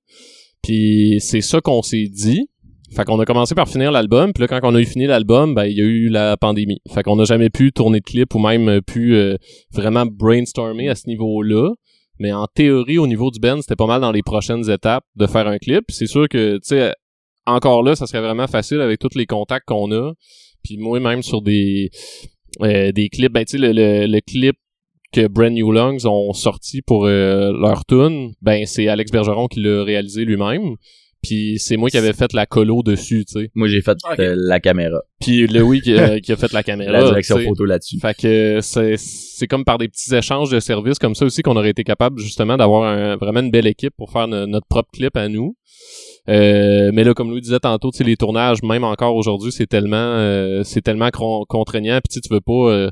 Puis 0.61 1.17
c'est 1.21 1.41
ça 1.41 1.61
qu'on 1.61 1.81
s'est 1.81 2.09
dit. 2.11 2.49
Fait 2.95 3.03
qu'on 3.03 3.19
a 3.19 3.25
commencé 3.25 3.53
par 3.53 3.67
finir 3.67 3.91
l'album, 3.91 4.31
puis 4.33 4.41
là, 4.41 4.47
quand 4.47 4.59
on 4.63 4.73
a 4.73 4.79
eu 4.79 4.85
fini 4.85 5.05
l'album, 5.07 5.53
ben, 5.53 5.65
il 5.65 5.77
y 5.77 5.81
a 5.81 5.85
eu 5.85 6.07
la 6.07 6.37
pandémie. 6.37 6.79
Fait 6.93 7.03
qu'on 7.03 7.17
n'a 7.17 7.25
jamais 7.25 7.49
pu 7.49 7.71
tourner 7.71 7.99
de 7.99 8.05
clip 8.05 8.33
ou 8.33 8.39
même 8.39 8.69
euh, 8.69 8.81
pu 8.81 9.15
euh, 9.15 9.35
vraiment 9.73 10.05
brainstormer 10.05 10.89
à 10.89 10.95
ce 10.95 11.07
niveau-là. 11.07 11.73
Mais 12.19 12.31
en 12.31 12.47
théorie, 12.47 12.97
au 12.97 13.07
niveau 13.07 13.29
du 13.29 13.39
band, 13.39 13.61
c'était 13.61 13.75
pas 13.75 13.85
mal 13.85 14.01
dans 14.01 14.11
les 14.11 14.23
prochaines 14.23 14.69
étapes 14.69 15.03
de 15.15 15.27
faire 15.27 15.47
un 15.47 15.57
clip. 15.57 15.85
C'est 15.89 16.07
sûr 16.07 16.27
que, 16.29 16.55
tu 16.55 16.61
sais, 16.63 16.93
encore 17.45 17.83
là, 17.83 17.95
ça 17.95 18.07
serait 18.07 18.21
vraiment 18.21 18.47
facile 18.47 18.81
avec 18.81 18.99
tous 18.99 19.15
les 19.15 19.25
contacts 19.25 19.67
qu'on 19.67 19.91
a. 19.91 20.13
Puis 20.63 20.77
moi, 20.77 20.99
même 20.99 21.21
sur 21.21 21.41
des 21.41 21.89
euh, 22.61 22.91
des 22.91 23.09
clips, 23.09 23.31
ben 23.31 23.45
tu 23.45 23.51
sais, 23.51 23.57
le, 23.57 23.71
le, 23.71 24.07
le 24.07 24.19
clip 24.21 24.55
que 25.13 25.27
Brand 25.27 25.51
New 25.51 25.71
Lungs 25.71 26.05
ont 26.05 26.33
sorti 26.33 26.81
pour 26.81 27.05
euh, 27.05 27.51
leur 27.53 27.85
tune, 27.85 28.33
ben 28.41 28.65
c'est 28.65 28.87
Alex 28.87 29.11
Bergeron 29.11 29.47
qui 29.47 29.61
l'a 29.61 29.83
réalisé 29.83 30.25
lui-même. 30.25 30.75
Puis 31.23 31.57
c'est 31.59 31.77
moi 31.77 31.89
qui 31.89 31.97
avais 31.97 32.13
fait 32.13 32.31
la 32.33 32.45
colo 32.45 32.83
dessus, 32.83 33.25
tu 33.25 33.39
sais. 33.41 33.51
Moi, 33.55 33.67
j'ai 33.67 33.81
fait 33.81 33.97
euh, 34.19 34.35
la 34.37 34.59
caméra. 34.59 34.99
Puis 35.19 35.47
Louis 35.47 35.81
qui, 35.81 35.97
a- 35.97 36.19
qui 36.21 36.31
a 36.31 36.35
fait 36.37 36.51
la 36.53 36.63
caméra. 36.63 36.91
La 36.91 36.99
direction 37.09 37.35
photo 37.45 37.65
là-dessus. 37.65 37.99
Fait 37.99 38.13
que 38.15 38.59
c'est 38.61 38.95
c'est 38.97 39.47
comme 39.47 39.65
par 39.65 39.77
des 39.79 39.87
petits 39.87 40.15
échanges 40.15 40.49
de 40.51 40.59
services 40.59 40.99
comme 40.99 41.15
ça 41.15 41.25
aussi 41.25 41.41
qu'on 41.41 41.55
aurait 41.57 41.71
été 41.71 41.83
capable 41.83 42.19
justement 42.19 42.55
d'avoir 42.57 42.83
un- 42.83 43.15
vraiment 43.17 43.39
une 43.41 43.51
belle 43.51 43.67
équipe 43.67 43.93
pour 43.97 44.11
faire 44.11 44.27
no- 44.27 44.45
notre 44.45 44.67
propre 44.67 44.89
clip 44.93 45.17
à 45.17 45.27
nous. 45.27 45.55
Euh, 46.29 46.91
mais 46.93 47.03
là, 47.03 47.13
comme 47.13 47.29
Louis 47.29 47.41
disait 47.41 47.59
tantôt, 47.59 47.89
tu 47.91 47.99
sais, 47.99 48.03
les 48.03 48.17
tournages, 48.17 48.61
même 48.61 48.83
encore 48.83 49.15
aujourd'hui, 49.15 49.51
c'est 49.51 49.67
tellement 49.67 49.95
euh, 49.97 50.61
c'est 50.63 50.81
tellement 50.81 51.09
contraignant. 51.47 51.99
Puis 52.03 52.09
tu 52.09 52.13
sais, 52.15 52.21
tu 52.21 52.33
veux 52.33 52.41
pas. 52.41 52.91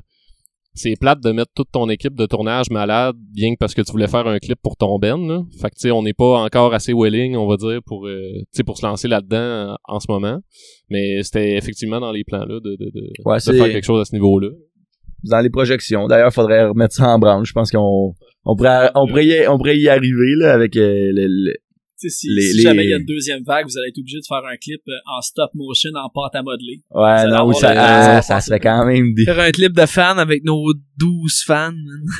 C'est 0.75 0.93
plate 0.99 1.21
de 1.21 1.31
mettre 1.31 1.51
toute 1.55 1.71
ton 1.71 1.89
équipe 1.89 2.13
de 2.15 2.25
tournage 2.25 2.69
malade, 2.69 3.15
bien 3.33 3.53
que 3.53 3.57
parce 3.59 3.73
que 3.73 3.81
tu 3.81 3.91
voulais 3.91 4.07
faire 4.07 4.27
un 4.27 4.37
clip 4.39 4.59
pour 4.61 4.75
ton 4.77 4.99
Ben. 4.99 5.17
Là. 5.27 5.41
Fait 5.61 5.69
que 5.69 5.75
tu 5.75 5.81
sais, 5.87 5.91
on 5.91 6.03
n'est 6.03 6.13
pas 6.13 6.39
encore 6.43 6.73
assez 6.73 6.93
willing, 6.93 7.35
on 7.35 7.47
va 7.47 7.55
dire, 7.57 7.79
pour 7.85 8.05
euh, 8.07 8.19
tu 8.39 8.45
sais, 8.51 8.63
pour 8.63 8.77
se 8.77 8.85
lancer 8.85 9.07
là-dedans 9.07 9.37
euh, 9.37 9.73
en 9.85 9.99
ce 9.99 10.05
moment. 10.09 10.39
Mais 10.89 11.23
c'était 11.23 11.55
effectivement 11.57 11.99
dans 11.99 12.11
les 12.11 12.23
plans 12.23 12.45
là 12.45 12.59
de, 12.59 12.75
de, 12.75 12.91
de, 12.93 13.01
Ouais, 13.25 13.37
de 13.37 13.41
faire 13.53 13.71
quelque 13.71 13.85
chose 13.85 14.01
à 14.01 14.05
ce 14.05 14.13
niveau-là. 14.13 14.49
Dans 15.23 15.39
les 15.39 15.49
projections. 15.49 16.05
D'ailleurs, 16.07 16.31
faudrait 16.31 16.65
remettre 16.67 16.93
ça 16.93 17.07
en 17.07 17.17
branche. 17.17 17.47
Je 17.47 17.53
pense 17.53 17.71
qu'on 17.71 18.13
on 18.45 18.55
pourrait, 18.55 18.91
on 18.93 19.07
pourrait, 19.07 19.25
y, 19.25 19.47
on 19.47 19.57
pourrait 19.57 19.77
y 19.77 19.89
arriver 19.89 20.35
là, 20.37 20.53
avec 20.53 20.75
euh, 20.77 21.11
le, 21.13 21.25
le- 21.27 21.55
si, 22.09 22.27
Les- 22.29 22.41
si 22.41 22.57
les- 22.57 22.63
jamais 22.63 22.83
il 22.85 22.89
y 22.89 22.93
a 22.93 22.97
une 22.97 23.05
deuxième 23.05 23.43
vague, 23.43 23.65
vous 23.65 23.77
allez 23.77 23.89
être 23.89 23.97
obligé 23.99 24.17
de 24.17 24.25
faire 24.27 24.41
un 24.45 24.57
clip 24.57 24.81
euh, 24.87 24.91
en 25.17 25.21
stop 25.21 25.49
motion, 25.53 25.89
en 25.95 26.09
pâte 26.09 26.35
à 26.39 26.43
modeler. 26.43 26.81
Ouais, 26.91 27.27
non, 27.27 27.51
ça, 27.53 27.73
le- 27.73 27.79
ah, 27.79 28.21
ça 28.21 28.39
serait 28.41 28.59
quand 28.59 28.85
même 28.85 29.13
des... 29.13 29.25
faire 29.25 29.39
un 29.39 29.51
clip 29.51 29.73
de 29.73 29.85
fans 29.85 30.17
avec 30.17 30.43
nos 30.43 30.73
12 30.97 31.43
fans 31.45 31.71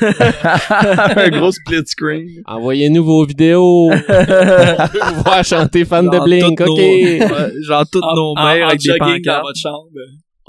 un 1.16 1.28
gros 1.30 1.52
split 1.52 1.86
screen. 1.86 2.28
Envoyez-nous 2.46 3.04
vos 3.04 3.24
vidéos. 3.24 3.90
on 3.90 3.94
vous 3.96 5.22
voir 5.24 5.44
chanter 5.44 5.84
fan 5.84 6.06
de 6.08 6.18
Blink, 6.24 6.60
ok. 6.60 6.66
nos- 6.66 6.74
ouais, 6.76 7.52
genre 7.62 7.84
toutes 7.90 8.02
nos 8.02 8.34
en- 8.36 8.44
mères 8.44 8.66
en 8.66 8.68
avec 8.68 8.80
des 8.80 8.86
jogging 8.90 9.00
dans 9.00 9.12
pancartes 9.14 9.42
votre 9.44 9.58
chambre. 9.58 9.88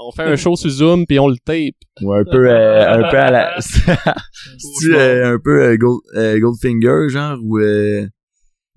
On 0.00 0.12
fait 0.12 0.22
un 0.22 0.36
show 0.36 0.54
sur 0.54 0.70
Zoom 0.70 1.06
puis 1.06 1.18
on 1.18 1.26
le 1.28 1.36
tape. 1.44 1.74
Ou 2.02 2.12
un 2.12 2.22
peu, 2.24 2.48
euh, 2.48 2.88
un 3.04 3.10
peu 3.10 3.16
à 3.18 3.30
la... 3.32 3.56
C'est 3.60 4.94
euh, 4.94 5.34
un 5.34 5.38
peu 5.42 5.60
euh, 5.62 5.76
Gold, 5.76 6.00
euh, 6.14 6.38
Goldfinger, 6.38 7.08
genre, 7.08 7.36
ou 7.42 7.58
euh, 7.58 8.06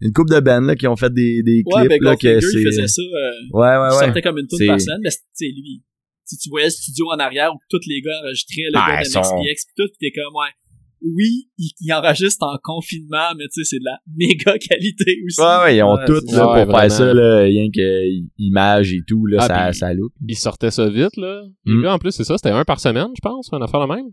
une 0.02 0.12
couple 0.14 0.34
de 0.34 0.40
bands 0.40 0.62
là, 0.62 0.76
qui 0.76 0.88
ont 0.88 0.96
fait 0.96 1.14
des, 1.14 1.42
des 1.44 1.64
Ouais, 1.66 1.88
clips 1.88 1.90
ben 1.90 2.04
là, 2.04 2.16
que 2.16 2.40
c'est... 2.40 2.60
il 2.60 2.66
faisait 2.66 2.88
ça. 2.88 3.02
Euh, 3.02 3.32
Ouais, 3.54 3.68
ouais, 3.68 3.76
il 3.92 3.98
ouais. 4.00 4.06
sortait 4.06 4.22
comme 4.22 4.38
une 4.40 4.48
par 4.68 4.80
semaine, 4.82 5.00
mais 5.04 5.10
c'est- 5.12 5.20
tu 5.38 5.46
sais, 5.46 5.52
lui, 5.52 5.84
si 6.26 6.38
tu 6.38 6.50
voyais 6.50 6.68
le 6.68 6.72
studio 6.72 7.06
en 7.12 7.20
arrière 7.20 7.52
où 7.54 7.58
tous 7.70 7.82
les 7.88 8.02
gars 8.02 8.12
enregistraient 8.24 8.70
le 8.72 8.78
Ah, 8.80 8.88
gars 8.90 9.02
ils 9.02 9.06
de 9.08 9.10
sont- 9.12 9.20
MXPX 9.20 9.66
pis 9.68 9.74
tout, 9.78 9.88
pis 9.92 9.98
t'es 10.00 10.12
comme, 10.20 10.34
ouais, 10.36 10.52
oui, 11.04 11.50
il, 11.58 11.72
il 11.82 11.92
enregistre 11.94 12.46
en 12.46 12.58
confinement, 12.64 13.34
mais 13.38 13.46
tu 13.54 13.64
sais, 13.64 13.76
c'est 13.76 13.80
de 13.80 13.86
la 13.86 13.98
méga 14.16 14.58
qualité 14.60 15.18
aussi. 15.26 15.42
Ouais, 15.42 15.58
ouais, 15.64 15.78
ils 15.78 15.84
ont 15.84 15.96
Ouais, 15.96 16.06
tout 16.06 16.14
là, 16.14 16.22
pour 16.66 16.74
Ouais, 16.74 16.80
faire 16.80 16.92
ça, 16.92 17.14
là, 17.14 17.40
rien 17.42 17.68
que 17.74 18.06
image 18.38 18.94
et 18.94 19.02
tout, 19.08 19.26
là, 19.26 19.38
Ah, 19.42 19.74
ça, 19.74 19.88
ça 19.88 19.94
loupe. 19.94 20.14
Il 20.28 20.36
sortait 20.38 20.70
ça 20.72 20.88
vite, 20.90 21.18
là. 21.18 21.42
Les 21.66 21.74
Mm. 21.74 21.82
gars, 21.84 21.94
en 21.96 22.00
plus, 22.00 22.12
c'est 22.12 22.24
ça, 22.24 22.38
c'était 22.38 22.50
un 22.52 22.64
par 22.66 22.80
semaine, 22.80 23.08
je 23.16 23.22
pense, 23.22 23.50
une 23.52 23.64
affaire 23.64 23.82
de 23.88 23.94
même. 23.94 24.06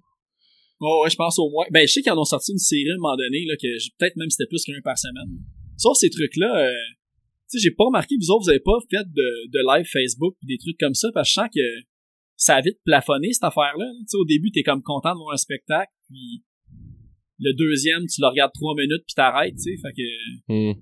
Ouais, 0.80 1.02
ouais, 1.02 1.10
je 1.10 1.16
pense 1.16 1.38
au 1.38 1.50
moins. 1.50 1.66
Ben, 1.72 1.86
je 1.86 1.92
sais 1.92 2.02
qu'ils 2.02 2.12
en 2.12 2.18
ont 2.18 2.24
sorti 2.24 2.52
une 2.52 2.58
série 2.58 2.88
à 2.90 2.94
un 2.94 2.98
moment 2.98 3.16
donné, 3.16 3.44
là, 3.46 3.54
que 3.60 3.68
je- 3.78 3.90
peut-être 3.98 4.16
même 4.16 4.30
c'était 4.30 4.48
plus 4.48 4.64
qu'un 4.64 4.80
par 4.82 4.96
semaine. 4.98 5.38
Sauf 5.78 5.96
ces 5.96 6.10
trucs-là, 6.10 6.66
euh, 6.66 6.70
tu 7.50 7.56
sais, 7.56 7.58
j'ai 7.62 7.70
pas 7.70 7.84
remarqué, 7.84 8.14
vous 8.20 8.30
autres, 8.30 8.44
vous 8.44 8.50
avez 8.50 8.60
pas 8.60 8.76
fait 8.90 9.04
de, 9.08 9.28
de 9.48 9.60
live 9.72 9.86
Facebook 9.86 10.34
des 10.42 10.58
trucs 10.58 10.76
comme 10.78 10.92
ça, 10.94 11.08
parce 11.14 11.28
que 11.28 11.30
je 11.30 11.34
sens 11.40 11.48
que 11.54 11.66
ça 12.36 12.56
a 12.56 12.60
vite 12.60 12.78
plafonné, 12.84 13.32
cette 13.32 13.44
affaire-là. 13.44 13.86
Tu 14.00 14.04
sais, 14.08 14.16
au 14.18 14.24
début, 14.26 14.50
t'es 14.50 14.62
comme 14.62 14.82
content 14.82 15.12
de 15.14 15.18
voir 15.18 15.32
un 15.32 15.38
spectacle, 15.38 15.90
puis 16.08 16.44
le 17.38 17.52
deuxième, 17.54 18.04
tu 18.06 18.20
le 18.20 18.26
regardes 18.28 18.52
trois 18.52 18.74
minutes 18.74 19.04
puis 19.06 19.14
t'arrêtes, 19.14 19.54
tu 19.54 19.62
sais, 19.62 19.76
fait 19.80 19.94
que 19.96 20.06
Hmm. 20.50 20.74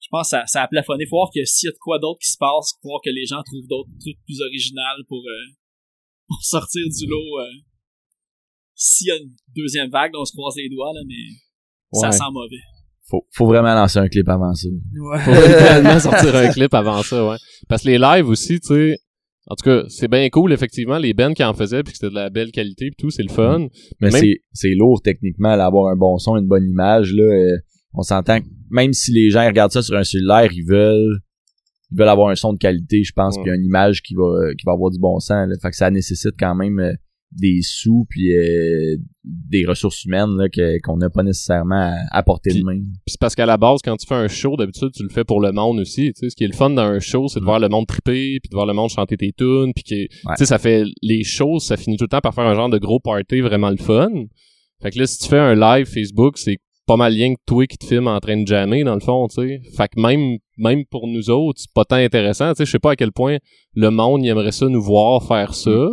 je 0.00 0.08
pense 0.10 0.26
que 0.28 0.36
ça, 0.36 0.46
ça 0.46 0.62
a 0.62 0.68
plafonné. 0.68 1.06
Faut 1.06 1.16
voir 1.16 1.30
que 1.34 1.42
s'il 1.44 1.66
y 1.66 1.70
a 1.70 1.72
de 1.72 1.78
quoi 1.80 1.98
d'autre 1.98 2.20
qui 2.22 2.30
se 2.30 2.36
passe, 2.38 2.74
faut 2.82 2.88
voir 2.88 3.00
que 3.02 3.10
les 3.10 3.24
gens 3.26 3.42
trouvent 3.42 3.66
d'autres 3.66 3.90
trucs 3.98 4.20
plus 4.24 4.40
originaux 4.42 5.02
pour, 5.08 5.24
euh, 5.26 5.46
pour 6.28 6.42
sortir 6.42 6.84
du 6.86 7.06
lot. 7.06 7.40
euh. 7.40 7.52
S'il 8.74 9.08
y 9.08 9.10
a 9.10 9.16
une 9.16 9.34
deuxième 9.56 9.90
vague, 9.90 10.12
on 10.14 10.24
se 10.24 10.32
croise 10.32 10.54
les 10.56 10.68
doigts, 10.68 10.92
là, 10.94 11.00
mais 11.06 11.34
ça 12.00 12.08
sent 12.12 12.30
mauvais. 12.32 12.62
Faut, 13.10 13.24
faut 13.32 13.46
vraiment 13.46 13.74
lancer 13.74 13.98
un 13.98 14.08
clip 14.08 14.28
avant 14.28 14.54
ça. 14.54 14.68
ouais 14.68 15.18
Faut 15.20 15.30
réellement 15.32 15.98
sortir 16.08 16.34
un 16.36 16.48
clip 16.48 16.74
avant 16.74 17.02
ça, 17.02 17.26
ouais. 17.30 17.36
Parce 17.68 17.82
que 17.82 17.88
les 17.88 17.98
lives 17.98 18.28
aussi, 18.28 18.60
tu 18.60 18.68
sais, 18.68 18.98
En 19.50 19.54
tout 19.56 19.64
cas, 19.64 19.84
c'est 19.88 20.08
bien 20.08 20.28
cool, 20.28 20.52
effectivement, 20.52 20.98
les 20.98 21.14
bands 21.14 21.32
qui 21.32 21.42
en 21.42 21.54
faisaient, 21.54 21.82
puis 21.82 21.92
que 21.92 21.98
c'était 21.98 22.10
de 22.10 22.14
la 22.14 22.28
belle 22.28 22.50
qualité, 22.52 22.90
puis 22.90 22.96
tout, 22.98 23.10
c'est 23.10 23.22
le 23.22 23.30
fun. 23.32 23.68
Mais 24.00 24.10
Même- 24.10 24.20
c'est, 24.20 24.42
c'est 24.52 24.74
lourd 24.74 25.00
techniquement 25.02 25.56
d'avoir 25.56 25.90
un 25.90 25.96
bon 25.96 26.18
son, 26.18 26.36
une 26.36 26.46
bonne 26.46 26.68
image. 26.68 27.14
Là, 27.14 27.22
Euh, 27.24 27.56
on 27.94 28.02
s'entend 28.02 28.40
que 28.40 28.46
même 28.70 28.92
si 28.92 29.10
les 29.12 29.30
gens 29.30 29.46
regardent 29.46 29.72
ça 29.72 29.80
sur 29.80 29.96
un 29.96 30.04
cellulaire, 30.04 30.52
ils 30.52 30.66
veulent 30.68 31.18
ils 31.90 31.98
veulent 31.98 32.08
avoir 32.10 32.28
un 32.28 32.34
son 32.34 32.52
de 32.52 32.58
qualité, 32.58 33.02
je 33.02 33.12
pense, 33.16 33.36
Ouais. 33.38 33.44
puis 33.44 33.52
une 33.54 33.64
image 33.64 34.02
qui 34.02 34.14
va 34.14 34.52
qui 34.58 34.66
va 34.66 34.72
avoir 34.72 34.90
du 34.90 34.98
bon 34.98 35.18
sens. 35.20 35.48
Là. 35.48 35.54
Fait 35.62 35.70
que 35.70 35.76
ça 35.76 35.90
nécessite 35.90 36.34
quand 36.38 36.54
même 36.54 36.78
euh, 36.80 36.92
des 37.30 37.60
sous 37.62 38.06
puis 38.08 38.34
euh, 38.36 38.96
des 39.24 39.66
ressources 39.66 40.04
humaines 40.04 40.36
là, 40.38 40.48
que, 40.48 40.78
qu'on 40.82 40.96
n'a 40.96 41.10
pas 41.10 41.22
nécessairement 41.22 41.92
à, 41.92 41.96
à 42.18 42.22
portée 42.22 42.50
Puis- 42.50 42.60
de 42.60 42.64
main. 42.64 42.78
Puis 42.78 42.88
c'est 43.08 43.20
parce 43.20 43.34
qu'à 43.34 43.44
la 43.46 43.56
base, 43.58 43.80
quand 43.84 43.96
tu 43.96 44.06
fais 44.06 44.14
un 44.14 44.28
show, 44.28 44.56
d'habitude, 44.56 44.90
tu 44.94 45.02
le 45.02 45.10
fais 45.10 45.24
pour 45.24 45.40
le 45.40 45.52
monde 45.52 45.78
aussi. 45.80 46.12
Tu 46.14 46.20
sais, 46.20 46.30
ce 46.30 46.36
qui 46.36 46.44
est 46.44 46.48
le 46.48 46.54
fun 46.54 46.70
dans 46.70 46.82
un 46.82 47.00
show, 47.00 47.28
c'est 47.28 47.40
de 47.40 47.44
Mm. 47.44 47.46
voir 47.46 47.60
le 47.60 47.68
monde 47.68 47.86
triper, 47.86 48.38
puis 48.40 48.48
de 48.50 48.54
voir 48.54 48.66
le 48.66 48.72
monde 48.72 48.88
chanter 48.90 49.16
tes 49.18 49.32
tunes, 49.32 49.72
puis 49.74 49.84
que, 49.84 49.94
Ouais. 49.94 50.06
tu 50.06 50.38
sais, 50.38 50.46
ça 50.46 50.58
fait 50.58 50.84
les 51.02 51.22
shows, 51.22 51.58
ça 51.58 51.76
finit 51.76 51.96
tout 51.98 52.04
le 52.04 52.08
temps 52.08 52.20
par 52.20 52.34
faire 52.34 52.44
un 52.46 52.54
genre 52.54 52.70
de 52.70 52.78
gros 52.78 53.00
party 53.00 53.40
vraiment 53.40 53.70
le 53.70 53.76
fun. 53.76 54.08
Fait 54.82 54.90
que 54.90 54.98
là, 54.98 55.06
si 55.06 55.18
tu 55.18 55.28
fais 55.28 55.38
un 55.38 55.54
live 55.54 55.86
Facebook, 55.86 56.38
c'est 56.38 56.58
pas 56.86 56.96
mal 56.96 57.12
rien 57.12 57.34
que 57.34 57.40
toi 57.46 57.66
qui 57.66 57.76
te 57.76 57.84
filmes 57.84 58.06
en 58.08 58.18
train 58.20 58.40
de 58.40 58.46
jammer, 58.46 58.82
dans 58.84 58.94
le 58.94 59.00
fond, 59.00 59.28
tu 59.28 59.34
sais. 59.42 59.60
Fait 59.76 59.88
que 59.88 60.00
même, 60.00 60.38
même 60.56 60.86
pour 60.86 61.06
nous 61.06 61.28
autres, 61.28 61.60
c'est 61.60 61.72
pas 61.74 61.84
tant 61.84 61.96
intéressant. 61.96 62.52
Tu 62.52 62.56
sais, 62.58 62.64
je 62.64 62.70
sais 62.70 62.78
pas 62.78 62.92
à 62.92 62.96
quel 62.96 63.12
point 63.12 63.36
le 63.74 63.90
monde 63.90 64.24
il 64.24 64.28
aimerait 64.30 64.52
ça 64.52 64.66
nous 64.70 64.80
voir 64.80 65.22
faire 65.28 65.52
ça. 65.54 65.88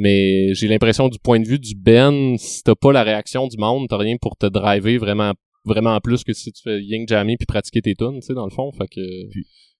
Mais 0.00 0.54
j'ai 0.54 0.66
l'impression 0.66 1.10
du 1.10 1.18
point 1.18 1.38
de 1.40 1.46
vue 1.46 1.58
du 1.58 1.74
Ben, 1.74 2.38
si 2.38 2.62
t'as 2.62 2.74
pas 2.74 2.90
la 2.90 3.02
réaction 3.02 3.46
du 3.48 3.58
monde, 3.58 3.86
t'as 3.86 3.98
rien 3.98 4.16
pour 4.18 4.34
te 4.34 4.46
driver 4.46 4.96
vraiment 4.96 5.34
vraiment 5.66 6.00
plus 6.00 6.24
que 6.24 6.32
si 6.32 6.50
tu 6.52 6.62
fais 6.62 6.80
Ying 6.80 7.06
Jammy 7.06 7.36
puis 7.36 7.44
pratiquer 7.44 7.82
tes 7.82 7.94
tunes, 7.94 8.20
tu 8.20 8.28
sais, 8.28 8.32
dans 8.32 8.46
le 8.46 8.50
fond. 8.50 8.72
Fait 8.72 8.88
que 8.88 9.00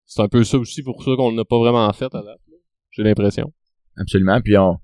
c'est 0.05 0.21
un 0.21 0.29
peu 0.29 0.45
ça 0.45 0.59
aussi 0.59 0.83
pour 0.83 1.03
ça 1.03 1.13
qu'on 1.17 1.33
n'a 1.33 1.47
pas 1.47 1.59
vraiment 1.59 1.91
fait 1.95 2.15
à 2.15 2.23
date. 2.23 2.39
J'ai 2.91 3.03
l'impression. 3.03 3.51
Absolument. 3.97 4.43
Puis 4.43 4.59
on 4.59 4.77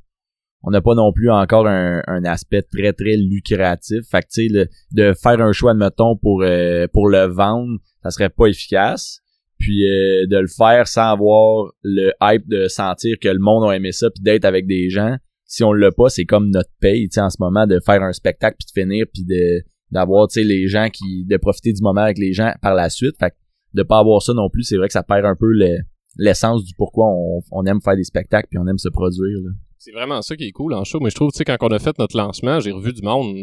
on 0.62 0.70
n'a 0.70 0.80
pas 0.80 0.94
non 0.94 1.12
plus 1.12 1.30
encore 1.30 1.66
un, 1.66 2.02
un 2.06 2.24
aspect 2.24 2.62
très 2.62 2.94
très 2.94 3.18
lucratif. 3.18 4.08
Fait 4.10 4.22
que 4.22 4.28
tu 4.32 4.48
sais 4.48 4.68
de 4.92 5.12
faire 5.12 5.40
un 5.42 5.52
choix 5.52 5.72
admettons 5.72 6.16
pour 6.16 6.44
euh, 6.44 6.86
pour 6.94 7.08
le 7.08 7.26
vendre, 7.26 7.78
ça 8.02 8.10
serait 8.10 8.30
pas 8.30 8.46
efficace. 8.46 9.20
Puis 9.58 9.86
euh, 9.86 10.26
de 10.26 10.38
le 10.38 10.48
faire 10.48 10.88
sans 10.88 11.12
avoir 11.12 11.72
le 11.82 12.12
hype 12.22 12.48
de 12.48 12.68
sentir 12.68 13.16
que 13.20 13.28
le 13.28 13.38
monde 13.38 13.68
a 13.68 13.76
aimé 13.76 13.92
ça 13.92 14.08
puis 14.10 14.22
d'être 14.22 14.46
avec 14.46 14.66
des 14.66 14.88
gens. 14.88 15.16
Si 15.46 15.62
on 15.64 15.72
l'a 15.72 15.92
pas, 15.92 16.08
c'est 16.08 16.24
comme 16.24 16.50
notre 16.50 16.70
paye, 16.80 17.08
tu 17.08 17.20
en 17.20 17.30
ce 17.30 17.36
moment 17.40 17.66
de 17.66 17.78
faire 17.80 18.02
un 18.02 18.12
spectacle 18.12 18.56
puis 18.58 18.66
de 18.66 18.80
finir 18.80 19.06
puis 19.12 19.24
de 19.24 19.62
d'avoir 19.92 20.26
tu 20.26 20.42
les 20.42 20.66
gens 20.66 20.88
qui 20.92 21.24
de 21.24 21.36
profiter 21.36 21.72
du 21.72 21.80
moment 21.80 22.00
avec 22.00 22.18
les 22.18 22.32
gens 22.32 22.52
par 22.60 22.74
la 22.74 22.90
suite. 22.90 23.16
Fait 23.18 23.30
que 23.30 23.36
de 23.74 23.82
pas 23.84 23.98
avoir 23.98 24.20
ça 24.22 24.32
non 24.34 24.50
plus, 24.50 24.64
c'est 24.64 24.76
vrai 24.76 24.88
que 24.88 24.92
ça 24.92 25.04
perd 25.04 25.24
un 25.24 25.36
peu 25.36 25.46
le- 25.52 25.78
l'essence 26.16 26.64
du 26.64 26.72
pourquoi 26.76 27.06
on, 27.52 27.64
aime 27.66 27.80
faire 27.80 27.94
des 27.96 28.04
spectacles 28.04 28.48
puis 28.50 28.58
on 28.58 28.66
aime 28.66 28.78
se 28.78 28.88
produire. 28.88 29.38
C'est 29.78 29.92
vraiment 29.92 30.22
ça 30.22 30.34
qui 30.34 30.44
est 30.48 30.52
cool 30.52 30.74
en 30.74 30.82
show. 30.82 30.98
Mais 31.00 31.10
je 31.10 31.14
trouve, 31.14 31.30
tu 31.30 31.38
sais, 31.38 31.44
quand 31.44 31.56
on 31.60 31.68
a 31.68 31.78
fait 31.78 31.96
notre 31.98 32.16
lancement, 32.16 32.58
j'ai 32.58 32.72
revu 32.72 32.92
du 32.92 33.02
monde 33.02 33.36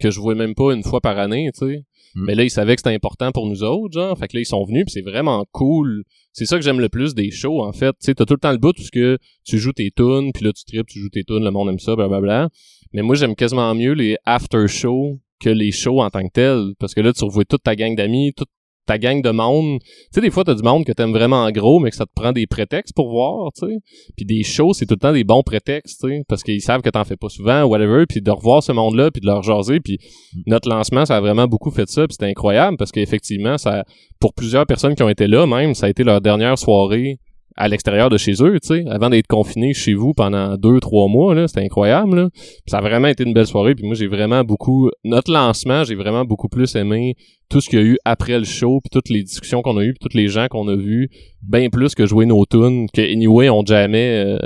que 0.00 0.10
je 0.10 0.20
vois 0.20 0.34
même 0.34 0.54
pas 0.54 0.72
une 0.72 0.82
fois 0.82 1.00
par 1.00 1.18
année, 1.18 1.50
tu 1.52 1.66
sais. 1.66 1.84
Mm. 2.14 2.24
Mais 2.26 2.34
là, 2.34 2.44
ils 2.44 2.50
savaient 2.50 2.74
que 2.76 2.80
c'était 2.80 2.94
important 2.94 3.32
pour 3.32 3.46
nous 3.46 3.62
autres, 3.62 3.94
genre. 3.94 4.16
Fait 4.18 4.28
que 4.28 4.36
là, 4.36 4.40
ils 4.40 4.46
sont 4.46 4.64
venus, 4.64 4.84
puis 4.84 4.92
c'est 4.92 5.08
vraiment 5.08 5.44
cool. 5.52 6.04
C'est 6.32 6.46
ça 6.46 6.56
que 6.56 6.62
j'aime 6.62 6.80
le 6.80 6.88
plus 6.88 7.14
des 7.14 7.30
shows, 7.30 7.62
en 7.62 7.72
fait. 7.72 7.92
Tu 7.92 8.06
sais, 8.06 8.14
t'as 8.14 8.24
tout 8.24 8.34
le 8.34 8.40
temps 8.40 8.52
le 8.52 8.58
bout 8.58 8.78
où 8.78 8.82
ce 8.82 8.90
que 8.90 9.18
tu 9.44 9.58
joues 9.58 9.72
tes 9.72 9.90
tunes, 9.90 10.32
puis 10.32 10.44
là, 10.44 10.52
tu 10.52 10.64
tripes, 10.64 10.86
tu 10.86 10.98
joues 10.98 11.10
tes 11.10 11.24
tunes, 11.24 11.44
le 11.44 11.50
monde 11.50 11.68
aime 11.68 11.78
ça, 11.78 11.96
blablabla. 11.96 12.48
Mais 12.92 13.02
moi, 13.02 13.14
j'aime 13.14 13.34
quasiment 13.34 13.74
mieux 13.74 13.92
les 13.92 14.16
after-shows 14.24 15.18
que 15.40 15.50
les 15.50 15.72
shows 15.72 16.00
en 16.00 16.10
tant 16.10 16.26
que 16.26 16.32
tels. 16.32 16.74
Parce 16.78 16.94
que 16.94 17.00
là, 17.00 17.12
tu 17.12 17.24
revois 17.24 17.44
toute 17.44 17.62
ta 17.62 17.76
gang 17.76 17.94
d'amis, 17.94 18.32
toute 18.34 18.48
ta 18.86 18.98
gang 18.98 19.22
de 19.22 19.30
monde. 19.30 19.80
Tu 19.80 19.88
sais, 20.12 20.20
des 20.20 20.30
fois, 20.30 20.44
t'as 20.44 20.54
du 20.54 20.62
monde 20.62 20.84
que 20.84 20.92
t'aimes 20.92 21.12
vraiment 21.12 21.44
en 21.44 21.50
gros, 21.50 21.80
mais 21.80 21.90
que 21.90 21.96
ça 21.96 22.06
te 22.06 22.12
prend 22.14 22.32
des 22.32 22.46
prétextes 22.46 22.94
pour 22.94 23.10
voir, 23.10 23.50
tu 23.52 23.66
sais. 23.66 23.78
Puis 24.16 24.26
des 24.26 24.42
shows, 24.42 24.74
c'est 24.74 24.86
tout 24.86 24.94
le 24.94 25.00
temps 25.00 25.12
des 25.12 25.24
bons 25.24 25.42
prétextes, 25.42 26.00
tu 26.02 26.08
sais, 26.08 26.22
parce 26.28 26.42
qu'ils 26.42 26.60
savent 26.60 26.82
que 26.82 26.90
t'en 26.90 27.04
fais 27.04 27.16
pas 27.16 27.28
souvent, 27.28 27.64
whatever, 27.64 28.06
puis 28.06 28.20
de 28.20 28.30
revoir 28.30 28.62
ce 28.62 28.72
monde-là, 28.72 29.10
puis 29.10 29.20
de 29.20 29.26
leur 29.26 29.42
jaser, 29.42 29.80
puis 29.80 29.98
notre 30.46 30.68
lancement, 30.68 31.06
ça 31.06 31.16
a 31.16 31.20
vraiment 31.20 31.46
beaucoup 31.46 31.70
fait 31.70 31.88
ça, 31.88 32.06
puis 32.06 32.14
c'était 32.14 32.30
incroyable, 32.30 32.76
parce 32.76 32.92
qu'effectivement, 32.92 33.58
ça, 33.58 33.84
pour 34.20 34.34
plusieurs 34.34 34.66
personnes 34.66 34.94
qui 34.94 35.02
ont 35.02 35.08
été 35.08 35.26
là, 35.26 35.46
même, 35.46 35.74
ça 35.74 35.86
a 35.86 35.88
été 35.88 36.04
leur 36.04 36.20
dernière 36.20 36.58
soirée 36.58 37.18
à 37.56 37.68
l'extérieur 37.68 38.10
de 38.10 38.18
chez 38.18 38.32
eux, 38.42 38.58
tu 38.60 38.66
sais, 38.68 38.84
avant 38.88 39.10
d'être 39.10 39.28
confinés 39.28 39.74
chez 39.74 39.94
vous 39.94 40.12
pendant 40.12 40.56
deux, 40.56 40.80
trois 40.80 41.06
mois, 41.08 41.34
là, 41.34 41.46
c'était 41.46 41.60
incroyable, 41.64 42.16
là. 42.16 42.28
Ça 42.66 42.78
a 42.78 42.80
vraiment 42.80 43.06
été 43.08 43.22
une 43.24 43.32
belle 43.32 43.46
soirée, 43.46 43.74
puis 43.74 43.84
moi, 43.84 43.94
j'ai 43.94 44.08
vraiment 44.08 44.42
beaucoup, 44.42 44.90
notre 45.04 45.32
lancement, 45.32 45.84
j'ai 45.84 45.94
vraiment 45.94 46.24
beaucoup 46.24 46.48
plus 46.48 46.74
aimé 46.74 47.14
tout 47.48 47.60
ce 47.60 47.68
qu'il 47.68 47.78
y 47.78 47.82
a 47.82 47.84
eu 47.84 47.98
après 48.04 48.38
le 48.38 48.44
show, 48.44 48.80
puis 48.80 48.90
toutes 48.90 49.08
les 49.08 49.22
discussions 49.22 49.62
qu'on 49.62 49.76
a 49.76 49.84
eues, 49.84 49.94
puis 49.94 50.08
tous 50.10 50.16
les 50.16 50.26
gens 50.26 50.48
qu'on 50.48 50.66
a 50.66 50.74
vus, 50.74 51.10
bien 51.42 51.68
plus 51.68 51.94
que 51.94 52.06
jouer 52.06 52.26
nos 52.26 52.44
tunes, 52.46 52.88
que 52.92 53.00
anyway, 53.00 53.48
on 53.50 53.64
jamais, 53.64 54.24
euh, 54.26 54.38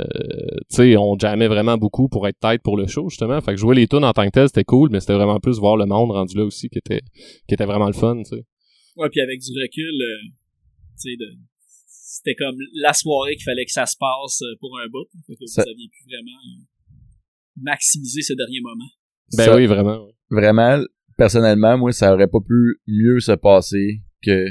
tu 0.69 0.75
sais, 0.75 0.97
on 0.97 1.17
jamais 1.17 1.47
vraiment 1.47 1.77
beaucoup 1.77 2.09
pour 2.09 2.27
être 2.27 2.37
tête 2.39 2.61
pour 2.61 2.77
le 2.77 2.85
show, 2.85 3.09
justement. 3.09 3.41
Fait 3.41 3.53
que 3.53 3.57
jouer 3.59 3.75
les 3.75 3.87
tunes 3.87 4.03
en 4.03 4.13
tant 4.13 4.25
que 4.25 4.31
tel, 4.31 4.47
c'était 4.47 4.63
cool, 4.65 4.89
mais 4.91 4.99
c'était 4.99 5.13
vraiment 5.15 5.39
plus 5.39 5.57
voir 5.57 5.77
le 5.77 5.87
monde 5.87 6.11
rendu 6.11 6.37
là 6.37 6.43
aussi 6.43 6.69
qui 6.69 6.77
était, 6.77 7.01
qui 7.47 7.55
était 7.55 7.65
vraiment 7.65 7.87
le 7.87 7.93
fun, 7.93 8.17
tu 8.17 8.35
sais. 8.35 8.43
Ouais, 8.97 9.09
puis 9.09 9.21
avec 9.21 9.39
du 9.39 9.51
recul, 9.59 10.01
euh, 10.01 10.27
tu 11.01 11.09
sais, 11.11 11.15
de- 11.17 11.48
c'était 12.21 12.35
comme 12.35 12.55
la 12.81 12.93
soirée 12.93 13.35
qu'il 13.35 13.43
fallait 13.45 13.65
que 13.65 13.71
ça 13.71 13.85
se 13.85 13.95
passe 13.97 14.41
euh, 14.41 14.55
pour 14.59 14.77
un 14.79 14.87
bout. 14.89 15.07
Fait 15.27 15.35
que 15.35 15.45
Ça- 15.45 15.63
vous 15.63 15.69
aviez 15.69 15.87
pu 15.87 16.03
vraiment 16.05 16.37
euh, 16.37 16.63
maximiser 17.61 18.21
ce 18.21 18.33
dernier 18.33 18.59
moment. 18.61 18.89
Ben 19.37 19.45
Ça- 19.45 19.55
oui, 19.55 19.65
vraiment. 19.65 20.05
ouais. 20.05 20.13
Vraiment, 20.31 20.83
personnellement, 21.17 21.77
moi, 21.77 21.91
ça 21.91 22.13
aurait 22.13 22.27
pas 22.27 22.39
pu 22.45 22.79
mieux 22.87 23.19
se 23.19 23.31
passer 23.31 24.01
que 24.23 24.47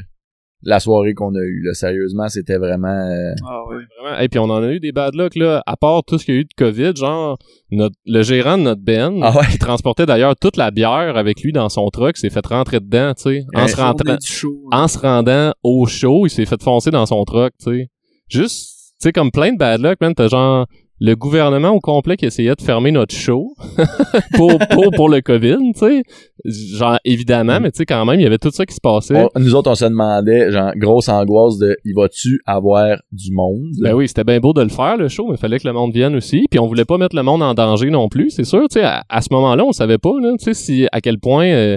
la 0.62 0.80
soirée 0.80 1.14
qu'on 1.14 1.34
a 1.34 1.40
eue. 1.40 1.62
Là. 1.64 1.72
Sérieusement, 1.74 2.28
c'était 2.28 2.56
vraiment... 2.58 2.88
euh, 2.88 3.32
Ah 3.48 3.60
oui. 3.68 3.76
Vraiment. 4.02 4.18
Et 4.20 4.28
puis 4.28 4.38
on 4.40 4.44
en 4.50 4.62
a 4.62 4.72
eu 4.72 4.80
des 4.80 4.92
bad 4.92 5.14
luck 5.14 5.36
là, 5.36 5.62
à 5.66 5.76
part 5.76 6.02
tout 6.04 6.18
ce 6.18 6.24
qu'il 6.24 6.34
y 6.34 6.38
a 6.38 6.40
eu 6.40 6.44
de 6.44 6.54
Covid, 6.56 6.92
genre 6.96 7.38
notre, 7.70 7.94
le 8.06 8.22
gérant 8.22 8.58
de 8.58 8.62
notre 8.64 8.82
Ben, 8.82 9.20
Ah 9.22 9.36
ouais? 9.38 9.46
qui 9.52 9.58
transportait 9.58 10.06
d'ailleurs 10.06 10.34
toute 10.36 10.56
la 10.56 10.70
bière 10.70 11.16
avec 11.16 11.40
lui 11.42 11.52
dans 11.52 11.68
son 11.68 11.88
truck, 11.90 12.16
s'est 12.16 12.30
fait 12.30 12.44
rentrer 12.46 12.80
dedans, 12.80 13.12
tu 13.14 13.22
sais, 13.22 13.44
en 13.54 13.62
Ouais. 13.62 13.68
se 13.68 13.76
rentrant, 13.76 14.04
Journée 14.06 14.18
du 14.18 14.30
show. 14.32 14.68
hein. 14.72 14.82
en 14.82 14.88
se 14.88 14.98
rendant 14.98 15.52
au 15.62 15.86
show, 15.86 16.26
il 16.26 16.30
s'est 16.30 16.46
fait 16.46 16.62
foncer 16.62 16.90
dans 16.90 17.06
son 17.06 17.24
truck, 17.24 17.52
tu 17.62 17.70
sais. 17.70 17.88
Juste, 18.28 18.70
tu 19.00 19.04
sais, 19.08 19.12
comme 19.12 19.30
plein 19.30 19.52
de 19.52 19.58
bad 19.58 19.80
luck, 19.80 19.98
man, 20.00 20.14
t'as 20.14 20.28
genre 20.28 20.66
le 21.00 21.14
gouvernement 21.14 21.70
au 21.70 21.80
complet 21.80 22.16
qui 22.16 22.26
essayait 22.26 22.54
de 22.54 22.60
fermer 22.62 22.90
notre 22.90 23.14
show 23.14 23.54
pour, 24.34 24.58
pour, 24.70 24.90
pour 24.94 25.08
le 25.08 25.20
COVID, 25.20 25.56
tu 25.74 25.78
sais. 25.78 26.02
Genre, 26.44 26.98
évidemment, 27.04 27.58
Mm. 27.60 27.62
mais 27.62 27.70
tu 27.72 27.78
sais, 27.78 27.86
quand 27.86 28.04
même, 28.04 28.18
il 28.18 28.22
y 28.22 28.26
avait 28.26 28.38
tout 28.38 28.50
ça 28.50 28.64
qui 28.66 28.74
se 28.74 28.80
passait. 28.80 29.28
on- 29.34 29.40
nous 29.40 29.54
autres, 29.54 29.70
on 29.70 29.74
se 29.74 29.84
demandait, 29.84 30.50
genre, 30.50 30.72
grosse 30.76 31.08
angoisse 31.08 31.58
de 31.58 31.76
«il 31.84 31.94
va-tu 31.94 32.40
avoir 32.46 32.96
du 33.12 33.32
monde? 33.32 33.70
Ben 33.80 33.94
oui, 33.94 34.08
c'était 34.08 34.24
bien 34.24 34.40
beau 34.40 34.52
de 34.52 34.62
le 34.62 34.68
faire, 34.68 34.96
le 34.96 35.08
show, 35.08 35.26
mais 35.28 35.34
il 35.34 35.38
fallait 35.38 35.58
que 35.58 35.66
le 35.68 35.72
monde 35.74 35.92
vienne 35.92 36.14
aussi. 36.16 36.46
Puis 36.50 36.58
on 36.58 36.66
voulait 36.66 36.84
pas 36.84 36.98
mettre 36.98 37.14
le 37.16 37.22
monde 37.22 37.42
en 37.42 37.54
danger 37.54 37.90
non 37.90 38.08
plus, 38.08 38.30
c'est 38.30 38.44
sûr. 38.44 38.62
Tu 38.68 38.80
sais, 38.80 38.84
à, 38.84 39.04
à 39.08 39.22
ce 39.22 39.28
moment-là, 39.32 39.64
on 39.64 39.72
savait 39.72 39.98
pas, 39.98 40.10
tu 40.38 40.44
sais, 40.44 40.54
si, 40.54 40.86
à 40.92 41.00
quel 41.00 41.18
point, 41.18 41.46
euh, 41.46 41.76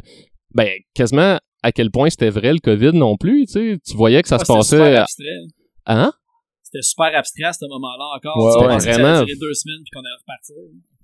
ben, 0.56 0.68
quasiment 0.94 1.38
à 1.64 1.72
quel 1.72 1.92
point 1.92 2.10
c'était 2.10 2.32
vrai 2.32 2.54
le 2.54 2.60
COVID 2.60 2.92
non 2.98 3.18
plus, 3.18 3.46
tu 3.46 3.52
sais. 3.54 3.78
Tu 3.88 3.96
voyais 3.96 4.22
que 4.24 4.28
ça 4.28 4.38
Ouais, 4.38 4.46
se 4.46 4.52
passait... 4.54 4.78
super 4.78 5.02
abstrait. 5.02 5.26
Hein? 5.86 6.12
C'était 6.72 6.84
super 6.84 7.12
abstrait 7.18 7.44
à 7.44 7.54
ce 7.54 7.66
moment-là 7.68 8.06
encore. 8.16 8.38
Ouais, 8.38 8.68
pensais 8.68 8.90
que 8.90 8.94
vraiment. 8.96 9.20
Ça 9.20 9.26
deux 9.26 9.54
semaines 9.54 9.82
puis 9.84 9.92
qu'on 9.94 10.00
allait 10.00 10.20
repartir. 10.20 10.56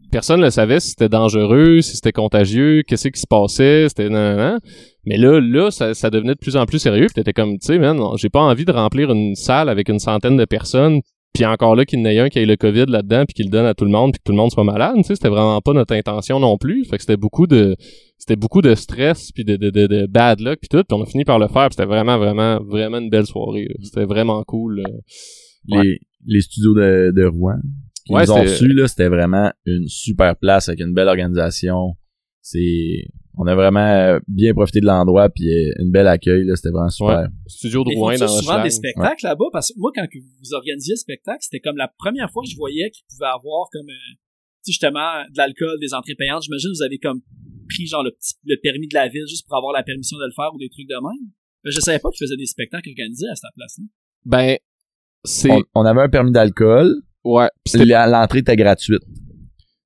Personne 0.09 0.39
ne 0.39 0.49
savait 0.49 0.80
si 0.80 0.91
c'était 0.91 1.09
dangereux, 1.09 1.82
si 1.82 1.95
c'était 1.95 2.13
contagieux, 2.13 2.84
qu'est-ce 2.88 3.09
qui 3.09 3.20
se 3.20 3.28
passait, 3.28 3.89
c'était... 3.89 4.09
nan, 4.09 4.38
nan, 4.38 4.38
nan. 4.38 4.59
Mais 5.05 5.18
là, 5.18 5.41
là, 5.41 5.70
ça, 5.70 5.93
ça 5.93 6.09
devenait 6.09 6.36
de 6.36 6.39
plus 6.39 6.55
en 6.55 6.65
plus 6.65 6.80
sérieux. 6.80 7.07
Puis 7.07 7.15
t'étais 7.15 7.34
comme, 7.34 7.59
tu 7.59 7.68
sais, 7.68 7.80
man, 7.80 7.99
j'ai 8.15 8.30
pas 8.30 8.39
envie 8.39 8.63
de 8.63 8.72
remplir 8.72 9.11
une 9.11 9.36
salle 9.36 9.68
avec 9.68 9.89
une 9.89 9.99
centaine 9.99 10.38
de 10.38 10.45
personnes 10.45 11.01
puis 11.38 11.45
encore 11.45 11.76
là 11.76 11.86
qu'il 11.86 11.99
y 11.99 12.01
en 12.01 12.05
ait 12.05 12.20
un 12.20 12.30
qui 12.30 12.39
ait 12.39 12.45
le 12.47 12.55
COVID 12.55 12.86
là-dedans 12.88 13.26
puis 13.26 13.36
qu'il 13.36 13.45
le 13.45 13.51
donne 13.51 13.68
à 13.68 13.76
tout 13.76 13.86
le 13.86 13.91
monde 13.91 14.11
puis 14.11 14.18
que 14.18 14.24
tout 14.24 14.32
le 14.32 14.38
monde 14.38 14.51
soit 14.51 14.63
malade, 14.63 14.95
tu 14.97 15.03
sais, 15.03 15.15
c'était 15.15 15.30
vraiment 15.30 15.61
pas 15.61 15.74
notre 15.74 15.93
intention 15.93 16.39
non 16.39 16.57
plus. 16.57 16.84
Fait 16.86 16.97
que 16.97 17.03
c'était 17.03 17.18
beaucoup 17.18 17.45
de 17.45 17.76
c'était 18.18 18.36
beaucoup 18.36 18.63
de 18.63 18.74
stress 18.74 19.32
puis 19.32 19.45
de, 19.45 19.55
de, 19.55 19.70
de, 19.70 19.86
de 19.86 20.07
bad 20.07 20.39
luck 20.39 20.57
puis 20.59 20.68
tout, 20.68 20.84
puis 20.84 20.97
on 20.97 21.03
a 21.03 21.05
fini 21.05 21.26
par 21.26 21.38
le 21.38 21.47
faire, 21.47 21.68
puis 21.68 21.76
c'était 21.76 21.86
vraiment 21.86 22.18
vraiment 22.18 22.59
vraiment 22.63 22.97
une 22.97 23.11
belle 23.11 23.28
soirée. 23.28 23.68
C'était 23.84 24.05
vraiment 24.05 24.43
cool. 24.45 24.82
Les, 25.68 25.99
les 26.26 26.41
studios 26.41 26.74
de, 26.74 27.11
de 27.15 27.26
Rouen 27.26 27.59
qui 28.05 28.13
Ouais, 28.13 28.24
nous 28.24 28.32
ont 28.32 28.41
reçus, 28.41 28.74
là, 28.74 28.88
c'était 28.88 29.09
vraiment 29.09 29.51
une 29.65 29.88
super 29.88 30.36
place 30.38 30.70
avec 30.70 30.80
une 30.80 30.93
belle 30.93 31.09
organisation. 31.09 31.95
C'est... 32.41 33.05
On 33.39 33.45
a 33.45 33.53
vraiment 33.53 33.86
euh, 33.86 34.20
bien 34.28 34.53
profité 34.53 34.80
de 34.80 34.88
l'endroit 34.88 35.30
puis 35.30 35.47
euh, 35.47 35.72
une 35.80 35.91
belle 35.91 36.07
accueil, 36.07 36.43
là, 36.45 36.55
c'était 36.55 36.72
vraiment 36.72 36.89
super. 36.89 37.20
Ouais. 37.20 37.28
Studio 37.45 37.84
de 37.84 37.91
Ils 37.91 37.97
Rouen 37.97 38.13
font 38.13 38.26
dans 38.26 38.28
souvent 38.28 38.63
des 38.63 38.72
spectacles 38.72 39.26
là-bas 39.26 39.45
parce 39.51 39.72
que 39.72 39.80
moi, 39.80 39.91
quand 39.93 40.07
que 40.07 40.18
vous 40.18 40.53
organisiez 40.53 40.93
le 40.93 40.97
spectacle, 40.97 41.39
c'était 41.41 41.59
comme 41.59 41.78
la 41.78 41.88
première 41.99 42.32
fois 42.32 42.41
que 42.43 42.49
je 42.49 42.55
voyais 42.55 42.89
qu'ils 42.89 43.05
pouvaient 43.11 43.30
avoir 43.30 43.68
comme, 43.72 43.89
euh, 43.89 44.13
tu 44.65 44.72
sais, 44.72 44.72
justement, 44.72 45.22
de 45.30 45.38
l'alcool, 45.38 45.78
des 45.80 45.93
entrées 45.93 46.15
payantes. 46.15 46.43
J'imagine 46.43 46.72
que 46.72 46.78
vous 46.78 46.84
avez 46.84 46.97
comme 46.97 47.22
pris 47.70 47.86
genre 47.86 48.03
le, 48.03 48.11
petit, 48.11 48.34
le 48.45 48.55
permis 48.63 48.88
de 48.88 48.95
la 48.95 49.07
ville 49.07 49.28
juste 49.28 49.45
pour 49.47 49.57
avoir 49.57 49.74
la 49.74 49.84
permission 49.84 50.18
de 50.18 50.26
le 50.26 50.34
faire 50.34 50.49
ou 50.55 50.57
des 50.57 50.70
trucs 50.70 50.88
de 50.88 50.95
même. 50.95 51.30
Mais 51.63 51.72
je 51.72 51.80
savais 51.80 51.99
pas 51.99 52.09
qu'ils 52.09 52.26
faisaient 52.26 52.38
des 52.38 52.47
spectacles 52.47 52.89
organisés 52.89 53.28
à 53.30 53.36
cette 53.36 53.53
place-là. 53.53 53.86
Ben 54.26 54.57
c'est 55.24 55.51
On, 55.51 55.61
on 55.76 55.86
avait 55.86 56.01
un 56.01 56.09
permis 56.09 56.32
d'alcool, 56.32 56.93
ouais, 57.24 57.49
puis 57.65 57.86
l'entrée 57.86 58.39
était 58.39 58.55
gratuite. 58.55 59.01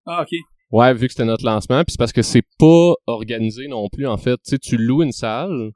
Ah, 0.06 0.22
ok. 0.24 0.38
Ouais, 0.72 0.94
vu 0.94 1.08
que 1.08 1.14
c'était 1.14 1.26
notre 1.26 1.46
lancement, 1.46 1.84
puis 1.84 1.92
c'est 1.94 2.00
parce 2.00 2.14
que 2.14 2.22
c'est 2.22 2.44
pas 2.58 2.94
organisé 3.08 3.68
non 3.68 3.88
plus 3.90 4.08
en 4.08 4.18
fait. 4.18 4.36
Tu 4.46 4.52
sais, 4.52 4.58
tu 4.58 4.78
loues 4.78 5.04
une 5.04 5.12
salle, 5.12 5.72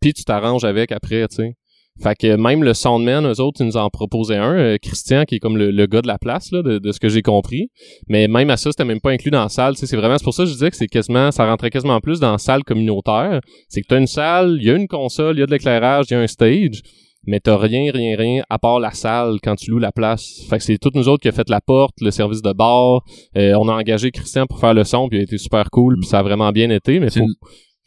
puis 0.00 0.12
tu 0.14 0.22
t'arranges 0.24 0.64
avec 0.64 0.92
après, 0.92 1.26
tu 1.28 1.36
sais. 1.36 1.54
Fait 2.02 2.14
que 2.14 2.36
même 2.36 2.62
le 2.62 2.74
Soundman, 2.74 3.26
eux 3.26 3.40
autres, 3.40 3.62
ils 3.62 3.66
nous 3.66 3.78
en 3.78 3.88
proposaient 3.88 4.36
un. 4.36 4.52
euh, 4.54 4.76
Christian, 4.80 5.24
qui 5.24 5.36
est 5.36 5.38
comme 5.38 5.56
le, 5.56 5.70
le 5.70 5.86
gars 5.86 6.02
de 6.02 6.06
la 6.06 6.18
place, 6.18 6.52
là, 6.52 6.60
de, 6.62 6.78
de 6.78 6.92
ce 6.92 7.00
que 7.00 7.08
j'ai 7.08 7.22
compris. 7.22 7.70
Mais 8.08 8.28
même 8.28 8.50
à 8.50 8.58
ça, 8.58 8.70
c'était 8.70 8.84
même 8.84 9.00
pas 9.00 9.12
inclus 9.12 9.30
dans 9.30 9.42
la 9.42 9.48
salle. 9.48 9.74
Tu 9.76 9.80
sais, 9.80 9.86
C'est 9.86 9.96
vraiment, 9.96 10.18
c'est 10.18 10.24
pour 10.24 10.34
ça 10.34 10.42
que 10.42 10.48
je 10.50 10.52
disais 10.52 10.68
que 10.70 10.76
c'est 10.76 10.88
quasiment, 10.88 11.30
ça 11.30 11.46
rentrait 11.48 11.70
quasiment 11.70 11.98
plus 12.02 12.20
dans 12.20 12.32
la 12.32 12.38
salle 12.38 12.64
communautaire. 12.64 13.40
C'est 13.70 13.80
que 13.80 13.86
t'as 13.88 13.98
une 13.98 14.06
salle, 14.06 14.58
il 14.60 14.66
y 14.66 14.70
a 14.70 14.74
une 14.76 14.88
console, 14.88 15.36
il 15.36 15.40
y 15.40 15.42
a 15.42 15.46
de 15.46 15.50
l'éclairage, 15.52 16.04
il 16.10 16.12
y 16.12 16.16
a 16.16 16.20
un 16.20 16.26
stage. 16.26 16.82
Mais 17.26 17.40
t'as 17.40 17.56
rien, 17.56 17.90
rien, 17.92 18.16
rien, 18.16 18.42
à 18.48 18.58
part 18.58 18.78
la 18.80 18.92
salle 18.92 19.38
quand 19.42 19.56
tu 19.56 19.70
loues 19.70 19.78
la 19.78 19.92
place. 19.92 20.42
Fait 20.48 20.58
que 20.58 20.64
c'est 20.64 20.78
toutes 20.78 20.94
nous 20.94 21.08
autres 21.08 21.22
qui 21.22 21.28
a 21.28 21.32
fait 21.32 21.48
la 21.50 21.60
porte, 21.60 21.94
le 22.00 22.10
service 22.10 22.40
de 22.42 22.52
bar. 22.52 23.02
Euh, 23.36 23.54
on 23.54 23.68
a 23.68 23.72
engagé 23.72 24.10
Christian 24.10 24.46
pour 24.46 24.60
faire 24.60 24.74
le 24.74 24.84
son, 24.84 25.08
puis 25.08 25.18
il 25.18 25.20
a 25.20 25.24
été 25.24 25.38
super 25.38 25.70
cool, 25.70 25.96
puis 25.98 26.08
ça 26.08 26.20
a 26.20 26.22
vraiment 26.22 26.52
bien 26.52 26.70
été. 26.70 27.00
Mais 27.00 27.10
faut, 27.10 27.20
une- 27.20 27.34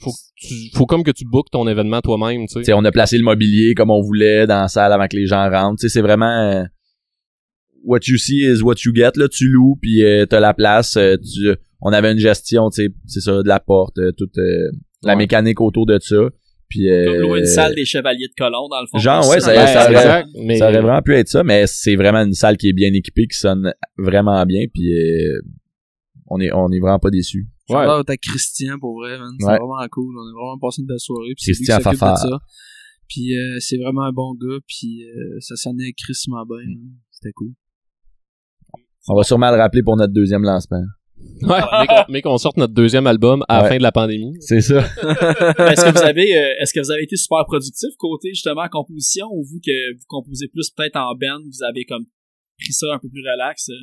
faut, 0.01 0.11
tu- 0.35 0.69
faut 0.75 0.85
comme 0.85 1.03
que 1.03 1.11
tu 1.11 1.25
bookes 1.25 1.49
ton 1.51 1.67
événement 1.67 2.01
toi-même, 2.01 2.45
tu 2.47 2.63
sais. 2.63 2.73
On 2.73 2.83
a 2.85 2.91
placé 2.91 3.17
le 3.17 3.23
mobilier 3.23 3.73
comme 3.75 3.91
on 3.91 4.01
voulait 4.01 4.45
dans 4.47 4.61
la 4.61 4.67
salle 4.67 4.91
avant 4.93 5.07
que 5.07 5.15
les 5.15 5.25
gens 5.27 5.49
rentrent. 5.49 5.77
T'sais, 5.77 5.89
c'est 5.89 6.01
vraiment 6.01 6.25
euh, 6.51 6.63
what 7.83 7.99
you 8.07 8.17
see 8.17 8.41
is 8.43 8.61
what 8.61 8.75
you 8.85 8.93
get. 8.93 9.11
Là, 9.15 9.27
tu 9.27 9.47
loues 9.47 9.77
puis 9.81 10.03
euh, 10.03 10.25
t'as 10.25 10.39
la 10.39 10.53
place. 10.53 10.97
euh, 10.97 11.15
tu, 11.17 11.55
on 11.81 11.93
avait 11.93 12.11
une 12.11 12.19
gestion, 12.19 12.69
t'sais, 12.69 12.89
c'est 13.05 13.21
ça, 13.21 13.41
de 13.41 13.47
la 13.47 13.59
porte, 13.59 13.97
euh, 13.99 14.11
toute 14.17 14.35
la 14.35 15.13
Ouais. 15.13 15.15
mécanique 15.15 15.61
autour 15.61 15.85
de 15.85 15.97
ça. 16.01 16.17
Puis 16.69 16.87
euh, 16.89 17.05
Comme 17.05 17.21
louer 17.29 17.39
une 17.39 17.45
salle 17.45 17.73
des 17.73 17.85
chevaliers 17.85 18.27
de 18.27 18.33
colon, 18.37 18.67
dans 18.69 18.81
le 18.81 18.87
fond. 18.87 18.97
Genre, 18.99 19.27
ouais, 19.29 19.39
ça, 19.39 19.49
Ouais, 19.51 19.65
ça, 19.67 19.83
aurait, 19.85 19.91
exact, 19.91 20.29
mais 20.45 20.57
ça 20.57 20.69
aurait 20.69 20.81
vraiment 20.81 21.01
pu 21.01 21.15
être 21.15 21.27
ça, 21.27 21.43
mais 21.43 21.65
c'est 21.67 21.95
vraiment 21.95 22.19
une 22.23 22.33
salle 22.33 22.57
qui 22.57 22.69
est 22.69 22.73
bien 22.73 22.93
équipée, 22.93 23.25
qui 23.27 23.37
sonne 23.37 23.73
vraiment 23.97 24.45
bien, 24.45 24.65
puis 24.71 24.93
euh, 24.93 25.39
on 26.27 26.39
est 26.39 26.51
on 26.53 26.69
est 26.71 26.79
vraiment 26.79 26.99
pas 26.99 27.09
déçus. 27.09 27.47
Ouais. 27.69 27.77
À 27.85 28.17
Christian 28.17 28.77
pour 28.79 28.99
vrai, 28.99 29.17
man. 29.19 29.29
C'est 29.39 29.45
Ouais. 29.45 29.57
vraiment 29.57 29.77
cool. 29.91 30.15
On 30.17 30.21
a 30.21 30.31
vraiment 30.33 30.57
passé 30.59 30.81
une 30.81 30.87
belle 30.87 30.99
soirée. 30.99 31.33
Puis 31.37 31.53
Christian 31.53 31.79
Fafard. 31.79 32.17
ça. 32.17 32.39
Puis 33.07 33.35
euh, 33.37 33.57
c'est 33.59 33.77
vraiment 33.77 34.03
un 34.03 34.11
bon 34.11 34.33
gars. 34.33 34.57
Puis 34.67 35.03
euh, 35.05 35.37
ça 35.39 35.55
sonnait 35.55 35.91
crissement 35.97 36.45
bien. 36.45 36.57
man. 36.67 36.91
C'était 37.11 37.31
cool. 37.33 37.51
On 39.07 39.15
va 39.15 39.23
sûrement 39.23 39.51
le 39.51 39.57
rappeler 39.57 39.81
pour 39.83 39.97
notre 39.97 40.13
deuxième 40.13 40.43
lancement. 40.43 40.81
Ouais, 41.41 41.59
mais 41.79 41.87
qu'on- 41.87 42.05
mais 42.09 42.21
qu'on 42.21 42.37
sorte 42.37 42.57
notre 42.57 42.73
deuxième 42.73 43.07
album 43.07 43.43
à 43.47 43.57
la 43.57 43.63
Ouais. 43.63 43.69
fin 43.69 43.77
de 43.77 43.83
la 43.83 43.91
pandémie. 43.91 44.33
C'est 44.41 44.61
ça. 44.61 44.79
est-ce 44.97 45.85
que 45.85 45.91
vous 45.91 46.03
avez 46.05 46.35
euh, 46.37 46.53
est-ce 46.61 46.73
que 46.73 46.79
vous 46.79 46.91
avez 46.91 47.03
été 47.03 47.15
super 47.15 47.45
productif 47.45 47.89
côté 47.97 48.29
justement 48.29 48.67
composition 48.69 49.27
ou 49.31 49.43
vu 49.45 49.59
que 49.65 49.93
vous 49.95 50.03
composez 50.07 50.47
plus 50.47 50.69
peut-être 50.69 50.97
en 50.97 51.13
band, 51.15 51.39
vous 51.45 51.63
avez 51.63 51.85
comme 51.85 52.05
pris 52.59 52.73
ça 52.73 52.87
un 52.93 52.99
peu 52.99 53.09
plus 53.09 53.21
relax? 53.21 53.69
euh? 53.69 53.73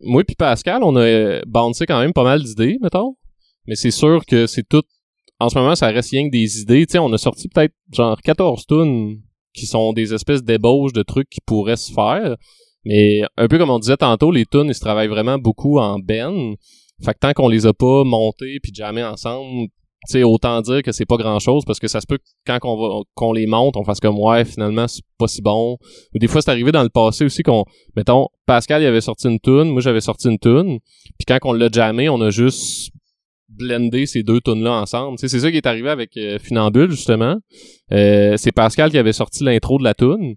Moi 0.00 0.24
puis 0.24 0.34
Pascal, 0.36 0.82
on 0.82 0.96
a 0.96 1.00
euh, 1.02 1.40
bouncé 1.46 1.86
quand 1.86 2.00
même 2.00 2.12
pas 2.12 2.24
mal 2.24 2.42
d'idées, 2.42 2.78
mettons. 2.82 3.16
Mais 3.66 3.74
c'est 3.76 3.90
sûr 3.90 4.24
que 4.26 4.46
c'est 4.46 4.68
tout... 4.68 4.82
En 5.40 5.48
ce 5.48 5.58
moment, 5.58 5.74
ça 5.74 5.88
reste 5.88 6.10
rien 6.10 6.26
que 6.26 6.32
des 6.32 6.60
idées. 6.60 6.84
Tu 6.86 6.92
sais, 6.92 6.98
on 6.98 7.12
a 7.12 7.18
sorti 7.18 7.48
peut-être 7.48 7.74
genre 7.92 8.20
14 8.20 8.66
tunes 8.66 9.20
qui 9.54 9.66
sont 9.66 9.92
des 9.92 10.12
espèces 10.12 10.42
d'ébauches 10.42 10.92
de 10.92 11.02
trucs 11.02 11.28
qui 11.30 11.40
pourraient 11.44 11.76
se 11.76 11.92
faire. 11.92 12.36
Mais 12.84 13.22
un 13.36 13.48
peu 13.48 13.58
comme 13.58 13.70
on 13.70 13.78
disait 13.78 13.96
tantôt, 13.96 14.30
les 14.30 14.46
tunes, 14.46 14.68
ils 14.68 14.74
se 14.74 14.80
travaillent 14.80 15.08
vraiment 15.08 15.38
beaucoup 15.38 15.78
en 15.78 15.98
ben. 15.98 16.54
Fait 17.04 17.14
que 17.14 17.18
tant 17.18 17.32
qu'on 17.32 17.48
les 17.48 17.66
a 17.66 17.72
pas 17.72 18.04
montées 18.04 18.58
puis 18.62 18.72
jamais 18.74 19.02
ensemble, 19.02 19.68
tu 20.08 20.22
autant 20.22 20.60
dire 20.60 20.82
que 20.82 20.92
c'est 20.92 21.06
pas 21.06 21.16
grand 21.16 21.38
chose 21.38 21.64
parce 21.64 21.80
que 21.80 21.88
ça 21.88 22.00
se 22.00 22.06
peut 22.06 22.18
que 22.18 22.24
quand 22.46 22.58
qu'on 22.58 22.76
va 22.76 23.02
qu'on 23.14 23.32
les 23.32 23.46
monte, 23.46 23.76
on 23.76 23.84
fasse 23.84 24.00
comme 24.00 24.18
ouais, 24.18 24.44
finalement 24.44 24.86
c'est 24.86 25.02
pas 25.18 25.26
si 25.26 25.40
bon. 25.40 25.78
Ou 26.14 26.18
des 26.18 26.28
fois 26.28 26.42
c'est 26.42 26.50
arrivé 26.50 26.72
dans 26.72 26.82
le 26.82 26.90
passé 26.90 27.24
aussi 27.24 27.42
qu'on 27.42 27.64
mettons 27.96 28.28
Pascal 28.46 28.82
il 28.82 28.86
avait 28.86 29.00
sorti 29.00 29.28
une 29.28 29.40
tune, 29.40 29.70
moi 29.70 29.80
j'avais 29.80 30.00
sorti 30.00 30.28
une 30.28 30.38
tune, 30.38 30.78
puis 31.18 31.24
quand 31.26 31.38
on 31.44 31.52
l'a 31.52 31.68
jammé, 31.72 32.08
on 32.08 32.20
a 32.20 32.30
juste 32.30 32.92
blendé 33.48 34.06
ces 34.06 34.22
deux 34.22 34.40
tunes 34.40 34.62
là 34.62 34.72
ensemble. 34.72 35.18
C'est 35.18 35.28
ça 35.28 35.50
qui 35.50 35.56
est 35.56 35.66
arrivé 35.66 35.88
avec 35.88 36.16
euh, 36.16 36.38
justement. 36.88 37.36
Euh, 37.92 38.36
c'est 38.36 38.52
Pascal 38.52 38.90
qui 38.90 38.98
avait 38.98 39.12
sorti 39.12 39.44
l'intro 39.44 39.78
de 39.78 39.84
la 39.84 39.94
tune. 39.94 40.34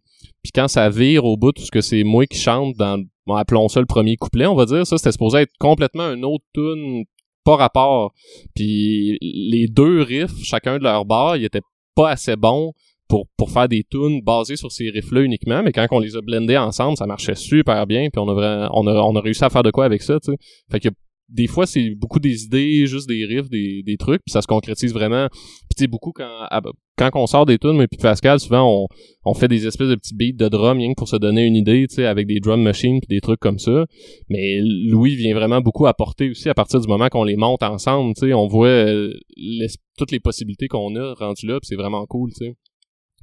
Puis 0.48 0.54
quand 0.56 0.70
ça 0.70 0.90
vire 0.90 1.26
au 1.26 1.36
bout, 1.36 1.52
tout 1.52 1.62
ce 1.62 1.72
que 1.72 1.82
c'est 1.82 2.06
moi 2.06 2.26
qui 2.26 2.38
chante 2.38 2.78
dans 2.78 3.04
appelons 3.36 3.68
ça 3.68 3.82
le 3.82 3.86
premier 3.86 4.16
couplet, 4.16 4.46
on 4.46 4.56
va 4.56 4.66
dire 4.66 4.88
ça, 4.88 4.98
c'était 4.98 5.12
supposé 5.12 5.40
être 5.40 5.52
complètement 5.60 6.04
un 6.04 6.24
autre 6.24 6.46
tune 6.54 7.04
pas 7.44 7.58
rapport. 7.58 8.14
Puis 8.56 9.18
les 9.20 9.68
deux 9.68 10.02
riffs, 10.04 10.42
chacun 10.44 10.78
de 10.78 10.84
leur 10.84 11.04
bar, 11.04 11.36
ils 11.36 11.44
étaient 11.44 11.62
pas 11.96 12.12
assez 12.12 12.38
bons 12.38 12.72
pour, 13.10 13.28
faire 13.52 13.68
des 13.68 13.84
tunes 13.90 14.22
basées 14.22 14.56
sur 14.56 14.72
ces 14.72 14.90
riffs-là 14.90 15.22
uniquement, 15.22 15.64
mais 15.64 15.74
quand 15.74 15.86
on 15.92 16.00
les 16.00 16.16
a 16.16 16.22
blendés 16.22 16.56
ensemble, 16.56 16.96
ça 16.96 17.06
marchait 17.06 17.36
super 17.36 17.86
bien, 17.86 18.08
puis 18.10 18.22
on 18.22 18.30
a, 18.30 18.70
on 18.72 18.88
a, 18.88 18.94
on 18.94 19.16
a 19.18 19.20
réussi 19.22 19.44
à 19.44 19.50
faire 19.50 19.64
de 19.64 19.72
quoi 19.72 19.84
avec 19.84 20.02
ça, 20.02 20.18
tu 20.22 20.32
sais. 20.32 20.38
Fait 20.72 20.80
que 20.80 20.90
des 21.30 21.48
fois, 21.48 21.66
c'est 21.66 21.90
beaucoup 21.96 22.20
des 22.20 22.46
idées, 22.46 22.86
juste 22.88 23.08
des 23.10 23.26
riffs, 23.26 23.50
des, 23.50 23.84
des 23.86 23.98
trucs, 23.98 24.22
puis 24.26 24.32
ça 24.32 24.42
se 24.42 24.48
concrétise 24.48 24.94
vraiment. 24.94 25.28
Puis 25.30 25.76
tu 25.78 25.84
sais, 25.84 25.88
beaucoup 25.88 26.12
quand, 26.14 26.26
à- 26.50 26.62
quand 26.98 27.10
on 27.16 27.28
sort 27.28 27.46
des 27.46 27.58
tunes, 27.58 27.76
mais 27.78 27.88
puis 27.88 27.98
Pascal, 28.02 28.40
souvent, 28.40 28.64
on, 28.66 28.88
on 29.26 29.34
fait 29.34 29.48
des 29.50 29.68
espèces 29.68 29.90
de 29.90 29.96
petits 29.96 30.16
beats 30.16 30.32
de 30.46 30.48
drum, 30.50 30.78
rien 30.78 30.90
que 30.92 30.96
pour 30.98 31.10
se 31.10 31.18
donner 31.18 31.44
une 31.46 31.56
idée, 31.58 31.86
tu 31.90 31.96
sais, 31.96 32.06
avec 32.06 32.28
des 32.28 32.40
drum 32.40 32.62
machines 32.62 33.00
puis 33.02 33.08
des 33.16 33.20
trucs 33.22 33.40
comme 33.42 33.60
ça. 33.60 33.86
Mais 34.30 34.62
Louis 34.62 35.16
vient 35.16 35.36
vraiment 35.36 35.60
beaucoup 35.62 35.86
apporter 35.86 36.30
aussi 36.30 36.48
à 36.50 36.54
partir 36.54 36.80
du 36.80 36.88
moment 36.88 37.10
qu'on 37.10 37.24
les 37.26 37.36
monte 37.36 37.62
ensemble, 37.62 38.14
tu 38.16 38.28
sais, 38.28 38.34
on 38.34 38.48
voit 38.48 38.68
euh, 38.70 39.14
l'es- 39.36 39.68
toutes 39.98 40.12
les 40.12 40.20
possibilités 40.22 40.68
qu'on 40.68 40.96
a 40.96 41.14
rendues 41.14 41.46
là, 41.48 41.60
puis 41.60 41.68
c'est 41.68 41.76
vraiment 41.76 42.06
cool, 42.06 42.32
tu 42.32 42.46
sais. 42.46 42.56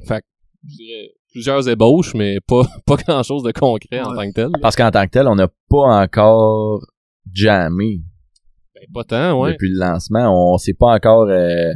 Fait 0.07 0.21
que, 0.21 0.27
je 0.69 0.77
dirais, 0.77 1.11
plusieurs 1.33 1.69
ébauches, 1.69 2.15
mais 2.15 2.39
pas, 2.47 2.63
pas 2.87 2.97
grand 2.97 3.23
chose 3.23 3.43
de 3.43 3.53
concret 3.53 4.01
en 4.01 4.11
Ouais. 4.11 4.17
tant 4.25 4.29
que 4.31 4.35
tel. 4.35 4.49
Parce 4.61 4.77
qu'en 4.77 4.91
tant 4.91 5.05
que 5.07 5.11
tel, 5.11 5.27
on 5.27 5.35
n'a 5.37 5.49
pas 5.71 6.03
encore 6.03 6.85
jammé 7.33 8.03
Ben, 8.75 8.85
pas 8.93 9.05
tant, 9.05 9.41
ouais. 9.41 9.53
depuis 9.53 9.71
le 9.71 9.79
lancement. 9.79 10.53
On 10.53 10.59
s'est 10.59 10.75
pas 10.75 10.95
encore 10.95 11.29
euh, 11.29 11.73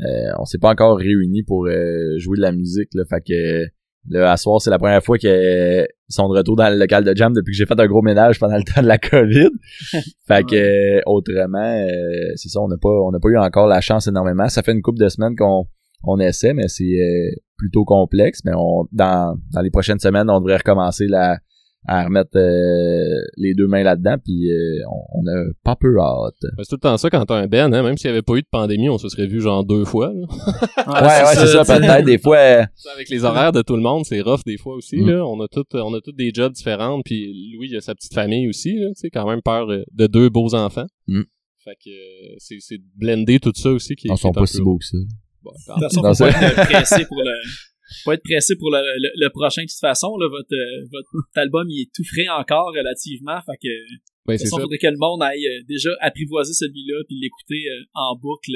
euh, 0.00 0.30
on 0.38 0.44
s'est 0.44 0.58
pas 0.58 0.70
encore 0.70 0.98
réunis 0.98 1.42
pour 1.42 1.66
euh, 1.66 2.18
jouer 2.18 2.36
de 2.36 2.42
la 2.42 2.52
musique. 2.52 2.88
Là, 2.94 3.04
fait 3.08 3.20
que 3.20 3.66
là, 4.08 4.32
à 4.32 4.36
soir, 4.36 4.60
c'est 4.60 4.70
la 4.70 4.78
première 4.78 5.02
fois 5.02 5.18
qu'ils 5.18 5.86
sont 6.08 6.28
de 6.28 6.36
retour 6.36 6.56
dans 6.56 6.70
le 6.70 6.78
local 6.78 7.04
de 7.04 7.14
jam 7.14 7.32
depuis 7.32 7.52
que 7.52 7.56
j'ai 7.56 7.66
fait 7.66 7.78
un 7.78 7.86
gros 7.86 8.02
ménage 8.02 8.38
pendant 8.38 8.56
le 8.56 8.64
temps 8.64 8.82
de 8.82 8.86
la 8.86 8.98
COVID. 8.98 9.50
fait 10.26 10.44
que 10.44 10.56
euh, 10.98 11.00
autrement, 11.06 11.58
euh, 11.58 12.32
c'est 12.36 12.48
ça, 12.48 12.60
on 12.60 12.68
n'a 12.68 12.78
pas 12.78 12.88
on 12.88 13.10
n'a 13.10 13.20
pas 13.20 13.28
eu 13.28 13.38
encore 13.38 13.66
la 13.66 13.80
chance 13.80 14.06
énormément. 14.06 14.48
Ça 14.48 14.62
fait 14.62 14.72
une 14.72 14.82
couple 14.82 15.00
de 15.00 15.08
semaines 15.08 15.36
qu'on 15.36 15.66
on 16.04 16.18
essaie, 16.18 16.54
mais 16.54 16.68
c'est 16.68 16.84
euh, 16.84 17.30
plutôt 17.56 17.84
complexe. 17.84 18.40
Mais 18.44 18.52
on 18.56 18.88
dans, 18.92 19.36
dans 19.52 19.60
les 19.60 19.70
prochaines 19.70 20.00
semaines, 20.00 20.28
on 20.30 20.40
devrait 20.40 20.56
recommencer 20.56 21.06
la 21.06 21.38
à 21.86 22.04
remettre 22.04 22.36
euh, 22.36 23.20
les 23.36 23.54
deux 23.54 23.66
mains 23.66 23.82
là-dedans, 23.82 24.16
puis 24.24 24.50
euh, 24.52 24.80
on, 25.12 25.20
on 25.20 25.26
a 25.26 25.44
pas 25.64 25.74
peu 25.74 25.98
hâte. 25.98 26.34
Ben, 26.42 26.62
c'est 26.62 26.68
tout 26.70 26.76
le 26.76 26.80
temps 26.80 26.96
ça 26.96 27.10
quand 27.10 27.24
t'as 27.26 27.34
un 27.36 27.46
Ben, 27.48 27.74
hein, 27.74 27.82
même 27.82 27.96
s'il 27.96 28.08
n'y 28.08 28.12
avait 28.12 28.22
pas 28.22 28.34
eu 28.34 28.42
de 28.42 28.46
pandémie, 28.50 28.88
on 28.88 28.98
se 28.98 29.08
serait 29.08 29.26
vu 29.26 29.40
genre 29.40 29.64
deux 29.64 29.84
fois. 29.84 30.12
là. 30.14 30.26
ouais, 30.86 31.26
ouais, 31.26 31.34
c'est 31.34 31.46
ça, 31.48 31.64
peut-être. 31.64 32.04
Des 32.04 32.18
fois, 32.18 32.36
euh, 32.36 32.64
Avec 32.94 33.08
les 33.08 33.24
horaires 33.24 33.52
de 33.52 33.62
tout 33.62 33.74
le 33.76 33.82
monde, 33.82 34.04
c'est 34.04 34.20
rough 34.20 34.40
des 34.46 34.58
fois 34.58 34.74
aussi. 34.76 34.98
Mm. 34.98 35.10
Là. 35.10 35.26
On 35.26 35.40
a 35.40 35.48
tous 35.48 35.64
on 35.74 35.92
a 35.94 36.00
tous 36.00 36.12
des 36.12 36.30
jobs 36.32 36.52
différents. 36.52 37.00
Puis 37.04 37.52
Louis, 37.56 37.68
il 37.70 37.76
a 37.76 37.80
sa 37.80 37.94
petite 37.94 38.14
famille 38.14 38.48
aussi. 38.48 38.78
Sais, 38.94 39.10
quand 39.10 39.26
même 39.28 39.42
peur 39.42 39.68
euh, 39.70 39.82
de 39.92 40.06
deux 40.06 40.28
beaux 40.28 40.54
enfants. 40.54 40.86
Mm. 41.08 41.22
Fait 41.64 41.76
que 41.84 41.90
euh, 41.90 42.34
c'est 42.38 42.56
c'est 42.60 42.78
de 42.78 42.84
blender 42.96 43.38
tout 43.40 43.52
ça 43.54 43.70
aussi 43.70 43.94
qui, 43.96 44.08
ils 44.08 44.12
qui 44.12 44.16
sont 44.18 44.28
est 44.28 44.30
un 44.30 44.34
pas 44.34 44.40
peu- 44.40 44.46
si 44.46 44.62
beaux 44.62 44.78
que 44.78 44.84
ça. 44.84 44.98
Bon, 45.42 45.50
De 45.50 45.74
toute 45.74 45.82
façon, 45.82 46.02
Non, 46.02 46.14
faut 46.14 46.24
pas 46.24 46.32
c'est- 46.32 46.46
être 46.60 46.68
pressé 46.70 47.04
pour 47.06 47.16
le 47.22 47.30
faut 48.04 48.12
être 48.12 48.22
pressé 48.22 48.56
pour 48.56 48.70
le, 48.70 48.78
le, 48.78 49.10
le 49.14 49.28
prochain 49.30 49.62
de 49.62 49.68
toute 49.68 49.80
façon 49.80 50.16
là 50.16 50.28
votre 50.28 50.52
euh, 50.52 50.86
votre 50.90 51.26
album 51.34 51.68
il 51.68 51.82
est 51.82 51.90
tout 51.94 52.04
frais 52.04 52.28
encore 52.28 52.72
relativement 52.74 53.40
fait 53.42 53.58
que 53.60 53.68
de 53.68 53.98
ben, 54.26 54.34
toute 54.34 54.38
c'est 54.38 54.50
façon 54.50 54.62
faudrait 54.62 54.78
que 54.78 54.86
le 54.86 54.98
monde 54.98 55.22
aille 55.22 55.46
euh, 55.46 55.62
déjà 55.68 55.90
apprivoiser 56.00 56.52
celui-là 56.52 57.02
puis 57.06 57.18
l'écouter 57.20 57.62
euh, 57.70 57.84
en 57.94 58.16
boucle 58.16 58.52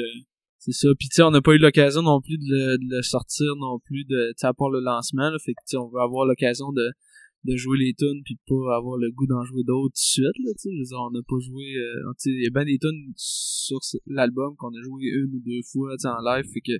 C'est 0.59 0.71
ça. 0.71 0.89
Puis 0.97 1.09
tu 1.09 1.15
sais, 1.15 1.21
on 1.23 1.31
n'a 1.31 1.41
pas 1.41 1.53
eu 1.53 1.59
l'occasion 1.59 2.01
non 2.01 2.19
plus 2.21 2.37
de 2.37 2.47
le, 2.47 2.77
de 2.77 2.95
le 2.95 3.01
sortir 3.01 3.47
non 3.57 3.79
plus 3.79 4.03
de, 4.05 4.29
tu 4.31 4.41
sais, 4.41 4.47
à 4.47 4.53
part 4.53 4.69
le 4.69 4.81
lancement. 4.81 5.29
Là, 5.29 5.37
fait 5.39 5.53
que 5.53 5.61
tu 5.67 5.71
sais, 5.71 5.77
on 5.77 5.87
veut 5.87 6.01
avoir 6.01 6.25
l'occasion 6.25 6.71
de, 6.71 6.89
de 7.45 7.55
jouer 7.55 7.77
les 7.77 7.93
tunes 7.93 8.21
puis 8.25 8.37
pas 8.47 8.75
avoir 8.75 8.97
le 8.97 9.11
goût 9.11 9.27
d'en 9.27 9.43
jouer 9.43 9.63
d'autres 9.63 9.93
tout 9.95 10.01
de 10.03 10.25
suite. 10.27 10.37
Là, 10.43 10.51
tu 10.53 10.61
sais, 10.61 10.69
je 10.73 10.79
veux 10.79 10.89
dire, 10.91 10.99
on 10.99 11.11
n'a 11.11 11.21
pas 11.27 11.39
joué. 11.39 11.65
Euh, 11.75 12.11
tu 12.19 12.29
sais, 12.29 12.29
il 12.31 12.43
y 12.43 12.47
a 12.47 12.49
bien 12.49 12.65
des 12.65 12.77
tunes 12.77 13.13
sur 13.15 13.79
l'album 14.07 14.55
qu'on 14.57 14.73
a 14.73 14.81
joué 14.81 15.07
une 15.13 15.35
ou 15.35 15.41
deux 15.45 15.61
fois 15.71 15.95
en 16.03 16.21
live. 16.21 16.45
Fait 16.51 16.61
que 16.61 16.75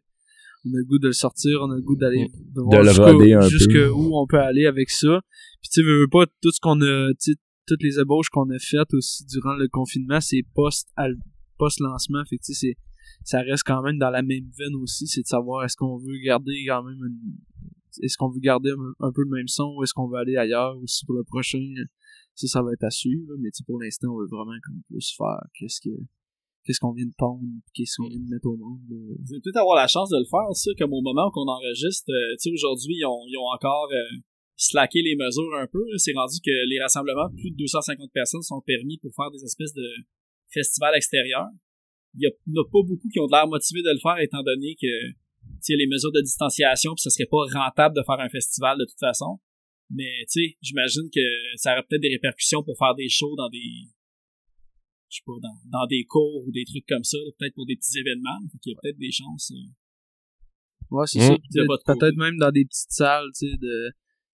on 0.65 0.73
a 0.73 0.77
le 0.77 0.83
goût 0.85 0.99
de 0.99 1.07
le 1.07 1.13
sortir, 1.13 1.59
on 1.61 1.71
a 1.71 1.75
le 1.75 1.81
goût 1.81 1.95
d'aller 1.95 2.27
de 2.55 2.61
voir 2.61 2.83
jusqu'où- 3.49 4.13
on 4.13 4.27
peut 4.27 4.39
aller 4.39 4.65
avec 4.65 4.89
ça. 4.89 5.21
Puis 5.61 5.69
tu 5.71 5.81
sais, 5.81 5.87
veux, 5.87 6.01
veux 6.01 6.07
pas 6.07 6.25
tout 6.41 6.51
ce 6.51 6.59
qu'on 6.59 6.81
a, 6.81 7.09
toutes 7.67 7.83
les 7.83 7.99
ébauches 7.99 8.29
qu'on 8.29 8.49
a 8.49 8.59
faites 8.59 8.93
aussi 8.93 9.25
durant 9.25 9.53
le 9.53 9.67
confinement, 9.67 10.21
c'est 10.21 10.43
post 10.55 10.89
post 11.57 11.79
lancement. 11.79 12.23
Fait 12.29 12.37
que 12.37 12.43
tu 12.43 12.53
sais, 12.53 12.67
c'est 12.69 12.77
ça 13.23 13.41
reste 13.41 13.63
quand 13.65 13.81
même 13.81 13.97
dans 13.97 14.09
la 14.09 14.21
même 14.21 14.49
veine 14.57 14.75
aussi, 14.75 15.07
c'est 15.07 15.21
de 15.21 15.27
savoir 15.27 15.65
est-ce 15.65 15.75
qu'on 15.75 15.97
veut 15.97 16.17
garder 16.23 16.65
quand 16.67 16.83
même 16.83 16.99
une 17.03 17.37
est-ce 18.03 18.17
qu'on 18.17 18.29
veut 18.29 18.39
garder 18.39 18.71
un, 18.99 19.11
peu 19.11 19.23
le 19.23 19.29
même 19.29 19.47
son 19.47 19.75
ou 19.75 19.83
est-ce 19.83 19.93
qu'on 19.93 20.07
veut 20.07 20.17
aller 20.17 20.37
ailleurs 20.37 20.77
aussi 20.77 21.05
pour 21.05 21.15
le 21.15 21.23
prochain 21.23 21.73
ça 22.35 22.47
ça 22.47 22.61
va 22.61 22.73
être 22.73 22.83
à 22.83 22.91
suivre 22.91 23.33
mais 23.39 23.49
pour 23.65 23.81
l'instant 23.81 24.09
on 24.13 24.19
veut 24.19 24.27
vraiment 24.27 24.57
comme 24.63 24.81
plus 24.87 25.15
faire 25.17 25.41
qu'est-ce 25.55 25.81
que 25.81 25.95
qu'est-ce 26.67 26.83
qu'on 26.83 26.91
vient 26.91 27.07
de 27.07 27.15
pondre 27.17 27.47
qu'est-ce 27.73 27.95
qu'on 27.95 28.11
vient 28.11 28.19
de 28.19 28.27
mettre 28.27 28.47
au 28.51 28.57
monde 28.57 28.83
vous 28.91 29.31
allez 29.31 29.39
peut-être 29.39 29.63
avoir 29.63 29.79
la 29.79 29.87
chance 29.87 30.09
de 30.11 30.19
le 30.19 30.27
faire 30.27 30.51
ça 30.51 30.71
comme 30.77 30.91
au 30.91 31.01
moment 31.01 31.31
qu'on 31.31 31.47
enregistre 31.47 32.11
euh, 32.11 32.35
tu 32.35 32.49
sais 32.49 32.51
aujourd'hui 32.51 32.99
ils 32.99 33.07
ont, 33.07 33.47
encore 33.55 33.87
euh, 33.95 34.19
slacké 34.57 35.01
les 35.01 35.15
mesures 35.15 35.55
un 35.55 35.67
peu 35.71 35.81
c'est 35.95 36.13
rendu 36.13 36.43
que 36.43 36.51
les 36.67 36.79
rassemblements 36.83 37.31
plus 37.31 37.51
de 37.51 37.55
250 37.55 38.11
personnes 38.11 38.43
sont 38.43 38.61
permis 38.61 38.99
pour 38.99 39.15
faire 39.15 39.31
des 39.31 39.43
espèces 39.43 39.73
de 39.73 39.87
festivals 40.51 40.95
extérieurs. 40.95 41.49
Il 42.15 42.23
y, 42.23 42.27
en 42.27 42.61
a 42.61 42.65
pas 42.65 42.81
beaucoup 42.81 43.07
qui 43.11 43.19
ont 43.19 43.27
l'air 43.27 43.47
motivés 43.47 43.83
de 43.83 43.91
le 43.91 43.99
faire 43.99 44.17
étant 44.19 44.41
donné 44.41 44.75
que 44.75 45.11
tu 45.11 45.73
sais, 45.73 45.75
les 45.75 45.87
mesures 45.87 46.11
de 46.11 46.21
distanciation, 46.21 46.93
puis 46.95 47.01
ça 47.01 47.09
serait 47.09 47.29
pas 47.29 47.45
rentable 47.53 47.95
de 47.95 48.03
faire 48.03 48.19
un 48.19 48.29
festival 48.29 48.77
de 48.77 48.85
toute 48.85 48.99
façon. 48.99 49.39
Mais 49.89 50.25
tu 50.31 50.41
sais, 50.41 50.57
j'imagine 50.61 51.09
que 51.13 51.21
ça 51.55 51.73
aurait 51.73 51.83
peut-être 51.87 52.01
des 52.01 52.09
répercussions 52.09 52.63
pour 52.63 52.77
faire 52.77 52.95
des 52.95 53.07
shows 53.07 53.35
dans 53.35 53.49
des 53.49 53.87
je 55.09 55.17
sais 55.17 55.23
pas, 55.25 55.33
dans, 55.41 55.79
dans 55.79 55.87
des 55.87 56.03
cours 56.05 56.45
ou 56.47 56.51
des 56.51 56.65
trucs 56.65 56.85
comme 56.87 57.03
ça, 57.03 57.17
peut-être 57.37 57.55
pour 57.55 57.65
des 57.65 57.75
petits 57.75 57.99
événements. 57.99 58.39
Fait 58.51 58.57
qu'il 58.59 58.71
y 58.73 58.75
a 58.75 58.79
peut-être 58.81 58.97
des 58.99 59.11
chances. 59.11 59.51
euh, 59.51 59.69
Ouais, 60.89 61.05
c'est 61.07 61.19
ça. 61.19 61.35
Peut-être 61.35 61.67
votre 61.67 61.83
côté. 61.83 61.99
peut-être 61.99 62.17
même 62.17 62.37
dans 62.37 62.51
des 62.51 62.63
petites 62.65 62.91
salles, 62.91 63.27
tu 63.37 63.49
sais, 63.49 63.57
de, 63.57 63.91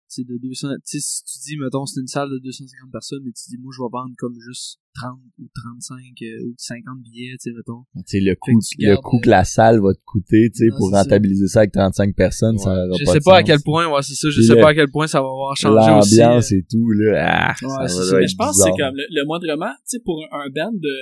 tu 0.10 0.22
sais, 0.22 0.24
de 0.24 0.38
200, 0.38 0.68
tu 0.86 1.00
sais, 1.00 1.00
si 1.00 1.24
tu 1.24 1.40
dis, 1.50 1.58
mettons, 1.58 1.86
c'est 1.86 2.00
une 2.00 2.08
salle 2.08 2.30
de 2.30 2.40
250 2.40 2.92
personnes, 2.92 3.22
mais 3.26 3.32
tu 3.32 3.50
dis, 3.50 3.58
moi, 3.58 3.72
je 3.76 3.82
vais 3.84 3.90
vendre 3.92 4.14
comme 4.18 4.36
juste 4.40 4.80
30 4.96 5.20
ou 5.40 5.48
35 5.54 5.96
euh, 6.24 6.48
ou 6.48 6.56
50 6.58 7.00
billets, 7.02 7.32
tu 7.42 7.50
sais, 7.50 7.52
mettons. 7.56 7.84
Tu 7.96 8.02
sais, 8.08 8.20
le 8.22 8.36
coût, 8.36 8.60
le 8.80 8.86
gardes, 8.88 9.02
coût 9.04 9.20
que 9.20 9.30
la 9.30 9.44
salle 9.44 9.82
va 9.82 9.94
te 9.94 10.00
coûter, 10.06 10.50
tu 10.50 10.64
sais, 10.64 10.70
pour 10.78 10.90
c'est 10.90 10.96
ça. 10.96 11.04
rentabiliser 11.04 11.48
ça 11.48 11.60
avec 11.60 11.74
35 11.74 12.16
personnes, 12.16 12.58
ça 12.58 12.70
aura 12.72 12.88
Je 12.98 13.06
pas 13.06 13.12
sais 13.14 13.20
pas 13.20 13.38
à 13.38 13.44
quel 13.44 13.60
point, 13.62 13.88
ouais, 13.92 14.02
c'est 14.02 14.16
ça, 14.16 14.30
je 14.30 14.40
Puis 14.40 14.48
sais 14.48 14.56
le- 14.56 14.62
pas 14.62 14.70
à 14.70 14.74
quel 14.76 14.90
point 14.90 15.08
ça 15.08 15.22
va 15.22 15.28
avoir 15.28 15.56
changé 15.58 15.92
aussi. 15.92 16.16
L'ambiance 16.18 16.52
euh, 16.52 16.58
et 16.58 16.64
tout, 16.64 16.92
là, 16.92 17.50
ah, 17.52 17.56
Ouais, 17.62 17.68
ça 17.70 17.88
c'est 17.88 17.96
va 17.98 18.04
ça. 18.06 18.16
être 18.16 18.22
Mais 18.22 18.28
je 18.28 18.36
pense 18.38 18.58
que 18.58 18.64
c'est 18.64 18.78
comme 18.82 18.96
le, 18.96 19.04
le 19.10 19.26
moindrement, 19.26 19.74
tu 19.84 19.98
sais, 19.98 20.00
pour 20.04 20.24
un, 20.32 20.40
un 20.40 20.50
band 20.50 20.72
de 20.72 20.96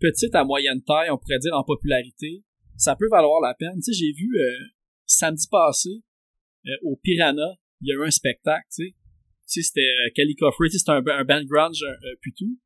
petite 0.00 0.34
à 0.34 0.44
moyenne 0.44 0.82
taille, 0.82 1.10
on 1.10 1.18
pourrait 1.18 1.38
dire 1.40 1.54
en 1.54 1.64
popularité, 1.64 2.44
ça 2.76 2.94
peut 2.96 3.08
valoir 3.10 3.40
la 3.40 3.54
peine. 3.54 3.76
Tu 3.82 3.92
sais, 3.92 3.92
j'ai 3.92 4.12
vu 4.12 4.28
euh, 4.38 4.64
samedi 5.06 5.46
passé 5.50 6.02
euh, 6.66 6.70
au 6.82 6.96
Piranha, 7.02 7.56
il 7.84 7.88
y 7.88 7.92
a 7.92 8.02
eu 8.02 8.06
un 8.06 8.10
spectacle, 8.10 8.66
tu 8.74 8.86
sais. 8.86 8.94
Tu 9.46 9.60
sais, 9.60 9.62
c'était 9.62 9.80
euh, 9.80 10.10
Calico 10.14 10.50
Free, 10.52 10.70
tu 10.70 10.72
sais, 10.72 10.78
c'était 10.78 10.92
un, 10.92 11.04
un 11.04 11.24
band 11.24 11.44
grunge 11.44 11.82
euh, 11.82 12.16
puis 12.22 12.32
tout. 12.32 12.58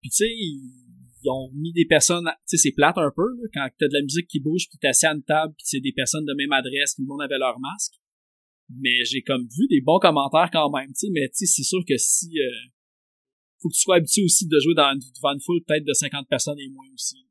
Puis 0.00 0.10
tu 0.10 0.24
sais, 0.24 0.30
ils, 0.32 1.28
ont 1.28 1.50
mis 1.54 1.72
des 1.72 1.84
personnes, 1.84 2.24
tu 2.48 2.56
sais, 2.56 2.56
c'est 2.56 2.72
plate 2.72 2.98
un 2.98 3.12
peu, 3.14 3.22
là, 3.22 3.48
quand 3.54 3.68
t'as 3.78 3.86
de 3.86 3.94
la 3.94 4.02
musique 4.02 4.26
qui 4.26 4.40
bouge, 4.40 4.66
puis 4.68 4.78
t'es 4.80 4.88
assis 4.88 5.06
à 5.06 5.12
une 5.12 5.22
table, 5.22 5.54
puis 5.56 5.64
c'est 5.66 5.80
des 5.80 5.92
personnes 5.92 6.24
de 6.24 6.34
même 6.34 6.50
adresse, 6.50 6.96
tout 6.96 7.02
le 7.02 7.06
monde 7.06 7.22
avait 7.22 7.38
leur 7.38 7.60
masque. 7.60 7.94
Mais 8.74 9.04
j'ai 9.04 9.22
comme 9.22 9.42
vu 9.42 9.68
des 9.68 9.82
bons 9.82 10.00
commentaires 10.00 10.50
quand 10.50 10.70
même, 10.70 10.88
tu 10.88 11.06
sais, 11.06 11.10
mais 11.12 11.28
tu 11.28 11.44
sais, 11.44 11.46
c'est 11.46 11.62
sûr 11.62 11.80
que 11.86 11.96
si... 11.96 12.40
euh, 12.40 12.50
faut 13.60 13.68
que 13.68 13.74
tu 13.74 13.82
sois 13.82 13.96
habitué 13.96 14.24
aussi 14.24 14.48
de 14.48 14.58
jouer 14.58 14.74
dans 14.74 14.96
devant 14.96 15.34
une 15.34 15.40
foule 15.40 15.62
peut-être 15.62 15.84
de 15.84 15.92
50 15.92 16.26
personnes 16.28 16.58
et 16.58 16.68
moins 16.68 16.88
aussi. 16.92 17.24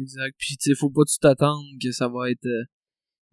Exact. 0.00 0.34
Puis, 0.38 0.56
tu 0.56 0.70
sais, 0.70 0.74
faut 0.74 0.90
pas 0.90 1.02
tout 1.02 1.18
t'attendre 1.20 1.66
que 1.80 1.92
ça 1.92 2.08
va 2.08 2.30
être 2.30 2.46
euh, 2.46 2.64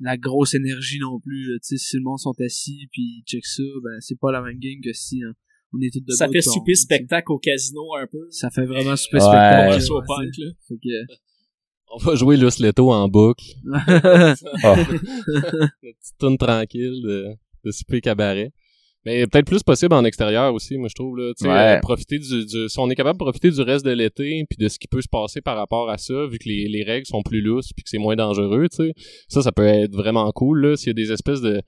la 0.01 0.17
grosse 0.17 0.53
énergie 0.53 0.99
non 0.99 1.19
plus. 1.19 1.51
là. 1.51 1.59
Tu 1.59 1.77
sais, 1.77 1.77
si 1.77 1.97
le 1.97 2.03
monde 2.03 2.19
sont 2.19 2.33
assis 2.45 2.87
puis 2.91 3.01
ils 3.01 3.23
check 3.25 3.45
ça, 3.45 3.63
ben, 3.83 3.97
c'est 3.99 4.19
pas 4.19 4.31
la 4.31 4.41
même 4.41 4.57
game 4.59 4.81
que 4.83 4.93
si 4.93 5.21
hein, 5.23 5.33
on 5.73 5.79
est 5.79 5.91
tous 5.93 5.99
debout. 5.99 6.15
Ça 6.15 6.27
fait 6.27 6.41
souper 6.41 6.75
spectacle 6.75 7.31
au 7.31 7.37
casino 7.39 7.95
un 7.95 8.07
peu. 8.07 8.27
Ça 8.29 8.49
fait 8.49 8.65
vraiment 8.65 8.95
super 8.95 9.21
Ouais. 9.21 9.79
spectacle. 9.79 9.93
Ouais, 9.93 10.05
punk, 10.07 10.37
là. 10.37 10.51
Fait 10.67 10.75
que... 10.75 11.13
On 11.93 11.97
va 11.97 12.15
jouer 12.15 12.37
Lus 12.37 12.59
Leto 12.59 12.91
en 12.91 13.07
boucle. 13.09 13.43
Ah. 14.63 14.75
Une 14.77 15.93
petite 15.93 16.17
tune 16.19 16.37
tranquille 16.37 17.01
de, 17.03 17.27
de 17.65 17.71
souper 17.71 17.99
cabaret. 18.01 18.51
Mais 19.05 19.25
peut-être 19.25 19.47
plus 19.47 19.63
possible 19.63 19.93
en 19.95 20.03
extérieur 20.05 20.53
aussi, 20.53 20.77
moi 20.77 20.87
je 20.87 20.93
trouve 20.93 21.17
là. 21.17 21.33
Ouais. 21.47 21.49
euh, 21.77 21.79
profiter 21.79 22.19
du, 22.19 22.45
du- 22.45 22.69
si 22.69 22.79
on 22.79 22.89
est 22.89 22.95
capable 22.95 23.17
de 23.17 23.23
profiter 23.23 23.49
du 23.49 23.61
reste 23.61 23.83
de 23.83 23.91
l'été 23.91 24.45
puis 24.49 24.57
de 24.59 24.67
ce 24.67 24.77
qui 24.77 24.87
peut 24.87 25.01
se 25.01 25.07
passer 25.09 25.41
par 25.41 25.57
rapport 25.57 25.89
à 25.89 25.97
ça, 25.97 26.27
vu 26.27 26.37
que 26.37 26.47
les, 26.47 26.67
les 26.67 26.83
règles 26.83 27.07
sont 27.07 27.23
plus 27.23 27.41
lousses 27.41 27.71
puis 27.75 27.83
que 27.83 27.89
c'est 27.89 27.97
moins 27.97 28.15
dangereux, 28.15 28.67
tu 28.69 28.77
sais. 28.85 28.93
Ça, 29.27 29.41
ça 29.41 29.51
peut 29.51 29.65
être 29.65 29.95
vraiment 29.95 30.31
cool 30.31 30.65
là. 30.67 30.75
S'il 30.77 30.87
y 30.87 30.91
a 30.91 30.93
des 30.93 31.11
espèces 31.11 31.41
de, 31.41 31.55
tu 31.57 31.63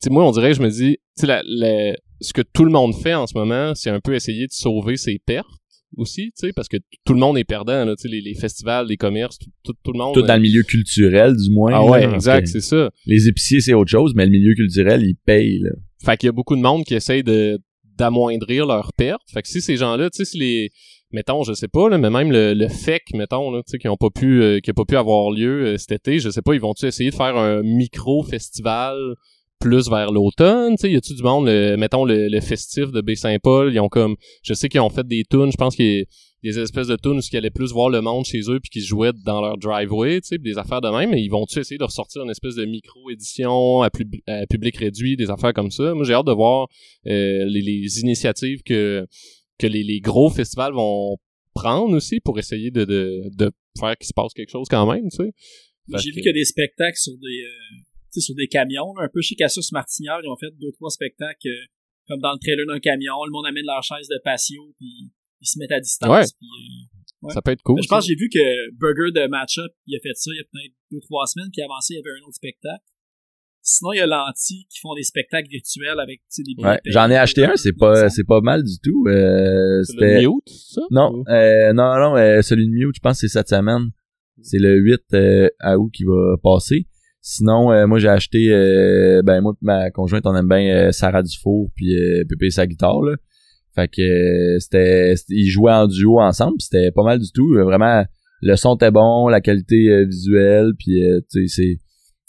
sais, 0.00 0.10
moi 0.10 0.24
on 0.26 0.30
dirait, 0.30 0.54
je 0.54 0.62
me 0.62 0.70
dis, 0.70 0.96
la, 1.22 1.42
la- 1.44 1.94
ce 2.22 2.32
que 2.32 2.42
tout 2.42 2.64
le 2.64 2.70
monde 2.70 2.94
fait 2.94 3.14
en 3.14 3.26
ce 3.26 3.36
moment, 3.36 3.74
c'est 3.74 3.90
un 3.90 4.00
peu 4.00 4.14
essayer 4.14 4.46
de 4.46 4.52
sauver 4.52 4.96
ses 4.96 5.18
pertes 5.18 5.48
aussi, 5.96 6.26
tu 6.26 6.46
sais, 6.46 6.52
parce 6.52 6.68
que 6.68 6.76
tout 7.04 7.12
le 7.12 7.18
monde 7.18 7.38
est 7.38 7.44
perdant 7.44 7.84
là. 7.84 7.94
Tu 7.96 8.02
sais, 8.02 8.08
les, 8.08 8.20
les 8.20 8.34
festivals, 8.34 8.86
les 8.86 8.96
commerces, 8.96 9.38
tout, 9.38 9.50
tout, 9.62 9.74
tout 9.82 9.92
le 9.92 9.98
monde. 9.98 10.14
Tout 10.14 10.22
dans 10.22 10.36
le 10.36 10.42
milieu 10.42 10.62
culturel, 10.62 11.36
du 11.36 11.50
moins. 11.50 11.72
Ah 11.74 11.84
ouais, 11.84 12.04
exact, 12.04 12.46
c'est 12.46 12.60
ça. 12.60 12.90
Les 13.06 13.28
épiciers, 13.28 13.60
c'est 13.60 13.74
autre 13.74 13.90
chose, 13.90 14.12
mais 14.14 14.24
le 14.24 14.32
milieu 14.32 14.54
culturel, 14.54 15.02
il 15.02 15.16
paye, 15.16 15.58
là. 15.60 15.70
Fait 16.04 16.16
qu'il 16.16 16.28
y 16.28 16.30
a 16.30 16.32
beaucoup 16.32 16.56
de 16.56 16.62
monde 16.62 16.84
qui 16.84 16.94
essaye 16.94 17.22
de 17.22 17.58
d'amoindrir 17.98 18.64
leurs 18.64 18.92
pertes. 18.94 19.20
Fait 19.30 19.42
que 19.42 19.48
si 19.48 19.60
ces 19.60 19.76
gens-là, 19.76 20.08
tu 20.08 20.18
sais, 20.18 20.24
si 20.24 20.38
les 20.38 20.70
mettons, 21.12 21.42
je 21.42 21.52
sais 21.52 21.68
pas 21.68 21.88
là, 21.88 21.98
mais 21.98 22.10
même 22.10 22.30
le, 22.30 22.54
le 22.54 22.68
FEC, 22.68 23.02
mettons 23.14 23.50
là, 23.50 23.62
tu 23.66 23.72
sais 23.72 23.78
qui 23.78 23.88
ont 23.88 23.96
pas 23.96 24.10
pu 24.10 24.42
euh, 24.42 24.60
qui 24.60 24.70
a 24.70 24.74
pas 24.74 24.84
pu 24.84 24.96
avoir 24.96 25.30
lieu 25.30 25.66
euh, 25.66 25.76
cet 25.76 25.92
été, 25.92 26.18
je 26.18 26.30
sais 26.30 26.42
pas, 26.42 26.54
ils 26.54 26.60
vont-tu 26.60 26.86
essayer 26.86 27.10
de 27.10 27.14
faire 27.14 27.36
un 27.36 27.62
micro 27.62 28.22
festival 28.22 28.96
plus 29.60 29.88
vers 29.90 30.10
l'automne, 30.10 30.74
tu 30.76 30.82
sais, 30.82 30.90
y 30.92 30.96
a-tu 30.96 31.14
du 31.14 31.22
monde 31.22 31.46
le- 31.46 31.76
mettons 31.76 32.04
le, 32.04 32.28
le 32.28 32.40
festif 32.40 32.90
de 32.92 33.00
Baie-Saint-Paul, 33.00 33.72
ils 33.72 33.78
ont 33.80 33.88
comme 33.88 34.16
je 34.42 34.54
sais 34.54 34.68
qu'ils 34.68 34.80
ont 34.80 34.90
fait 34.90 35.06
des 35.06 35.22
tunes, 35.30 35.52
je 35.52 35.56
pense 35.56 35.76
qu'il 35.76 36.06
y 36.42 36.48
a 36.48 36.52
des 36.52 36.58
espèces 36.58 36.86
de 36.88 36.96
tunes 36.96 37.18
où 37.18 37.20
ils 37.20 37.36
allaient 37.36 37.50
plus 37.50 37.70
voir 37.72 37.90
le 37.90 38.00
monde 38.00 38.24
chez 38.24 38.40
eux 38.48 38.58
puis 38.60 38.70
qu'ils 38.70 38.82
jouaient 38.84 39.12
dans 39.24 39.40
leur 39.42 39.58
driveway, 39.58 40.20
tu 40.22 40.28
sais, 40.28 40.38
des 40.38 40.56
affaires 40.56 40.80
de 40.80 40.88
même, 40.88 41.10
mais 41.10 41.22
ils 41.22 41.28
vont-tu 41.28 41.58
essayer 41.58 41.76
de 41.78 41.84
ressortir 41.84 42.22
une 42.22 42.30
espèce 42.30 42.54
de 42.54 42.64
micro-édition 42.64 43.82
à, 43.82 43.90
pub- 43.90 44.20
à 44.26 44.46
public 44.46 44.76
réduit, 44.78 45.16
des 45.16 45.30
affaires 45.30 45.52
comme 45.52 45.70
ça? 45.70 45.94
Moi, 45.94 46.04
j'ai 46.04 46.14
hâte 46.14 46.26
de 46.26 46.32
voir 46.32 46.66
euh, 47.06 47.44
les, 47.46 47.60
les 47.60 48.00
initiatives 48.00 48.62
que 48.64 49.06
que 49.58 49.66
les, 49.66 49.82
les 49.82 50.00
gros 50.00 50.30
festivals 50.30 50.72
vont 50.72 51.18
prendre 51.52 51.94
aussi 51.94 52.18
pour 52.20 52.38
essayer 52.38 52.70
de, 52.70 52.86
de, 52.86 53.24
de 53.36 53.50
faire 53.78 53.94
qu'il 53.98 54.06
se 54.06 54.14
passe 54.14 54.32
quelque 54.32 54.48
chose 54.50 54.68
quand 54.70 54.90
même, 54.90 55.04
tu 55.10 55.16
sais. 55.18 55.32
J'ai 55.98 56.10
vu 56.10 56.16
que- 56.16 56.20
qu'il 56.20 56.26
y 56.26 56.30
a 56.30 56.32
des 56.32 56.44
spectacles 56.46 56.96
sur 56.96 57.12
des 57.12 57.42
euh, 57.44 57.82
sur 58.18 58.34
des 58.34 58.48
camions, 58.48 58.92
là, 58.98 59.04
un 59.04 59.08
peu 59.12 59.20
chez 59.20 59.36
Cassius 59.36 59.70
Martignard, 59.72 60.20
ils 60.24 60.28
ont 60.28 60.36
fait 60.36 60.50
deux, 60.58 60.72
trois 60.72 60.90
spectacles 60.90 61.46
euh, 61.46 61.66
comme 62.08 62.20
dans 62.20 62.32
le 62.32 62.38
trailer 62.40 62.66
d'un 62.66 62.80
camion, 62.80 63.22
le 63.24 63.30
monde 63.30 63.46
amène 63.46 63.64
leur 63.66 63.82
chaise 63.84 64.08
de 64.08 64.18
patio, 64.24 64.74
puis 64.76 65.12
ils 65.40 65.46
se 65.46 65.58
mettent 65.60 65.70
à 65.72 65.78
distance. 65.80 66.10
Ouais. 66.10 66.24
puis, 66.38 66.48
euh, 66.48 67.26
ouais. 67.28 67.32
Ça 67.34 67.40
peut 67.42 67.52
être 67.52 67.62
cool. 67.62 67.80
je 67.80 67.86
pense 67.88 68.04
que 68.04 68.08
j'ai 68.08 68.16
vu 68.16 68.28
que 68.28 68.70
Burger 68.74 69.12
de 69.14 69.28
Matchup, 69.28 69.70
il 69.86 69.94
a 69.96 70.00
fait 70.00 70.14
ça 70.14 70.30
il 70.34 70.38
y 70.38 70.40
a 70.40 70.44
peut-être 70.50 70.74
deux, 70.90 71.00
trois 71.02 71.26
semaines, 71.26 71.50
puis 71.52 71.62
avant 71.62 71.78
ça, 71.80 71.94
il 71.94 71.98
y 71.98 72.00
avait 72.00 72.10
un 72.18 72.26
autre 72.26 72.34
spectacle. 72.34 72.82
Sinon, 73.62 73.92
il 73.92 73.98
y 73.98 74.00
a 74.00 74.06
Lanti 74.06 74.66
qui 74.70 74.80
font 74.80 74.94
des 74.94 75.02
spectacles 75.02 75.48
virtuels 75.50 76.00
avec 76.00 76.20
tu 76.20 76.24
sais, 76.30 76.42
des 76.42 76.54
Ouais. 76.64 76.80
J'en 76.86 77.10
ai 77.10 77.16
acheté 77.16 77.44
un, 77.44 77.56
c'est 77.56 77.74
pas, 77.74 78.08
c'est 78.08 78.24
pas 78.24 78.40
mal 78.40 78.64
du 78.64 78.78
tout. 78.82 79.04
Euh, 79.06 79.82
C'est 79.84 79.92
c'était, 79.92 80.22
le 80.22 80.28
mute, 80.30 80.48
ça? 80.48 80.80
non, 80.90 81.12
Ou- 81.12 81.24
euh, 81.28 81.72
non, 81.74 81.94
non, 81.98 82.16
euh, 82.16 82.40
celui 82.40 82.64
de 82.66 82.70
Mute, 82.72 82.94
je 82.96 83.00
pense 83.00 83.20
que 83.20 83.28
c'est 83.28 83.38
cette 83.38 83.50
semaine. 83.50 83.90
C'est 84.42 84.58
le 84.58 84.76
8 84.78 85.00
euh, 85.12 85.48
à 85.60 85.78
août 85.78 85.90
qui 85.92 86.04
va 86.04 86.36
passer. 86.42 86.86
Sinon, 87.22 87.70
euh, 87.70 87.86
moi 87.86 87.98
j'ai 87.98 88.08
acheté, 88.08 88.48
euh, 88.50 89.20
ben 89.22 89.40
moi 89.42 89.52
pis 89.52 89.64
ma 89.64 89.90
conjointe, 89.90 90.26
on 90.26 90.34
aime 90.34 90.48
bien 90.48 90.74
euh, 90.74 90.92
Sarah 90.92 91.22
Dufour 91.22 91.70
puis 91.76 91.94
euh, 91.94 92.24
Pépé 92.28 92.50
sa 92.50 92.66
guitare 92.66 93.02
là. 93.02 93.16
Fait 93.74 93.88
que 93.88 94.00
euh, 94.00 94.58
c'était, 94.58 95.14
ils 95.28 95.48
jouaient 95.48 95.72
en 95.72 95.86
duo 95.86 96.18
ensemble, 96.20 96.56
c'était 96.60 96.90
pas 96.90 97.04
mal 97.04 97.18
du 97.18 97.30
tout. 97.32 97.54
Euh, 97.54 97.64
Vraiment, 97.64 98.04
le 98.42 98.56
son 98.56 98.74
était 98.74 98.90
bon, 98.90 99.28
la 99.28 99.40
qualité 99.42 100.04
visuelle, 100.06 100.72
puis 100.78 101.02
tu 101.30 101.46
sais 101.46 101.54
c'est, 101.62 101.78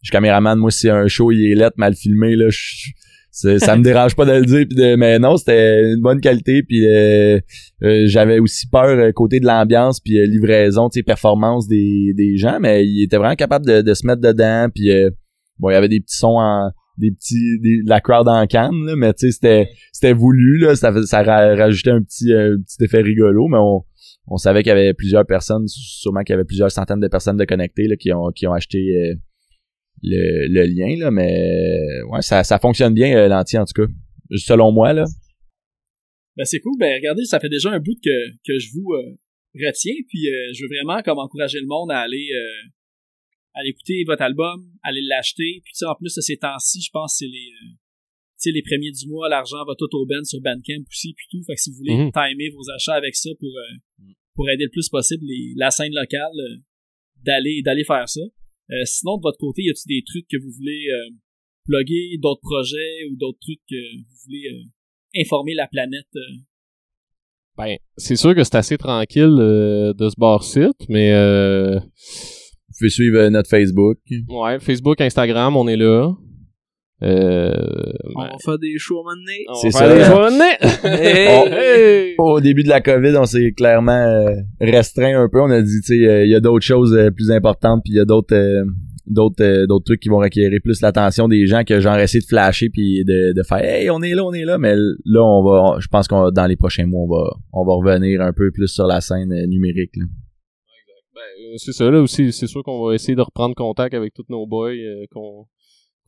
je 0.04 0.12
caméraman, 0.12 0.60
moi 0.60 0.72
si 0.72 0.90
un 0.90 1.08
show 1.08 1.32
il 1.32 1.52
est 1.52 1.56
lettre 1.56 1.78
mal 1.78 1.96
filmé 1.96 2.36
là, 2.36 2.50
je- 2.50 2.92
ça 3.60 3.76
me 3.78 3.84
dérange 3.84 4.16
pas 4.16 4.26
de 4.26 4.32
le 4.34 4.46
dire, 4.46 4.66
pis 4.68 4.76
de, 4.76 4.96
mais 4.96 5.18
non, 5.20 5.38
c'était 5.38 5.94
une 5.94 6.02
bonne 6.02 6.20
qualité, 6.20 6.64
puis 6.64 6.86
euh, 6.86 7.40
euh, 7.84 8.04
j'avais 8.06 8.40
aussi 8.40 8.68
peur 8.68 8.86
euh, 8.88 9.12
côté 9.14 9.40
de 9.40 9.46
l'ambiance 9.46 10.00
puis 10.02 10.20
euh, 10.20 10.26
livraison, 10.26 10.90
tu 10.90 11.00
sais, 11.00 11.04
performance 11.04 11.68
des, 11.68 12.14
des 12.16 12.36
gens, 12.38 12.60
mais 12.60 12.86
il 12.86 13.04
était 13.04 13.18
vraiment 13.18 13.36
capable 13.36 13.66
de, 13.66 13.82
de 13.82 13.94
se 13.94 14.06
mettre 14.06 14.22
dedans, 14.22 14.68
puis 14.74 14.92
euh, 14.92 15.10
bon, 15.60 15.70
il 15.70 15.74
y 15.74 15.76
avait 15.78 15.88
des 15.90 16.02
petits 16.02 16.18
sons 16.18 16.38
en 16.40 16.72
des 16.98 17.10
petits 17.12 17.58
des- 17.62 17.82
de 17.84 17.90
la 17.90 18.02
crowd 18.02 18.28
en 18.28 18.46
canne, 18.48 18.86
là, 18.86 18.96
mais 18.98 19.14
tu 19.14 19.28
sais, 19.28 19.32
c'était 19.32 19.70
c'était 19.94 20.14
voulu 20.14 20.60
là, 20.60 20.76
ça 20.76 20.92
ça 21.06 21.24
ra- 21.24 21.56
rajoutait 21.56 21.92
un 21.92 22.02
petit 22.02 22.34
euh, 22.34 22.58
petit 22.58 22.84
effet 22.84 23.02
rigolo, 23.02 23.48
mais 23.48 23.58
on 23.60 23.84
on 24.28 24.38
savait 24.38 24.62
qu'il 24.62 24.70
y 24.70 24.74
avait 24.74 24.94
plusieurs 24.94 25.26
personnes, 25.26 25.64
sûrement 25.68 26.22
qu'il 26.22 26.34
y 26.34 26.36
avait 26.36 26.44
plusieurs 26.46 26.70
centaines 26.72 27.00
de 27.00 27.08
personnes 27.08 27.38
de 27.38 27.46
connectées 27.46 27.88
là, 27.88 27.96
qui 27.96 28.12
ont 28.14 28.30
qui 28.36 28.46
ont 28.46 28.54
acheté 28.54 29.14
le, 30.04 30.48
le 30.48 30.64
lien 30.66 30.98
là, 30.98 31.12
mais 31.12 32.02
ouais, 32.10 32.22
ça 32.22 32.44
ça 32.44 32.60
fonctionne 32.60 32.94
bien 32.94 33.16
euh, 33.16 33.28
l'anti 33.28 33.58
en 33.58 33.66
tout 33.66 33.86
cas, 33.86 33.92
selon 34.36 34.72
moi 34.72 34.94
là. 34.94 35.06
Ben 36.38 36.46
c'est 36.46 36.60
cool. 36.60 36.78
Ben 36.80 36.96
regardez, 36.96 37.26
ça 37.26 37.40
fait 37.40 37.50
déjà 37.50 37.72
un 37.72 37.80
bout 37.80 37.98
que, 38.04 38.32
que 38.46 38.58
je 38.58 38.70
vous 38.74 38.94
euh, 38.94 39.18
retiens. 39.56 39.96
Puis 40.08 40.28
euh, 40.28 40.54
je 40.54 40.64
veux 40.64 40.70
vraiment 40.70 41.02
comme 41.04 41.20
encourager 41.20 41.60
le 41.60 41.68
monde 41.68 41.92
à 41.92 42.00
aller 42.00 42.28
euh, 42.34 42.70
à 43.54 43.66
écouter 43.68 44.04
votre 44.08 44.22
album, 44.22 44.64
aller 44.82 45.02
l'acheter. 45.02 45.62
Puis 45.64 45.74
tu 45.74 45.80
sais, 45.80 45.86
en 45.86 45.96
plus 45.96 46.16
de 46.16 46.22
ces 46.22 46.38
temps-ci, 46.38 46.82
je 46.82 46.90
pense 46.92 47.14
que 47.14 47.18
c'est 47.26 47.32
les 47.32 47.52
euh, 47.52 47.76
tu 48.42 48.50
sais, 48.50 48.52
les 48.52 48.64
premiers 48.64 48.92
du 48.92 49.08
mois, 49.08 49.30
l'argent 49.30 49.64
va 49.68 49.74
tout 49.78 49.90
au 49.94 50.06
Ben 50.08 50.24
sur 50.24 50.40
Bandcamp 50.42 50.82
aussi, 50.90 51.14
puis 51.14 51.28
tout. 51.30 51.44
Fait 51.46 51.54
que 51.54 51.62
si 51.62 51.70
vous 51.70 51.78
voulez 51.78 51.96
Mhm. 51.96 52.12
timer 52.12 52.50
vos 52.50 52.64
achats 52.76 52.96
avec 52.96 53.16
ça 53.16 53.30
pour 53.40 53.50
euh, 53.50 54.08
pour 54.34 54.50
aider 54.50 54.64
le 54.64 54.72
plus 54.72 54.88
possible 54.90 55.26
les, 55.26 55.54
la 55.58 55.70
scène 55.70 55.94
locale, 55.94 56.32
euh, 56.40 56.56
d'aller 57.24 57.62
d'aller 57.62 57.84
faire 57.84 58.08
ça. 58.08 58.22
Euh, 58.72 58.86
sinon, 58.86 59.18
de 59.18 59.24
votre 59.24 59.38
côté, 59.38 59.64
y 59.64 59.70
a-t-il 59.70 60.00
des 60.00 60.04
trucs 60.06 60.28
que 60.30 60.38
vous 60.38 60.52
voulez 60.58 60.86
euh, 60.92 61.16
plugger, 61.66 62.18
d'autres 62.22 62.42
projets 62.42 63.06
ou 63.10 63.16
d'autres 63.18 63.40
trucs 63.42 63.60
que 63.70 63.76
vous 63.76 64.16
voulez 64.26 64.44
euh, 64.50 65.22
informer 65.22 65.54
la 65.54 65.68
planète 65.68 66.08
euh, 66.16 66.20
Ben, 67.58 67.78
c'est 67.98 68.16
sûr 68.16 68.34
que 68.34 68.44
c'est 68.44 68.56
assez 68.56 68.78
tranquille 68.78 69.38
euh, 69.40 69.94
de 69.94 70.10
ce 70.10 70.16
bar-site, 70.18 70.88
mais 70.90 71.12
euh, 71.12 71.80
Vous 71.80 72.78
pouvez 72.78 72.90
suivre 72.90 73.28
notre 73.28 73.50
Facebook. 73.50 73.98
ouais, 74.30 74.60
Facebook, 74.60 75.02
Instagram, 75.02 75.58
on 75.58 75.68
est 75.68 75.78
là. 75.78 76.12
Euh, 77.04 77.52
On 78.16 78.22
ben, 78.22 78.30
va 78.32 78.38
faire 78.44 78.60
des 78.60 78.78
shows 78.78 79.04
à 79.08 79.12
un 79.12 79.56
C'est 79.62 79.72
ça. 79.72 79.94
des 79.94 80.04
journées. 80.04 80.58
Hey! 80.84 81.48
Hey! 81.52 82.16
Au 82.18 82.40
début 82.40 82.64
de 82.64 82.70
la 82.70 82.82
COVID, 82.82 83.16
on 83.18 83.26
s'est 83.26 83.52
clairement 83.54 83.92
euh, 83.92 84.36
restreint 84.60 85.20
un 85.20 85.28
peu. 85.28 85.42
On 85.42 85.50
a 85.50 85.62
dit, 85.62 85.82
tu 85.82 85.98
sais, 86.00 86.08
euh, 86.08 86.26
il 86.26 86.32
y 86.32 86.36
a 86.36 86.40
d'autres 86.40 86.66
choses 86.66 86.94
euh, 86.96 87.10
plus 87.10 87.32
importantes, 87.32 87.82
puis 87.84 87.94
il 87.94 87.98
y 87.98 88.00
a 88.00 88.06
d'autres 88.06 88.38
d'autres 89.08 89.66
d'autres 89.66 89.86
trucs 89.86 90.00
qui 90.00 90.10
vont 90.10 90.20
requérir 90.20 90.60
plus 90.64 90.80
l'attention 90.82 91.28
des 91.28 91.48
gens 91.48 91.64
que 91.64 91.80
genre 91.80 91.98
essayer 91.98 92.22
de 92.22 92.26
flasher 92.28 92.70
puis 92.70 93.04
de, 93.04 93.34
de 93.34 93.44
faire 93.44 93.58
hey 93.58 93.90
on 93.90 94.02
est 94.04 94.14
là 94.14 94.24
on 94.24 94.32
est 94.32 94.46
là 94.46 94.60
mais 94.60 94.76
là 94.76 95.24
on 95.24 95.44
va 95.44 95.80
je 95.80 95.88
pense 95.88 96.08
qu'on 96.08 96.30
dans 96.30 96.46
les 96.46 96.56
prochains 96.56 96.86
mois 96.86 97.02
on 97.02 97.10
va 97.10 97.30
on 97.52 97.66
va 97.66 97.74
revenir 97.74 98.22
un 98.22 98.32
peu 98.32 98.52
plus 98.52 98.68
sur 98.68 98.86
la 98.86 99.02
scène 99.02 99.34
numérique 99.48 99.98
là. 99.98 100.06
Ben, 101.14 101.58
c'est 101.58 101.74
ça, 101.74 101.90
là 101.92 102.02
aussi, 102.02 102.32
c'est 102.32 102.48
sûr 102.48 102.64
qu'on 102.64 102.86
va 102.86 102.96
essayer 102.96 103.16
de 103.16 103.22
reprendre 103.22 103.54
contact 103.54 103.94
avec 103.94 104.14
tous 104.14 104.26
nos 104.30 104.48
boys 104.48 104.72
euh, 104.72 105.06
qu'on 105.12 105.46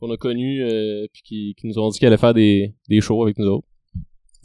qu'on 0.00 0.10
a 0.10 0.16
connus 0.16 0.62
euh, 0.62 1.06
puis 1.12 1.22
qui, 1.24 1.54
qui 1.58 1.66
nous 1.66 1.78
ont 1.78 1.88
dit 1.90 1.98
qu'ils 1.98 2.06
allaient 2.08 2.16
faire 2.16 2.34
des, 2.34 2.74
des 2.88 3.00
shows 3.00 3.22
avec 3.22 3.38
nous 3.38 3.46
autres. 3.46 3.68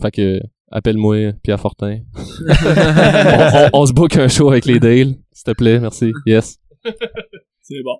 Fait 0.01 0.11
que 0.11 0.39
appelle-moi 0.71 1.33
Pierre 1.43 1.59
Fortin. 1.59 1.99
on, 2.15 3.69
on- 3.75 3.81
on 3.81 3.85
se 3.85 3.93
book 3.93 4.15
un 4.17 4.27
show 4.27 4.49
avec 4.49 4.65
les 4.65 4.79
Dale, 4.79 5.15
s'il 5.31 5.43
te 5.45 5.51
plaît, 5.51 5.79
merci. 5.79 6.11
Yes. 6.25 6.57
C'est 7.61 7.83
bon. 7.83 7.97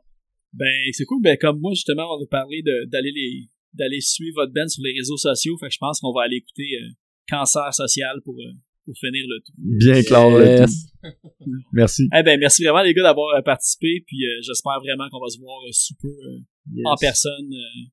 Ben, 0.54 0.66
c'est 0.94 1.06
cool. 1.06 1.22
Ben, 1.22 1.38
comme 1.40 1.60
moi, 1.60 1.74
justement, 1.74 2.08
on 2.18 2.24
a 2.24 2.28
parlé 2.28 2.62
de- 2.64 2.90
d'aller 2.90 3.12
les 3.14 3.48
d'aller 3.76 4.02
suivre 4.02 4.42
votre 4.42 4.52
band 4.52 4.68
sur 4.68 4.82
les 4.84 4.94
réseaux 4.98 5.18
sociaux. 5.18 5.56
Fait 5.60 5.68
que 5.68 5.74
je 5.74 5.78
pense 5.80 6.00
qu'on 6.00 6.12
va 6.12 6.24
aller 6.24 6.38
écouter 6.38 6.70
euh, 6.82 6.88
Cancer 7.30 7.72
Social 7.72 8.20
pour, 8.26 8.34
euh, 8.34 8.50
pour 8.84 8.96
finir 8.98 9.24
le 9.28 9.40
tout. 9.46 9.54
bien 9.58 10.02
clair 10.02 10.28
le 10.32 10.44
Yes. 10.44 10.72
tout. 11.04 11.10
merci 11.74 12.10
Eh 12.18 12.24
ben, 12.24 12.40
merci 12.40 12.64
vraiment, 12.64 12.82
les 12.82 12.96
gars, 12.96 13.04
d'avoir 13.04 13.36
euh, 13.38 13.42
participé. 13.44 14.04
Puis 14.08 14.26
euh, 14.26 14.42
j'espère 14.42 14.80
vraiment 14.80 15.08
qu'on 15.12 15.20
va 15.20 15.30
se 15.30 15.38
voir 15.40 15.60
euh, 15.68 15.70
sous 15.72 15.94
peu 16.02 16.08
en 16.86 16.96
personne 16.98 17.52
euh, 17.54 17.86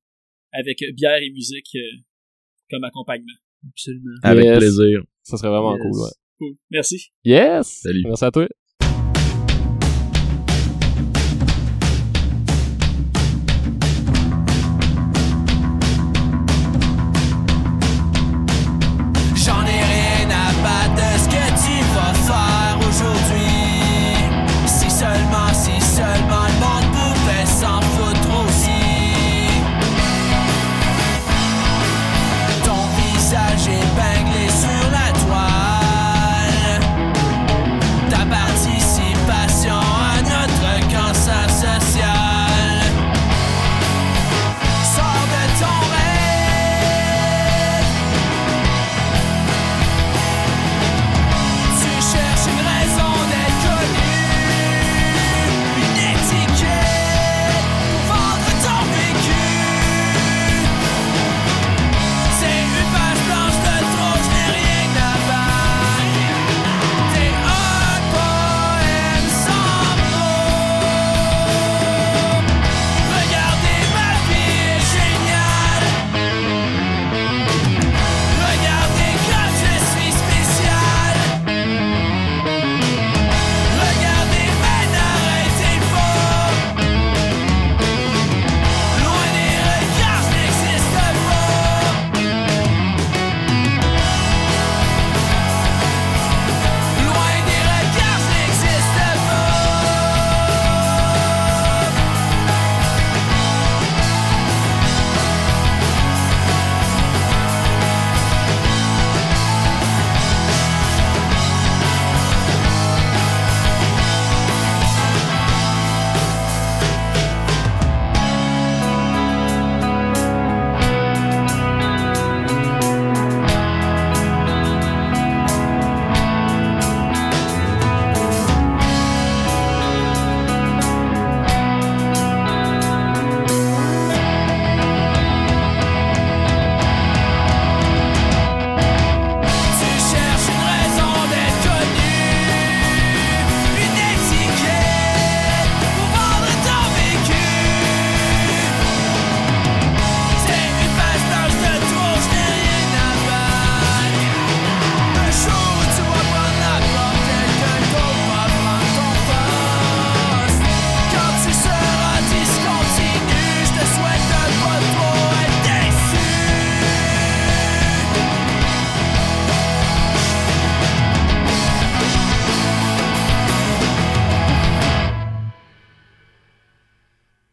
avec 0.51 0.77
bière 0.93 1.21
et 1.21 1.29
musique 1.29 1.75
euh, 1.75 1.97
comme 2.69 2.83
accompagnement. 2.83 3.33
Absolument. 3.69 4.15
avec 4.23 4.45
Yes. 4.45 4.57
plaisir 4.59 5.03
Ça 5.23 5.37
serait 5.37 5.49
vraiment 5.49 5.75
Yes. 5.75 5.81
cool, 5.83 5.99
ouais. 6.01 6.11
Cool. 6.39 6.55
Merci. 6.69 7.07
Yes! 7.23 7.79
Salut. 7.81 8.03
Merci 8.05 8.25
à 8.25 8.31
toi. 8.31 8.47